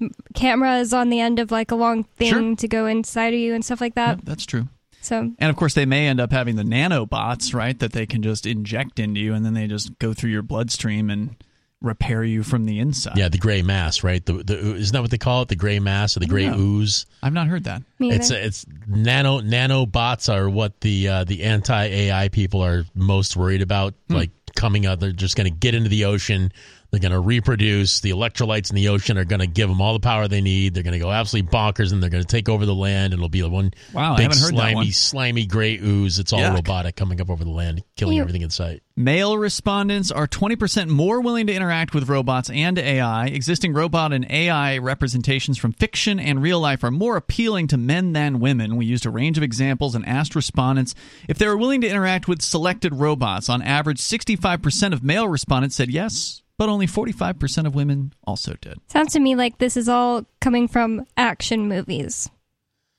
m- 0.00 0.10
cameras 0.34 0.92
on 0.92 1.10
the 1.10 1.20
end 1.20 1.38
of 1.38 1.50
like 1.50 1.70
a 1.70 1.74
long 1.76 2.04
thing 2.04 2.30
Sure. 2.30 2.56
to 2.56 2.68
go 2.68 2.86
inside 2.86 3.34
of 3.34 3.40
you 3.40 3.54
and 3.54 3.64
stuff 3.64 3.80
like 3.80 3.94
that. 3.96 4.18
Yep, 4.18 4.24
that's 4.24 4.46
true. 4.46 4.68
So 5.00 5.18
And 5.38 5.50
of 5.50 5.56
course, 5.56 5.74
they 5.74 5.86
may 5.86 6.08
end 6.08 6.20
up 6.20 6.32
having 6.32 6.56
the 6.56 6.64
nanobots, 6.64 7.54
right? 7.54 7.78
That 7.78 7.92
they 7.92 8.04
can 8.06 8.22
just 8.22 8.46
inject 8.46 8.98
into 8.98 9.20
you, 9.20 9.32
and 9.34 9.44
then 9.44 9.54
they 9.54 9.66
just 9.68 9.96
go 9.98 10.12
through 10.12 10.30
your 10.30 10.42
bloodstream 10.42 11.08
and 11.10 11.36
repair 11.80 12.24
you 12.24 12.42
from 12.42 12.64
the 12.64 12.80
inside. 12.80 13.16
yeah, 13.16 13.28
the 13.28 13.38
gray 13.38 13.62
mass, 13.62 14.02
right? 14.02 14.24
The, 14.24 14.32
the 14.32 14.74
isn't 14.74 14.92
that 14.92 15.00
what 15.00 15.10
they 15.10 15.18
call 15.18 15.42
it? 15.42 15.48
The 15.48 15.56
gray 15.56 15.78
mass 15.78 16.16
or 16.16 16.20
the 16.20 16.26
gray 16.26 16.48
know. 16.48 16.58
ooze? 16.58 17.06
I've 17.22 17.32
not 17.32 17.46
heard 17.46 17.64
that. 17.64 17.82
me 17.98 18.10
It's 18.10 18.30
either. 18.30 18.40
it's 18.40 18.66
nano 18.86 19.40
nanobots 19.40 20.32
are 20.32 20.48
what 20.48 20.80
the 20.80 21.08
uh, 21.08 21.24
the 21.24 21.44
anti 21.44 21.84
AI 21.84 22.28
people 22.28 22.64
are 22.64 22.84
most 22.94 23.36
worried 23.36 23.62
about. 23.62 23.94
Hmm. 24.08 24.14
Like 24.14 24.30
coming 24.56 24.86
out, 24.86 24.98
they're 24.98 25.12
just 25.12 25.36
going 25.36 25.52
to 25.52 25.56
get 25.56 25.74
into 25.74 25.88
the 25.88 26.04
ocean. 26.04 26.52
They're 26.90 27.00
going 27.00 27.12
to 27.12 27.20
reproduce. 27.20 28.00
The 28.00 28.10
electrolytes 28.12 28.70
in 28.70 28.76
the 28.76 28.88
ocean 28.88 29.18
are 29.18 29.24
going 29.26 29.40
to 29.40 29.46
give 29.46 29.68
them 29.68 29.82
all 29.82 29.92
the 29.92 30.00
power 30.00 30.26
they 30.26 30.40
need. 30.40 30.72
They're 30.72 30.82
going 30.82 30.94
to 30.94 30.98
go 30.98 31.10
absolutely 31.12 31.50
bonkers, 31.50 31.92
and 31.92 32.02
they're 32.02 32.08
going 32.08 32.22
to 32.22 32.26
take 32.26 32.48
over 32.48 32.64
the 32.64 32.74
land. 32.74 33.12
It'll 33.12 33.28
be 33.28 33.42
the 33.42 33.50
one 33.50 33.72
Wow, 33.92 34.14
I 34.14 34.16
big 34.16 34.22
haven't 34.22 34.38
heard 34.38 34.52
that 34.54 34.56
slimy, 34.56 34.74
one. 34.74 34.92
slimy 34.92 35.46
gray 35.46 35.76
ooze. 35.76 36.18
It's 36.18 36.32
all 36.32 36.40
Yuck. 36.40 36.54
robotic 36.54 36.96
coming 36.96 37.20
up 37.20 37.28
over 37.28 37.44
the 37.44 37.50
land, 37.50 37.84
killing 37.96 38.16
Ew. 38.16 38.22
everything 38.22 38.40
in 38.40 38.48
sight. 38.48 38.82
Male 38.96 39.36
respondents 39.36 40.10
are 40.10 40.26
20% 40.26 40.88
more 40.88 41.20
willing 41.20 41.46
to 41.48 41.52
interact 41.54 41.94
with 41.94 42.08
robots 42.08 42.48
and 42.50 42.78
AI. 42.78 43.26
Existing 43.26 43.74
robot 43.74 44.12
and 44.14 44.26
AI 44.30 44.78
representations 44.78 45.58
from 45.58 45.72
fiction 45.72 46.18
and 46.18 46.42
real 46.42 46.58
life 46.58 46.82
are 46.82 46.90
more 46.90 47.16
appealing 47.16 47.66
to 47.68 47.76
men 47.76 48.12
than 48.14 48.40
women. 48.40 48.76
We 48.76 48.86
used 48.86 49.04
a 49.06 49.10
range 49.10 49.36
of 49.36 49.44
examples 49.44 49.94
and 49.94 50.04
asked 50.06 50.34
respondents 50.34 50.94
if 51.28 51.36
they 51.38 51.46
were 51.46 51.56
willing 51.56 51.82
to 51.82 51.88
interact 51.88 52.28
with 52.28 52.40
selected 52.42 52.94
robots. 52.94 53.48
On 53.50 53.60
average, 53.62 53.98
65% 54.00 54.92
of 54.94 55.02
male 55.04 55.28
respondents 55.28 55.76
said 55.76 55.90
yes, 55.90 56.42
but 56.58 56.68
only 56.68 56.86
45% 56.86 57.66
of 57.66 57.74
women 57.74 58.12
also 58.24 58.54
did. 58.60 58.78
Sounds 58.88 59.12
to 59.14 59.20
me 59.20 59.36
like 59.36 59.58
this 59.58 59.76
is 59.76 59.88
all 59.88 60.26
coming 60.40 60.68
from 60.68 61.06
action 61.16 61.68
movies. 61.68 62.28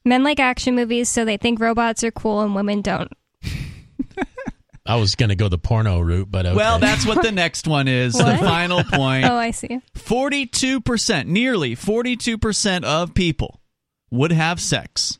Men 0.05 0.23
like 0.23 0.39
action 0.39 0.75
movies, 0.75 1.09
so 1.09 1.25
they 1.25 1.37
think 1.37 1.59
robots 1.59 2.03
are 2.03 2.11
cool 2.11 2.41
and 2.41 2.55
women 2.55 2.81
don't. 2.81 3.11
I 4.85 4.95
was 4.95 5.13
going 5.15 5.29
to 5.29 5.35
go 5.35 5.49
the 5.49 5.57
porno 5.59 5.99
route, 5.99 6.31
but 6.31 6.47
okay. 6.47 6.55
Well, 6.55 6.79
that's 6.79 7.05
what 7.05 7.21
the 7.21 7.31
next 7.33 7.67
one 7.67 7.87
is. 7.87 8.13
the 8.13 8.37
final 8.39 8.83
point. 8.91 9.25
Oh, 9.25 9.35
I 9.35 9.51
see. 9.51 9.81
42%, 9.95 11.27
nearly 11.27 11.75
42% 11.75 12.83
of 12.85 13.13
people 13.13 13.61
would 14.09 14.31
have 14.31 14.59
sex 14.59 15.19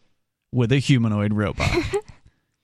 with 0.52 0.72
a 0.72 0.80
humanoid 0.80 1.34
robot. 1.34 1.70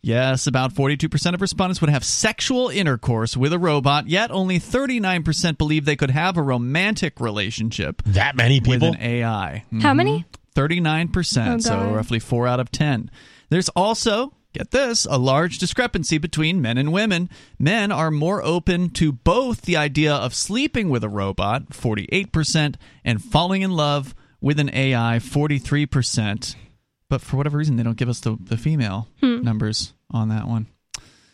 Yes, 0.06 0.46
about 0.48 0.74
42% 0.74 1.34
of 1.34 1.42
respondents 1.42 1.82
would 1.82 1.90
have 1.90 2.04
sexual 2.06 2.70
intercourse 2.70 3.36
with 3.36 3.52
a 3.52 3.60
robot, 3.60 4.08
yet 4.08 4.30
only 4.32 4.60
39% 4.60 5.58
believe 5.58 5.86
they 5.86 5.96
could 5.96 6.12
have 6.12 6.38
a 6.38 6.42
romantic 6.42 7.20
relationship 7.20 8.02
that 8.06 8.36
many 8.36 8.60
people? 8.62 8.72
with 8.72 8.82
people. 8.82 8.96
an 8.96 9.02
AI. 9.02 9.64
How 9.82 9.94
Mhm. 9.94 9.98
many? 9.98 10.26
39%, 10.54 11.66
Oh, 11.66 11.70
so 11.70 11.92
roughly 11.94 12.20
4 12.20 12.48
out 12.48 12.60
of 12.60 12.72
10. 12.72 13.10
There's 13.50 13.68
also, 13.70 14.34
get 14.54 14.72
this, 14.72 15.06
a 15.10 15.18
large 15.18 15.58
discrepancy 15.58 16.18
between 16.18 16.62
men 16.62 16.78
and 16.78 16.94
women. 16.94 17.30
Men 17.60 17.92
are 17.92 18.10
more 18.12 18.42
open 18.44 18.90
to 18.92 19.12
both 19.12 19.64
the 19.64 19.76
idea 19.76 20.14
of 20.14 20.34
sleeping 20.34 20.90
with 20.90 21.04
a 21.04 21.10
robot, 21.10 21.74
48%, 21.74 22.78
and 23.04 23.22
falling 23.22 23.64
in 23.64 23.72
love 23.72 24.16
with 24.40 24.60
an 24.60 24.70
AI, 24.74 25.20
43%. 25.20 26.56
But 27.10 27.22
for 27.22 27.38
whatever 27.38 27.58
reason, 27.58 27.76
they 27.76 27.84
don't 27.84 27.98
give 27.98 28.10
us 28.10 28.20
the, 28.22 28.38
the 28.40 28.58
female 28.58 29.10
numbers 29.22 29.94
on 30.12 30.30
that 30.30 30.48
one. 30.48 30.68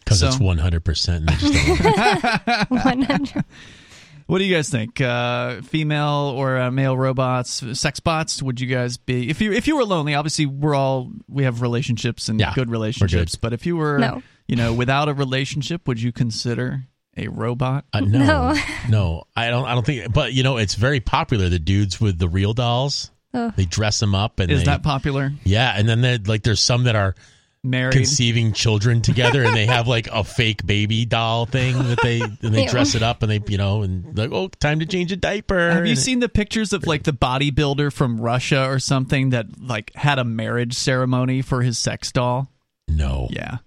Because 0.04 0.20
So- 0.20 0.28
it's 0.28 0.38
100%. 0.38 1.16
And 1.18 1.28
they 1.28 1.36
just 1.36 1.54
don't 1.84 2.48
know. 2.48 2.66
100. 2.70 3.44
What 4.28 4.38
do 4.38 4.46
you 4.46 4.56
guys 4.56 4.70
think? 4.70 5.02
Uh, 5.02 5.62
female 5.62 6.34
or 6.38 6.58
uh, 6.58 6.72
male 6.72 6.96
robots, 6.98 7.64
sex 7.78 8.00
bots? 8.00 8.42
Would 8.42 8.62
you 8.62 8.68
guys 8.68 8.96
be 8.96 9.30
if 9.30 9.42
you 9.42 9.52
if 9.52 9.68
you 9.68 9.76
were 9.76 9.84
lonely? 9.84 10.16
Obviously, 10.16 10.46
we're 10.46 10.76
all 10.76 11.12
we 11.28 11.44
have 11.44 11.62
relationships 11.62 12.30
and 12.30 12.40
Yeah, 12.40 12.54
good 12.56 12.70
relationships. 12.70 13.36
good. 13.36 13.42
But 13.42 13.52
if 13.52 13.66
you 13.66 13.76
were, 13.76 13.98
No. 13.98 14.24
you 14.48 14.56
know, 14.56 14.74
without 14.74 15.10
a 15.10 15.14
relationship, 15.14 15.86
would 15.86 16.02
you 16.02 16.14
consider 16.14 16.84
a 17.18 17.28
robot? 17.28 17.84
Uh, 17.92 18.02
no, 18.02 18.20
No. 18.20 18.56
no, 18.88 19.24
I 19.36 19.50
don't. 19.50 19.66
I 19.66 19.74
don't 19.74 19.86
think. 19.86 20.14
But 20.14 20.32
you 20.32 20.44
know, 20.44 20.56
it's 20.56 20.76
very 20.76 21.02
popular. 21.02 21.50
The 21.50 21.60
dudes 21.60 22.00
with 22.00 22.18
the 22.18 22.30
real 22.30 22.54
dolls, 22.54 23.12
they 23.34 23.66
dress 23.66 24.00
them 24.00 24.16
up, 24.16 24.40
and 24.40 24.50
Is 24.50 24.60
they- 24.60 24.66
that 24.68 24.82
popular? 24.82 25.34
Yeah, 25.44 25.74
and 25.76 25.90
then 25.90 26.00
they 26.00 26.20
like 26.20 26.44
there's 26.44 26.62
some 26.62 26.86
that 26.86 26.96
are 26.96 27.16
Married. 27.64 27.94
conceiving 27.94 28.54
children 28.54 29.02
together, 29.02 29.44
and 29.44 29.56
they 29.56 29.68
have 29.68 29.88
like 29.88 30.08
a 30.08 30.24
fake 30.24 30.66
baby 30.66 31.06
doll 31.06 31.46
thing 31.46 31.78
that 31.78 32.00
they 32.02 32.20
and 32.22 32.56
they 32.56 32.66
dress 32.66 32.96
it 32.96 33.04
up, 33.04 33.22
and 33.22 33.32
they 33.32 33.40
you 33.48 33.58
know 33.58 33.84
and 33.84 34.18
like 34.18 34.32
oh 34.32 34.48
time 34.60 34.80
to 34.80 34.86
change 34.88 35.12
a 35.12 35.16
diaper. 35.16 35.70
Have 35.72 35.86
you 35.86 35.96
seen 35.96 36.22
the 36.22 36.30
pictures 36.30 36.74
of 36.74 36.88
like 36.88 37.04
the 37.04 37.14
bodybuilder 37.14 37.94
from 37.94 38.20
Russia 38.20 38.66
or 38.68 38.80
something 38.80 39.30
that 39.30 39.46
like 39.62 39.94
had 39.96 40.18
a 40.18 40.24
marriage 40.24 40.74
ceremony 40.74 41.44
for 41.44 41.62
his 41.62 41.78
sex 41.78 42.12
doll? 42.12 42.50
No. 42.88 43.28
Yeah. 43.30 43.58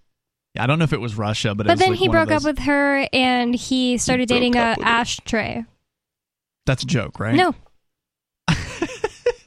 Yeah, 0.57 0.65
I 0.65 0.67
don't 0.67 0.79
know 0.79 0.85
if 0.85 0.93
it 0.93 1.01
was 1.01 1.17
Russia, 1.17 1.55
but 1.55 1.67
it 1.67 1.69
But 1.69 1.75
was, 1.75 1.81
then 1.81 1.91
like, 1.91 1.99
he 2.01 2.09
one 2.09 2.17
of 2.19 2.27
broke 2.29 2.37
up 2.37 2.45
with 2.45 2.59
her 2.61 3.09
and 3.13 3.55
he 3.55 3.97
started 3.99 4.29
broke 4.29 4.37
dating 4.39 4.57
a 4.57 4.61
up 4.61 4.79
her. 4.81 4.85
ashtray. 4.87 5.65
That's 6.67 6.83
a 6.83 6.87
joke, 6.87 7.19
right? 7.21 7.35
No. 7.35 7.55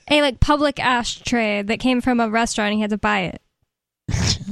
a 0.09 0.21
like 0.21 0.39
public 0.39 0.79
ashtray 0.79 1.61
that 1.63 1.79
came 1.79 2.01
from 2.01 2.19
a 2.19 2.29
restaurant 2.29 2.69
and 2.71 2.75
he 2.77 2.81
had 2.81 2.89
to 2.91 2.97
buy 2.97 3.21
it. 3.21 3.41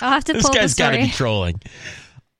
I'll 0.00 0.12
have 0.12 0.24
to 0.24 0.32
this 0.32 0.42
pull 0.42 0.52
the 0.52 0.58
guy's 0.58 0.74
got 0.74 0.90
to 0.90 0.98
be 0.98 1.10
trolling. 1.10 1.60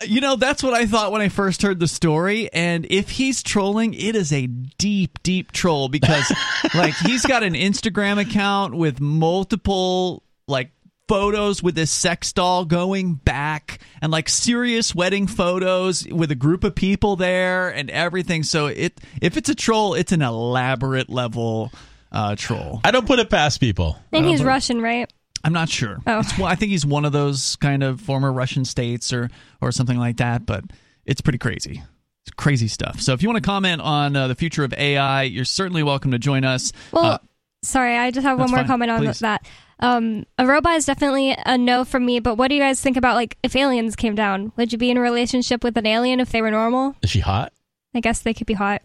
You 0.06 0.20
know, 0.20 0.36
that's 0.36 0.62
what 0.62 0.74
I 0.74 0.86
thought 0.86 1.10
when 1.10 1.22
I 1.22 1.28
first 1.28 1.62
heard 1.62 1.80
the 1.80 1.88
story. 1.88 2.52
And 2.52 2.86
if 2.88 3.10
he's 3.10 3.42
trolling, 3.42 3.94
it 3.94 4.14
is 4.14 4.32
a 4.32 4.46
deep, 4.46 5.20
deep 5.24 5.50
troll 5.50 5.88
because, 5.88 6.32
like, 6.74 6.94
he's 6.94 7.26
got 7.26 7.42
an 7.42 7.54
Instagram 7.54 8.20
account 8.20 8.74
with 8.74 9.00
multiple, 9.00 10.22
like, 10.46 10.70
photos 11.08 11.64
with 11.64 11.74
this 11.74 11.90
sex 11.90 12.32
doll 12.32 12.64
going 12.64 13.14
back 13.14 13.80
and, 14.00 14.12
like, 14.12 14.28
serious 14.28 14.94
wedding 14.94 15.26
photos 15.26 16.06
with 16.06 16.30
a 16.30 16.36
group 16.36 16.62
of 16.62 16.76
people 16.76 17.16
there 17.16 17.68
and 17.70 17.90
everything. 17.90 18.44
So, 18.44 18.66
it 18.66 19.00
if 19.20 19.36
it's 19.36 19.48
a 19.48 19.54
troll, 19.56 19.94
it's 19.94 20.12
an 20.12 20.22
elaborate 20.22 21.10
level 21.10 21.72
uh, 22.12 22.36
troll. 22.36 22.80
I 22.84 22.92
don't 22.92 23.06
put 23.06 23.18
it 23.18 23.30
past 23.30 23.58
people. 23.58 23.98
And 24.12 24.24
he's 24.24 24.38
don't 24.38 24.46
Russian, 24.46 24.80
right? 24.80 25.12
I'm 25.44 25.52
not 25.52 25.68
sure. 25.68 25.98
Oh. 26.06 26.20
It's, 26.20 26.36
well, 26.38 26.46
I 26.46 26.54
think 26.54 26.70
he's 26.70 26.84
one 26.86 27.04
of 27.04 27.12
those 27.12 27.56
kind 27.56 27.82
of 27.82 28.00
former 28.00 28.32
Russian 28.32 28.64
states 28.64 29.12
or 29.12 29.30
or 29.60 29.72
something 29.72 29.98
like 29.98 30.16
that. 30.18 30.44
But 30.46 30.64
it's 31.06 31.20
pretty 31.20 31.38
crazy. 31.38 31.82
It's 32.26 32.34
crazy 32.36 32.68
stuff. 32.68 33.00
So 33.00 33.12
if 33.12 33.22
you 33.22 33.28
want 33.28 33.42
to 33.42 33.46
comment 33.46 33.80
on 33.80 34.14
uh, 34.16 34.28
the 34.28 34.34
future 34.34 34.64
of 34.64 34.72
AI, 34.74 35.22
you're 35.22 35.44
certainly 35.44 35.82
welcome 35.82 36.10
to 36.10 36.18
join 36.18 36.44
us. 36.44 36.72
Well, 36.92 37.04
Uh, 37.04 37.18
sorry, 37.62 37.96
I 37.96 38.10
just 38.10 38.26
have 38.26 38.38
one 38.38 38.50
more 38.50 38.58
fine. 38.58 38.66
comment 38.66 38.90
on 38.90 39.00
Please. 39.04 39.20
that. 39.20 39.46
Um, 39.80 40.26
a 40.36 40.44
robot 40.46 40.74
is 40.76 40.84
definitely 40.86 41.36
a 41.46 41.56
no 41.56 41.84
from 41.84 42.04
me, 42.04 42.18
but 42.18 42.34
what 42.34 42.48
do 42.48 42.54
you 42.56 42.60
guys 42.60 42.80
think 42.80 42.96
about 42.96 43.14
like 43.14 43.38
if 43.44 43.54
aliens 43.54 43.94
came 43.96 44.14
down? 44.16 44.52
Would 44.56 44.72
you 44.72 44.78
be 44.78 44.90
in 44.90 44.96
a 44.96 45.00
relationship 45.00 45.62
with 45.62 45.76
an 45.76 45.86
alien 45.86 46.18
if 46.20 46.30
they 46.30 46.42
were 46.42 46.50
normal? 46.50 46.96
Is 47.02 47.10
she 47.10 47.20
hot? 47.20 47.52
I 47.94 48.00
guess 48.00 48.20
they 48.20 48.34
could 48.34 48.46
be 48.48 48.54
hot. 48.54 48.82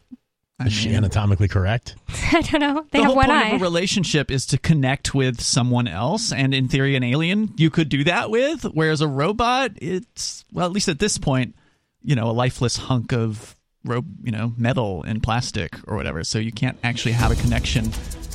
Is 0.68 0.74
she 0.74 0.94
anatomically 0.94 1.48
correct? 1.48 1.96
I 2.32 2.42
don't 2.42 2.62
know. 2.62 2.86
They 2.92 3.00
the 3.00 3.04
have 3.04 3.08
whole 3.08 3.16
one 3.16 3.28
point 3.28 3.38
eye. 3.44 3.50
of 3.50 3.62
a 3.62 3.64
relationship 3.64 4.32
is 4.32 4.46
to 4.48 4.58
connect 4.58 5.14
with 5.14 5.42
someone 5.42 5.88
else, 5.88 6.32
and 6.32 6.54
in 6.54 6.68
theory, 6.68 6.96
an 6.96 7.04
alien 7.04 7.54
you 7.58 7.70
could 7.70 7.90
do 7.90 8.04
that 8.06 8.30
with. 8.30 8.64
Whereas 8.64 9.02
a 9.02 9.08
robot, 9.08 9.72
it's 9.78 10.46
well, 10.52 10.66
at 10.66 10.72
least 10.72 10.88
at 10.88 11.00
this 11.00 11.18
point, 11.18 11.56
you 12.04 12.16
know, 12.16 12.30
a 12.30 12.34
lifeless 12.34 12.78
hunk 12.78 13.14
of 13.14 13.56
ro- 13.84 14.06
you 14.24 14.32
know, 14.32 14.54
metal 14.58 15.04
and 15.04 15.22
plastic 15.22 15.76
or 15.88 15.96
whatever. 15.96 16.24
So 16.24 16.40
you 16.40 16.52
can't 16.52 16.78
actually 16.84 17.14
have 17.14 17.32
a 17.32 17.36
connection 17.36 17.92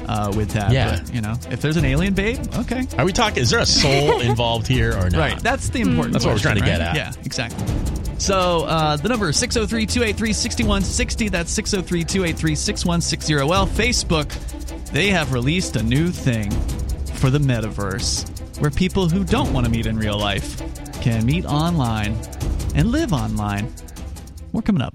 uh, 0.06 0.32
with 0.36 0.50
that. 0.50 0.72
Yeah. 0.72 1.00
But, 1.00 1.14
you 1.14 1.20
know, 1.20 1.36
if 1.50 1.60
there's 1.60 1.76
an 1.76 1.84
alien 1.84 2.14
babe, 2.14 2.38
okay. 2.54 2.86
Are 2.96 3.04
we 3.04 3.12
talking? 3.12 3.42
Is 3.42 3.50
there 3.50 3.60
a 3.60 3.66
soul 3.66 4.20
involved 4.20 4.66
here 4.66 4.92
or 4.92 5.10
not? 5.10 5.18
Right. 5.18 5.40
That's 5.40 5.70
the 5.70 5.80
important. 5.80 6.12
That's 6.12 6.24
what 6.24 6.34
we're 6.34 6.40
trying 6.40 6.56
to 6.56 6.62
portion, 6.62 6.78
get 6.78 6.88
at. 6.88 6.96
Yeah, 6.96 7.12
exactly. 7.24 7.66
So 8.18 8.64
uh, 8.64 8.96
the 8.96 9.08
number 9.08 9.28
is 9.28 9.36
603 9.36 9.86
283 9.86 10.32
6160. 10.32 11.28
That's 11.28 11.52
603 11.52 12.04
283 12.04 12.54
6160. 12.54 13.34
Well, 13.48 13.66
Facebook, 13.66 14.90
they 14.90 15.08
have 15.08 15.32
released 15.32 15.76
a 15.76 15.82
new 15.82 16.10
thing 16.10 16.50
for 17.18 17.30
the 17.30 17.38
metaverse 17.38 18.28
where 18.60 18.70
people 18.70 19.08
who 19.08 19.24
don't 19.24 19.52
want 19.52 19.66
to 19.66 19.70
meet 19.70 19.86
in 19.86 19.96
real 19.96 20.18
life 20.18 20.60
can 21.00 21.24
meet 21.24 21.44
online 21.44 22.16
and 22.74 22.90
live 22.90 23.12
online. 23.12 23.72
We're 24.52 24.62
coming 24.62 24.82
up. 24.82 24.94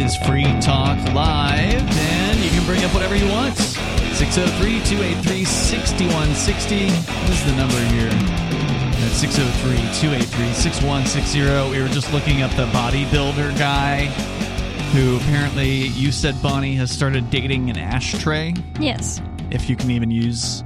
Is 0.00 0.16
Free 0.16 0.44
Talk 0.60 0.96
Live, 1.12 1.82
and 1.82 2.40
you 2.40 2.48
can 2.50 2.64
bring 2.64 2.82
up 2.84 2.94
whatever 2.94 3.14
you 3.14 3.28
want. 3.28 3.56
603 3.56 4.80
283 4.84 5.44
6160 5.44 6.76
is 6.76 7.44
the 7.44 7.52
number 7.52 7.78
here. 7.92 8.08
That's 9.00 9.16
603 9.16 9.76
283 10.00 10.52
6160. 10.54 11.70
We 11.70 11.82
were 11.82 11.88
just 11.88 12.12
looking 12.14 12.40
up 12.40 12.50
the 12.52 12.66
bodybuilder 12.66 13.58
guy 13.58 14.06
who 14.92 15.18
apparently, 15.18 15.88
you 15.88 16.12
said, 16.12 16.40
Bonnie, 16.42 16.74
has 16.76 16.90
started 16.90 17.28
dating 17.30 17.68
an 17.68 17.76
ashtray. 17.78 18.54
yes. 18.80 19.20
If 19.50 19.68
you 19.68 19.76
can 19.76 19.90
even 19.90 20.10
use 20.10 20.62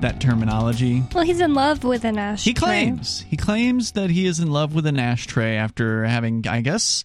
that 0.00 0.20
terminology. 0.20 1.02
Well, 1.14 1.24
he's 1.24 1.40
in 1.40 1.54
love 1.54 1.84
with 1.84 2.04
an 2.04 2.18
ashtray. 2.18 2.50
He 2.50 2.54
claims 2.54 3.20
he 3.22 3.36
claims 3.36 3.92
that 3.92 4.10
he 4.10 4.26
is 4.26 4.40
in 4.40 4.50
love 4.50 4.74
with 4.74 4.86
an 4.86 4.98
ashtray 4.98 5.56
after 5.56 6.04
having, 6.04 6.46
I 6.46 6.60
guess, 6.60 7.04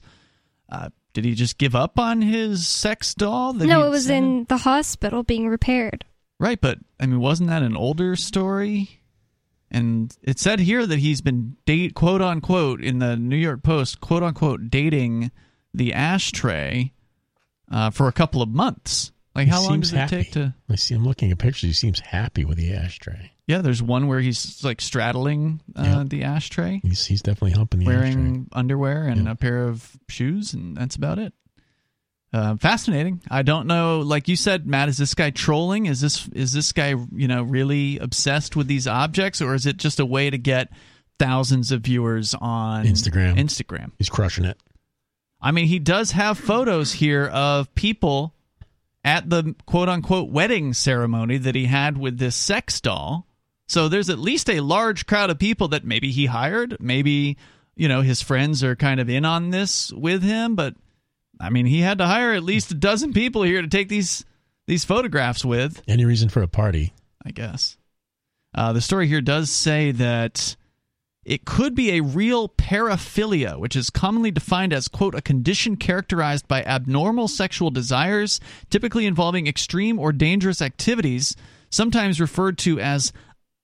uh, 0.70 0.90
did 1.14 1.26
he 1.26 1.34
just 1.34 1.58
give 1.58 1.76
up 1.76 1.98
on 2.00 2.22
his 2.22 2.68
sex 2.68 3.14
doll? 3.14 3.54
That 3.54 3.66
No, 3.66 3.86
it 3.86 3.90
was 3.90 4.06
sent 4.06 4.26
in 4.26 4.46
the 4.46 4.58
hospital 4.58 5.24
being 5.24 5.48
repaired. 5.48 6.06
right. 6.40 6.60
But 6.60 6.80
I 7.00 7.06
mean, 7.06 7.20
wasn't 7.20 7.50
that 7.50 7.64
an 7.64 7.76
older 7.76 8.16
story? 8.16 9.02
And 9.72 10.16
it 10.24 10.40
said 10.40 10.60
here 10.60 10.88
that 10.88 11.00
he's 11.00 11.22
been 11.22 11.56
date 11.66 11.94
quote 11.94 12.22
unquote 12.22 12.82
in 12.82 13.00
the 13.00 13.16
New 13.16 13.36
York 13.38 13.62
Post 13.64 14.02
quote 14.02 14.24
unquote 14.24 14.70
dating 14.70 15.32
the 15.74 15.94
ashtray 15.94 16.92
uh, 17.72 17.92
for 17.92 18.08
a 18.08 18.12
couple 18.12 18.42
of 18.42 18.50
months. 18.50 19.12
Like 19.36 19.46
He 19.46 19.52
how 19.52 19.64
long 19.64 19.80
does 19.82 19.94
it 19.94 19.98
happy. 19.98 20.24
take 20.24 20.32
to? 20.34 20.54
I 20.70 20.76
see. 20.76 20.96
I'm 20.96 21.06
looking 21.06 21.32
at 21.32 21.38
pictures. 21.38 21.70
He 21.70 21.74
seems 21.74 22.00
happy 22.00 22.46
with 22.46 22.58
the 22.58 22.74
ashtray. 22.74 23.32
Yeah, 23.48 23.60
there's 23.60 23.82
one 23.82 24.08
where 24.08 24.20
he's 24.20 24.64
like 24.64 24.82
straddling 24.82 25.62
uh, 25.76 26.04
the 26.08 26.24
ashtray. 26.24 26.82
He's 26.84 27.06
he's 27.06 27.22
definitely 27.22 27.52
humping 27.52 27.80
the 27.82 27.86
ashtray. 27.86 27.98
wearing 27.98 28.28
ashtray. 28.28 28.46
underwear 28.60 29.04
and 29.04 29.28
a 29.28 29.36
pair 29.36 29.68
of 29.68 29.98
shoes, 30.08 30.54
and 30.54 30.76
that's 30.76 30.96
about 30.96 31.20
it. 31.20 31.34
Uh, 32.32 32.58
fascinating. 32.58 33.22
I 33.30 33.42
don't 33.42 33.66
know. 33.66 34.02
Like 34.02 34.28
you 34.28 34.36
said, 34.36 34.68
Matt, 34.68 34.88
is 34.90 34.98
this 34.98 35.16
guy 35.16 35.32
trolling? 35.32 35.88
Is 35.88 36.00
this 36.00 36.28
is 36.30 36.54
this 36.54 36.72
guy 36.72 36.94
you 37.12 37.28
know 37.28 37.42
really 37.44 37.98
obsessed 37.98 38.56
with 38.56 38.68
these 38.68 38.88
objects, 38.88 39.42
or 39.42 39.56
is 39.56 39.66
it 39.66 39.78
just 39.78 40.00
a 40.00 40.06
way 40.06 40.30
to 40.30 40.38
get 40.38 40.70
thousands 41.20 41.72
of 41.72 41.82
viewers 41.82 42.34
on 42.34 42.86
Instagram. 42.86 43.36
Instagram. 43.38 43.92
He's 43.98 44.10
crushing 44.10 44.46
it. 44.46 44.58
I 45.42 45.52
mean, 45.52 45.68
he 45.68 45.80
does 45.80 46.12
have 46.12 46.38
photos 46.38 46.92
here 46.92 47.26
of 47.26 47.74
people 47.76 48.34
at 49.04 49.30
the 49.30 49.56
quote 49.66 49.90
unquote 49.90 50.30
wedding 50.30 50.74
ceremony 50.74 51.38
that 51.38 51.56
he 51.56 51.66
had 51.66 51.98
with 51.98 52.18
this 52.18 52.36
sex 52.36 52.82
doll. 52.82 53.26
So 53.68 53.88
there's 53.88 54.10
at 54.10 54.20
least 54.20 54.50
a 54.50 54.62
large 54.62 55.06
crowd 55.06 55.30
of 55.30 55.40
people 55.40 55.70
that 55.70 55.86
maybe 55.86 56.12
he 56.12 56.26
hired. 56.26 56.78
Maybe, 56.80 57.38
you 57.76 57.88
know, 57.88 58.02
his 58.02 58.22
friends 58.22 58.64
are 58.64 58.76
kind 58.76 59.00
of 59.00 59.10
in 59.10 59.26
on 59.26 59.52
this 59.52 59.94
with 59.94 60.24
him. 60.24 60.56
But 60.56 60.76
I 61.40 61.50
mean, 61.50 61.66
he 61.66 61.82
had 61.82 62.00
to 62.00 62.08
hire 62.08 62.34
at 62.34 62.44
least 62.44 62.72
a 62.72 62.76
dozen 62.76 63.14
people 63.14 63.44
here 63.44 63.62
to 63.62 63.68
take 63.68 63.90
these 63.90 64.26
these 64.68 64.86
photographs 64.86 65.46
with. 65.46 65.82
Any 65.88 66.06
reason 66.06 66.30
for 66.30 66.42
a 66.42 66.48
party? 66.48 66.94
I 67.24 67.32
guess. 67.32 67.78
Uh, 68.56 68.74
the 68.74 68.82
story 68.82 69.08
here 69.08 69.22
does 69.22 69.52
say 69.52 69.92
that 69.92 70.56
it 71.26 71.46
could 71.46 71.76
be 71.76 71.92
a 71.92 72.02
real 72.02 72.50
paraphilia, 72.50 73.60
which 73.60 73.76
is 73.76 73.90
commonly 73.90 74.32
defined 74.32 74.74
as, 74.74 74.88
quote, 74.88 75.16
a 75.16 75.22
condition 75.22 75.76
characterized 75.76 76.48
by 76.48 76.64
abnormal 76.64 77.28
sexual 77.28 77.72
desires, 77.72 78.40
typically 78.70 79.06
involving 79.06 79.48
extreme 79.48 80.00
or 80.00 80.12
dangerous 80.12 80.62
activities, 80.62 81.36
sometimes 81.70 82.22
referred 82.22 82.58
to 82.60 82.80
as 82.80 83.12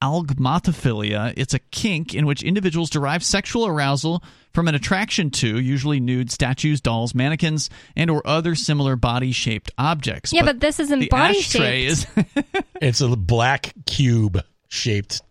agalmatophilia. 0.03 1.34
It's 1.38 1.53
a 1.53 1.60
kink 1.60 2.14
in 2.14 2.26
which 2.26 2.44
individuals 2.44 2.90
derive 2.90 3.23
sexual 3.23 3.65
arousal 3.65 4.23
from 4.53 4.68
an 4.68 4.76
attraction 4.76 5.32
to, 5.32 5.60
usually 5.60 5.99
nude 5.99 6.32
statues, 6.32 6.82
dolls, 6.82 7.15
mannequins, 7.15 7.69
and 7.95 8.10
or 8.10 8.26
other 8.27 8.56
similar 8.56 8.95
body-shaped 8.95 9.72
objects. 9.77 10.34
Yeah, 10.34 10.44
but 10.44 10.60
this 10.60 10.80
isn't 10.80 10.99
the 10.99 11.07
body-shaped. 11.07 12.07
is 12.07 12.07
It's 12.82 13.02
a 13.02 13.15
black 13.15 13.73
cube 13.86 14.44
shaped 14.68 15.22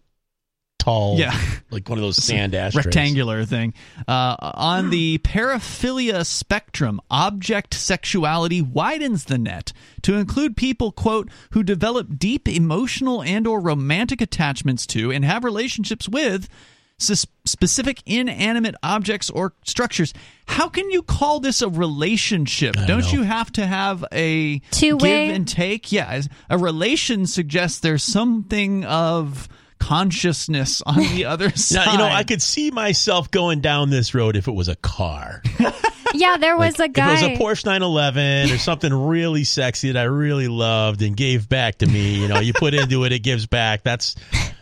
tall, 0.84 1.18
Yeah. 1.18 1.38
like 1.70 1.88
one 1.88 1.98
of 1.98 2.02
those 2.02 2.22
sand 2.22 2.54
ashtrays. 2.54 2.84
rectangular 2.86 3.44
thing. 3.44 3.72
Uh, 4.06 4.36
on 4.40 4.90
the 4.90 5.18
paraphilia 5.18 6.24
spectrum, 6.26 7.00
object 7.10 7.74
sexuality 7.74 8.60
widens 8.60 9.24
the 9.24 9.38
net 9.38 9.72
to 10.02 10.14
include 10.14 10.56
people, 10.56 10.92
quote, 10.92 11.28
who 11.52 11.62
develop 11.62 12.18
deep 12.18 12.48
emotional 12.48 13.22
and 13.22 13.46
or 13.46 13.60
romantic 13.60 14.20
attachments 14.20 14.86
to 14.88 15.10
and 15.10 15.24
have 15.24 15.42
relationships 15.44 16.08
with 16.08 16.48
specific 16.96 18.00
inanimate 18.06 18.74
objects 18.82 19.28
or 19.30 19.52
structures. 19.64 20.14
How 20.46 20.68
can 20.68 20.90
you 20.90 21.02
call 21.02 21.40
this 21.40 21.60
a 21.60 21.68
relationship? 21.68 22.74
don't 22.74 22.86
Don't, 22.86 23.12
you 23.12 23.22
have 23.22 23.50
to 23.52 23.66
have 23.66 24.04
a 24.12 24.60
Two-way? 24.70 25.26
give 25.26 25.34
and 25.36 25.48
take? 25.48 25.90
Yeah, 25.90 26.22
a 26.48 26.56
relation 26.56 27.26
suggests 27.26 27.80
there's 27.80 28.04
something 28.04 28.84
of 28.84 29.48
consciousness 29.78 30.82
on 30.82 30.98
the 30.98 31.24
other 31.26 31.50
side. 31.50 31.74
Now, 31.86 31.92
you 31.92 31.98
know, 31.98 32.06
I 32.06 32.24
could 32.24 32.42
see 32.42 32.70
myself 32.70 33.30
going 33.30 33.60
down 33.60 33.90
this 33.90 34.14
road 34.14 34.36
if 34.36 34.48
it 34.48 34.52
was 34.54 34.68
a 34.68 34.76
car. 34.76 35.42
Yeah, 36.16 36.36
there 36.36 36.56
was 36.56 36.78
Like, 36.78 36.90
a 36.90 36.92
guy. 36.92 37.14
If 37.14 37.22
it 37.22 37.40
was 37.40 37.40
a 37.40 37.42
Porsche 37.42 37.66
911 37.66 38.52
or 38.54 38.58
something 38.58 38.92
really 38.94 39.42
sexy 39.42 39.90
that 39.90 39.98
I 39.98 40.04
really 40.04 40.46
loved 40.46 41.02
and 41.02 41.16
gave 41.16 41.48
back 41.48 41.78
to 41.78 41.86
me, 41.86 42.20
you 42.20 42.28
know, 42.28 42.38
you 42.38 42.52
put 42.52 42.72
into 42.72 43.02
it, 43.02 43.10
it 43.10 43.18
gives 43.24 43.46
back. 43.46 43.82
That's 43.82 44.14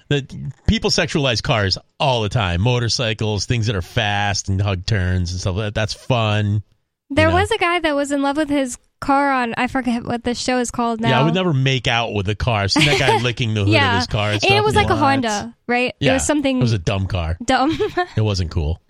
the 0.08 0.50
people 0.66 0.88
sexualize 0.88 1.42
cars 1.42 1.76
all 2.00 2.22
the 2.22 2.30
time. 2.30 2.62
Motorcycles, 2.62 3.44
things 3.44 3.66
that 3.66 3.76
are 3.76 3.82
fast 3.82 4.48
and 4.48 4.62
hug 4.62 4.86
turns 4.86 5.32
and 5.32 5.40
stuff. 5.40 5.56
like 5.56 5.64
that. 5.66 5.74
That's 5.74 5.92
fun. 5.92 6.62
there 7.10 7.26
you 7.28 7.34
know. 7.34 7.40
was 7.40 7.50
a 7.50 7.58
guy 7.58 7.80
that 7.80 7.94
was 7.94 8.12
in 8.12 8.22
love 8.22 8.38
with 8.38 8.48
his 8.48 8.78
car 9.02 9.30
on. 9.30 9.52
I 9.58 9.66
forget 9.66 10.04
what 10.04 10.24
the 10.24 10.34
show 10.34 10.58
is 10.58 10.70
called 10.70 11.00
now. 11.00 11.10
Yeah, 11.10 11.20
I 11.20 11.24
would 11.24 11.34
never 11.34 11.52
make 11.52 11.86
out 11.86 12.14
with 12.14 12.28
a 12.28 12.34
car. 12.34 12.62
I've 12.62 12.72
seen 12.72 12.86
that 12.86 12.98
guy 12.98 13.16
licking 13.22 13.52
the 13.52 13.64
hood 13.64 13.74
yeah, 13.74 13.92
of 13.92 13.98
his 13.98 14.06
car. 14.06 14.26
And, 14.28 14.34
and 14.34 14.42
stuff. 14.42 14.56
it 14.56 14.64
was 14.64 14.74
like 14.74 14.88
a 14.88 14.96
Honda, 14.96 15.54
right? 15.66 15.94
Yeah, 16.00 16.12
it 16.12 16.14
was 16.14 16.26
something 16.26 16.58
It 16.58 16.62
was 16.62 16.72
a 16.72 16.78
dumb 16.78 17.06
car. 17.06 17.36
dumb. 17.44 17.78
It 18.16 18.22
wasn't 18.22 18.50
cool. 18.50 18.80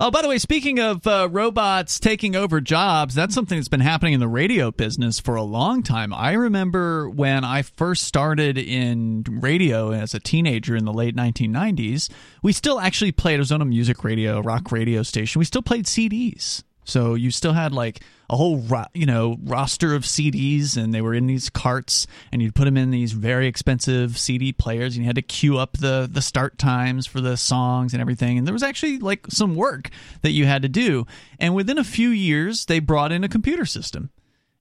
Oh, 0.00 0.10
by 0.10 0.22
the 0.22 0.28
way, 0.28 0.38
speaking 0.38 0.80
of 0.80 1.06
uh, 1.06 1.28
robots 1.30 2.00
taking 2.00 2.34
over 2.34 2.60
jobs, 2.60 3.14
that's 3.14 3.34
something 3.34 3.56
that's 3.56 3.68
been 3.68 3.80
happening 3.80 4.12
in 4.12 4.20
the 4.20 4.28
radio 4.28 4.72
business 4.72 5.20
for 5.20 5.36
a 5.36 5.42
long 5.42 5.82
time. 5.84 6.12
I 6.12 6.32
remember 6.32 7.08
when 7.08 7.44
I 7.44 7.62
first 7.62 8.02
started 8.02 8.58
in 8.58 9.24
radio 9.28 9.92
as 9.92 10.12
a 10.12 10.20
teenager 10.20 10.74
in 10.74 10.84
the 10.84 10.92
late 10.92 11.14
1990s, 11.14 12.10
we 12.42 12.52
still 12.52 12.80
actually 12.80 13.12
played, 13.12 13.36
it 13.36 13.38
was 13.38 13.52
on 13.52 13.62
a 13.62 13.64
music 13.64 14.02
radio, 14.02 14.40
rock 14.40 14.72
radio 14.72 15.02
station. 15.04 15.38
We 15.38 15.44
still 15.44 15.62
played 15.62 15.86
CDs. 15.86 16.64
So 16.84 17.14
you 17.14 17.30
still 17.30 17.52
had 17.52 17.72
like 17.72 18.00
a 18.30 18.36
whole 18.36 18.58
ro- 18.58 18.86
you 18.94 19.06
know 19.06 19.38
roster 19.42 19.94
of 19.94 20.02
CDs, 20.02 20.76
and 20.76 20.94
they 20.94 21.00
were 21.00 21.14
in 21.14 21.26
these 21.26 21.50
carts, 21.50 22.06
and 22.32 22.42
you'd 22.42 22.54
put 22.54 22.64
them 22.64 22.76
in 22.76 22.90
these 22.90 23.12
very 23.12 23.46
expensive 23.46 24.18
CD 24.18 24.52
players, 24.52 24.94
and 24.94 25.04
you 25.04 25.08
had 25.08 25.16
to 25.16 25.22
cue 25.22 25.58
up 25.58 25.78
the 25.78 26.08
the 26.10 26.22
start 26.22 26.58
times 26.58 27.06
for 27.06 27.20
the 27.20 27.36
songs 27.36 27.92
and 27.92 28.00
everything. 28.00 28.38
And 28.38 28.46
there 28.46 28.52
was 28.52 28.62
actually 28.62 28.98
like 28.98 29.26
some 29.28 29.54
work 29.54 29.90
that 30.22 30.32
you 30.32 30.46
had 30.46 30.62
to 30.62 30.68
do. 30.68 31.06
And 31.38 31.54
within 31.54 31.78
a 31.78 31.84
few 31.84 32.10
years, 32.10 32.66
they 32.66 32.78
brought 32.78 33.12
in 33.12 33.24
a 33.24 33.28
computer 33.28 33.66
system 33.66 34.10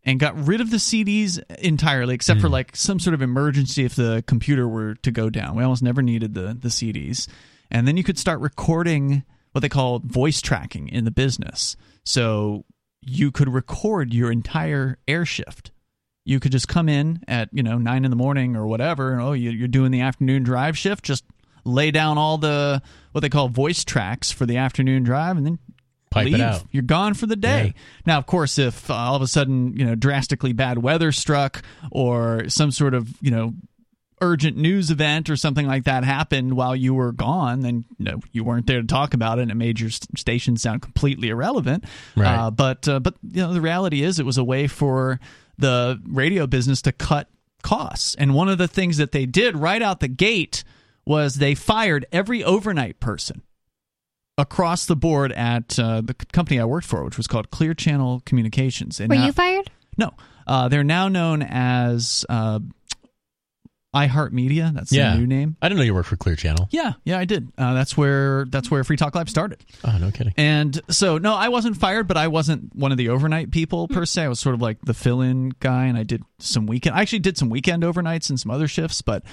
and 0.06 0.20
got 0.20 0.38
rid 0.48 0.62
of 0.62 0.70
the 0.70 0.78
CDs 0.78 1.42
entirely, 1.60 2.16
except 2.16 2.42
for 2.42 2.48
mm. 2.48 2.54
like 2.54 2.76
some 2.76 3.00
sort 3.00 3.14
of 3.14 3.22
emergency 3.22 3.86
if 3.86 3.96
the 3.96 4.24
computer 4.28 4.68
were 4.68 4.96
to 4.96 5.12
go 5.12 5.30
down. 5.30 5.56
We 5.56 5.64
almost 5.64 5.84
never 5.84 6.02
needed 6.02 6.34
the 6.34 6.58
the 6.60 6.70
CDs, 6.70 7.28
and 7.72 7.88
then 7.88 7.98
you 7.98 8.04
could 8.04 8.20
start 8.20 8.40
recording 8.40 9.24
what 9.54 9.62
they 9.62 9.70
call 9.70 10.00
voice 10.00 10.42
tracking 10.42 10.90
in 10.90 11.06
the 11.06 11.12
business. 11.12 11.76
So 12.06 12.66
you 13.02 13.32
could 13.32 13.50
record 13.50 14.14
your 14.14 14.32
entire 14.32 14.98
air 15.08 15.26
shift. 15.26 15.72
You 16.26 16.40
could 16.40 16.52
just 16.52 16.68
come 16.68 16.88
in 16.90 17.22
at 17.28 17.50
you 17.54 17.64
know 17.64 17.78
nine 17.78 18.04
in 18.06 18.12
the 18.12 18.18
morning 18.18 18.56
or 18.56 18.68
whatever, 18.68 19.14
and 19.14 19.22
oh, 19.22 19.34
you- 19.34 19.52
you're 19.52 19.68
doing 19.68 19.92
the 19.92 20.02
afternoon 20.02 20.44
drive 20.44 20.78
shift. 20.78 21.04
Just 21.06 21.24
lay 21.66 21.92
down 21.92 22.18
all 22.18 22.38
the 22.38 22.82
what 23.14 23.22
they 23.22 23.30
call 23.30 23.48
voice 23.50 23.84
tracks 23.86 24.32
for 24.32 24.46
the 24.46 24.58
afternoon 24.58 25.04
drive, 25.04 25.38
and 25.38 25.46
then 25.46 25.60
Pipe 26.10 26.28
it 26.28 26.42
out. 26.42 26.64
You're 26.70 26.84
gone 26.84 27.16
for 27.16 27.26
the 27.26 27.36
day. 27.36 27.74
Yeah. 27.76 27.82
Now, 28.06 28.18
of 28.20 28.28
course, 28.28 28.60
if 28.60 28.90
uh, 28.92 28.94
all 28.94 29.16
of 29.16 29.24
a 29.24 29.28
sudden 29.28 29.76
you 29.76 29.84
know 29.84 29.96
drastically 29.96 30.54
bad 30.54 30.78
weather 30.78 31.12
struck 31.12 31.64
or 31.92 32.48
some 32.50 32.70
sort 32.72 32.94
of 32.94 33.10
you 33.20 33.32
know 33.32 33.54
urgent 34.24 34.58
news 34.58 34.90
event 34.90 35.30
or 35.30 35.36
something 35.36 35.68
like 35.68 35.84
that 35.84 36.04
happened 36.04 36.56
while 36.56 36.76
you 36.76 36.94
were 36.94 37.12
gone, 37.12 37.60
then 37.60 37.86
you 37.98 38.06
know 38.06 38.20
you 38.32 38.44
weren't 38.44 38.66
there 38.68 38.82
to 38.82 38.88
talk 38.88 39.14
about 39.14 39.40
it, 39.40 39.44
and 39.44 39.52
it 39.52 39.56
made 39.56 39.80
your 39.80 39.90
st- 39.90 40.18
station 40.18 40.58
sound 40.58 40.82
completely 40.82 41.30
irrelevant. 41.30 41.86
Right. 42.16 42.36
Uh, 42.36 42.52
but 42.52 42.88
uh, 42.88 43.00
but 43.00 43.16
you 43.22 43.42
know 43.42 43.54
the 43.54 43.62
reality 43.62 44.02
is 44.04 44.20
it 44.20 44.26
was 44.26 44.38
a 44.38 44.44
way 44.44 44.68
for 44.68 45.20
the 45.58 46.00
radio 46.08 46.48
business 46.48 46.82
to 46.84 46.92
cut 46.92 47.30
costs, 47.62 48.16
and 48.16 48.34
one 48.34 48.50
of 48.50 48.58
the 48.58 48.68
things 48.68 48.98
that 48.98 49.12
they 49.12 49.26
did 49.26 49.56
right 49.58 49.82
out 49.82 50.00
the 50.00 50.08
gate 50.08 50.64
was 51.06 51.36
they 51.36 51.54
fired 51.54 52.06
every 52.12 52.44
overnight 52.44 53.00
person 53.00 53.42
across 54.38 54.86
the 54.86 54.96
board 54.96 55.32
at 55.34 55.78
uh, 55.78 56.02
the 56.02 56.14
company 56.14 56.60
I 56.60 56.66
worked 56.66 56.88
for, 56.88 57.04
which 57.04 57.18
was 57.18 57.28
called 57.28 57.52
Clear 57.52 57.74
Channel 57.74 58.22
Communications. 58.26 59.00
And 59.00 59.10
Were 59.10 59.16
now- 59.16 59.26
you 59.28 59.32
fired? 59.32 59.70
No, 59.98 60.12
uh, 60.48 60.70
they're 60.70 60.84
now 60.84 61.08
known 61.08 61.44
as 61.44 62.26
uh, 62.28 62.60
iHeartMedia. 63.94 64.74
That's 64.74 64.92
yeah. 64.92 65.12
their 65.12 65.20
new 65.20 65.28
name. 65.28 65.56
I 65.62 65.70
didn't 65.70 65.78
know 65.78 65.84
you 65.84 65.94
worked 65.94 66.10
for 66.10 66.16
Clear 66.16 66.36
Channel. 66.36 66.68
Yeah, 66.72 66.94
yeah, 67.04 67.20
I 67.20 67.26
did. 67.26 67.52
Uh, 67.58 67.74
that's 67.74 67.96
where 67.96 68.46
that's 68.46 68.72
where 68.72 68.84
Free 68.84 68.98
Talk 68.98 69.16
Live 69.16 69.30
started. 69.30 69.64
Oh, 69.84 69.98
no 70.00 70.12
kidding. 70.12 70.34
And 70.38 70.82
so, 70.90 71.18
no, 71.18 71.36
I 71.36 71.50
wasn't 71.50 71.78
fired, 71.78 72.08
but 72.08 72.18
I 72.18 72.28
wasn't 72.28 72.76
one 72.76 72.92
of 72.92 72.98
the 72.98 73.10
overnight 73.10 73.52
people 73.52 73.88
per 73.88 74.06
se. 74.06 74.24
I 74.24 74.28
was 74.28 74.40
sort 74.40 74.56
of 74.56 74.62
like 74.62 74.82
the 74.82 74.94
fill-in 74.94 75.54
guy, 75.60 75.86
and 75.86 75.98
I 75.98 76.04
did 76.04 76.24
some 76.40 76.66
weekend. 76.66 76.96
I 76.96 77.02
actually 77.02 77.20
did 77.20 77.38
some 77.38 77.50
weekend 77.50 77.84
overnights 77.84 78.30
and 78.30 78.40
some 78.40 78.52
other 78.52 78.68
shifts, 78.68 79.02
but 79.02 79.24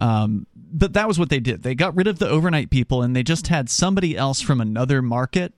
um, 0.00 0.46
but 0.54 0.92
that 0.92 1.08
was 1.08 1.18
what 1.18 1.30
they 1.30 1.40
did. 1.40 1.62
They 1.62 1.74
got 1.74 1.96
rid 1.96 2.06
of 2.06 2.18
the 2.18 2.28
overnight 2.28 2.70
people, 2.70 3.02
and 3.02 3.16
they 3.16 3.22
just 3.22 3.48
had 3.48 3.68
somebody 3.68 4.16
else 4.16 4.40
from 4.40 4.60
another 4.60 5.02
market 5.02 5.54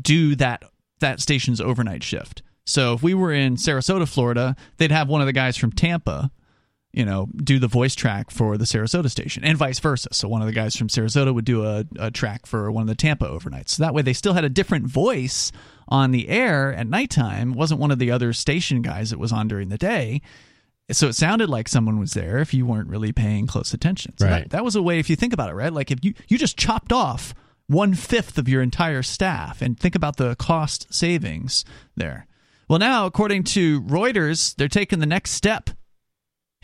do 0.00 0.36
that 0.36 0.62
that 1.00 1.20
station's 1.20 1.60
overnight 1.60 2.02
shift. 2.02 2.42
So 2.64 2.94
if 2.94 3.02
we 3.02 3.14
were 3.14 3.32
in 3.32 3.56
Sarasota, 3.56 4.08
Florida, 4.08 4.56
they'd 4.76 4.90
have 4.90 5.08
one 5.08 5.20
of 5.20 5.26
the 5.26 5.32
guys 5.32 5.56
from 5.56 5.72
Tampa 5.72 6.30
you 6.96 7.04
know, 7.04 7.28
do 7.36 7.58
the 7.58 7.68
voice 7.68 7.94
track 7.94 8.30
for 8.30 8.56
the 8.56 8.64
Sarasota 8.64 9.10
station 9.10 9.44
and 9.44 9.56
vice 9.58 9.78
versa. 9.78 10.08
So 10.12 10.26
one 10.28 10.40
of 10.40 10.46
the 10.46 10.52
guys 10.52 10.74
from 10.74 10.88
Sarasota 10.88 11.32
would 11.34 11.44
do 11.44 11.64
a, 11.64 11.84
a 11.98 12.10
track 12.10 12.46
for 12.46 12.72
one 12.72 12.80
of 12.82 12.88
the 12.88 12.94
Tampa 12.94 13.26
overnights. 13.26 13.68
So 13.70 13.82
that 13.82 13.92
way 13.94 14.00
they 14.02 14.14
still 14.14 14.32
had 14.32 14.44
a 14.44 14.48
different 14.48 14.86
voice 14.86 15.52
on 15.88 16.10
the 16.10 16.28
air 16.28 16.72
at 16.72 16.86
nighttime. 16.86 17.52
It 17.52 17.56
wasn't 17.56 17.80
one 17.80 17.90
of 17.90 17.98
the 17.98 18.10
other 18.10 18.32
station 18.32 18.80
guys 18.82 19.10
that 19.10 19.18
was 19.18 19.30
on 19.30 19.46
during 19.46 19.68
the 19.68 19.76
day. 19.78 20.22
So 20.90 21.08
it 21.08 21.14
sounded 21.16 21.50
like 21.50 21.68
someone 21.68 21.98
was 21.98 22.12
there 22.14 22.38
if 22.38 22.54
you 22.54 22.64
weren't 22.64 22.88
really 22.88 23.12
paying 23.12 23.46
close 23.46 23.74
attention. 23.74 24.16
So 24.18 24.26
Right. 24.26 24.42
that, 24.44 24.50
that 24.50 24.64
was 24.64 24.74
a 24.74 24.82
way, 24.82 24.98
if 24.98 25.10
you 25.10 25.16
think 25.16 25.32
about 25.34 25.50
it, 25.50 25.54
right? 25.54 25.72
Like 25.72 25.90
if 25.90 26.02
you, 26.02 26.14
you 26.28 26.38
just 26.38 26.56
chopped 26.56 26.92
off 26.92 27.34
one 27.66 27.92
fifth 27.94 28.38
of 28.38 28.48
your 28.48 28.62
entire 28.62 29.02
staff 29.02 29.60
and 29.60 29.78
think 29.78 29.94
about 29.94 30.16
the 30.16 30.34
cost 30.36 30.92
savings 30.94 31.64
there. 31.96 32.26
Well, 32.68 32.78
now, 32.78 33.04
according 33.06 33.44
to 33.44 33.82
Reuters, 33.82 34.54
they're 34.56 34.68
taking 34.68 34.98
the 35.00 35.06
next 35.06 35.32
step 35.32 35.70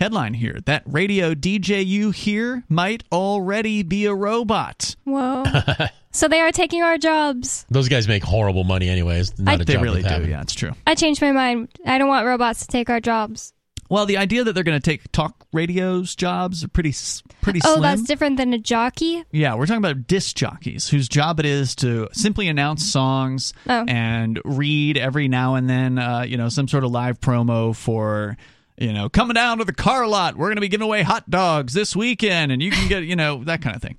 Headline 0.03 0.35
here 0.35 0.59
that 0.65 0.83
radio 0.85 1.33
DJ 1.33 1.87
you 1.87 2.11
hear 2.11 2.65
might 2.69 3.05
already 3.12 3.85
be 3.85 4.07
a 4.07 4.12
robot. 4.15 4.97
Whoa. 5.05 5.45
so 6.11 6.27
they 6.27 6.41
are 6.41 6.51
taking 6.51 6.83
our 6.83 6.99
jobs. 6.99 7.65
Those 7.70 7.89
guys 7.89 8.09
make 8.09 8.24
horrible 8.24 8.65
money, 8.65 8.89
anyways. 8.89 9.39
Not 9.39 9.61
a 9.61 9.65
they 9.65 9.74
job 9.74 9.83
really 9.85 10.03
do. 10.03 10.09
having. 10.09 10.31
Yeah, 10.31 10.41
it's 10.43 10.55
true. 10.57 10.73
I 10.89 10.97
changed 10.97 11.23
my 11.23 11.31
mind. 11.31 11.69
I 11.87 11.99
don't 11.99 12.09
want 12.09 12.27
robots 12.27 12.62
to 12.62 12.66
take 12.66 12.91
our 12.91 12.99
jobs. 12.99 13.53
Well, 13.91 14.05
the 14.07 14.16
idea 14.16 14.43
that 14.43 14.55
they're 14.55 14.65
going 14.65 14.81
to 14.81 14.85
take 14.91 15.12
talk 15.12 15.47
radios 15.53 16.16
jobs 16.16 16.65
are 16.65 16.69
pretty 16.69 16.89
s- 16.89 17.23
pretty 17.41 17.61
Oh, 17.65 17.74
slim. 17.74 17.83
that's 17.83 18.03
different 18.03 18.39
than 18.39 18.53
a 18.55 18.59
jockey. 18.59 19.23
Yeah, 19.31 19.55
we're 19.55 19.66
talking 19.66 19.85
about 19.85 20.09
disc 20.09 20.35
jockeys 20.35 20.89
whose 20.89 21.09
job 21.09 21.39
it 21.39 21.47
is 21.47 21.77
to 21.77 22.09
simply 22.12 22.49
announce 22.49 22.85
songs 22.91 23.53
Oh. 23.69 23.85
and 23.87 24.41
read 24.45 24.97
every 24.99 25.29
now 25.29 25.55
and 25.55 25.70
then, 25.70 25.99
uh, 26.01 26.23
you 26.27 26.39
know, 26.39 26.49
some 26.49 26.66
sort 26.66 26.83
of 26.83 26.91
live 26.91 27.20
promo 27.20 27.77
for, 27.77 28.37
you 28.83 28.93
know, 28.93 29.09
coming 29.09 29.35
down 29.35 29.59
to 29.59 29.65
the 29.65 29.73
car 29.73 30.09
lot. 30.09 30.37
We're 30.37 30.49
going 30.49 30.57
to 30.57 30.61
be 30.61 30.69
giving 30.69 30.85
away 30.85 31.03
hot 31.03 31.31
dogs 31.31 31.73
this 31.73 31.95
weekend, 31.95 32.51
and 32.51 32.61
you 32.61 32.73
can 32.73 32.89
get, 32.89 33.05
you 33.05 33.15
know, 33.15 33.45
that 33.45 33.63
kind 33.63 33.77
of 33.77 33.81
thing. 33.81 33.97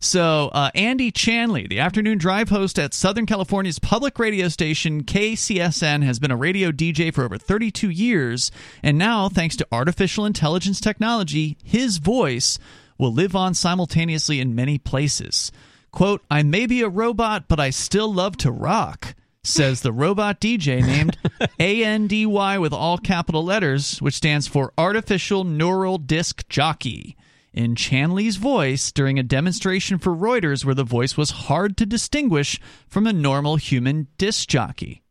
So, 0.00 0.48
uh, 0.52 0.70
Andy 0.74 1.12
Chanley, 1.12 1.68
the 1.68 1.78
afternoon 1.78 2.18
drive 2.18 2.48
host 2.48 2.78
at 2.78 2.94
Southern 2.94 3.26
California's 3.26 3.78
public 3.78 4.18
radio 4.18 4.48
station 4.48 5.04
KCSN, 5.04 6.02
has 6.04 6.18
been 6.18 6.30
a 6.30 6.36
radio 6.36 6.72
DJ 6.72 7.12
for 7.12 7.24
over 7.24 7.36
32 7.36 7.90
years. 7.90 8.50
And 8.82 8.96
now, 8.96 9.28
thanks 9.28 9.56
to 9.56 9.66
artificial 9.70 10.24
intelligence 10.24 10.80
technology, 10.80 11.58
his 11.62 11.98
voice 11.98 12.58
will 12.98 13.12
live 13.12 13.36
on 13.36 13.52
simultaneously 13.52 14.40
in 14.40 14.54
many 14.54 14.78
places. 14.78 15.52
Quote, 15.90 16.22
I 16.30 16.42
may 16.42 16.66
be 16.66 16.80
a 16.80 16.88
robot, 16.88 17.44
but 17.46 17.60
I 17.60 17.70
still 17.70 18.12
love 18.12 18.36
to 18.38 18.50
rock, 18.50 19.14
says 19.44 19.82
the 19.82 19.92
robot 19.92 20.40
DJ 20.40 20.84
named 20.84 21.16
ANDY 21.60 22.26
with 22.26 22.72
all 22.72 22.98
capital 22.98 23.44
letters, 23.44 23.98
which 24.00 24.14
stands 24.14 24.48
for 24.48 24.72
Artificial 24.76 25.44
Neural 25.44 25.98
Disc 25.98 26.48
Jockey 26.48 27.16
in 27.54 27.76
Chanley's 27.76 28.36
voice 28.36 28.90
during 28.90 29.18
a 29.18 29.22
demonstration 29.22 29.98
for 29.98 30.14
Reuters 30.14 30.64
where 30.64 30.74
the 30.74 30.82
voice 30.82 31.16
was 31.16 31.30
hard 31.30 31.76
to 31.76 31.86
distinguish 31.86 32.60
from 32.88 33.06
a 33.06 33.12
normal 33.12 33.56
human 33.56 34.08
disc 34.18 34.48
jockey. 34.48 35.03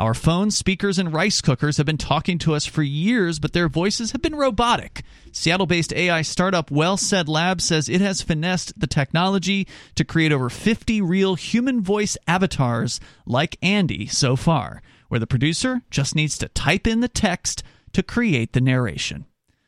Our 0.00 0.14
phones, 0.14 0.56
speakers, 0.56 0.98
and 0.98 1.12
rice 1.12 1.42
cookers 1.42 1.76
have 1.76 1.84
been 1.84 1.98
talking 1.98 2.38
to 2.38 2.54
us 2.54 2.64
for 2.64 2.82
years, 2.82 3.38
but 3.38 3.52
their 3.52 3.68
voices 3.68 4.12
have 4.12 4.22
been 4.22 4.34
robotic. 4.34 5.02
Seattle 5.30 5.66
based 5.66 5.92
AI 5.92 6.22
startup 6.22 6.70
WellSaid 6.70 7.28
Labs 7.28 7.64
says 7.64 7.86
it 7.86 8.00
has 8.00 8.22
finessed 8.22 8.80
the 8.80 8.86
technology 8.86 9.68
to 9.96 10.04
create 10.04 10.32
over 10.32 10.48
50 10.48 11.02
real 11.02 11.34
human 11.34 11.82
voice 11.82 12.16
avatars 12.26 12.98
like 13.26 13.58
Andy 13.60 14.06
so 14.06 14.36
far, 14.36 14.80
where 15.08 15.20
the 15.20 15.26
producer 15.26 15.82
just 15.90 16.14
needs 16.14 16.38
to 16.38 16.48
type 16.48 16.86
in 16.86 17.00
the 17.00 17.06
text 17.06 17.62
to 17.92 18.02
create 18.02 18.54
the 18.54 18.62
narration. 18.62 19.26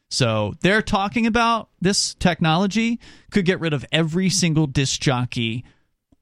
So 0.09 0.55
they're 0.63 0.81
talking 0.81 1.27
about 1.27 1.69
this 1.79 2.15
technology 2.15 2.99
could 3.31 3.45
get 3.45 3.61
rid 3.61 3.75
of 3.75 3.85
every 3.93 4.31
single 4.31 4.67
disc 4.67 4.99
jockey 4.99 5.63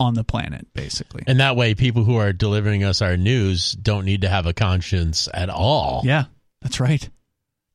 on 0.00 0.14
the 0.14 0.24
planet, 0.24 0.66
basically. 0.74 1.22
And 1.26 1.38
that 1.38 1.54
way, 1.54 1.74
people 1.74 2.02
who 2.04 2.16
are 2.16 2.32
delivering 2.32 2.82
us 2.82 3.02
our 3.02 3.16
news 3.16 3.72
don't 3.72 4.04
need 4.06 4.22
to 4.22 4.28
have 4.28 4.46
a 4.46 4.54
conscience 4.54 5.28
at 5.32 5.50
all. 5.50 6.00
Yeah, 6.04 6.24
that's 6.62 6.80
right. 6.80 7.08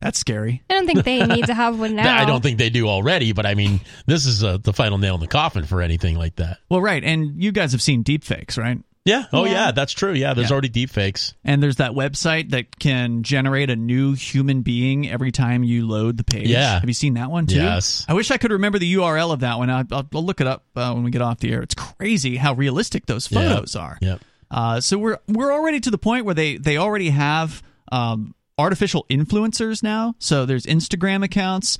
That's 0.01 0.19
scary. 0.19 0.61
I 0.69 0.73
don't 0.73 0.85
think 0.87 1.05
they 1.05 1.25
need 1.25 1.45
to 1.45 1.53
have 1.53 1.79
one 1.79 1.95
now. 1.95 2.21
I 2.21 2.25
don't 2.25 2.41
think 2.41 2.57
they 2.57 2.69
do 2.69 2.87
already, 2.87 3.31
but 3.31 3.45
I 3.45 3.55
mean, 3.55 3.79
this 4.05 4.25
is 4.25 4.43
uh, 4.43 4.57
the 4.57 4.73
final 4.73 4.97
nail 4.97 5.15
in 5.15 5.21
the 5.21 5.27
coffin 5.27 5.63
for 5.63 5.81
anything 5.81 6.17
like 6.17 6.35
that. 6.35 6.57
Well, 6.69 6.81
right, 6.81 7.03
and 7.03 7.41
you 7.41 7.51
guys 7.51 7.71
have 7.71 7.81
seen 7.81 8.03
deepfakes, 8.03 8.57
right? 8.57 8.79
Yeah. 9.05 9.25
Oh, 9.31 9.45
yeah. 9.45 9.51
Yeah. 9.51 9.71
that's 9.71 9.93
true. 9.93 10.13
Yeah, 10.13 10.33
there's 10.33 10.49
Yeah. 10.49 10.53
already 10.53 10.69
deep 10.69 10.89
fakes. 10.89 11.35
And 11.43 11.61
there's 11.61 11.75
that 11.75 11.91
website 11.91 12.49
that 12.49 12.77
can 12.79 13.21
generate 13.21 13.69
a 13.69 13.75
new 13.75 14.13
human 14.13 14.61
being 14.63 15.07
every 15.09 15.31
time 15.31 15.63
you 15.63 15.87
load 15.87 16.17
the 16.17 16.23
page. 16.23 16.47
Yeah. 16.47 16.79
Have 16.79 16.89
you 16.89 16.93
seen 16.93 17.13
that 17.13 17.29
one 17.29 17.45
too? 17.45 17.55
Yes. 17.57 18.03
I 18.09 18.13
wish 18.13 18.31
I 18.31 18.37
could 18.37 18.51
remember 18.51 18.79
the 18.79 18.91
URL 18.95 19.31
of 19.31 19.41
that 19.41 19.57
one. 19.59 19.69
I'll, 19.69 19.85
I'll, 19.91 20.07
I'll 20.13 20.25
look 20.25 20.41
it 20.41 20.47
up 20.47 20.65
uh, 20.75 20.91
when 20.93 21.03
we 21.03 21.11
get 21.11 21.21
off 21.21 21.39
the 21.39 21.51
air. 21.53 21.61
It's 21.61 21.75
crazy 21.75 22.35
how 22.37 22.53
realistic 22.53 23.05
those 23.05 23.27
photos 23.27 23.75
are. 23.75 23.97
Yep. 24.01 24.21
Uh, 24.49 24.79
so 24.81 24.97
we're 24.97 25.17
we're 25.27 25.51
already 25.53 25.79
to 25.81 25.91
the 25.91 25.97
point 25.97 26.25
where 26.25 26.35
they 26.35 26.57
they 26.57 26.77
already 26.77 27.09
have 27.09 27.61
um, 27.91 28.33
artificial 28.57 29.05
influencers 29.09 29.83
now. 29.83 30.15
So 30.19 30.45
there's 30.45 30.65
Instagram 30.65 31.23
accounts 31.23 31.77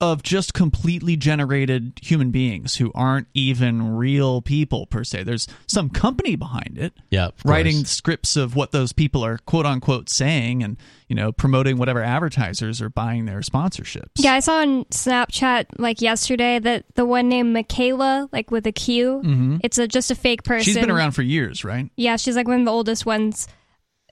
of 0.00 0.22
just 0.22 0.52
completely 0.54 1.16
generated 1.16 1.92
human 2.02 2.30
beings 2.30 2.76
who 2.76 2.90
aren't 2.94 3.28
even 3.32 3.94
real 3.96 4.42
people 4.42 4.86
per 4.86 5.04
se. 5.04 5.22
There's 5.22 5.46
some 5.66 5.88
company 5.88 6.34
behind 6.36 6.76
it 6.78 6.92
Yeah. 7.10 7.30
writing 7.44 7.76
course. 7.78 7.90
scripts 7.90 8.36
of 8.36 8.56
what 8.56 8.72
those 8.72 8.92
people 8.92 9.24
are 9.24 9.38
quote 9.38 9.66
unquote 9.66 10.10
saying 10.10 10.62
and 10.64 10.76
you 11.08 11.14
know 11.14 11.30
promoting 11.30 11.78
whatever 11.78 12.02
advertisers 12.02 12.82
are 12.82 12.90
buying 12.90 13.24
their 13.26 13.40
sponsorships 13.40 14.10
Yeah, 14.18 14.34
I 14.34 14.40
saw 14.40 14.58
on 14.62 14.84
Snapchat 14.86 15.66
like 15.78 16.02
yesterday 16.02 16.58
that 16.58 16.84
the 16.96 17.06
one 17.06 17.28
named 17.28 17.54
Miquela, 17.56 18.28
like 18.32 18.50
with 18.50 18.66
a 18.66 18.72
Q, 18.72 19.22
Mhm. 19.24 19.60
it's 19.62 19.78
a 19.78 19.86
just 19.86 20.10
a 20.10 20.14
fake 20.16 20.42
person. 20.42 20.64
she's 20.64 20.74
been 20.76 20.90
around 20.90 21.12
for 21.12 21.22
years 21.22 21.64
right 21.64 21.88
Yeah, 21.96 22.16
she's 22.16 22.34
like 22.36 22.48
one 22.48 22.58
of 22.60 22.64
the 22.66 22.72
oldest 22.72 23.06
ones. 23.06 23.46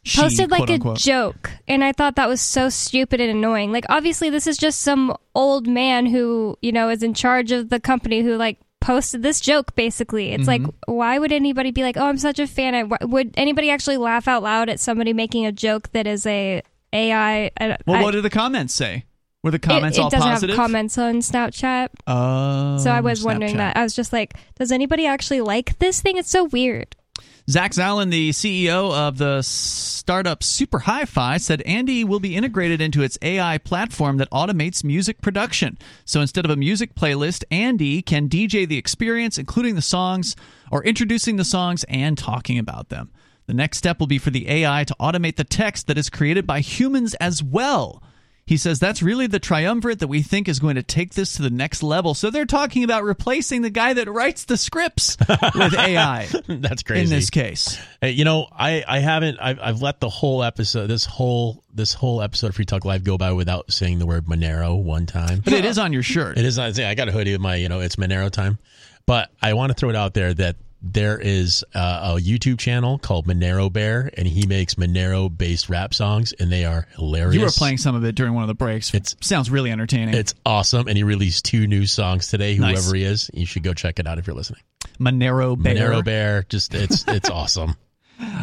She, 0.05 0.21
Posted 0.21 0.51
like 0.51 0.69
a 0.69 0.75
unquote. 0.75 0.99
joke, 0.99 1.53
and 1.69 1.85
I 1.85 1.93
thought 1.93 2.17
that 2.17 2.29
was 2.29 2.41
so 2.41 2.69
stupid 2.69 3.21
and 3.21 3.31
annoying. 3.31 3.71
Like, 3.71 3.85
obviously, 3.89 4.31
this 4.31 4.49
is 4.49 4.59
just 4.59 4.81
some 4.81 5.17
old 5.35 5.69
man 5.69 6.07
who 6.07 6.59
you 6.61 6.73
know 6.73 6.89
is 6.89 7.05
in 7.05 7.15
charge 7.15 7.53
of 7.53 7.69
the 7.69 7.79
company 7.79 8.23
who 8.23 8.35
like 8.37 8.59
posted 8.81 9.23
this 9.23 9.39
joke. 9.39 9.77
Basically, 9.77 10.33
it's 10.33 10.49
like, 10.49 10.61
Mm-hmm. 10.63 10.93
why 10.93 11.21
would 11.21 11.31
anybody 11.31 11.71
be 11.71 11.83
like, 11.85 11.97
"Oh, 11.97 12.07
I'm 12.07 12.19
such 12.19 12.41
a 12.41 12.49
fan"? 12.49 12.75
I, 12.75 12.83
would 13.05 13.33
anybody 13.37 13.71
actually 13.71 13.97
laugh 13.97 14.27
out 14.27 14.43
loud 14.43 14.69
at 14.69 14.81
somebody 14.81 15.13
making 15.13 15.47
a 15.47 15.53
joke 15.53 15.93
that 15.93 16.09
is 16.09 16.27
a 16.27 16.63
AI? 16.93 17.53
I, 17.61 17.77
well 17.87 17.97
I- 18.01 18.03
what 18.03 18.11
did 18.11 18.25
the 18.25 18.31
comments 18.31 18.75
say 18.75 19.05
were 19.45 19.53
the 19.53 19.57
it- 19.57 19.63
comments 19.63 19.99
it, 19.99 20.01
all 20.01 20.11
doesn't 20.11 20.29
positive 20.29 20.57
have 20.57 20.65
comments 20.67 20.99
on 20.99 21.15
Snapchat. 21.21 21.91
Oh, 22.09 22.79
So 22.79 22.91
I 22.91 23.01
was 23.03 23.23
wondering 23.25 23.57
that. 23.59 23.77
I 23.77 23.85
was 23.85 23.95
just 23.95 24.13
like, 24.13 24.35
does 24.59 24.73
anybody 24.73 25.07
actually 25.07 25.43
like 25.43 25.79
this 25.79 26.01
thing? 26.01 26.17
It's 26.17 26.29
so 26.31 26.43
weird. 26.45 26.97
Zack 27.51 27.73
Zalon, 27.73 28.11
the 28.11 28.31
CEO 28.31 28.93
of 28.93 29.19
the 29.19 29.43
startup 29.43 30.45
Super 30.45 30.79
Hi-Fi, 30.81 31.39
said 31.39 31.61
Andy 31.63 32.05
will 32.05 32.21
be 32.21 32.37
integrated 32.37 32.81
into 32.81 33.03
its 33.03 33.19
AI 33.21 33.59
platform 33.59 34.19
that 34.19 34.31
automates 34.31 34.85
music 34.85 35.21
production. 35.21 35.77
So 36.05 36.21
instead 36.21 36.45
of 36.45 36.53
a 36.53 36.57
music 36.57 36.95
playlist, 36.95 37.43
Andy 37.51 38.01
can 38.01 38.29
DJ 38.29 38.67
the 38.67 38.79
experience, 38.79 39.39
including 39.39 39.75
the 39.75 39.83
songs 39.83 40.37
or 40.71 40.85
introducing 40.85 41.37
the 41.37 41.45
songs 41.45 41.85
and 41.89 42.17
talking 42.17 42.59
about 42.59 42.91
them. 42.91 43.11
The 43.47 43.55
next 43.55 43.79
step 43.79 43.99
will 43.99 44.07
be 44.07 44.19
for 44.19 44.31
the 44.31 44.49
AI 44.49 44.85
to 44.85 44.97
automate 45.01 45.35
the 45.35 45.43
text 45.43 45.89
that 45.89 45.99
is 45.99 46.11
created 46.11 46.47
by 46.47 46.61
humans 46.61 47.15
as 47.15 47.43
well. 47.43 48.03
He 48.45 48.57
says 48.57 48.81
that's 48.81 49.03
really 49.03 49.29
the 49.29 49.39
triumvirate 49.39 50.01
that 50.01 50.09
we 50.09 50.21
think 50.23 50.49
is 50.49 50.59
going 50.59 50.75
to 50.75 50.83
take 50.83 51.15
this 51.15 51.35
to 51.37 51.43
the 51.43 51.51
next 51.51 51.83
level. 51.83 52.13
So 52.13 52.29
they're 52.29 52.45
talking 52.45 52.83
about 52.83 53.05
replacing 53.05 53.63
the 53.63 53.71
guy 53.71 53.95
that 53.95 54.11
writes 54.11 54.45
the 54.45 54.57
scripts 54.57 55.17
with 55.55 55.75
AI 55.79 56.29
That's 56.49 56.83
crazy. 56.83 57.05
in 57.05 57.11
this 57.11 57.31
case. 57.31 57.79
Hey, 58.01 58.11
you 58.11 58.25
know, 58.25 58.49
I, 58.51 58.85
I 58.87 58.99
haven't 58.99 59.39
I've, 59.41 59.61
I've 59.61 59.83
let 59.83 60.01
the 60.01 60.09
whole 60.09 60.43
episode 60.43 60.89
this 60.89 61.05
whole 61.05 61.63
this 61.73 61.95
whole 61.95 62.21
episode 62.21 62.49
of 62.49 62.57
Free 62.57 62.65
Talk 62.65 62.85
Live 62.85 63.05
go 63.05 63.17
by 63.17 63.33
without 63.33 63.73
saying 63.73 64.01
the 64.01 64.07
word 64.07 64.27
Monero 64.27 64.77
one 64.83 65.07
time. 65.07 65.41
But 65.45 65.53
it 65.53 65.65
is 65.65 65.79
on 65.79 65.93
your 65.93 66.03
shirt. 66.03 66.37
It 66.37 66.45
is 66.45 66.59
on. 66.59 66.79
I 66.81 66.95
got 66.95 67.09
a 67.09 67.13
hoodie 67.13 67.33
with 67.33 67.41
my 67.41 67.55
you 67.55 67.69
know 67.69 67.81
it's 67.81 67.97
Monero 67.97 68.29
time, 68.31 68.59
but 69.07 69.31
I 69.41 69.55
want 69.55 69.71
to 69.71 69.75
throw 69.75 69.89
it 69.89 69.97
out 69.97 70.15
there 70.15 70.35
that 70.35 70.57
there 70.83 71.19
is 71.19 71.65
uh, 71.75 72.15
a 72.17 72.21
YouTube 72.21 72.59
channel 72.59 72.99
called 72.99 73.27
Monero 73.27 73.73
Bear, 73.73 74.11
and 74.17 74.27
he 74.27 74.47
makes 74.47 74.75
Monero 74.75 75.29
based 75.37 75.69
rap 75.69 75.95
songs, 75.95 76.33
and 76.33 76.51
they 76.51 76.65
are 76.65 76.87
hilarious. 76.97 77.35
You 77.37 77.41
were 77.43 77.51
playing 77.51 77.79
some 77.79 77.95
of 77.95 78.05
it 78.05 78.15
during 78.15 78.35
one 78.35 78.43
of 78.43 78.49
the 78.49 78.55
breaks. 78.55 78.93
It 78.93 79.15
sounds 79.21 79.51
really 79.51 79.71
entertaining. 79.71 80.15
It's 80.15 80.35
awesome, 80.45 80.89
and 80.89 80.97
he 80.97 81.05
released 81.05 81.45
two 81.45 81.67
new 81.67 81.87
songs 81.87 82.29
today. 82.29 82.55
Whoever 82.57 82.73
Nice. 82.75 82.93
he 82.93 83.05
is, 83.05 83.31
you 83.33 83.47
should 83.47 83.63
go 83.63 83.75
check 83.75 83.99
it 83.99 84.07
out 84.07 84.19
if 84.19 84.27
you're 84.27 84.37
listening. 84.37 84.61
Monero 84.99 85.61
Bear. 85.61 85.75
Monero 85.75 86.05
Bear, 86.05 86.45
just 86.49 86.75
it's 86.75 87.07
it's 87.09 87.31
awesome. 87.31 87.77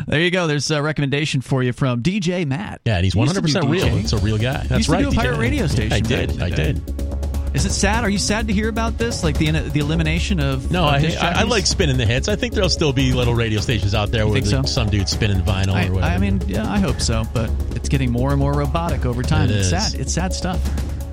There 0.07 0.19
you 0.19 0.29
go. 0.29 0.45
There's 0.47 0.69
a 0.71 0.81
recommendation 0.81 1.39
for 1.39 1.63
you 1.63 1.71
from 1.71 2.03
DJ 2.03 2.45
Matt. 2.45 2.81
Yeah, 2.85 2.95
and 2.97 3.05
he's 3.05 3.13
He 3.13 3.19
one 3.19 3.27
used 3.27 3.35
to 3.35 3.41
hundred 3.41 3.47
do 3.61 3.69
percent 3.69 3.91
real. 3.93 3.97
It's 4.03 4.11
a 4.11 4.17
real 4.17 4.37
guy. 4.37 4.63
That's 4.67 4.89
right. 4.89 5.03
do 5.03 5.09
a 5.09 5.11
pirate 5.13 5.37
DJ. 5.37 5.39
radio 5.39 5.67
station. 5.67 5.93
I 5.93 5.99
did. 6.01 6.41
I 6.41 6.49
did. 6.49 7.18
Is 7.53 7.65
it 7.65 7.71
sad? 7.71 8.03
Are 8.03 8.09
you 8.09 8.19
sad 8.19 8.47
to 8.47 8.53
hear 8.53 8.69
about 8.69 8.97
this? 8.97 9.23
Like 9.23 9.37
the 9.37 9.51
the 9.51 9.79
elimination 9.79 10.39
of 10.39 10.71
No, 10.71 10.87
of 10.87 10.93
I, 10.93 11.15
I, 11.19 11.39
I 11.39 11.43
like 11.43 11.65
spinning 11.65 11.97
the 11.97 12.05
hits. 12.05 12.27
I 12.27 12.35
think 12.35 12.53
there'll 12.53 12.69
still 12.69 12.93
be 12.93 13.11
little 13.11 13.33
radio 13.33 13.59
stations 13.59 13.95
out 13.95 14.11
there 14.11 14.27
where 14.27 14.43
so? 14.45 14.61
some 14.63 14.89
dude's 14.89 15.11
spinning 15.11 15.41
vinyl 15.41 15.73
I, 15.73 15.87
or 15.87 15.93
whatever. 15.93 16.13
I 16.13 16.17
mean, 16.19 16.41
yeah, 16.45 16.71
I 16.71 16.79
hope 16.79 17.01
so, 17.01 17.23
but 17.33 17.49
it's 17.75 17.89
getting 17.89 18.11
more 18.11 18.29
and 18.31 18.39
more 18.39 18.53
robotic 18.53 19.05
over 19.05 19.23
time. 19.23 19.49
It 19.49 19.55
it's 19.55 19.71
is. 19.71 19.91
sad. 19.91 19.99
It's 19.99 20.13
sad 20.13 20.33
stuff. 20.33 20.63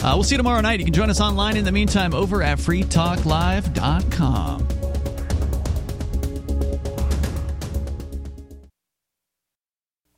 Uh, 0.05 0.13
we'll 0.15 0.25
see 0.25 0.35
you 0.35 0.39
tomorrow 0.39 0.61
night. 0.61 0.79
You 0.79 0.85
can 0.85 0.95
join 0.95 1.09
us 1.09 1.21
online 1.23 1.57
in 1.57 1.65
the 1.65 1.73
meantime 1.73 2.13
over 2.13 2.43
at 2.43 2.59
freetalklive.com. 2.59 4.69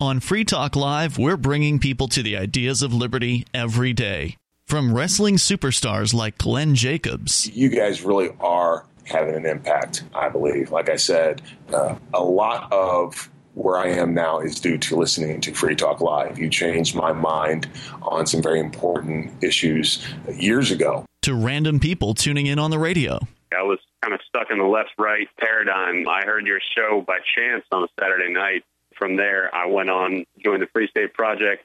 On 0.01 0.21
Free 0.21 0.45
Talk 0.45 0.77
Live, 0.77 1.19
we're 1.19 1.37
bringing 1.37 1.79
people 1.79 2.09
to 2.09 2.23
the 2.23 2.37
ideas 2.37 2.83
of 2.83 2.93
liberty 2.93 3.47
every 3.53 3.93
day. 3.93 4.37
From 4.69 4.93
wrestling 4.93 5.37
superstars 5.37 6.13
like 6.13 6.37
Glenn 6.37 6.75
Jacobs. 6.75 7.49
you 7.57 7.71
guys 7.71 8.03
really 8.03 8.29
are 8.39 8.85
having 9.05 9.35
an 9.35 9.47
impact, 9.47 10.05
I 10.15 10.29
believe. 10.29 10.71
Like 10.71 10.91
I 10.91 10.97
said, 10.97 11.41
uh, 11.73 11.95
a 12.13 12.23
lot 12.23 12.71
of 12.71 13.31
where 13.55 13.79
I 13.79 13.89
am 13.89 14.13
now 14.13 14.41
is 14.41 14.61
due 14.61 14.77
to 14.77 14.97
listening 14.97 15.41
to 15.41 15.55
Free 15.55 15.75
Talk 15.75 16.03
Live. 16.03 16.39
You 16.39 16.51
changed 16.51 16.95
my 16.95 17.15
mind 17.15 17.67
on 18.03 18.27
some 18.27 18.43
very 18.43 18.61
important 18.61 19.43
issues 19.43 20.07
years 20.35 20.71
ago. 20.71 21.07
To 21.23 21.33
random 21.33 21.81
people 21.81 22.13
tuning 22.13 22.45
in 22.45 22.59
on 22.59 22.71
the 22.71 22.79
radio. 22.79 23.21
I 23.59 23.63
was 23.63 23.79
kind 24.03 24.13
of 24.13 24.21
stuck 24.29 24.51
in 24.51 24.59
the 24.59 24.65
left 24.65 24.91
right 24.99 25.29
paradigm. 25.41 26.07
I 26.07 26.27
heard 26.27 26.47
your 26.47 26.61
show 26.77 27.03
by 27.07 27.21
chance 27.35 27.65
on 27.73 27.85
a 27.85 27.89
Saturday 27.99 28.31
night. 28.31 28.65
From 28.99 29.17
there, 29.17 29.49
I 29.55 29.65
went 29.65 29.89
on, 29.89 30.27
joined 30.45 30.61
the 30.61 30.69
Free 30.75 30.89
State 30.89 31.15
Project, 31.15 31.65